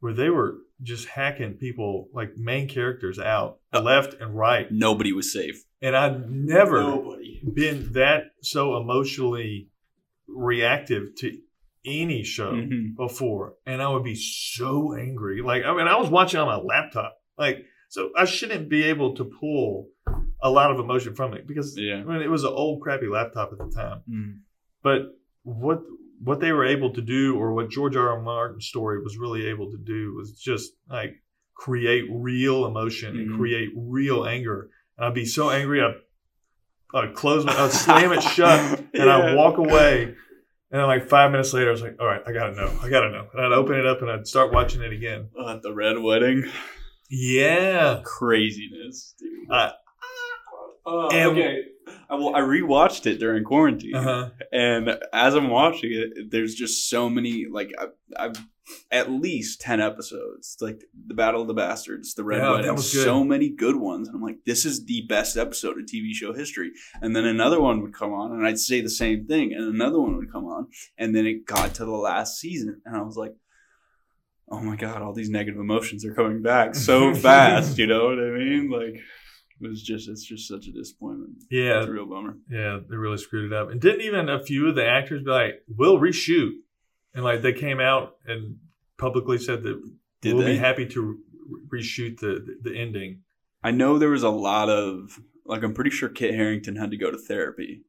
where 0.00 0.12
they 0.12 0.30
were 0.30 0.58
just 0.82 1.08
hacking 1.08 1.54
people 1.54 2.08
like 2.12 2.36
main 2.36 2.68
characters 2.68 3.18
out 3.18 3.58
Uh, 3.72 3.80
left 3.80 4.14
and 4.20 4.36
right. 4.36 4.70
Nobody 4.70 5.12
was 5.12 5.32
safe. 5.32 5.64
And 5.80 5.96
I've 5.96 6.28
never 6.30 6.80
Nobody. 6.82 7.40
been 7.54 7.92
that 7.92 8.24
so 8.42 8.76
emotionally 8.76 9.68
reactive 10.28 11.14
to 11.18 11.38
any 11.84 12.22
show 12.24 12.52
Mhm. 12.52 12.96
before, 12.96 13.54
and 13.64 13.80
I 13.80 13.88
would 13.88 14.02
be 14.02 14.16
so 14.16 14.92
angry. 14.94 15.40
Like, 15.40 15.64
I 15.64 15.74
mean, 15.76 15.86
I 15.86 15.96
was 15.98 16.10
watching 16.10 16.40
on 16.40 16.46
my 16.48 16.56
laptop, 16.56 17.16
like, 17.38 17.64
so 17.88 18.10
I 18.16 18.24
shouldn't 18.24 18.68
be 18.68 18.82
able 18.84 19.14
to 19.16 19.24
pull 19.24 19.90
a 20.42 20.50
lot 20.50 20.70
of 20.72 20.78
emotion 20.80 21.14
from 21.14 21.32
it 21.34 21.46
because 21.46 21.78
Yeah. 21.78 21.96
I 22.00 22.04
mean, 22.04 22.22
it 22.22 22.30
was 22.30 22.42
an 22.44 22.52
old 22.52 22.82
crappy 22.82 23.06
laptop 23.06 23.52
at 23.52 23.58
the 23.58 23.70
time. 23.74 24.02
Mm. 24.10 24.40
But 24.82 25.16
what 25.44 25.80
what 26.22 26.40
they 26.40 26.52
were 26.52 26.64
able 26.64 26.92
to 26.94 27.00
do, 27.02 27.36
or 27.36 27.52
what 27.54 27.70
George 27.70 27.96
R. 27.96 28.10
R. 28.10 28.20
Martin's 28.22 28.66
story 28.66 29.02
was 29.02 29.16
really 29.18 29.46
able 29.48 29.70
to 29.70 29.78
do, 29.78 30.14
was 30.14 30.32
just 30.32 30.72
like 30.88 31.14
create 31.54 32.04
real 32.10 32.66
emotion 32.66 33.14
Mhm. 33.16 33.20
and 33.20 33.38
create 33.38 33.70
real 33.76 34.24
anger. 34.26 34.70
And 34.96 35.06
I'd 35.06 35.14
be 35.14 35.24
so 35.26 35.50
angry, 35.50 35.80
I'd, 35.82 35.94
I'd 36.94 37.14
close 37.14 37.44
my, 37.44 37.52
I'd 37.56 37.72
slam 37.72 38.12
it 38.12 38.22
shut, 38.22 38.78
and 38.78 38.88
Yeah. 38.94 39.16
I'd 39.18 39.36
walk 39.36 39.58
away. 39.58 40.14
And 40.70 40.80
then, 40.80 40.86
like 40.88 41.08
five 41.08 41.30
minutes 41.30 41.52
later, 41.54 41.68
I 41.68 41.72
was 41.72 41.80
like, 41.82 41.96
"All 42.00 42.06
right, 42.06 42.20
I 42.26 42.32
gotta 42.32 42.54
know, 42.54 42.70
I 42.82 42.88
gotta 42.88 43.10
know." 43.10 43.28
And 43.32 43.40
I'd 43.46 43.52
open 43.52 43.76
it 43.78 43.86
up 43.86 44.02
and 44.02 44.10
I'd 44.10 44.26
start 44.26 44.52
watching 44.52 44.82
it 44.82 44.92
again. 44.92 45.28
At 45.48 45.62
the 45.62 45.72
red 45.72 45.98
wedding, 45.98 46.44
Yeah, 47.08 48.00
craziness, 48.04 49.14
dude. 49.18 49.48
Uh, 50.86 50.90
Oh, 50.90 51.30
okay. 51.30 51.62
I, 52.08 52.14
well, 52.14 52.34
I 52.34 52.40
rewatched 52.40 53.06
it 53.06 53.18
during 53.18 53.44
quarantine, 53.44 53.94
uh-huh. 53.94 54.30
and 54.52 54.98
as 55.12 55.34
I'm 55.34 55.48
watching 55.50 55.92
it, 55.92 56.30
there's 56.30 56.54
just 56.54 56.88
so 56.88 57.08
many 57.08 57.46
like 57.50 57.72
I, 57.78 57.86
I've 58.16 58.44
at 58.90 59.10
least 59.10 59.60
ten 59.60 59.80
episodes, 59.80 60.56
like 60.60 60.82
the 61.06 61.14
Battle 61.14 61.42
of 61.42 61.48
the 61.48 61.54
Bastards, 61.54 62.14
the 62.14 62.24
Red 62.24 62.38
Yeah, 62.38 62.52
Wedding, 62.52 62.76
so 62.78 63.22
many 63.24 63.50
good 63.50 63.76
ones, 63.76 64.08
and 64.08 64.16
I'm 64.16 64.22
like, 64.22 64.38
this 64.44 64.64
is 64.64 64.84
the 64.84 65.02
best 65.08 65.36
episode 65.36 65.78
of 65.78 65.86
TV 65.86 66.12
show 66.12 66.32
history. 66.32 66.72
And 67.00 67.14
then 67.14 67.24
another 67.24 67.60
one 67.60 67.82
would 67.82 67.94
come 67.94 68.12
on, 68.12 68.32
and 68.32 68.46
I'd 68.46 68.58
say 68.58 68.80
the 68.80 68.90
same 68.90 69.26
thing, 69.26 69.52
and 69.52 69.74
another 69.74 70.00
one 70.00 70.16
would 70.16 70.32
come 70.32 70.44
on, 70.46 70.68
and 70.98 71.14
then 71.14 71.26
it 71.26 71.46
got 71.46 71.74
to 71.74 71.84
the 71.84 71.90
last 71.90 72.38
season, 72.38 72.80
and 72.84 72.96
I 72.96 73.02
was 73.02 73.16
like. 73.16 73.34
Oh 74.48 74.60
my 74.60 74.76
god! 74.76 75.02
All 75.02 75.12
these 75.12 75.28
negative 75.28 75.58
emotions 75.58 76.04
are 76.04 76.14
coming 76.14 76.40
back 76.40 76.76
so 76.76 77.12
fast. 77.16 77.78
You 77.78 77.88
know 77.88 78.04
what 78.04 78.20
I 78.20 78.30
mean? 78.30 78.70
Like, 78.70 79.02
it 79.60 79.68
was 79.68 79.82
just—it's 79.82 80.24
just 80.24 80.46
such 80.48 80.66
a 80.66 80.72
disappointment. 80.72 81.42
yeah, 81.50 81.78
It's 81.78 81.88
a 81.88 81.92
real 81.92 82.06
bummer. 82.06 82.36
Yeah, 82.50 82.80
they 82.88 82.96
really 82.96 83.18
screwed 83.18 83.50
it 83.50 83.56
up. 83.56 83.70
And 83.70 83.80
didn't 83.80 84.02
even 84.02 84.28
a 84.28 84.42
few 84.42 84.68
of 84.68 84.74
the 84.74 84.86
actors 84.86 85.22
be 85.22 85.30
like, 85.30 85.62
"We'll 85.68 85.98
reshoot," 85.98 86.52
and 87.14 87.24
like 87.24 87.42
they 87.42 87.52
came 87.52 87.80
out 87.80 88.16
and 88.26 88.56
publicly 88.98 89.38
said 89.38 89.62
that 89.62 89.80
Did 90.20 90.34
we'll 90.34 90.44
they? 90.44 90.52
be 90.54 90.58
happy 90.58 90.86
to 90.86 91.18
reshoot 91.72 92.18
the, 92.20 92.56
the 92.62 92.76
ending. 92.76 93.20
I 93.62 93.70
know 93.70 93.98
there 93.98 94.10
was 94.10 94.22
a 94.22 94.30
lot 94.30 94.68
of 94.68 95.18
like 95.44 95.62
I'm 95.62 95.74
pretty 95.74 95.90
sure 95.90 96.08
Kit 96.08 96.34
Harington 96.34 96.76
had 96.76 96.90
to 96.90 96.96
go 96.96 97.10
to 97.10 97.18
therapy 97.18 97.82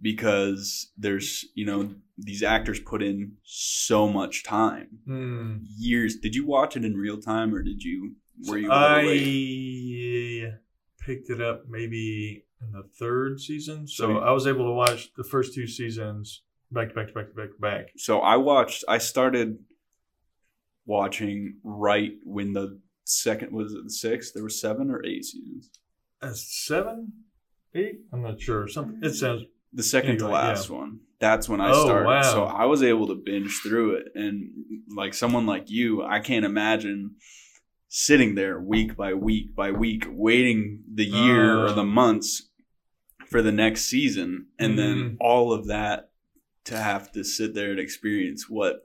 because 0.00 0.90
there's 0.96 1.44
you 1.54 1.64
know 1.64 1.94
these 2.18 2.42
actors 2.42 2.80
put 2.80 3.02
in 3.02 3.32
so 3.42 4.08
much 4.08 4.44
time 4.44 4.88
Hmm. 5.06 5.56
years 5.78 6.16
did 6.16 6.34
you 6.34 6.46
watch 6.46 6.76
it 6.76 6.84
in 6.84 6.94
real 6.94 7.18
time 7.20 7.54
or 7.54 7.62
did 7.62 7.82
you 7.82 8.16
were 8.48 8.58
you 8.58 8.70
a 8.70 8.72
little 8.72 9.10
late? 9.10 10.46
I 10.48 11.04
picked 11.04 11.30
it 11.30 11.40
up 11.40 11.64
maybe 11.68 12.44
in 12.60 12.72
the 12.72 12.82
third 12.98 13.40
season, 13.40 13.86
so 13.86 14.06
So- 14.06 14.18
I 14.18 14.30
was 14.32 14.46
able 14.46 14.64
to 14.66 14.72
watch 14.72 15.12
the 15.14 15.24
first 15.24 15.54
two 15.54 15.66
seasons 15.66 16.42
back 16.72 16.88
to 16.88 16.94
back 16.94 17.08
to 17.08 17.12
back 17.14 17.28
to 17.28 17.34
back 17.34 17.52
to 17.54 17.60
back. 17.60 17.86
so 17.96 18.20
I 18.20 18.36
watched 18.36 18.82
I 18.88 18.98
started 18.98 19.58
watching 20.84 21.56
right 21.64 22.12
when 22.24 22.52
the 22.52 22.80
second 23.04 23.52
was 23.52 23.72
it 23.72 23.84
the 23.84 23.90
sixth 23.90 24.34
there 24.34 24.42
were 24.42 24.48
seven 24.48 24.90
or 24.90 25.04
eight 25.04 25.24
seasons 25.24 25.70
Uh, 26.22 26.32
seven, 26.32 27.12
eight? 27.74 28.00
I'm 28.12 28.22
not 28.22 28.40
sure. 28.40 28.66
Something. 28.68 28.98
It 29.02 29.12
sounds. 29.14 29.42
the 29.72 29.82
second 29.82 30.18
to 30.18 30.24
Anyway, 30.24 30.32
last 30.40 30.70
one. 30.70 31.00
That's 31.20 31.48
when 31.48 31.60
I 31.60 31.70
Oh, 31.70 31.84
started. 31.84 32.06
wow. 32.06 32.22
So 32.22 32.44
I 32.44 32.64
was 32.64 32.82
able 32.82 33.06
to 33.08 33.14
binge 33.14 33.60
through 33.62 33.96
it. 33.96 34.06
And 34.14 34.50
like 34.96 35.12
someone 35.14 35.44
like 35.46 35.70
you, 35.70 36.02
I 36.02 36.20
can't 36.20 36.44
imagine 36.46 37.16
sitting 37.88 38.34
there 38.34 38.60
week 38.60 38.96
by 38.96 39.14
week 39.14 39.54
by 39.54 39.70
week, 39.70 40.04
waiting 40.08 40.82
the 40.92 41.04
year 41.04 41.56
or 41.58 41.68
Uh. 41.68 41.72
the 41.72 41.84
months 41.84 42.50
for 43.26 43.42
the 43.42 43.52
next 43.52 43.86
season. 43.86 44.46
And 44.58 44.78
then 44.78 44.96
Mhm. 44.98 45.16
all 45.20 45.52
of 45.52 45.66
that 45.66 46.10
to 46.64 46.76
have 46.76 47.12
to 47.12 47.22
sit 47.24 47.54
there 47.54 47.70
and 47.70 47.80
experience 47.80 48.48
what 48.48 48.82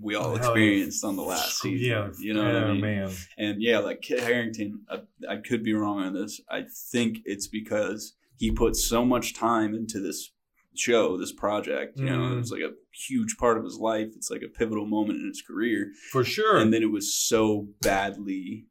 we 0.00 0.14
all 0.16 0.34
Hell, 0.34 0.36
experienced 0.36 1.04
on 1.04 1.14
the 1.16 1.22
last 1.22 1.60
season. 1.60 1.86
Yeah, 1.88 2.10
You 2.18 2.34
know 2.34 2.44
what 2.44 2.56
I 2.56 2.72
mean? 2.72 2.80
man. 2.80 3.10
And 3.38 3.62
yeah, 3.62 3.78
like 3.78 4.02
Kit 4.02 4.20
Harington, 4.20 4.84
I, 4.88 5.00
I 5.28 5.36
could 5.36 5.62
be 5.62 5.74
wrong 5.74 6.00
on 6.00 6.12
this. 6.14 6.40
I 6.50 6.62
think 6.90 7.18
it's 7.24 7.46
because 7.46 8.14
he 8.36 8.50
put 8.50 8.74
so 8.76 9.04
much 9.04 9.32
time 9.34 9.74
into 9.74 10.00
this 10.00 10.32
show, 10.78 11.16
this 11.16 11.32
project. 11.32 11.98
You 11.98 12.06
know, 12.06 12.32
it 12.32 12.36
was 12.36 12.50
like 12.50 12.62
a 12.62 12.72
huge 13.08 13.36
part 13.38 13.58
of 13.58 13.64
his 13.64 13.76
life. 13.78 14.08
It's 14.16 14.30
like 14.30 14.42
a 14.42 14.48
pivotal 14.48 14.86
moment 14.86 15.20
in 15.20 15.26
his 15.28 15.42
career. 15.42 15.92
For 16.12 16.24
sure. 16.24 16.58
And 16.58 16.72
then 16.72 16.82
it 16.82 16.90
was 16.90 17.14
so 17.14 17.68
badly, 17.82 18.66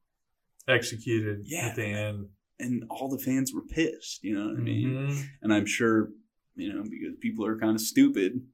executed 0.67 1.41
Yeah. 1.45 1.67
at 1.67 1.75
the 1.75 1.85
end. 1.85 2.29
and 2.57 2.85
all 2.89 3.09
the 3.09 3.19
fans 3.21 3.51
were 3.53 3.65
pissed. 3.65 4.23
You 4.23 4.33
know 4.33 4.45
what 4.47 4.55
I 4.57 4.61
mean? 4.61 4.87
Mhm. 5.09 5.23
And 5.41 5.53
I'm 5.53 5.65
sure, 5.65 6.11
you 6.55 6.71
know, 6.71 6.83
because 6.83 7.17
people 7.19 7.45
are 7.45 7.59
kind 7.59 7.75
of 7.75 7.81
stupid. 7.81 8.47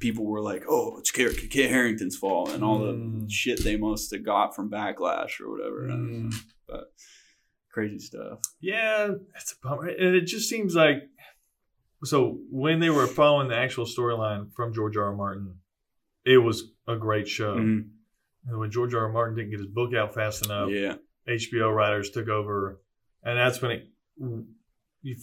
People 0.00 0.26
were 0.26 0.40
like, 0.42 0.64
"Oh, 0.68 0.98
it's 0.98 1.12
Kit 1.12 1.48
Kit 1.48 1.70
Harington's 1.70 2.16
fault," 2.16 2.48
and 2.50 2.64
all 2.64 2.80
the 2.80 2.92
Mm. 2.92 3.30
shit 3.30 3.60
they 3.62 3.76
must 3.76 4.10
have 4.12 4.24
got 4.24 4.56
from 4.56 4.68
backlash 4.68 5.40
or 5.40 5.48
whatever. 5.48 5.86
Mm. 5.92 6.34
But 6.66 6.92
crazy 7.70 8.00
stuff. 8.00 8.40
Yeah, 8.60 9.14
it's 9.36 9.52
a 9.52 9.56
bummer. 9.62 9.86
And 9.86 10.16
it 10.16 10.22
just 10.26 10.48
seems 10.48 10.74
like 10.74 11.08
so 12.04 12.38
when 12.50 12.80
they 12.80 12.90
were 12.90 13.06
following 13.06 13.48
the 13.48 13.56
actual 13.56 13.84
storyline 13.86 14.52
from 14.54 14.72
George 14.72 14.96
R. 14.96 15.04
R. 15.06 15.14
Martin, 15.14 15.54
it 16.24 16.38
was 16.38 16.70
a 16.86 16.96
great 16.96 17.28
show. 17.28 17.56
Mhm. 17.56 17.88
And 18.46 18.58
when 18.58 18.70
George 18.70 18.94
R. 18.94 19.06
R. 19.06 19.12
Martin 19.12 19.36
didn't 19.36 19.50
get 19.50 19.58
his 19.60 19.68
book 19.68 19.94
out 19.94 20.14
fast 20.14 20.44
enough, 20.44 20.70
Yeah, 20.70 20.96
HBO 21.26 21.70
writers 21.74 22.10
took 22.10 22.28
over, 22.28 22.80
and 23.22 23.38
that's 23.38 23.60
when 23.62 23.70
it, 23.72 23.88
you, 25.02 25.16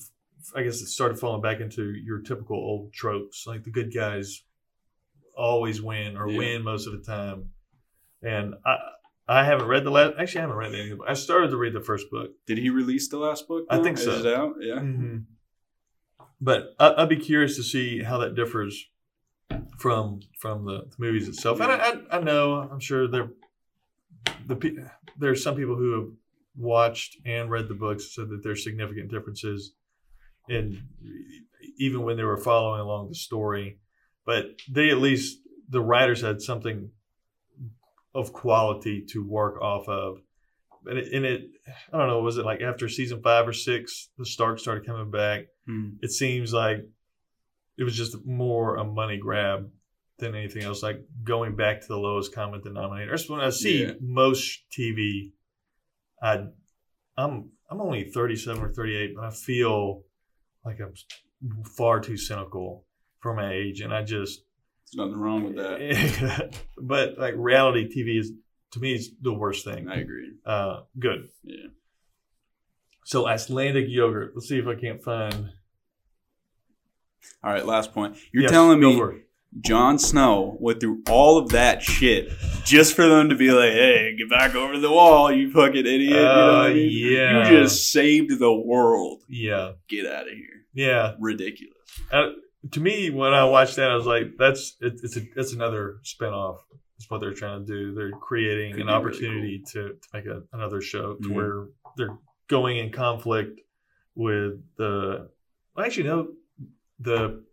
I 0.55 0.63
guess, 0.63 0.81
it 0.81 0.87
started 0.87 1.19
falling 1.19 1.41
back 1.41 1.59
into 1.59 1.91
your 1.91 2.19
typical 2.19 2.55
old 2.57 2.93
tropes, 2.93 3.45
like 3.45 3.63
the 3.63 3.71
good 3.71 3.93
guys 3.93 4.43
always 5.35 5.81
win 5.81 6.17
or 6.17 6.29
Yeah. 6.29 6.37
win 6.37 6.63
most 6.63 6.87
of 6.87 6.93
the 6.93 7.03
time. 7.03 7.51
And 8.21 8.55
I, 8.65 8.77
I 9.27 9.43
haven't 9.45 9.67
read 9.67 9.83
the 9.83 9.91
last. 9.91 10.13
Actually, 10.19 10.39
I 10.39 10.41
haven't 10.41 10.57
read 10.57 10.73
any. 10.75 10.91
of 10.91 10.97
the- 10.99 11.03
I 11.07 11.13
started 11.13 11.49
to 11.51 11.57
read 11.57 11.73
the 11.73 11.81
first 11.81 12.09
book. 12.11 12.31
did 12.45 12.57
he 12.57 12.69
release 12.69 13.07
the 13.07 13.17
last 13.17 13.47
book? 13.47 13.65
I 13.69 13.81
think 13.81 13.97
so. 13.97 14.11
Is 14.11 14.25
it 14.25 14.33
out? 14.33 14.55
Yeah. 14.59 14.75
Mm-hmm. 14.79 15.17
But 16.41 16.73
I, 16.79 16.95
I'd 16.97 17.09
be 17.09 17.17
curious 17.17 17.55
to 17.55 17.63
see 17.63 18.01
how 18.01 18.17
that 18.17 18.35
differs 18.35 18.87
from 19.77 20.21
from 20.39 20.65
the, 20.65 20.87
the 20.89 20.95
movies 20.97 21.27
itself. 21.27 21.61
And 21.61 21.71
I, 21.71 21.75
I, 21.75 22.17
I 22.17 22.21
know, 22.21 22.67
I'm 22.71 22.79
sure 22.79 23.07
there 23.07 23.29
the 24.47 24.89
there's 25.17 25.43
some 25.43 25.55
people 25.55 25.75
who 25.75 25.93
have 25.93 26.09
watched 26.57 27.17
and 27.25 27.49
read 27.49 27.67
the 27.67 27.73
books 27.73 28.13
said 28.15 28.29
that 28.29 28.43
there's 28.43 28.63
significant 28.63 29.11
differences 29.11 29.73
in 30.49 30.83
even 31.77 32.03
when 32.03 32.17
they 32.17 32.23
were 32.23 32.37
following 32.37 32.81
along 32.81 33.09
the 33.09 33.15
story. 33.15 33.79
But 34.25 34.59
they 34.69 34.89
at 34.89 34.97
least 34.97 35.39
the 35.69 35.81
writers 35.81 36.21
had 36.21 36.41
something 36.41 36.91
of 38.13 38.33
quality 38.33 39.05
to 39.09 39.23
work 39.23 39.61
off 39.61 39.87
of. 39.87 40.21
And 40.85 40.97
it, 40.97 41.13
and 41.13 41.25
it, 41.25 41.41
I 41.93 41.97
don't 41.97 42.07
know, 42.07 42.21
was 42.21 42.37
it 42.37 42.45
like 42.45 42.61
after 42.61 42.89
season 42.89 43.21
five 43.21 43.47
or 43.47 43.53
six, 43.53 44.09
the 44.17 44.25
Stark 44.25 44.59
started 44.59 44.85
coming 44.85 45.11
back? 45.11 45.45
Hmm. 45.67 45.89
It 46.01 46.11
seems 46.11 46.53
like 46.53 46.79
it 47.77 47.83
was 47.83 47.95
just 47.95 48.25
more 48.25 48.77
a 48.77 48.83
money 48.83 49.17
grab 49.17 49.69
than 50.17 50.35
anything 50.35 50.63
else. 50.63 50.81
Like 50.83 51.05
going 51.23 51.55
back 51.55 51.81
to 51.81 51.87
the 51.87 51.97
lowest 51.97 52.33
common 52.33 52.61
denominator. 52.61 53.11
That's 53.11 53.29
when 53.29 53.39
I 53.41 53.49
see 53.51 53.83
Yeah. 53.83 53.91
most 54.01 54.59
TV. 54.77 55.31
I, 56.21 56.45
I'm 57.17 57.49
I'm 57.69 57.79
only 57.81 58.03
37 58.03 58.61
or 58.63 58.71
38, 58.73 59.15
but 59.15 59.23
I 59.25 59.29
feel 59.31 60.03
like 60.65 60.79
I'm 60.79 60.93
far 61.63 61.99
too 61.99 62.17
cynical 62.17 62.85
for 63.19 63.33
my 63.33 63.51
age, 63.53 63.81
and 63.81 63.93
I 63.93 64.03
just 64.03 64.41
There's 64.93 65.07
nothing 65.07 65.19
wrong 65.21 65.43
with 65.43 65.55
that. 65.55 66.55
but 66.77 67.17
like 67.17 67.33
reality 67.37 67.87
TV 67.87 68.19
is 68.19 68.33
to 68.71 68.79
me 68.79 68.93
is 68.95 69.11
the 69.21 69.33
worst 69.33 69.65
thing. 69.65 69.89
I 69.89 69.99
agree. 70.01 70.31
Uh, 70.45 70.81
good. 70.99 71.27
Yeah. 71.43 71.67
So 73.05 73.27
Icelandic 73.27 73.85
yogurt. 73.87 74.31
Let's 74.35 74.47
see 74.47 74.59
if 74.59 74.67
I 74.67 74.75
can't 74.75 75.01
find. 75.03 75.49
All 77.43 77.51
right. 77.51 77.65
Last 77.65 77.93
point. 77.93 78.17
You're 78.31 78.43
Yes, 78.43 78.51
telling 78.51 78.79
me. 78.79 78.99
Jon 79.59 79.99
Snow 79.99 80.55
went 80.61 80.79
through 80.79 81.03
all 81.09 81.37
of 81.37 81.49
that 81.49 81.83
shit 81.83 82.29
just 82.63 82.95
for 82.95 83.05
them 83.05 83.27
to 83.27 83.35
be 83.35 83.51
like, 83.51 83.73
"Hey, 83.73 84.15
get 84.17 84.29
back 84.29 84.55
over 84.55 84.77
the 84.77 84.89
wall, 84.89 85.29
you 85.29 85.51
fucking 85.51 85.75
idiot!" 85.85 85.99
you 86.01 86.09
know 86.11 86.23
what 86.53 86.55
I 86.67 86.71
Uh, 86.71 86.73
mean? 86.73 86.89
yeah. 86.93 87.49
You 87.51 87.57
just 87.63 87.91
saved 87.91 88.39
the 88.39 88.53
world. 88.53 89.23
Yeah, 89.27 89.73
Get 89.89 90.05
out 90.05 90.27
of 90.27 90.33
here. 90.33 90.65
yeah. 90.73 91.15
Ridiculous. 91.19 91.75
Uh, 92.09 92.29
to 92.71 92.79
me, 92.79 93.09
when 93.09 93.33
I 93.33 93.43
watched 93.43 93.75
that, 93.75 93.91
I 93.91 93.95
was 93.95 94.05
like, 94.05 94.37
"That's 94.37 94.77
it, 94.79 95.01
it's 95.03 95.17
a, 95.17 95.21
it's 95.35 95.51
another 95.51 95.97
spinoff." 96.05 96.59
Is 97.01 97.09
what 97.09 97.19
they're 97.19 97.33
trying 97.33 97.65
to 97.65 97.73
do. 97.73 97.93
They're 97.95 98.11
creating 98.11 98.73
Could 98.73 98.81
an 98.81 98.87
be 98.87 98.93
really 98.93 98.99
opportunity 99.05 99.63
to, 99.71 99.89
to 99.89 100.07
make 100.13 100.25
a, 100.27 100.43
another 100.53 100.81
show 100.81 101.15
to 101.15 101.27
Mhm. 101.29 101.33
where 101.33 101.67
they're 101.97 102.15
going 102.47 102.77
in 102.77 102.91
conflict 102.91 103.59
with 104.13 104.61
the. 104.77 105.29
Well, 105.75 105.85
actually, 105.85 106.03
no, 106.09 106.27
the 106.99 107.43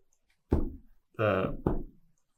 the 1.17 1.57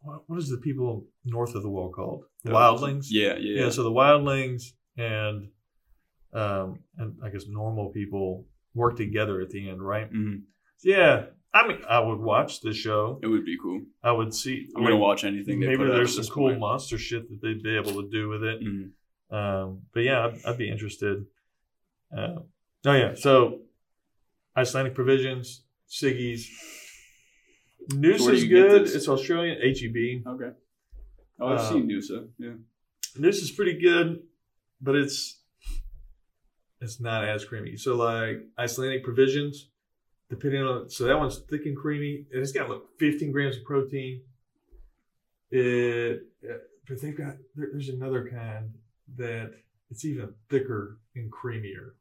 what, 0.03 0.23
what 0.28 0.39
is 0.39 0.49
the 0.49 0.59
people 0.59 1.07
north 1.24 1.55
of 1.57 1.62
the 1.62 1.69
wall 1.69 1.91
called? 1.91 2.24
Uh, 2.47 2.51
Wildlings. 2.53 3.07
Yeah, 3.11 3.37
yeah. 3.39 3.65
yeah. 3.65 3.70
So 3.70 3.82
the 3.82 3.91
wildlings 3.91 4.73
and 4.97 5.49
um 6.32 6.78
and 6.97 7.16
I 7.24 7.31
guess 7.31 7.47
normal 7.49 7.91
people 7.91 8.47
work 8.74 8.97
together 8.97 9.41
at 9.41 9.51
the 9.51 9.69
end, 9.69 9.82
right? 9.82 10.11
Mhm. 10.12 10.43
Yeah. 10.85 11.27
I 11.52 11.66
mean, 11.66 11.78
I 11.89 11.98
would 11.98 12.20
watch 12.20 12.60
the 12.60 12.72
show. 12.72 13.18
It 13.22 13.27
would 13.27 13.44
be 13.44 13.56
cool. 13.60 13.82
I 14.05 14.12
would 14.12 14.32
see. 14.35 14.68
I'm 14.77 14.85
gonna 14.85 14.97
watch 14.97 15.24
anything. 15.24 15.59
They 15.60 15.66
Maybe 15.66 15.85
there's 15.85 16.14
some 16.14 16.24
cool 16.32 16.48
point. 16.51 16.60
monster 16.60 16.97
shit 16.98 17.28
that 17.28 17.40
they'd 17.43 17.62
be 17.62 17.77
able 17.77 18.02
to 18.02 18.09
do 18.09 18.28
with 18.28 18.44
it. 18.44 18.60
Mhm. 18.62 18.90
Um, 19.32 19.82
but 19.93 20.01
yeah, 20.01 20.27
I'd, 20.27 20.44
I'd 20.44 20.59
be 20.59 20.70
interested. 20.70 21.27
Uh, 22.16 22.40
oh 22.85 22.93
yeah, 22.94 23.14
so 23.14 23.60
Icelandic 24.56 24.94
provisions, 24.94 25.62
Siggi's. 25.89 26.48
Noosa 27.93 28.18
So 28.20 28.31
is 28.31 28.44
good. 28.44 28.82
It's 28.82 29.09
Australian. 29.09 29.59
HEB. 29.60 30.27
Okay. 30.35 30.51
Oh, 31.40 31.47
I've 31.48 31.60
Um, 31.60 31.72
seen 31.72 31.89
Noosa. 31.89 32.28
Yeah. 32.39 32.55
Noosa 33.18 33.43
is 33.43 33.51
pretty 33.51 33.81
good, 33.81 34.22
but 34.81 34.94
it's 34.94 35.40
it's 36.81 37.01
not 37.01 37.24
as 37.24 37.44
creamy. 37.44 37.77
So 37.77 37.97
like 37.97 38.47
Icelandic 38.59 39.02
provisions, 39.05 39.68
depending 40.31 40.62
on 40.62 40.89
so 40.89 41.05
that 41.05 41.19
one's 41.19 41.39
thick 41.39 41.66
and 41.66 41.77
creamy, 41.77 42.24
and 42.32 42.40
it's 42.40 42.52
got 42.52 42.70
like 42.70 42.81
15 42.98 43.31
grams 43.32 43.57
of 43.59 43.65
protein. 43.65 44.23
It, 45.51 46.23
but 46.89 47.01
they've 47.02 47.16
got 47.16 47.35
there, 47.57 47.69
there's 47.73 47.89
another 47.89 48.28
kind 48.28 48.73
that 49.16 49.51
it's 49.90 50.05
even 50.05 50.32
thicker 50.48 50.98
and 51.16 51.31
creamier. 51.31 51.93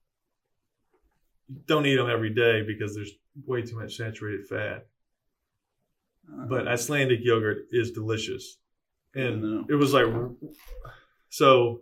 You 1.47 1.61
don't 1.65 1.85
eat 1.87 1.95
them 1.95 2.09
every 2.09 2.29
day 2.29 2.61
because 2.61 2.93
there's 2.93 3.11
way 3.45 3.63
too 3.63 3.77
much 3.79 3.97
saturated 3.97 4.47
fat. 4.47 4.85
Uh, 6.31 6.45
But 6.45 6.67
Icelandic 6.67 7.19
yogurt 7.23 7.65
is 7.71 7.91
delicious, 7.91 8.57
and 9.15 9.67
it 9.69 9.75
was 9.75 9.93
like 9.93 10.05
so. 11.29 11.81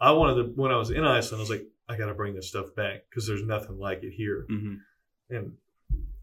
I 0.00 0.12
wanted 0.12 0.34
to 0.36 0.42
when 0.54 0.70
I 0.70 0.76
was 0.76 0.90
in 0.90 1.02
Iceland. 1.04 1.40
I 1.40 1.42
was 1.42 1.50
like, 1.50 1.66
I 1.88 1.96
got 1.96 2.06
to 2.06 2.14
bring 2.14 2.34
this 2.34 2.46
stuff 2.48 2.72
back 2.76 3.06
because 3.10 3.26
there's 3.26 3.42
nothing 3.42 3.76
like 3.80 4.04
it 4.04 4.12
here. 4.12 4.46
Mhm. 4.48 4.78
And 5.30 5.56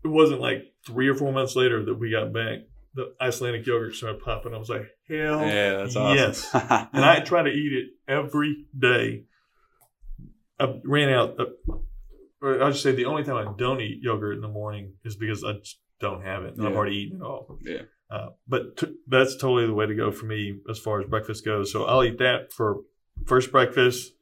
it 0.06 0.10
wasn't 0.10 0.40
like 0.40 0.72
three 0.86 1.08
or 1.10 1.16
four 1.16 1.34
months 1.34 1.56
later 1.56 1.84
that 1.84 1.96
we 1.96 2.12
got 2.12 2.32
back. 2.32 2.60
The 2.94 3.14
Icelandic 3.20 3.66
yogurt 3.66 3.96
started 3.96 4.22
popping. 4.22 4.54
I 4.54 4.58
was 4.58 4.70
like, 4.70 4.86
hell 5.10 5.42
Yeah, 5.46 5.78
that's 5.78 5.96
awesome. 5.98 6.16
yes. 6.16 6.50
and 6.94 7.04
I 7.04 7.20
try 7.20 7.44
to 7.44 7.50
eat 7.50 7.74
it 7.74 7.88
every 8.08 8.68
day. 8.78 9.24
I 10.60 10.80
ran 10.86 11.10
out. 11.10 11.38
Uh, 11.40 11.46
or 12.42 12.64
I'll 12.64 12.72
just 12.72 12.84
say 12.84 12.94
the 12.94 13.06
only 13.06 13.24
time 13.24 13.36
I 13.36 13.52
don't 13.58 13.82
eat 13.82 14.00
yogurt 14.02 14.36
in 14.36 14.42
the 14.42 14.48
morning 14.48 14.94
is 15.04 15.16
because 15.18 15.44
I 15.44 15.54
just 15.54 15.80
don't 16.00 16.22
have 16.24 16.44
it. 16.44 16.56
and 16.56 16.66
I've 16.68 16.76
already 16.76 16.96
eaten 16.98 17.20
it 17.22 17.24
all. 17.26 17.58
Yeah. 17.62 17.82
Uh, 18.10 18.30
but 18.48 18.78
t- 18.78 18.96
that's 19.08 19.36
totally 19.36 19.66
the 19.66 19.74
way 19.74 19.88
to 19.88 19.96
go 19.96 20.12
for 20.12 20.26
me 20.28 20.60
as 20.70 20.78
far 20.80 21.02
as 21.02 21.08
breakfast 21.10 21.44
goes. 21.44 21.72
So 21.72 21.86
I'll 21.86 22.04
eat 22.04 22.20
that 22.20 22.54
for 22.54 22.82
first 23.26 23.52
breakfast, 23.52 24.14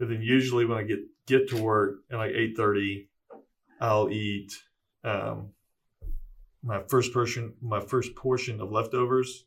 and 0.00 0.10
then 0.10 0.20
usually 0.20 0.64
when 0.66 0.76
I 0.78 0.82
get 0.82 0.98
get 1.26 1.48
to 1.50 1.62
work 1.62 2.00
at 2.10 2.16
like 2.16 2.32
eight 2.32 2.54
thirty, 2.56 3.08
I'll 3.80 4.10
eat 4.10 4.52
um, 5.04 5.50
my 6.62 6.82
first 6.88 7.12
portion 7.12 7.54
my 7.62 7.80
first 7.80 8.14
portion 8.14 8.60
of 8.60 8.70
leftovers, 8.70 9.44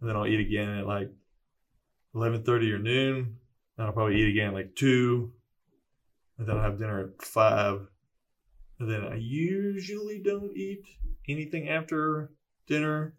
and 0.00 0.08
then 0.08 0.16
I'll 0.16 0.26
eat 0.26 0.40
again 0.40 0.68
at 0.68 0.86
like 0.86 1.10
eleven 2.14 2.42
thirty 2.42 2.72
or 2.72 2.78
noon. 2.78 3.38
And 3.78 3.86
I'll 3.86 3.92
probably 3.94 4.20
eat 4.20 4.28
again 4.28 4.48
at 4.48 4.54
like 4.54 4.76
two, 4.76 5.32
and 6.38 6.46
then 6.46 6.56
I'll 6.56 6.62
have 6.62 6.78
dinner 6.78 7.00
at 7.00 7.22
five. 7.22 7.86
And 8.78 8.90
then 8.90 9.04
I 9.04 9.16
usually 9.16 10.20
don't 10.20 10.54
eat 10.56 10.84
anything 11.28 11.68
after 11.68 12.32
dinner. 12.66 13.14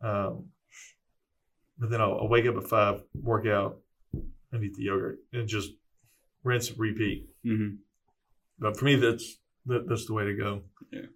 Um, 0.00 0.46
but 1.78 1.90
then 1.90 2.00
I'll, 2.00 2.18
I'll 2.20 2.28
wake 2.28 2.46
up 2.46 2.56
at 2.56 2.68
five, 2.68 3.02
work 3.14 3.46
out, 3.46 3.80
and 4.52 4.64
eat 4.64 4.74
the 4.74 4.84
yogurt, 4.84 5.18
and 5.32 5.46
just 5.48 5.72
rinse, 6.44 6.70
and 6.70 6.78
repeat. 6.78 7.28
Mhm. 7.44 7.78
But 8.58 8.78
for 8.78 8.84
me, 8.86 8.96
that's 8.96 9.38
that, 9.66 9.88
that's 9.88 10.06
the 10.06 10.14
way 10.14 10.24
to 10.24 10.34
go. 10.34 10.62
Yeah. 10.92 11.06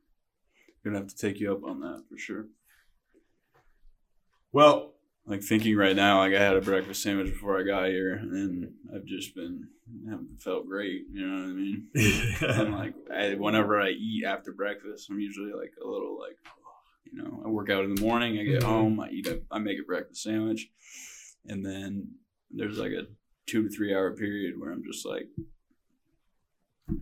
Gonna 0.84 0.98
have 0.98 1.08
to 1.08 1.16
take 1.16 1.40
you 1.40 1.52
up 1.52 1.62
on 1.64 1.80
that 1.80 2.04
for 2.08 2.16
sure. 2.18 2.46
Well, 4.52 4.94
Like 5.26 5.42
thinking 5.42 5.76
right 5.76 5.94
now, 5.94 6.18
like 6.18 6.32
I 6.34 6.38
had 6.40 6.56
a 6.56 6.60
breakfast 6.60 7.02
sandwich 7.02 7.30
before 7.32 7.58
I 7.60 7.62
got 7.62 7.88
here, 7.88 8.14
and 8.14 8.72
I've 8.94 9.04
just 9.04 9.34
been 9.34 9.68
haven't 10.08 10.40
felt 10.42 10.66
great. 10.66 11.04
You 11.12 11.26
know 11.26 11.34
what 11.36 11.50
I 11.50 11.52
mean? 11.52 11.88
And 12.40 12.74
like 12.74 12.94
I, 13.14 13.34
whenever 13.34 13.80
I 13.80 13.90
eat 13.90 14.24
after 14.26 14.52
breakfast, 14.52 15.08
I'm 15.10 15.20
usually 15.20 15.52
like 15.52 15.72
a 15.82 15.86
little 15.86 16.18
like, 16.18 16.36
you 17.04 17.22
know, 17.22 17.42
I 17.44 17.48
work 17.48 17.70
out 17.70 17.84
in 17.84 17.94
the 17.94 18.00
morning. 18.00 18.38
I 18.38 18.44
get 18.44 18.62
Mhm. 18.62 18.66
home, 18.66 19.00
I 19.00 19.10
eat 19.10 19.26
a, 19.28 19.40
I 19.50 19.58
make 19.58 19.78
a 19.78 19.84
breakfast 19.84 20.22
sandwich, 20.22 20.70
and 21.46 21.64
then 21.64 22.08
there's 22.50 22.78
like 22.78 22.92
a 22.92 23.06
two 23.46 23.62
to 23.64 23.68
three 23.68 23.94
hour 23.94 24.16
period 24.16 24.58
where 24.58 24.72
I'm 24.72 24.82
just 24.84 25.04
like 25.06 25.28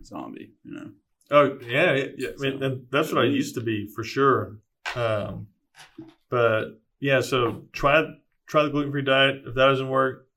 zombie. 0.03 0.51
You 0.65 0.71
know? 0.73 0.91
Oh 1.31 1.59
yeah, 1.67 1.93
yeah. 1.93 2.05
yeah. 2.17 2.29
I 2.37 2.41
mean, 2.41 2.63
and 2.63 2.87
that's 2.91 3.11
what 3.11 3.23
I 3.23 3.27
used 3.27 3.55
to 3.55 3.61
be 3.61 3.87
for 3.87 4.03
sure. 4.03 4.57
Um, 4.95 5.47
but 6.29 6.79
yeah, 6.99 7.21
so 7.21 7.63
try 7.71 8.03
try 8.47 8.63
the 8.63 8.69
gluten 8.69 8.91
free 8.91 9.03
diet. 9.03 9.43
If 9.45 9.55
that 9.55 9.67
doesn't 9.67 9.89
work, 9.89 10.27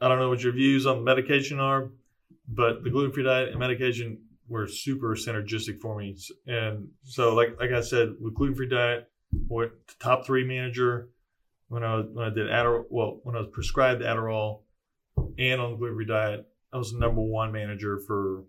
I 0.00 0.08
don't 0.08 0.18
know 0.18 0.28
what 0.28 0.42
your 0.42 0.52
views 0.52 0.86
on 0.86 1.04
medication 1.04 1.60
are, 1.60 1.90
but 2.48 2.82
the 2.82 2.90
gluten 2.90 3.12
free 3.12 3.24
diet 3.24 3.50
and 3.50 3.58
medication 3.58 4.18
were 4.48 4.66
super 4.66 5.14
synergistic 5.14 5.80
for 5.80 5.96
me. 5.96 6.16
And 6.46 6.88
so, 7.04 7.34
like 7.34 7.56
like 7.60 7.70
I 7.70 7.80
said, 7.80 8.14
with 8.20 8.34
gluten 8.34 8.56
free 8.56 8.68
diet, 8.68 9.08
what 9.48 9.72
top 9.98 10.26
three 10.26 10.44
manager 10.44 11.10
when 11.68 11.84
I 11.84 11.96
was, 11.96 12.06
when 12.12 12.26
I 12.26 12.30
did 12.30 12.48
Adderall. 12.48 12.84
Well, 12.90 13.20
when 13.22 13.36
I 13.36 13.40
was 13.40 13.48
prescribed 13.52 14.02
Adderall 14.02 14.60
and 15.38 15.60
on 15.60 15.72
the 15.72 15.76
gluten 15.76 15.96
free 15.96 16.06
diet, 16.06 16.46
I 16.72 16.78
was 16.78 16.92
the 16.92 16.98
number 16.98 17.20
one 17.20 17.52
manager 17.52 17.98
for 18.06 18.44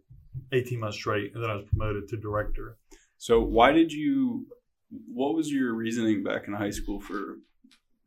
18 0.51 0.79
months 0.79 0.97
straight, 0.97 1.33
and 1.33 1.43
then 1.43 1.49
I 1.49 1.55
was 1.55 1.65
promoted 1.65 2.07
to 2.09 2.17
director. 2.17 2.77
So 3.17 3.39
why 3.41 3.71
did 3.71 3.91
you? 3.91 4.47
What 5.13 5.35
was 5.35 5.51
your 5.51 5.73
reasoning 5.73 6.23
back 6.23 6.47
in 6.47 6.53
high 6.53 6.71
school 6.71 6.99
for 6.99 7.37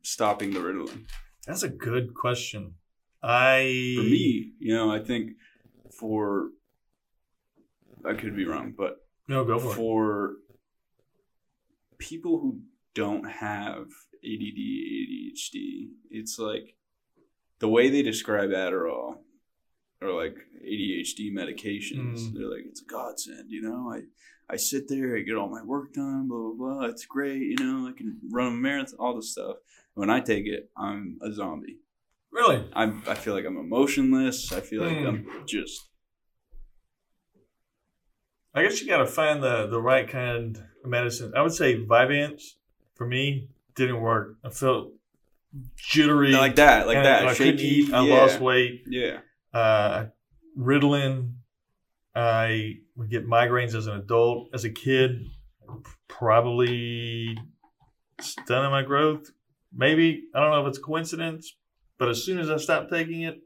stopping 0.03 0.51
the 0.51 0.59
Ritalin? 0.59 1.05
That's 1.47 1.63
a 1.63 1.69
good 1.69 2.13
question. 2.13 2.75
I 3.23 3.93
For 3.97 4.03
me, 4.03 4.51
you 4.59 4.75
know, 4.75 4.91
I 4.91 4.99
think 4.99 5.31
for 5.97 6.49
I 8.05 8.13
could 8.13 8.35
be 8.35 8.45
wrong, 8.45 8.73
but 8.77 8.97
no 9.27 9.43
go 9.43 9.57
for 9.57 9.71
it. 9.71 9.75
for 9.75 10.33
people 11.97 12.39
who 12.39 12.59
don't 12.93 13.27
have 13.29 13.87
ADD, 14.23 14.57
ADHD, 14.57 15.89
it's 16.11 16.37
like 16.37 16.75
the 17.59 17.67
way 17.67 17.89
they 17.89 18.01
describe 18.01 18.49
Adderall 18.49 19.17
or 20.01 20.11
like 20.11 20.35
ADHD 20.63 21.31
medications. 21.31 22.19
Mm. 22.19 22.33
They're 22.33 22.49
like, 22.49 22.65
it's 22.67 22.81
a 22.81 22.85
godsend, 22.85 23.49
you 23.49 23.61
know. 23.61 23.91
I 23.93 24.01
I 24.47 24.57
sit 24.57 24.87
there, 24.87 25.17
I 25.17 25.21
get 25.21 25.35
all 25.35 25.49
my 25.49 25.63
work 25.63 25.93
done, 25.93 26.27
blah 26.27 26.39
blah 26.39 26.53
blah. 26.53 26.85
It's 26.87 27.05
great, 27.05 27.41
you 27.41 27.55
know. 27.59 27.87
I 27.87 27.91
can 27.93 28.19
run 28.31 28.47
a 28.47 28.51
marathon, 28.51 28.97
all 28.99 29.15
this 29.15 29.31
stuff. 29.31 29.57
When 29.93 30.09
I 30.09 30.19
take 30.19 30.45
it, 30.45 30.69
I'm 30.77 31.17
a 31.21 31.31
zombie. 31.31 31.79
Really? 32.31 32.67
I'm, 32.73 33.01
I 33.07 33.15
feel 33.15 33.33
like 33.33 33.45
I'm 33.45 33.57
emotionless. 33.57 34.51
I 34.51 34.59
feel 34.59 34.81
like 34.83 34.97
Mm. 34.97 35.07
I'm 35.07 35.27
just 35.47 35.89
I 38.55 38.63
guess 38.63 38.81
you 38.81 38.87
got 38.87 38.97
to 38.97 39.05
find 39.05 39.43
the 39.43 39.67
the 39.67 39.81
right 39.81 40.07
kind 40.09 40.57
of 40.83 40.89
medicine. 40.89 41.33
I 41.35 41.41
would 41.41 41.51
say 41.51 41.77
Vyvanse 41.77 42.53
for 42.95 43.05
me 43.05 43.49
didn't 43.75 43.99
work. 43.99 44.37
I 44.45 44.49
felt 44.49 44.93
jittery 45.75 46.31
like 46.31 46.55
that, 46.55 46.87
like 46.87 47.03
that. 47.03 47.27
I 47.27 47.33
shaky. 47.33 47.63
eat. 47.63 47.93
I 47.93 48.05
yeah. 48.05 48.13
lost 48.15 48.39
weight. 48.39 48.83
Yeah. 48.87 49.19
Uh, 49.55 50.07
Ritalin. 50.57 51.33
I 52.13 52.77
would 52.95 53.09
get 53.09 53.27
migraines 53.27 53.75
as 53.75 53.87
an 53.87 53.97
adult. 53.97 54.49
As 54.53 54.63
a 54.63 54.69
kid, 54.69 55.25
probably 56.07 57.37
stunning 58.21 58.71
my 58.71 58.83
growth. 58.83 59.31
Maybe 59.73 60.23
I 60.33 60.39
don't 60.39 60.51
know 60.51 60.61
if 60.61 60.69
it's 60.69 60.77
coincidence, 60.77 61.55
but 61.97 62.07
as 62.07 62.23
soon 62.23 62.39
as 62.39 62.49
I 62.49 62.57
stopped 62.57 62.89
taking 62.89 63.23
it, 63.23 63.41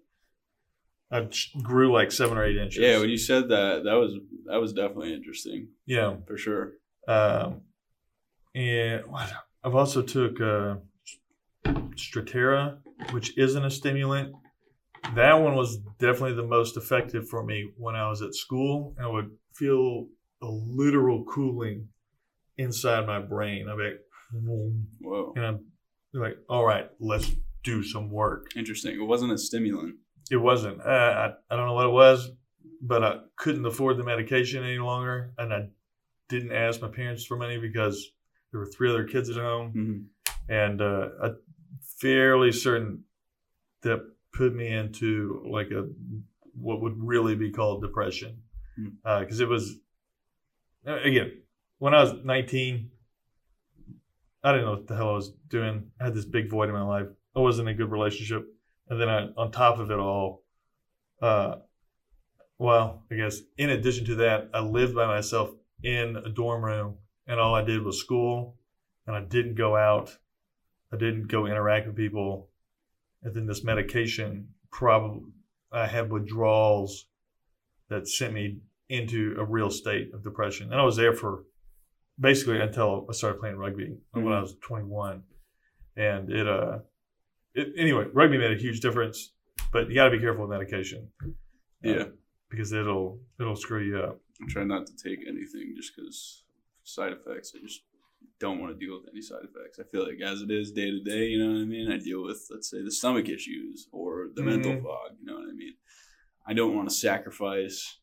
I 1.11 1.27
grew 1.64 1.91
like 1.91 2.11
seven 2.11 2.38
or 2.38 2.45
eight 2.45 2.57
inches. 2.57 2.80
Yeah, 2.80 2.99
when 2.99 3.10
you 3.10 3.18
said 3.18 3.49
that, 3.49 3.84
that 3.86 3.95
was 3.95 4.14
that 4.45 4.57
was 4.57 4.73
definitely 4.73 5.14
interesting 5.14 5.69
yeah. 5.88 6.18
for 6.27 6.38
sure. 6.38 6.73
Um, 7.07 7.61
and 8.53 9.03
I've 9.64 9.73
also 9.76 10.03
took 10.03 10.40
uh, 10.40 10.76
Strattera, 11.65 12.77
which 13.11 13.36
isn't 13.38 13.65
a 13.65 13.72
stimulant. 13.72 14.36
That 15.15 15.34
one 15.35 15.55
was 15.55 15.77
definitely 15.99 16.34
the 16.35 16.47
most 16.47 16.77
effective 16.77 17.27
for 17.27 17.43
me 17.43 17.71
when 17.77 17.95
I 17.95 18.09
was 18.09 18.21
at 18.21 18.35
school. 18.35 18.95
I 19.01 19.07
would 19.07 19.31
feel 19.55 20.07
a 20.41 20.47
literal 20.47 21.23
cooling 21.26 21.88
inside 22.57 23.05
my 23.07 23.19
brain. 23.19 23.67
I'd 23.69 23.77
be 23.77 23.84
like, 23.84 23.99
Whoa. 25.01 25.34
and 25.35 25.45
I'm 25.45 25.59
like, 26.13 26.38
all 26.49 26.65
right, 26.65 26.89
let's 26.99 27.31
do 27.63 27.84
some 27.84 28.09
work. 28.09 28.51
Interesting. 28.55 28.95
It 28.99 29.03
wasn't 29.03 29.31
a 29.31 29.38
stimulant. 29.38 29.95
It 30.31 30.38
wasn't. 30.38 30.80
Uh, 30.81 30.84
I, 30.89 31.26
I 31.49 31.55
don't 31.55 31.65
know 31.65 31.73
what 31.73 31.85
it 31.88 31.91
was, 31.91 32.30
but 32.81 33.03
I 33.03 33.15
couldn't 33.35 33.65
afford 33.65 33.97
the 33.97 34.03
medication 34.03 34.63
any 34.63 34.77
longer. 34.77 35.34
And 35.38 35.53
I 35.53 35.69
didn't 36.30 36.51
ask 36.53 36.81
my 36.81 36.88
parents 36.88 37.26
for 37.26 37.35
money 37.35 37.57
because 37.57 38.11
there 38.51 38.59
were 38.59 38.67
three 38.67 38.89
other 38.89 39.05
kids 39.05 39.30
at 39.30 39.38
home. 39.38 39.73
Mhm. 39.76 40.05
And 40.49 40.81
uh, 40.81 41.09
I'm 41.23 41.38
fairly 41.99 42.51
certain 42.51 43.03
that 43.81 43.99
put 44.34 44.53
me 44.53 44.68
into 44.68 45.45
like 45.49 45.72
a 45.72 45.88
what 46.53 46.81
would 46.81 46.95
really 46.97 47.35
be 47.35 47.51
called 47.51 47.81
depression. 47.81 48.41
Hmm. 48.76 49.19
Because 49.22 49.39
it 49.39 49.47
was, 49.47 49.76
uh, 50.88 50.99
again, 51.01 51.41
when 51.77 51.93
I 51.93 52.03
was 52.03 52.14
19, 52.23 52.91
I 54.43 54.51
didn't 54.51 54.65
know 54.65 54.72
what 54.72 54.88
the 54.88 54.95
hell 54.95 55.10
I 55.10 55.14
was 55.14 55.31
doing. 55.49 55.91
I 55.99 56.06
had 56.06 56.15
this 56.15 56.26
big 56.26 56.49
void 56.49 56.69
in 56.69 56.76
my 56.76 56.84
life. 56.84 57.07
I 57.35 57.39
wasn't 57.39 57.69
in 57.69 57.76
a 57.76 57.77
good 57.77 57.91
relationship. 57.91 58.47
And 58.89 58.99
then 58.99 59.10
I, 59.10 59.27
on 59.38 59.51
top 59.51 59.80
of 59.80 59.91
it 59.91 59.99
all, 59.99 60.43
uh, 61.22 61.56
well, 62.57 63.03
I 63.11 63.15
guess 63.15 63.39
in 63.57 63.69
addition 63.69 64.06
to 64.06 64.15
that, 64.15 64.49
I 64.53 64.60
lived 64.60 64.95
by 64.95 65.06
myself 65.06 65.51
in 65.84 66.18
a 66.18 66.30
dorm 66.30 66.64
room 66.64 66.95
and 67.27 67.39
all 67.39 67.56
I 67.56 67.64
did 67.64 67.84
was 67.84 67.99
school 67.99 68.57
and 69.07 69.15
I 69.15 69.22
didn't 69.22 69.56
go 69.56 69.76
out. 69.76 70.18
I 70.91 70.97
didn't 70.97 71.27
go 71.27 71.45
interact 71.45 71.88
with 71.88 71.95
people. 71.95 72.48
And 73.23 73.33
then 73.35 73.45
this 73.45 73.63
medication 73.63 74.49
probably, 74.71 75.21
I 75.71 75.87
had 75.87 76.11
withdrawals 76.11 77.07
that 77.89 78.07
sent 78.07 78.33
me 78.33 78.59
into 78.89 79.35
a 79.37 79.43
real 79.45 79.69
state 79.69 80.13
of 80.13 80.23
depression. 80.23 80.71
And 80.71 80.79
I 80.79 80.83
was 80.83 80.95
there 80.95 81.13
for 81.13 81.43
basically 82.19 82.59
until 82.59 83.05
I 83.09 83.13
started 83.13 83.39
playing 83.39 83.57
rugby 83.57 83.97
when 84.13 84.33
I 84.33 84.41
was 84.41 84.55
21. 84.61 85.23
And 85.97 86.31
it, 86.31 86.47
uh, 86.47 86.79
it, 87.53 87.73
anyway, 87.77 88.05
rugby 88.13 88.37
made 88.37 88.51
a 88.51 88.59
huge 88.61 88.79
difference, 88.79 89.33
but 89.71 89.89
you 89.89 89.95
got 89.95 90.05
to 90.05 90.11
be 90.11 90.19
careful 90.19 90.47
with 90.47 90.51
medication. 90.57 91.09
uh, 91.23 91.27
Yeah. 91.83 92.03
because 92.49 92.71
it'll 92.71 93.19
it'll 93.39 93.55
screw 93.55 93.83
you 93.83 93.99
up. 93.99 94.19
I 94.41 94.45
try 94.49 94.63
not 94.63 94.85
to 94.87 94.93
take 94.95 95.19
anything 95.27 95.73
just 95.75 95.91
because 95.95 96.43
side 96.83 97.11
effects. 97.13 97.53
I 97.55 97.59
just 97.61 97.81
don't 98.39 98.59
want 98.59 98.77
to 98.77 98.85
deal 98.85 98.97
with 98.99 99.09
any 99.11 99.21
side 99.21 99.41
effects. 99.43 99.79
I 99.79 99.83
feel 99.91 100.05
like 100.07 100.21
as 100.21 100.41
it 100.41 100.49
is 100.51 100.71
day 100.71 100.89
to 100.91 100.99
day, 101.01 101.27
you 101.27 101.39
know 101.43 101.53
what 101.53 101.61
I 101.61 101.65
mean? 101.65 101.91
I 101.91 101.97
deal 101.97 102.23
with, 102.23 102.47
let's 102.49 102.69
say, 102.69 102.81
the 102.81 102.91
stomach 102.91 103.27
issues 103.29 103.87
or 103.91 104.29
the 104.33 104.43
mental 104.43 104.73
Mhm. 104.73 104.83
fog, 104.83 105.11
you 105.19 105.25
know 105.25 105.35
what 105.35 105.49
I 105.49 105.53
mean? 105.53 105.73
I 106.45 106.53
don't 106.53 106.75
want 106.75 106.89
to 106.89 106.95
sacrifice 106.95 107.99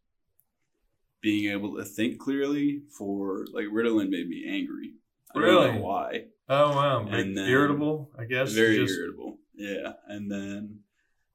being 1.23 1.51
able 1.51 1.77
to 1.77 1.85
think 1.85 2.19
clearly 2.21 2.83
for, 2.97 3.47
like, 3.53 3.67
Ritalin 3.67 4.11
made 4.11 4.29
me 4.29 4.45
angry. 4.47 4.95
I 5.35 5.41
don't 5.41 5.43
Really? 5.49 5.73
know 5.73 5.81
why. 5.83 6.27
Oh 6.49 6.71
wow, 6.77 7.07
And 7.09 7.37
then- 7.37 7.49
irritable, 7.51 8.13
I 8.17 8.25
guess. 8.27 8.53
Very 8.53 8.77
Just- 8.77 8.95
irritable. 8.97 9.41
Yeah. 9.55 9.95
And 10.07 10.31
then, 10.31 10.85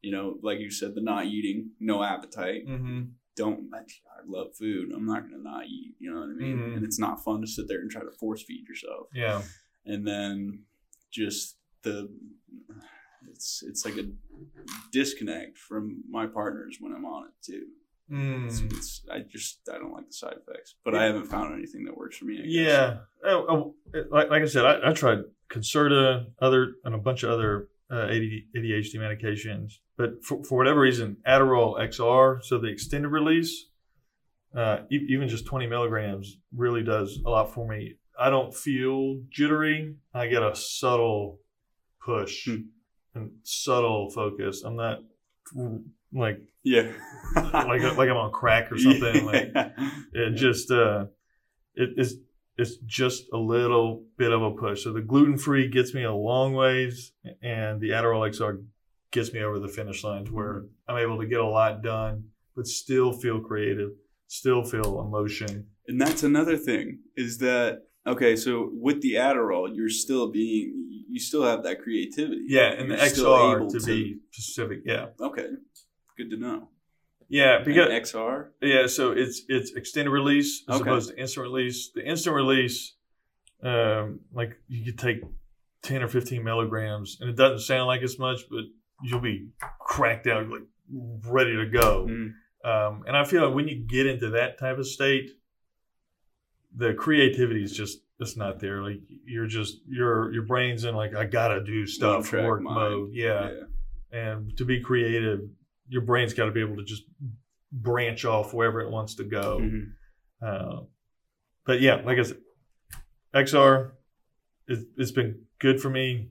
you 0.01 0.11
know, 0.11 0.39
like 0.41 0.59
you 0.59 0.71
said, 0.71 0.95
the 0.95 1.01
not 1.01 1.25
eating, 1.25 1.71
no 1.79 2.01
appetite 2.03 2.65
Mhm. 2.67 3.13
Don't 3.35 3.69
I 3.73 3.81
love 4.27 4.55
food. 4.55 4.91
I'm 4.93 5.05
not 5.05 5.23
gonna 5.23 5.41
not 5.41 5.65
eat. 5.65 5.95
You 5.99 6.13
know 6.13 6.19
what 6.21 6.29
I 6.29 6.33
mean? 6.33 6.57
Mhm. 6.57 6.75
And 6.77 6.85
it's 6.85 6.99
not 6.99 7.23
fun 7.23 7.41
to 7.41 7.47
sit 7.47 7.67
there 7.67 7.79
and 7.81 7.89
try 7.89 8.01
to 8.03 8.11
force 8.11 8.43
feed 8.43 8.67
yourself. 8.67 9.07
Yeah. 9.13 9.41
And 9.85 10.05
then 10.07 10.63
just 11.11 11.57
the 11.83 12.09
it's 13.31 13.63
it's 13.65 13.85
like 13.85 13.97
a 13.97 14.05
disconnect 14.91 15.57
from 15.57 16.03
my 16.09 16.25
partners 16.27 16.77
when 16.79 16.93
I'm 16.93 17.05
on 17.05 17.27
it 17.27 17.33
too. 17.45 17.67
It's, 18.13 18.59
Mm. 18.61 18.73
it's, 18.73 19.05
I 19.09 19.19
just 19.19 19.61
I 19.73 19.77
don't 19.77 19.93
like 19.93 20.07
the 20.07 20.13
side 20.13 20.35
effects, 20.45 20.75
but 20.83 20.93
I 20.95 21.05
haven't 21.05 21.27
found 21.27 21.53
anything 21.53 21.85
that 21.85 21.95
works 21.95 22.17
for 22.17 22.25
me. 22.25 22.39
I 22.39 22.41
guess. 22.41 22.51
Yeah. 22.51 22.97
Oh, 23.23 23.45
oh, 23.47 23.75
like, 24.09 24.29
like 24.29 24.41
I 24.43 24.45
said, 24.47 24.65
I, 24.65 24.89
I 24.89 24.93
tried 24.93 25.19
Concerta, 25.49 26.25
other 26.41 26.73
and 26.83 26.93
a 26.93 26.97
bunch 26.97 27.23
of 27.23 27.29
other 27.31 27.69
uh, 27.91 28.07
ADHD 28.07 28.95
medications, 28.95 29.73
but 29.97 30.23
for, 30.23 30.43
for 30.45 30.57
whatever 30.57 30.79
reason, 30.79 31.17
Adderall 31.27 31.77
XR, 31.79 32.41
so 32.41 32.57
the 32.57 32.67
extended 32.69 33.09
release, 33.09 33.67
uh, 34.55 34.77
e- 34.91 35.05
even 35.09 35.27
just 35.27 35.45
20 35.45 35.67
milligrams, 35.67 36.37
really 36.55 36.83
does 36.83 37.19
a 37.25 37.29
lot 37.29 37.53
for 37.53 37.67
me. 37.67 37.95
I 38.19 38.29
don't 38.29 38.53
feel 38.55 39.21
jittery. 39.29 39.95
I 40.13 40.27
get 40.27 40.41
a 40.43 40.55
subtle 40.55 41.39
push 42.03 42.45
Hmm. 42.45 42.55
and 43.15 43.31
subtle 43.43 44.09
focus. 44.09 44.63
I'm 44.63 44.75
not 44.77 44.99
like 46.13 46.39
Yeah. 46.63 46.91
like 47.35 47.81
like 47.97 48.09
I'm 48.09 48.17
on 48.17 48.31
crack 48.31 48.71
or 48.71 48.77
something. 48.87 49.25
Like 49.25 49.51
Yeah. 49.55 49.69
it 50.13 50.35
just 50.35 50.71
uh 50.71 51.05
it 51.75 51.89
is 51.97 52.17
it's 52.61 52.77
just 52.85 53.25
a 53.33 53.37
little 53.37 54.03
bit 54.17 54.31
of 54.31 54.41
a 54.41 54.51
push 54.51 54.83
so 54.83 54.91
the 54.93 55.01
gluten-free 55.01 55.67
gets 55.69 55.93
me 55.93 56.03
a 56.03 56.13
long 56.13 56.53
ways 56.53 57.11
and 57.41 57.79
the 57.81 57.89
adderall 57.89 58.23
xr 58.33 58.63
gets 59.11 59.33
me 59.33 59.41
over 59.43 59.59
the 59.59 59.67
finish 59.67 60.03
line 60.03 60.23
to 60.25 60.31
where 60.33 60.63
i'm 60.87 60.97
able 60.97 61.19
to 61.19 61.27
get 61.27 61.39
a 61.41 61.45
lot 61.59 61.81
done 61.81 62.23
but 62.55 62.65
still 62.67 63.11
feel 63.11 63.39
creative 63.41 63.91
still 64.27 64.63
feel 64.63 65.01
emotion 65.01 65.67
And 65.87 65.99
that's 65.99 66.23
another 66.23 66.57
thing 66.57 66.99
is 67.17 67.37
that 67.39 67.79
okay, 68.07 68.35
so 68.35 68.69
with 68.87 69.01
the 69.01 69.13
Adderall, 69.15 69.65
you're 69.75 69.89
still 70.05 70.31
being 70.31 70.65
you 71.13 71.19
still 71.19 71.43
have 71.43 71.61
that 71.63 71.81
creativity. 71.83 72.43
yeah 72.47 72.69
and 72.79 72.89
the 72.89 72.95
You're 72.95 73.07
still 73.07 73.33
xr 73.37 73.55
able 73.57 73.69
to, 73.71 73.79
be 73.85 74.17
specific 74.31 74.79
yeah 74.85 75.07
Okay. 75.29 75.47
Good 76.17 76.29
to 76.31 76.37
know. 76.37 76.69
Yeah 77.31 77.59
because 77.63 77.87
And 77.89 78.03
XR? 78.05 78.47
Yeah, 78.61 78.87
so 78.87 79.11
it's 79.11 79.41
it's 79.47 79.71
extended 79.71 80.11
release 80.11 80.63
as 80.69 80.75
Okay. 80.81 80.89
opposed 80.89 81.09
to 81.09 81.19
instant 81.19 81.43
release. 81.43 81.89
The 81.95 82.03
instant 82.05 82.35
release, 82.35 82.95
um, 83.63 84.19
like 84.33 84.57
you 84.67 84.83
could 84.85 84.99
take 84.99 85.21
ten 85.81 86.03
or 86.03 86.07
fifteen 86.07 86.43
milligrams, 86.43 87.17
and 87.21 87.29
it 87.29 87.35
doesn't 87.35 87.59
sound 87.59 87.87
like 87.87 88.01
it's 88.01 88.19
much, 88.19 88.41
but 88.49 88.65
you'll 89.03 89.19
be 89.21 89.49
cracked 89.79 90.27
out, 90.27 90.47
like 90.49 90.61
ready 91.27 91.55
to 91.55 91.65
go. 91.67 92.07
Mm. 92.09 92.33
Um, 92.63 93.03
and 93.07 93.17
I 93.17 93.23
feel 93.23 93.45
like 93.47 93.55
when 93.55 93.67
you 93.67 93.75
get 93.87 94.05
into 94.05 94.29
that 94.31 94.59
type 94.59 94.77
of 94.77 94.85
state, 94.85 95.31
the 96.75 96.93
creativity 96.93 97.63
is 97.63 97.71
just 97.75 97.99
it's 98.19 98.37
not 98.37 98.59
there. 98.59 98.83
Like 98.83 98.99
you're 99.25 99.47
just 99.47 99.77
your 99.87 100.31
your 100.31 100.43
brain's 100.43 100.83
in 100.83 100.95
like 100.95 101.15
I 101.15 101.25
gotta 101.25 101.63
do 101.63 101.87
stuff 101.87 102.31
work 102.33 102.61
mind. 102.61 102.75
mode. 102.75 103.09
Yeah. 103.13 103.49
and 104.11 104.55
to 104.57 104.65
be 104.65 104.79
creative, 104.81 105.39
your 105.91 106.01
brain's 106.01 106.33
got 106.33 106.45
to 106.45 106.51
be 106.51 106.61
able 106.61 106.77
to 106.77 106.83
just 106.83 107.03
branch 107.71 108.23
off 108.25 108.53
wherever 108.53 108.79
it 108.81 108.89
wants 108.89 109.15
to 109.15 109.23
go. 109.25 109.59
Mhm. 109.59 109.91
Uh, 110.41 110.85
but 111.65 111.81
yeah, 111.81 111.95
like 112.05 112.17
I 112.17 112.23
said, 112.23 112.37
XR, 113.33 113.91
it, 114.67 114.79
it's 114.97 115.11
been 115.11 115.43
good 115.59 115.79
for 115.81 115.89
me. 115.89 116.29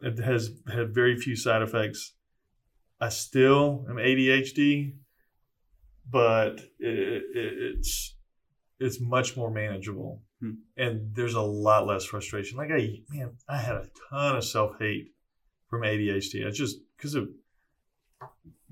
It 0.00 0.18
has 0.18 0.50
had 0.72 0.92
very 0.94 1.16
few 1.16 1.36
side 1.36 1.62
effects. 1.62 2.14
I 3.00 3.08
still 3.08 3.86
am 3.88 3.96
ADHD, 3.96 4.96
but 6.10 6.60
it, 6.78 7.22
it, 7.34 7.52
it's 7.78 8.16
it's 8.80 9.00
much 9.00 9.36
more 9.36 9.50
manageable, 9.50 10.22
Hmm. 10.40 10.54
and 10.76 11.14
there's 11.14 11.34
a 11.34 11.40
lot 11.40 11.86
less 11.86 12.04
frustration. 12.04 12.58
Like 12.58 12.70
I, 12.72 12.98
man, 13.10 13.36
I 13.48 13.58
had 13.58 13.76
a 13.76 13.86
ton 14.10 14.36
of 14.36 14.44
self 14.44 14.76
hate 14.80 15.12
from 15.70 15.82
ADHD. 15.82 16.44
It's 16.44 16.58
just 16.58 16.78
because 16.96 17.14
of 17.14 17.28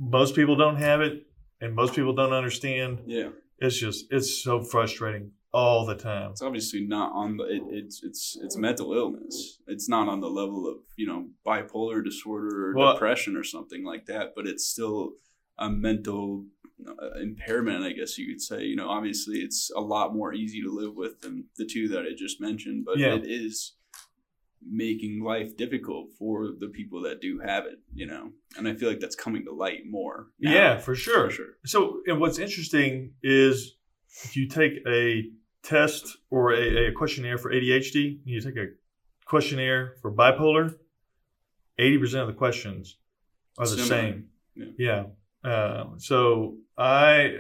most 0.00 0.34
people 0.34 0.56
don't 0.56 0.76
have 0.76 1.00
it, 1.02 1.26
and 1.60 1.74
most 1.74 1.94
people 1.94 2.14
don't 2.14 2.32
understand 2.32 3.00
Yeah. 3.06 3.28
it's 3.58 3.76
just 3.76 4.06
it's 4.10 4.42
so 4.42 4.62
frustrating 4.62 5.32
all 5.52 5.84
the 5.84 5.94
time. 5.96 6.30
It's 6.30 6.42
obviously 6.42 6.86
not 6.86 7.12
on 7.12 7.36
the 7.36 7.44
it, 7.44 7.62
it's 7.68 8.02
it's 8.02 8.38
it's 8.42 8.56
mental 8.56 8.94
illness. 8.94 9.58
It's 9.66 9.88
not 9.88 10.08
on 10.08 10.20
the 10.20 10.30
level 10.30 10.66
of, 10.68 10.78
you 10.96 11.06
know, 11.06 11.28
bipolar 11.46 12.02
disorder 12.02 12.70
or 12.70 12.74
Well- 12.74 12.92
depression 12.94 13.36
or 13.36 13.44
something 13.44 13.84
like 13.84 14.06
that, 14.06 14.32
but 14.34 14.46
it's 14.46 14.66
still 14.66 15.14
a 15.58 15.68
mental 15.70 16.46
uh, 16.88 17.18
impairment, 17.20 17.84
I 17.84 17.92
guess 17.92 18.16
you 18.16 18.26
could 18.32 18.40
say. 18.40 18.64
You 18.64 18.76
know, 18.76 18.88
obviously 18.88 19.40
it's 19.40 19.70
a 19.76 19.80
lot 19.80 20.14
more 20.14 20.32
easy 20.32 20.62
to 20.62 20.70
live 20.70 20.94
with 20.94 21.20
than 21.20 21.44
the 21.58 21.66
two 21.66 21.88
that 21.88 22.04
I 22.06 22.14
just 22.16 22.40
mentioned, 22.40 22.86
but 22.86 22.96
Yeah. 22.98 23.16
it 23.16 23.26
is 23.26 23.74
making 24.68 25.22
life 25.24 25.56
difficult 25.56 26.10
for 26.18 26.48
the 26.58 26.68
people 26.68 27.02
that 27.02 27.20
do 27.20 27.40
have 27.44 27.64
it, 27.66 27.78
you 27.94 28.06
know. 28.06 28.30
And 28.56 28.68
I 28.68 28.74
feel 28.74 28.88
like 28.88 29.00
that's 29.00 29.16
coming 29.16 29.44
to 29.44 29.52
light 29.52 29.80
more. 29.88 30.26
now, 30.38 30.52
yeah, 30.52 30.78
for 30.78 30.94
sure. 30.94 31.28
For 31.28 31.34
sure. 31.36 31.46
So, 31.64 32.00
and 32.06 32.20
what's 32.20 32.38
interesting 32.38 33.12
is 33.22 33.76
if 34.24 34.36
you 34.36 34.48
take 34.48 34.74
a 34.86 35.24
test 35.62 36.18
or 36.30 36.52
a, 36.52 36.88
a 36.88 36.92
questionnaire 36.92 37.38
for 37.38 37.52
ADHD, 37.52 38.20
you 38.24 38.40
take 38.40 38.56
a 38.56 38.66
questionnaire 39.24 39.94
for 40.02 40.12
bipolar, 40.12 40.74
eighty 41.78 41.98
percent 41.98 42.22
of 42.22 42.28
the 42.28 42.34
questions 42.34 42.96
are 43.58 43.66
the 43.66 43.76
Similar. 43.76 43.86
same. 43.88 44.26
Yeah. 44.54 45.04
Yeah. 45.44 45.50
Uh, 45.50 45.84
so 45.96 46.56
I, 46.76 47.34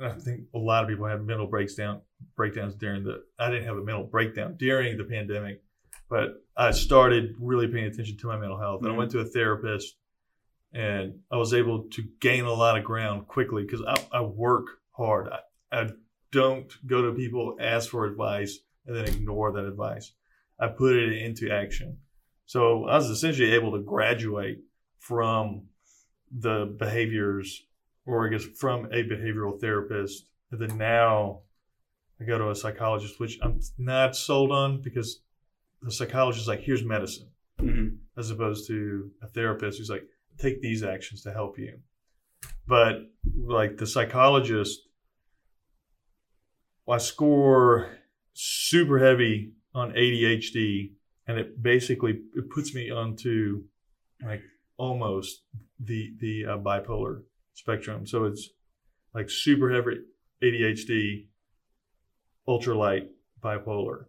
I 0.00 0.10
think 0.10 0.42
a 0.54 0.58
lot 0.58 0.84
of 0.84 0.88
people 0.88 1.06
have 1.06 1.22
mental 1.24 1.46
breakdown 1.46 2.02
breakdowns 2.36 2.74
during 2.74 3.02
the. 3.04 3.24
I 3.38 3.50
didn't 3.50 3.64
have 3.66 3.76
a 3.76 3.82
mental 3.82 4.04
breakdown 4.04 4.56
during 4.56 4.96
the 4.98 5.04
pandemic, 5.04 5.62
but 6.10 6.44
I 6.56 6.72
started 6.72 7.34
really 7.38 7.68
paying 7.68 7.86
attention 7.86 8.18
to 8.18 8.26
my 8.26 8.36
mental 8.36 8.58
health. 8.58 8.82
And 8.82 8.90
I 8.90 8.94
Mhm. 8.94 8.98
went 8.98 9.10
to 9.12 9.20
a 9.20 9.24
therapist, 9.24 9.96
and 10.72 11.22
I 11.30 11.36
was 11.36 11.54
able 11.54 11.84
to 11.84 12.02
gain 12.20 12.44
a 12.44 12.52
lot 12.52 12.76
of 12.76 12.84
ground 12.84 13.28
quickly 13.28 13.62
because 13.62 13.82
I, 13.82 14.18
I 14.18 14.20
work 14.20 14.66
hard. 14.90 15.28
I, 15.28 15.40
I 15.72 15.90
don't 16.32 16.70
go 16.86 17.02
to 17.02 17.16
people, 17.16 17.56
ask 17.58 17.88
for 17.88 18.04
advice, 18.04 18.58
and 18.86 18.94
then 18.94 19.06
ignore 19.06 19.52
that 19.52 19.64
advice. 19.64 20.12
I 20.58 20.68
put 20.68 20.96
it 20.96 21.12
into 21.12 21.50
action. 21.50 21.98
So 22.44 22.86
I 22.86 22.96
was 22.96 23.08
essentially 23.08 23.52
able 23.52 23.72
to 23.72 23.78
graduate 23.78 24.58
from 24.98 25.68
the 26.30 26.74
behaviors, 26.78 27.64
or 28.04 28.26
I 28.26 28.30
guess 28.30 28.44
from 28.44 28.86
a 28.86 29.04
behavioral 29.04 29.60
therapist. 29.60 30.28
And 30.50 30.60
then 30.60 30.76
now 30.76 31.42
I 32.20 32.24
go 32.24 32.36
to 32.36 32.50
a 32.50 32.54
psychologist, 32.54 33.20
which 33.20 33.38
I'm 33.40 33.60
not 33.78 34.16
sold 34.16 34.50
on 34.50 34.82
because 34.82 35.22
the 35.82 35.90
psychologist 35.90 36.42
is 36.42 36.48
like, 36.48 36.60
here's 36.60 36.84
medicine, 36.84 37.30
Mhm. 37.58 37.98
as 38.16 38.30
opposed 38.30 38.66
to 38.68 39.10
a 39.22 39.26
therapist 39.28 39.78
who's 39.78 39.90
like, 39.90 40.06
take 40.38 40.60
these 40.60 40.82
actions 40.82 41.22
to 41.22 41.32
help 41.32 41.58
you. 41.58 41.80
But 42.66 43.10
like 43.36 43.76
the 43.78 43.86
psychologist, 43.86 44.78
I 46.88 46.98
score 46.98 47.98
super 48.32 48.98
heavy 48.98 49.52
on 49.74 49.92
ADHD, 49.92 50.94
and 51.26 51.38
it 51.38 51.62
basically 51.62 52.22
it 52.34 52.50
puts 52.50 52.74
me 52.74 52.90
onto 52.90 53.64
like 54.22 54.42
almost 54.76 55.44
the 55.78 56.14
the 56.18 56.46
uh, 56.46 56.58
bipolar 56.58 57.22
spectrum. 57.54 58.06
So 58.06 58.24
it's 58.24 58.50
like 59.14 59.30
super 59.30 59.70
heavy 59.72 60.00
ADHD, 60.42 61.28
ultralight 62.48 63.08
bipolar, 63.40 64.06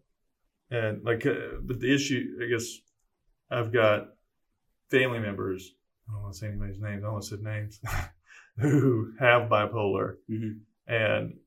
and 0.72 1.03
like 1.03 1.26
uh, 1.26 1.57
but 1.61 1.80
the 1.80 1.93
issue 1.93 2.39
I 2.43 2.48
guess 2.48 2.68
I've 3.49 3.72
got 3.73 4.07
family 4.89 5.19
members. 5.19 5.73
I 6.10 6.14
don't 6.14 6.23
want 6.23 6.34
to 6.34 6.39
say 6.39 6.48
anybody's 6.48 6.80
names. 6.80 7.03
I 7.03 7.06
don't 7.06 7.14
want 7.14 7.23
to 7.26 7.38
say 7.38 7.41
names 7.43 7.80
who 8.57 9.14
have 9.19 9.49
bipolar, 9.49 10.15
Mhm. 10.30 10.60
and 10.88 11.38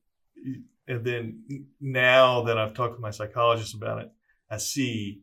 and 0.87 1.03
then 1.03 1.43
now 1.81 2.43
that 2.43 2.57
I've 2.57 2.73
talked 2.73 2.95
to 2.95 3.01
my 3.01 3.11
psychologist 3.11 3.73
about 3.75 4.01
it, 4.03 4.11
I 4.49 4.57
see 4.57 5.21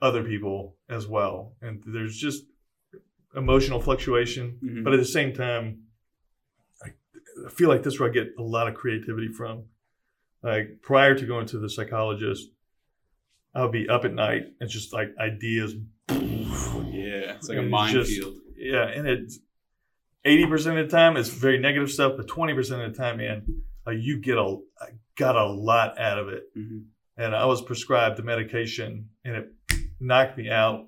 other 0.00 0.22
people 0.22 0.76
as 0.88 1.06
well, 1.06 1.56
and 1.60 1.82
there's 1.86 2.16
just 2.16 2.44
emotional 3.34 3.80
fluctuation. 3.80 4.58
Mhm. 4.64 4.84
But 4.84 4.92
at 4.92 4.98
the 5.00 5.04
same 5.04 5.32
time, 5.34 5.82
I, 6.82 6.88
I 7.46 7.50
feel 7.50 7.68
like 7.68 7.82
this 7.82 7.94
is 7.94 8.00
where 8.00 8.08
I 8.08 8.12
get 8.12 8.34
a 8.38 8.42
lot 8.42 8.68
of 8.68 8.74
creativity 8.74 9.28
from. 9.28 9.64
Like 10.42 10.80
prior 10.82 11.14
to 11.16 11.26
going 11.26 11.46
to 11.48 11.58
the 11.58 11.68
psychologist, 11.68 12.48
I 13.54 13.62
would 13.62 13.72
be 13.72 13.88
up 13.88 14.04
at 14.04 14.12
night 14.12 14.52
and 14.60 14.68
just 14.68 14.92
like 14.92 15.08
ideas. 15.18 15.74
Yeah, 16.08 17.34
it's 17.34 17.48
like 17.48 17.58
a 17.58 17.62
minefield. 17.62 18.34
Yeah, 18.56 18.86
and 18.88 19.06
it's 19.06 19.38
eighty 20.24 20.46
percent 20.46 20.78
of 20.78 20.90
the 20.90 20.96
time 20.96 21.16
it's 21.16 21.28
very 21.28 21.58
negative 21.58 21.90
stuff, 21.90 22.14
but 22.16 22.28
twenty 22.28 22.54
percent 22.54 22.82
of 22.82 22.92
the 22.92 22.98
time, 22.98 23.18
man, 23.18 23.62
uh, 23.86 23.92
you 23.92 24.18
get 24.20 24.36
a 24.36 24.56
got 25.16 25.36
a 25.36 25.46
lot 25.46 25.98
out 25.98 26.18
of 26.18 26.28
it. 26.28 26.44
Mhm. 26.56 26.84
And 27.16 27.34
I 27.34 27.46
was 27.46 27.62
prescribed 27.62 28.16
the 28.16 28.22
medication, 28.22 29.10
and 29.24 29.36
it 29.36 29.52
knocked 29.98 30.38
me 30.38 30.48
out. 30.50 30.86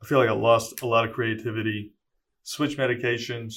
I 0.00 0.06
feel 0.06 0.18
like 0.18 0.28
I 0.28 0.32
lost 0.32 0.82
a 0.82 0.86
lot 0.86 1.08
of 1.08 1.14
creativity. 1.14 1.94
Switch 2.42 2.76
medications, 2.76 3.54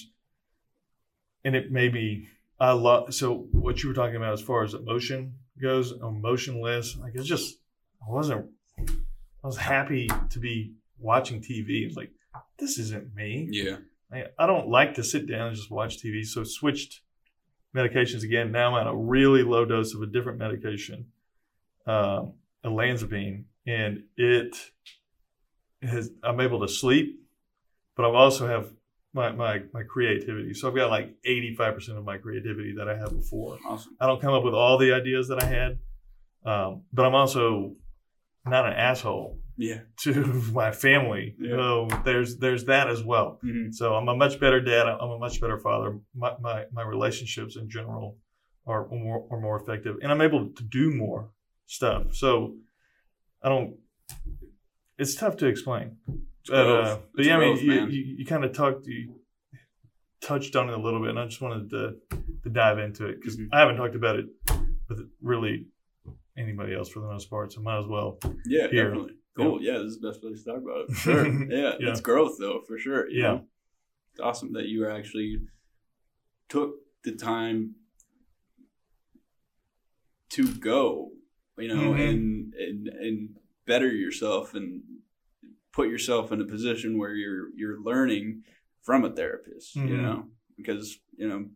and 1.44 1.56
it 1.56 1.72
made 1.72 1.94
me. 1.94 2.28
I 2.60 2.72
lost. 2.72 3.20
So 3.20 3.48
what 3.52 3.84
you 3.84 3.90
were 3.90 3.96
talking 3.96 4.16
about 4.16 4.34
as 4.34 4.42
far 4.42 4.64
as 4.64 4.74
emotion 4.74 5.36
goes, 5.62 5.92
emotionless. 5.92 6.98
Like 6.98 7.14
it's 7.16 7.28
just 7.28 7.58
I 8.02 8.12
wasn't. 8.12 8.48
I 8.80 9.48
was 9.48 9.58
happy 9.58 10.10
to 10.30 10.40
be 10.40 10.74
watching 11.00 11.42
TV. 11.42 11.86
It's 11.86 11.96
like 11.96 12.12
this 12.58 12.78
isn't 12.78 13.16
me. 13.16 13.48
Yeah. 13.52 13.78
I, 14.12 14.26
I 14.40 14.48
don't 14.48 14.70
like 14.70 14.96
to 14.96 15.04
sit 15.04 15.30
down 15.30 15.48
and 15.48 15.56
just 15.56 15.70
watch 15.70 15.98
TV. 15.98 16.26
So 16.26 16.44
switched 16.44 17.02
medications 17.76 18.24
again. 18.24 18.52
Now 18.52 18.76
I'm 18.76 18.88
on 18.88 18.94
a 18.94 18.96
really 18.96 19.44
low 19.44 19.66
dose 19.66 19.94
of 19.94 20.02
a 20.02 20.08
different 20.08 20.40
medication, 20.40 21.08
um, 21.86 22.34
olanzapine, 22.66 23.44
and 23.66 24.04
it 24.16 24.56
has. 25.82 26.10
I'm 26.24 26.40
able 26.40 26.62
to 26.62 26.68
sleep, 26.68 27.20
but 27.96 28.06
I 28.06 28.10
also 28.10 28.48
have 28.48 28.72
my, 29.14 29.32
my 29.32 29.62
my 29.74 29.84
creativity. 29.84 30.54
So 30.54 30.70
I've 30.70 30.76
got 30.76 30.90
like 30.90 31.16
85 31.26 31.76
percent 31.76 31.98
of 31.98 32.06
my 32.06 32.18
creativity 32.18 32.74
that 32.78 32.88
I 32.90 32.98
had 32.98 33.10
before. 33.10 33.58
Awesome. 33.68 33.96
I 34.00 34.08
don't 34.08 34.22
come 34.22 34.34
up 34.34 34.44
with 34.44 34.54
all 34.54 34.78
the 34.78 34.94
ideas 34.94 35.28
that 35.28 35.44
I 35.44 35.46
had, 35.46 35.80
um, 36.46 36.84
but 36.94 37.06
I'm 37.06 37.16
also 37.16 37.76
not 38.50 38.66
an 38.66 38.74
asshole 38.74 39.40
Yeah. 39.58 39.82
to 40.04 40.12
my 40.54 40.72
family. 40.72 41.36
Yeah. 41.40 41.56
So 41.58 41.88
there's 42.06 42.38
there's 42.38 42.66
that 42.66 42.88
as 42.90 43.04
well. 43.04 43.40
Mhm. 43.44 43.74
So 43.74 43.96
I'm 43.96 44.08
a 44.08 44.16
much 44.16 44.40
better 44.40 44.62
dad. 44.62 44.88
I'm 44.88 45.10
a 45.10 45.20
much 45.20 45.40
better 45.42 45.58
father. 45.60 46.00
My 46.16 46.34
my, 46.40 46.66
my 46.72 46.84
relationships 46.84 47.56
in 47.56 47.70
general 47.70 48.18
are 48.66 48.88
more 48.90 49.28
are 49.32 49.40
more 49.40 49.58
effective, 49.62 49.96
and 50.02 50.12
I'm 50.12 50.22
able 50.22 50.50
to 50.50 50.64
do 50.64 50.92
more 50.94 51.30
stuff. 51.68 52.14
So 52.16 52.56
I 53.44 53.50
don't. 53.50 53.76
It's 54.98 55.16
tough 55.16 55.38
to 55.38 55.46
explain. 55.48 55.98
But, 56.50 56.68
uh, 56.68 56.98
but 57.14 57.26
yeah, 57.26 57.38
I 57.38 57.40
mean, 57.40 57.58
you, 57.58 57.74
you, 57.88 58.16
you 58.20 58.26
kind 58.26 58.44
of 58.46 58.54
talked, 58.54 58.88
you 58.88 59.20
touched 60.22 60.56
on 60.56 60.70
it 60.70 60.74
a 60.74 60.82
little 60.82 61.02
bit, 61.02 61.10
and 61.12 61.20
I 61.20 61.26
just 61.26 61.42
wanted 61.42 61.70
to, 61.72 61.96
to 62.44 62.50
dive 62.50 62.80
into 62.80 63.06
it 63.08 63.20
because 63.20 63.38
Mhm. 63.38 63.50
I 63.52 63.60
haven't 63.60 63.76
talked 63.76 63.96
about 63.96 64.16
it 64.18 64.26
with 64.90 65.10
really 65.22 65.68
anybody 66.38 66.76
else 66.76 66.90
for 66.90 67.00
the 67.00 67.08
most 67.08 67.30
part, 67.30 67.52
so 67.52 67.62
might 67.62 67.80
as 67.80 67.88
well. 67.88 68.20
Yeah, 68.46 68.68
Here. 68.70 68.86
definitely. 68.90 69.14
Cool. 69.36 69.62
Yeah. 69.62 69.74
this 69.80 69.94
is 69.94 70.00
the 70.00 70.08
best 70.10 70.22
place 70.22 70.44
to 70.44 70.52
talk 70.52 70.62
about 70.62 70.90
it. 70.90 70.96
Sure. 70.96 71.26
yeah, 71.52 71.74
Yeah. 71.80 71.90
It's 71.92 72.02
growth 72.02 72.38
though, 72.40 72.62
for 72.68 72.78
sure. 72.78 73.10
you 73.10 73.22
Yeah. 73.22 73.28
know? 73.34 73.46
It's 74.12 74.20
awesome 74.22 74.54
that 74.54 74.66
you 74.68 74.88
actually 74.90 75.42
took 76.50 76.76
the 77.04 77.12
time 77.14 77.76
to 80.30 80.54
go, 80.56 81.12
you 81.58 81.68
know, 81.68 81.92
Mhm. 81.92 82.10
and, 82.10 82.54
and 82.56 82.88
and 82.88 83.30
better 83.66 83.88
yourself 83.92 84.54
and 84.54 84.82
put 85.72 85.90
yourself 85.90 86.32
in 86.32 86.42
a 86.42 86.46
position 86.46 86.98
where 86.98 87.14
you're 87.14 87.50
you're 87.56 87.80
learning 87.82 88.44
from 88.82 89.04
a 89.06 89.12
therapist, 89.12 89.76
you 89.76 89.84
Mhm. 89.84 90.02
know, 90.02 90.30
because, 90.56 91.00
you 91.18 91.28
know, 91.28 91.50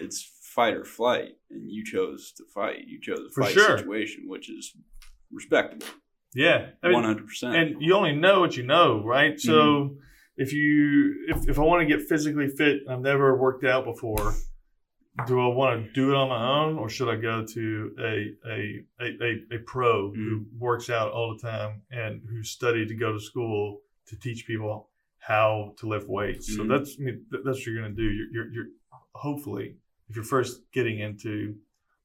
it's 0.00 0.22
fight 0.42 0.74
or 0.74 0.84
flight 0.84 1.30
and 1.50 1.70
you 1.70 1.84
chose 1.84 2.32
to 2.36 2.44
fight. 2.54 2.84
You 2.86 3.00
chose 3.00 3.20
a 3.20 3.30
For 3.30 3.44
fight 3.44 3.52
sure. 3.52 3.78
situation, 3.78 4.24
which 4.26 4.50
is 4.50 4.74
respectable. 5.32 5.86
Yeah, 6.34 6.70
One 6.82 7.04
hundred 7.04 7.26
percent. 7.26 7.56
and 7.56 7.82
you 7.82 7.94
only 7.94 8.14
know 8.14 8.40
what 8.40 8.56
you 8.56 8.62
know, 8.64 9.02
right? 9.04 9.38
So 9.40 9.50
Mm-hmm. 9.52 9.94
if 10.36 10.52
you 10.52 11.26
if, 11.28 11.48
if 11.48 11.58
I 11.58 11.62
want 11.62 11.80
to 11.86 11.86
get 11.96 12.06
physically 12.08 12.48
fit, 12.48 12.82
I've 12.88 13.00
never 13.00 13.36
worked 13.36 13.64
out 13.64 13.84
before. 13.84 14.34
Do 15.26 15.40
I 15.40 15.48
want 15.48 15.84
to 15.84 15.92
do 15.92 16.10
it 16.10 16.16
on 16.16 16.28
my 16.28 16.48
own, 16.60 16.78
or 16.78 16.88
should 16.88 17.08
I 17.08 17.16
go 17.16 17.44
to 17.44 17.94
a 17.98 18.48
a 18.48 18.84
a, 19.00 19.06
a, 19.28 19.56
a 19.56 19.58
pro 19.66 20.12
who 20.12 20.40
Mm-hmm. 20.40 20.58
works 20.58 20.88
out 20.88 21.10
all 21.12 21.36
the 21.36 21.42
time 21.50 21.82
and 21.90 22.22
who 22.30 22.42
studied 22.44 22.88
to 22.88 22.94
go 22.94 23.12
to 23.12 23.20
school 23.20 23.80
to 24.06 24.16
teach 24.16 24.46
people 24.46 24.88
how 25.18 25.74
to 25.78 25.88
lift 25.88 26.08
weights? 26.08 26.54
So 26.56 26.62
Mhm. 26.62 26.68
that's 26.68 26.96
I 26.98 27.02
mean, 27.02 27.26
that's 27.30 27.44
what 27.44 27.66
you're 27.66 27.80
going 27.82 27.94
to 27.94 28.00
do. 28.02 28.08
You're, 28.08 28.30
you're 28.34 28.52
you're 28.52 28.66
hopefully 29.14 29.76
if 30.10 30.16
you're 30.16 30.24
first 30.24 30.60
getting 30.72 30.98
into 30.98 31.54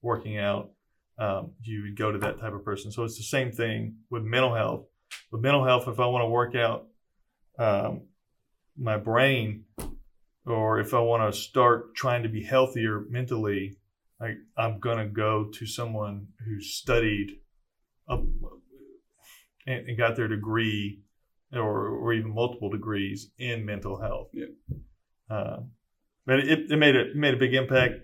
working 0.03 0.37
out, 0.37 0.69
um, 1.17 1.51
you 1.63 1.81
would 1.81 1.97
go 1.97 2.11
to 2.11 2.19
that 2.19 2.39
type 2.39 2.53
of 2.53 2.63
person. 2.63 2.91
So 2.91 3.03
it's 3.03 3.17
the 3.17 3.23
same 3.23 3.51
thing 3.51 3.95
with 4.11 4.23
mental 4.23 4.53
health. 4.53 4.85
With 5.31 5.41
mental 5.41 5.65
health, 5.65 5.87
if 5.87 5.99
I 5.99 6.05
want 6.05 6.21
to 6.21 6.29
work 6.29 6.55
out 6.55 6.87
um, 7.57 8.03
my 8.77 8.97
brain, 8.97 9.63
or 10.45 10.79
if 10.79 10.93
I 10.93 10.99
want 10.99 11.33
to 11.33 11.39
start 11.39 11.95
trying 11.95 12.21
to 12.23 12.29
be 12.29 12.43
healthier 12.43 13.05
mentally, 13.09 13.77
like 14.19 14.37
I'm 14.55 14.79
gonna 14.79 15.07
go 15.07 15.49
to 15.55 15.65
someone 15.65 16.27
who 16.45 16.61
studied 16.61 17.39
and, 18.07 18.29
and 19.65 19.97
got 19.97 20.15
their 20.15 20.27
degree, 20.27 21.01
or 21.51 21.87
or 21.87 22.13
even 22.13 22.35
multiple 22.35 22.69
degrees 22.69 23.31
in 23.39 23.65
mental 23.65 23.99
health. 23.99 24.29
Yeah. 24.33 24.45
Uh, 25.27 25.61
but 26.25 26.39
it, 26.39 26.71
it 26.71 26.77
made 26.77 26.95
a 26.95 27.11
it 27.11 27.15
made 27.15 27.33
a 27.33 27.37
big 27.37 27.53
impact. 27.53 27.95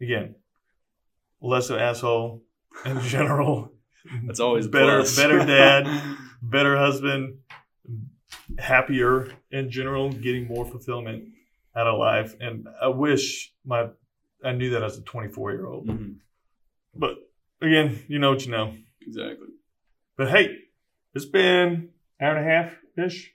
Again, 0.00 0.34
less 1.40 1.70
of 1.70 1.78
asshole 1.78 2.42
in 2.84 3.00
general. 3.00 3.72
That's 4.26 4.40
always 4.40 4.66
better 4.68 5.02
better 5.16 5.38
dad, 5.44 6.16
better 6.42 6.76
husband, 6.76 7.38
happier 8.58 9.32
in 9.50 9.70
general, 9.70 10.10
getting 10.10 10.46
more 10.46 10.64
fulfillment 10.64 11.24
out 11.74 11.86
of 11.86 11.98
life. 11.98 12.34
And 12.40 12.68
I 12.80 12.88
wish 12.88 13.52
my 13.64 13.88
I 14.44 14.52
knew 14.52 14.70
that 14.70 14.82
as 14.82 14.98
a 14.98 15.02
24 15.02 15.52
year 15.52 15.66
old. 15.66 15.86
Mhm. 15.88 16.16
But 16.94 17.16
again, 17.60 17.98
you 18.08 18.18
know 18.18 18.30
what 18.30 18.44
you 18.44 18.52
know. 18.52 18.74
Exactly. 19.00 19.48
But 20.16 20.30
hey, 20.30 20.56
it's 21.14 21.26
been 21.26 21.90
hour 22.20 22.36
and 22.36 22.46
a 22.46 22.50
half 22.50 22.76
ish. 22.96 23.32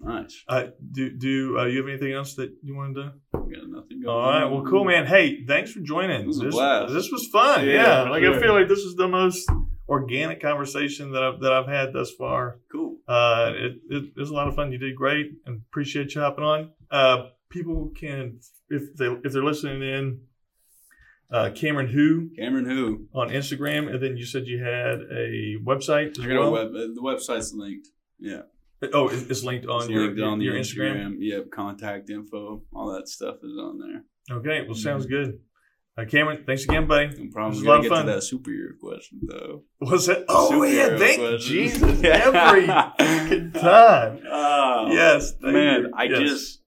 Nice. 0.00 0.42
Uh, 0.48 0.68
do 0.92 1.10
do 1.10 1.58
uh, 1.58 1.66
you 1.66 1.78
have 1.78 1.88
anything 1.88 2.12
else 2.12 2.34
that 2.36 2.50
you 2.62 2.74
wanted 2.74 2.94
to? 2.94 3.12
We 3.38 3.54
got 3.54 3.68
nothing 3.68 4.00
going. 4.02 4.06
All 4.16 4.30
right, 4.30 4.46
well, 4.46 4.64
cool, 4.64 4.84
man. 4.84 5.06
Hey, 5.06 5.44
thanks 5.44 5.72
for 5.72 5.80
joining. 5.80 6.26
Was 6.26 6.38
this. 6.40 6.54
This 6.54 7.10
was 7.12 7.26
fun. 7.30 7.66
Yeah, 7.66 8.04
Yeah, 8.04 8.10
like 8.10 8.22
sure. 8.22 8.34
I 8.34 8.40
feel 8.40 8.54
like 8.54 8.68
this 8.68 8.78
is 8.78 8.96
the 8.96 9.08
most 9.08 9.48
organic 9.88 10.40
conversation 10.40 11.12
that 11.12 11.22
I've, 11.22 11.40
that 11.40 11.52
I've 11.52 11.66
had 11.68 11.92
thus 11.92 12.10
far. 12.12 12.60
Cool. 12.72 12.96
Uh, 13.06 13.52
it, 13.54 13.72
it, 13.90 14.04
it 14.16 14.18
was 14.18 14.30
a 14.30 14.34
lot 14.34 14.48
of 14.48 14.54
fun. 14.54 14.72
You 14.72 14.78
did 14.78 14.96
great, 14.96 15.32
and 15.44 15.60
appreciate 15.70 16.14
you 16.14 16.20
hopping 16.22 16.44
on. 16.44 16.70
Uh, 16.90 17.26
people 17.50 17.90
can 17.94 18.38
if 18.70 18.96
they 18.96 19.06
if 19.24 19.32
they're 19.32 19.44
listening 19.44 19.82
in, 19.82 20.20
uh, 21.30 21.50
Camrin 21.52 21.90
Who 21.90 22.30
Camrin 22.38 22.66
Who? 22.66 23.06
on 23.14 23.28
Instagram, 23.28 23.92
and 23.92 24.02
then 24.02 24.16
you 24.16 24.24
said 24.24 24.46
you 24.46 24.62
had 24.64 25.00
a 25.12 25.56
website 25.62 26.18
I 26.22 26.26
got 26.26 26.38
well. 26.38 26.48
a 26.48 26.52
web. 26.52 26.68
uh, 26.68 26.78
The 26.94 27.02
website's 27.02 27.52
linked. 27.52 27.88
Yeah. 28.18 28.42
Oh, 28.94 29.08
it's 29.08 29.44
linked 29.44 29.66
on 29.66 29.82
It's 29.82 29.90
your, 29.90 30.06
linked 30.06 30.20
on 30.22 30.38
the 30.38 30.46
your 30.46 30.54
Instagram. 30.54 30.96
Instagram. 31.12 31.16
Yep. 31.18 31.50
Contact 31.50 32.08
info. 32.10 32.62
All 32.74 32.92
that 32.94 33.08
stuff 33.08 33.36
is 33.42 33.56
on 33.58 33.78
there. 33.78 34.36
Okay, 34.38 34.64
well, 34.66 34.74
sounds 34.74 35.06
Mm-hmm. 35.06 35.24
good. 35.24 35.38
Uh, 35.98 36.02
Camrin, 36.04 36.46
thanks 36.46 36.64
again, 36.64 36.86
buddy. 36.86 37.08
No 37.08 37.30
problem. 37.30 37.50
was 37.50 37.62
a 37.62 37.64
lot 37.66 37.76
of 37.78 37.82
get 37.82 37.88
fun. 37.90 38.06
to 38.06 38.12
that 38.12 38.22
superhero 38.22 38.78
question 38.80 39.20
though. 39.26 39.64
Was 39.80 40.08
it? 40.08 40.24
Oh 40.28 40.50
Superhero 40.52 40.92
yeah, 40.92 40.98
thank 40.98 41.20
question. 41.20 41.52
Jesus 41.52 42.02
every 42.04 42.66
time. 43.50 44.20
Oh, 44.32 44.86
Yes, 44.90 45.32
thank 45.42 45.52
man. 45.52 45.80
you. 45.82 45.90
I 45.94 46.04
Yes. 46.04 46.18
just, 46.20 46.62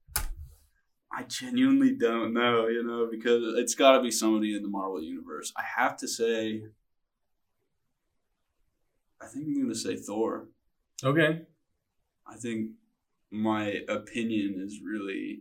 I 1.11 1.23
genuinely 1.23 1.95
don't 1.95 2.34
know. 2.34 2.68
You 2.68 2.84
know, 2.84 3.07
because 3.10 3.56
it's 3.57 3.73
got 3.76 3.94
to 3.98 4.03
be 4.03 4.11
somebody 4.11 4.56
in 4.56 4.61
the 4.61 4.68
Marvel 4.69 5.02
universe. 5.02 5.52
I 5.57 5.64
have 5.81 5.98
to 5.98 6.07
say, 6.07 6.64
I 9.22 9.26
think 9.27 9.45
I'm 9.48 9.61
gonna 9.64 9.73
say 9.76 9.95
Thor. 9.95 10.49
Okay. 11.03 11.41
I 12.27 12.35
think 12.37 12.71
my 13.31 13.79
opinion 13.89 14.61
is 14.65 14.79
really 14.83 15.39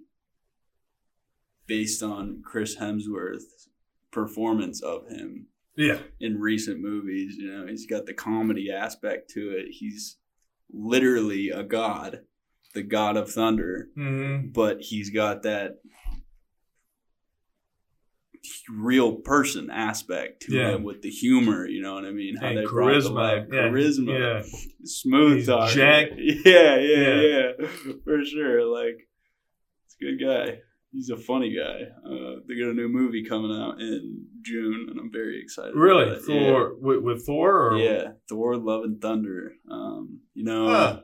based 1.66 2.02
on 2.02 2.42
Chris 2.44 2.76
Hemsworth's 2.76 3.68
performance 4.10 4.82
of 4.82 5.08
him 5.08 5.46
Yeah. 5.76 6.00
in 6.20 6.40
recent 6.40 6.80
movies. 6.80 7.36
You 7.36 7.50
know, 7.52 7.66
he's 7.66 7.86
got 7.86 8.06
the 8.06 8.14
comedy 8.14 8.70
aspect 8.70 9.30
to 9.30 9.50
it. 9.50 9.68
He's 9.70 10.16
literally 10.72 11.50
a 11.50 11.62
god, 11.62 12.24
the 12.74 12.82
god 12.82 13.16
of 13.16 13.30
thunder, 13.30 13.88
hmm 13.94 14.48
but 14.52 14.80
he's 14.80 15.10
got 15.10 15.42
that 15.42 15.78
real 18.68 19.16
person 19.16 19.70
aspect 19.70 20.42
to 20.42 20.54
Yeah. 20.56 20.74
him 20.74 20.82
with 20.82 21.02
the 21.02 21.10
humor. 21.10 21.66
You 21.66 21.80
know 21.82 21.94
what 21.94 22.04
I 22.04 22.10
mean? 22.10 22.36
How 22.36 22.48
And 22.48 22.58
they 22.58 22.64
charisma. 22.64 23.46
Yeah. 23.52 23.68
charisma, 23.68 24.18
Yeah. 24.42 24.58
smooth 24.84 25.36
He's 25.38 25.46
talk. 25.46 25.70
Jack. 25.70 26.08
Yeah, 26.18 26.76
yeah, 26.78 27.20
yeah, 27.20 27.52
for 28.04 28.24
sure. 28.24 28.64
Like, 28.64 29.08
it's 29.86 29.96
a 30.00 30.04
good 30.04 30.20
guy. 30.20 30.58
He's 30.92 31.08
a 31.08 31.16
funny 31.16 31.54
guy. 31.56 31.84
Uh, 32.04 32.40
they 32.46 32.54
got 32.58 32.68
a 32.70 32.74
new 32.74 32.88
movie 32.88 33.24
coming 33.24 33.50
out 33.56 33.80
in 33.80 34.26
June, 34.42 34.88
and 34.90 34.98
I'm 35.00 35.10
very 35.10 35.40
excited. 35.40 35.74
Really? 35.74 36.18
Thor 36.18 36.74
with, 36.78 36.98
with 37.02 37.24
Thor? 37.24 37.70
Or? 37.70 37.78
Yeah. 37.78 37.84
yeah, 37.90 38.08
Thor: 38.28 38.56
Love 38.58 38.84
and 38.84 39.00
Thunder. 39.00 39.52
Um, 39.70 40.20
you 40.34 40.44
know, 40.44 40.68
Huh. 40.68 41.00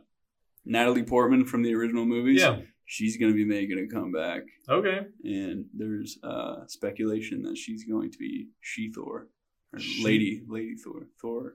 Natalie 0.66 1.05
Portman 1.05 1.47
from 1.47 1.62
the 1.62 1.74
original 1.74 2.05
movies. 2.05 2.43
Yeah. 2.43 2.59
She's 2.90 3.19
gonna 3.19 3.35
be 3.35 3.44
making 3.44 3.78
a 3.78 3.86
comeback, 3.94 4.43
Okay. 4.69 5.01
and 5.23 5.66
there's 5.74 6.19
uh, 6.23 6.66
speculation 6.66 7.43
that 7.43 7.56
she's 7.56 7.85
going 7.85 8.10
to 8.10 8.19
be 8.19 8.48
She 8.60 8.90
Thor, 8.90 9.28
or 9.73 9.78
She- 9.78 10.02
Lady 10.05 10.43
Lady 10.48 10.74
Thor, 10.82 11.06
Thor, 11.20 11.55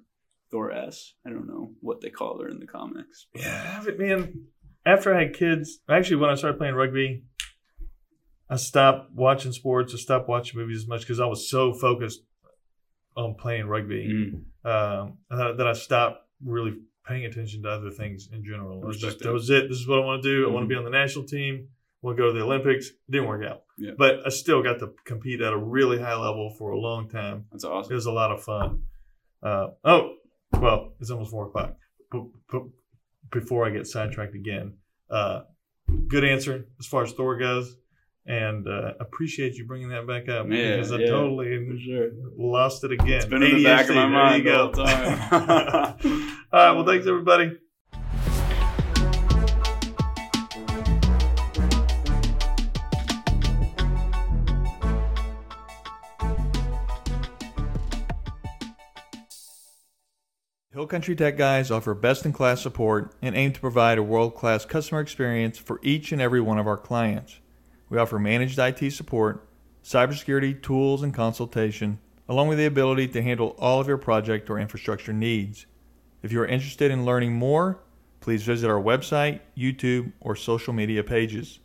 Thor 0.52 0.72
S. 0.72 1.16
I 1.26 1.32
don't 1.32 1.48
know 1.48 1.74
what 1.82 2.02
they 2.02 2.10
call 2.12 2.40
her 2.42 2.48
in 2.48 2.60
the 2.60 2.68
comics. 2.68 3.28
Yeah, 3.36 3.82
but 3.84 3.98
man, 4.00 4.46
after 4.86 5.14
I 5.16 5.24
had 5.24 5.34
kids, 5.34 5.80
actually, 5.90 6.18
when 6.18 6.30
I 6.30 6.36
started 6.36 6.60
playing 6.60 6.76
rugby, 6.76 7.24
I 8.50 8.58
stopped 8.58 9.12
watching 9.14 9.52
sports. 9.54 9.94
I 9.94 9.98
stopped 9.98 10.30
watching 10.30 10.60
movies 10.60 10.84
as 10.84 10.88
much 10.88 11.02
because 11.02 11.20
I 11.20 11.26
was 11.26 11.50
so 11.50 11.74
focused 11.74 12.22
on 13.18 13.36
playing 13.36 13.66
rugby 13.68 14.08
Mm. 14.08 14.70
um, 14.70 15.18
uh, 15.32 15.54
that 15.54 15.66
I 15.68 15.74
stopped 15.74 16.20
really 16.44 16.74
paying 17.06 17.26
attention 17.26 17.64
to 17.64 17.70
other 17.70 17.92
things 17.92 18.30
in 18.32 18.44
general. 18.44 18.82
It 18.82 18.86
was 18.86 19.00
just 19.00 19.20
that 19.20 19.26
that. 19.26 19.34
was 19.34 19.50
it. 19.50 19.68
This 19.70 19.78
is 19.80 19.88
what 19.88 20.00
I 20.00 20.06
want 20.06 20.24
to 20.24 20.30
do. 20.30 20.50
I 20.50 20.52
want 20.54 20.64
to 20.64 20.68
be 20.68 20.76
on 20.76 20.84
the 20.84 20.90
national 20.90 21.26
team. 21.26 21.68
We'll 22.02 22.16
go 22.16 22.28
to 22.28 22.34
the 22.34 22.44
Olympics. 22.44 22.88
It 22.88 23.12
didn't 23.12 23.28
work 23.28 23.46
out. 23.46 23.64
Yeah. 23.78 23.92
But 23.98 24.26
I 24.26 24.30
still 24.30 24.62
got 24.62 24.80
to 24.80 24.94
compete 25.06 25.42
at 25.42 25.54
a 25.54 25.58
really 25.58 26.00
high 26.00 26.16
level 26.16 26.54
for 26.58 26.72
a 26.72 26.78
long 26.80 27.10
time. 27.10 27.46
That's 27.52 27.64
awesome. 27.64 27.92
It 27.92 27.96
was 27.96 28.06
a 28.08 28.12
lot 28.12 28.32
of 28.32 28.44
fun. 28.44 28.84
Uh, 29.42 29.68
oh, 29.86 30.16
well, 30.60 30.94
it's 31.00 31.12
almost 31.12 31.32
four 31.32 31.48
o'clock. 31.48 31.78
But, 32.12 32.24
but 32.52 32.64
before 33.32 33.66
I 33.66 33.70
get 33.70 33.88
sidetracked 33.88 34.36
again, 34.36 34.74
uh, 35.10 35.42
good 36.08 36.24
answer 36.24 36.66
as 36.80 36.86
far 36.86 37.04
as 37.04 37.14
Thor 37.14 37.38
goes, 37.38 37.76
and 38.26 38.68
uh, 38.68 38.94
appreciate 39.00 39.56
you 39.56 39.66
bringing 39.66 39.90
that 39.90 40.08
back 40.08 40.30
up 40.30 40.48
Yeah, 40.50 40.76
because 40.76 40.92
I 40.92 40.98
yeah, 40.98 41.08
totally 41.08 41.80
sure. 41.84 42.10
lost 42.38 42.84
it 42.84 42.92
again. 42.94 43.10
It's 43.18 43.26
been 43.26 43.44
in 43.44 43.56
the 43.58 43.64
back 43.64 43.90
of 43.90 43.96
my 43.96 44.08
mind 44.08 44.46
the 44.46 44.56
whole 44.56 44.72
time. 44.72 46.38
All 46.54 46.60
right, 46.60 46.72
well, 46.74 46.86
thanks 46.86 47.08
everybody. 47.08 47.58
Hill 60.72 60.86
Country 60.86 61.16
Tech 61.16 61.38
Guys 61.38 61.72
offer 61.72 61.96
best 61.96 62.24
in 62.24 62.32
class 62.32 62.62
support 62.62 63.16
and 63.20 63.36
aim 63.36 63.52
to 63.54 63.60
provide 63.60 63.98
a 63.98 64.04
world 64.04 64.36
class 64.36 64.64
customer 64.64 65.02
experience 65.02 65.58
for 65.58 65.80
each 65.82 66.12
and 66.12 66.22
every 66.22 66.40
one 66.40 66.60
of 66.60 66.68
our 66.68 66.78
clients. 66.78 67.40
We 67.90 67.98
offer 67.98 68.20
managed 68.20 68.60
IT 68.60 68.92
support, 68.92 69.44
cybersecurity 69.84 70.62
tools 70.62 71.02
and 71.02 71.16
consultation, 71.16 71.98
along 72.30 72.50
with 72.50 72.60
the 72.60 72.68
ability 72.68 73.08
to 73.08 73.24
handle 73.24 73.56
all 73.58 73.82
of 73.82 73.88
your 73.88 73.98
project 73.98 74.52
or 74.52 74.60
infrastructure 74.60 75.14
needs. 75.14 75.66
If 76.24 76.32
you 76.32 76.42
are 76.42 76.48
interested 76.48 76.90
in 76.90 77.06
learning 77.06 77.34
more, 77.34 77.80
please 78.22 78.44
visit 78.44 78.70
our 78.70 78.82
website, 78.82 79.42
YouTube, 79.58 80.14
or 80.22 80.36
social 80.38 80.74
media 80.74 81.04
pages. 81.04 81.60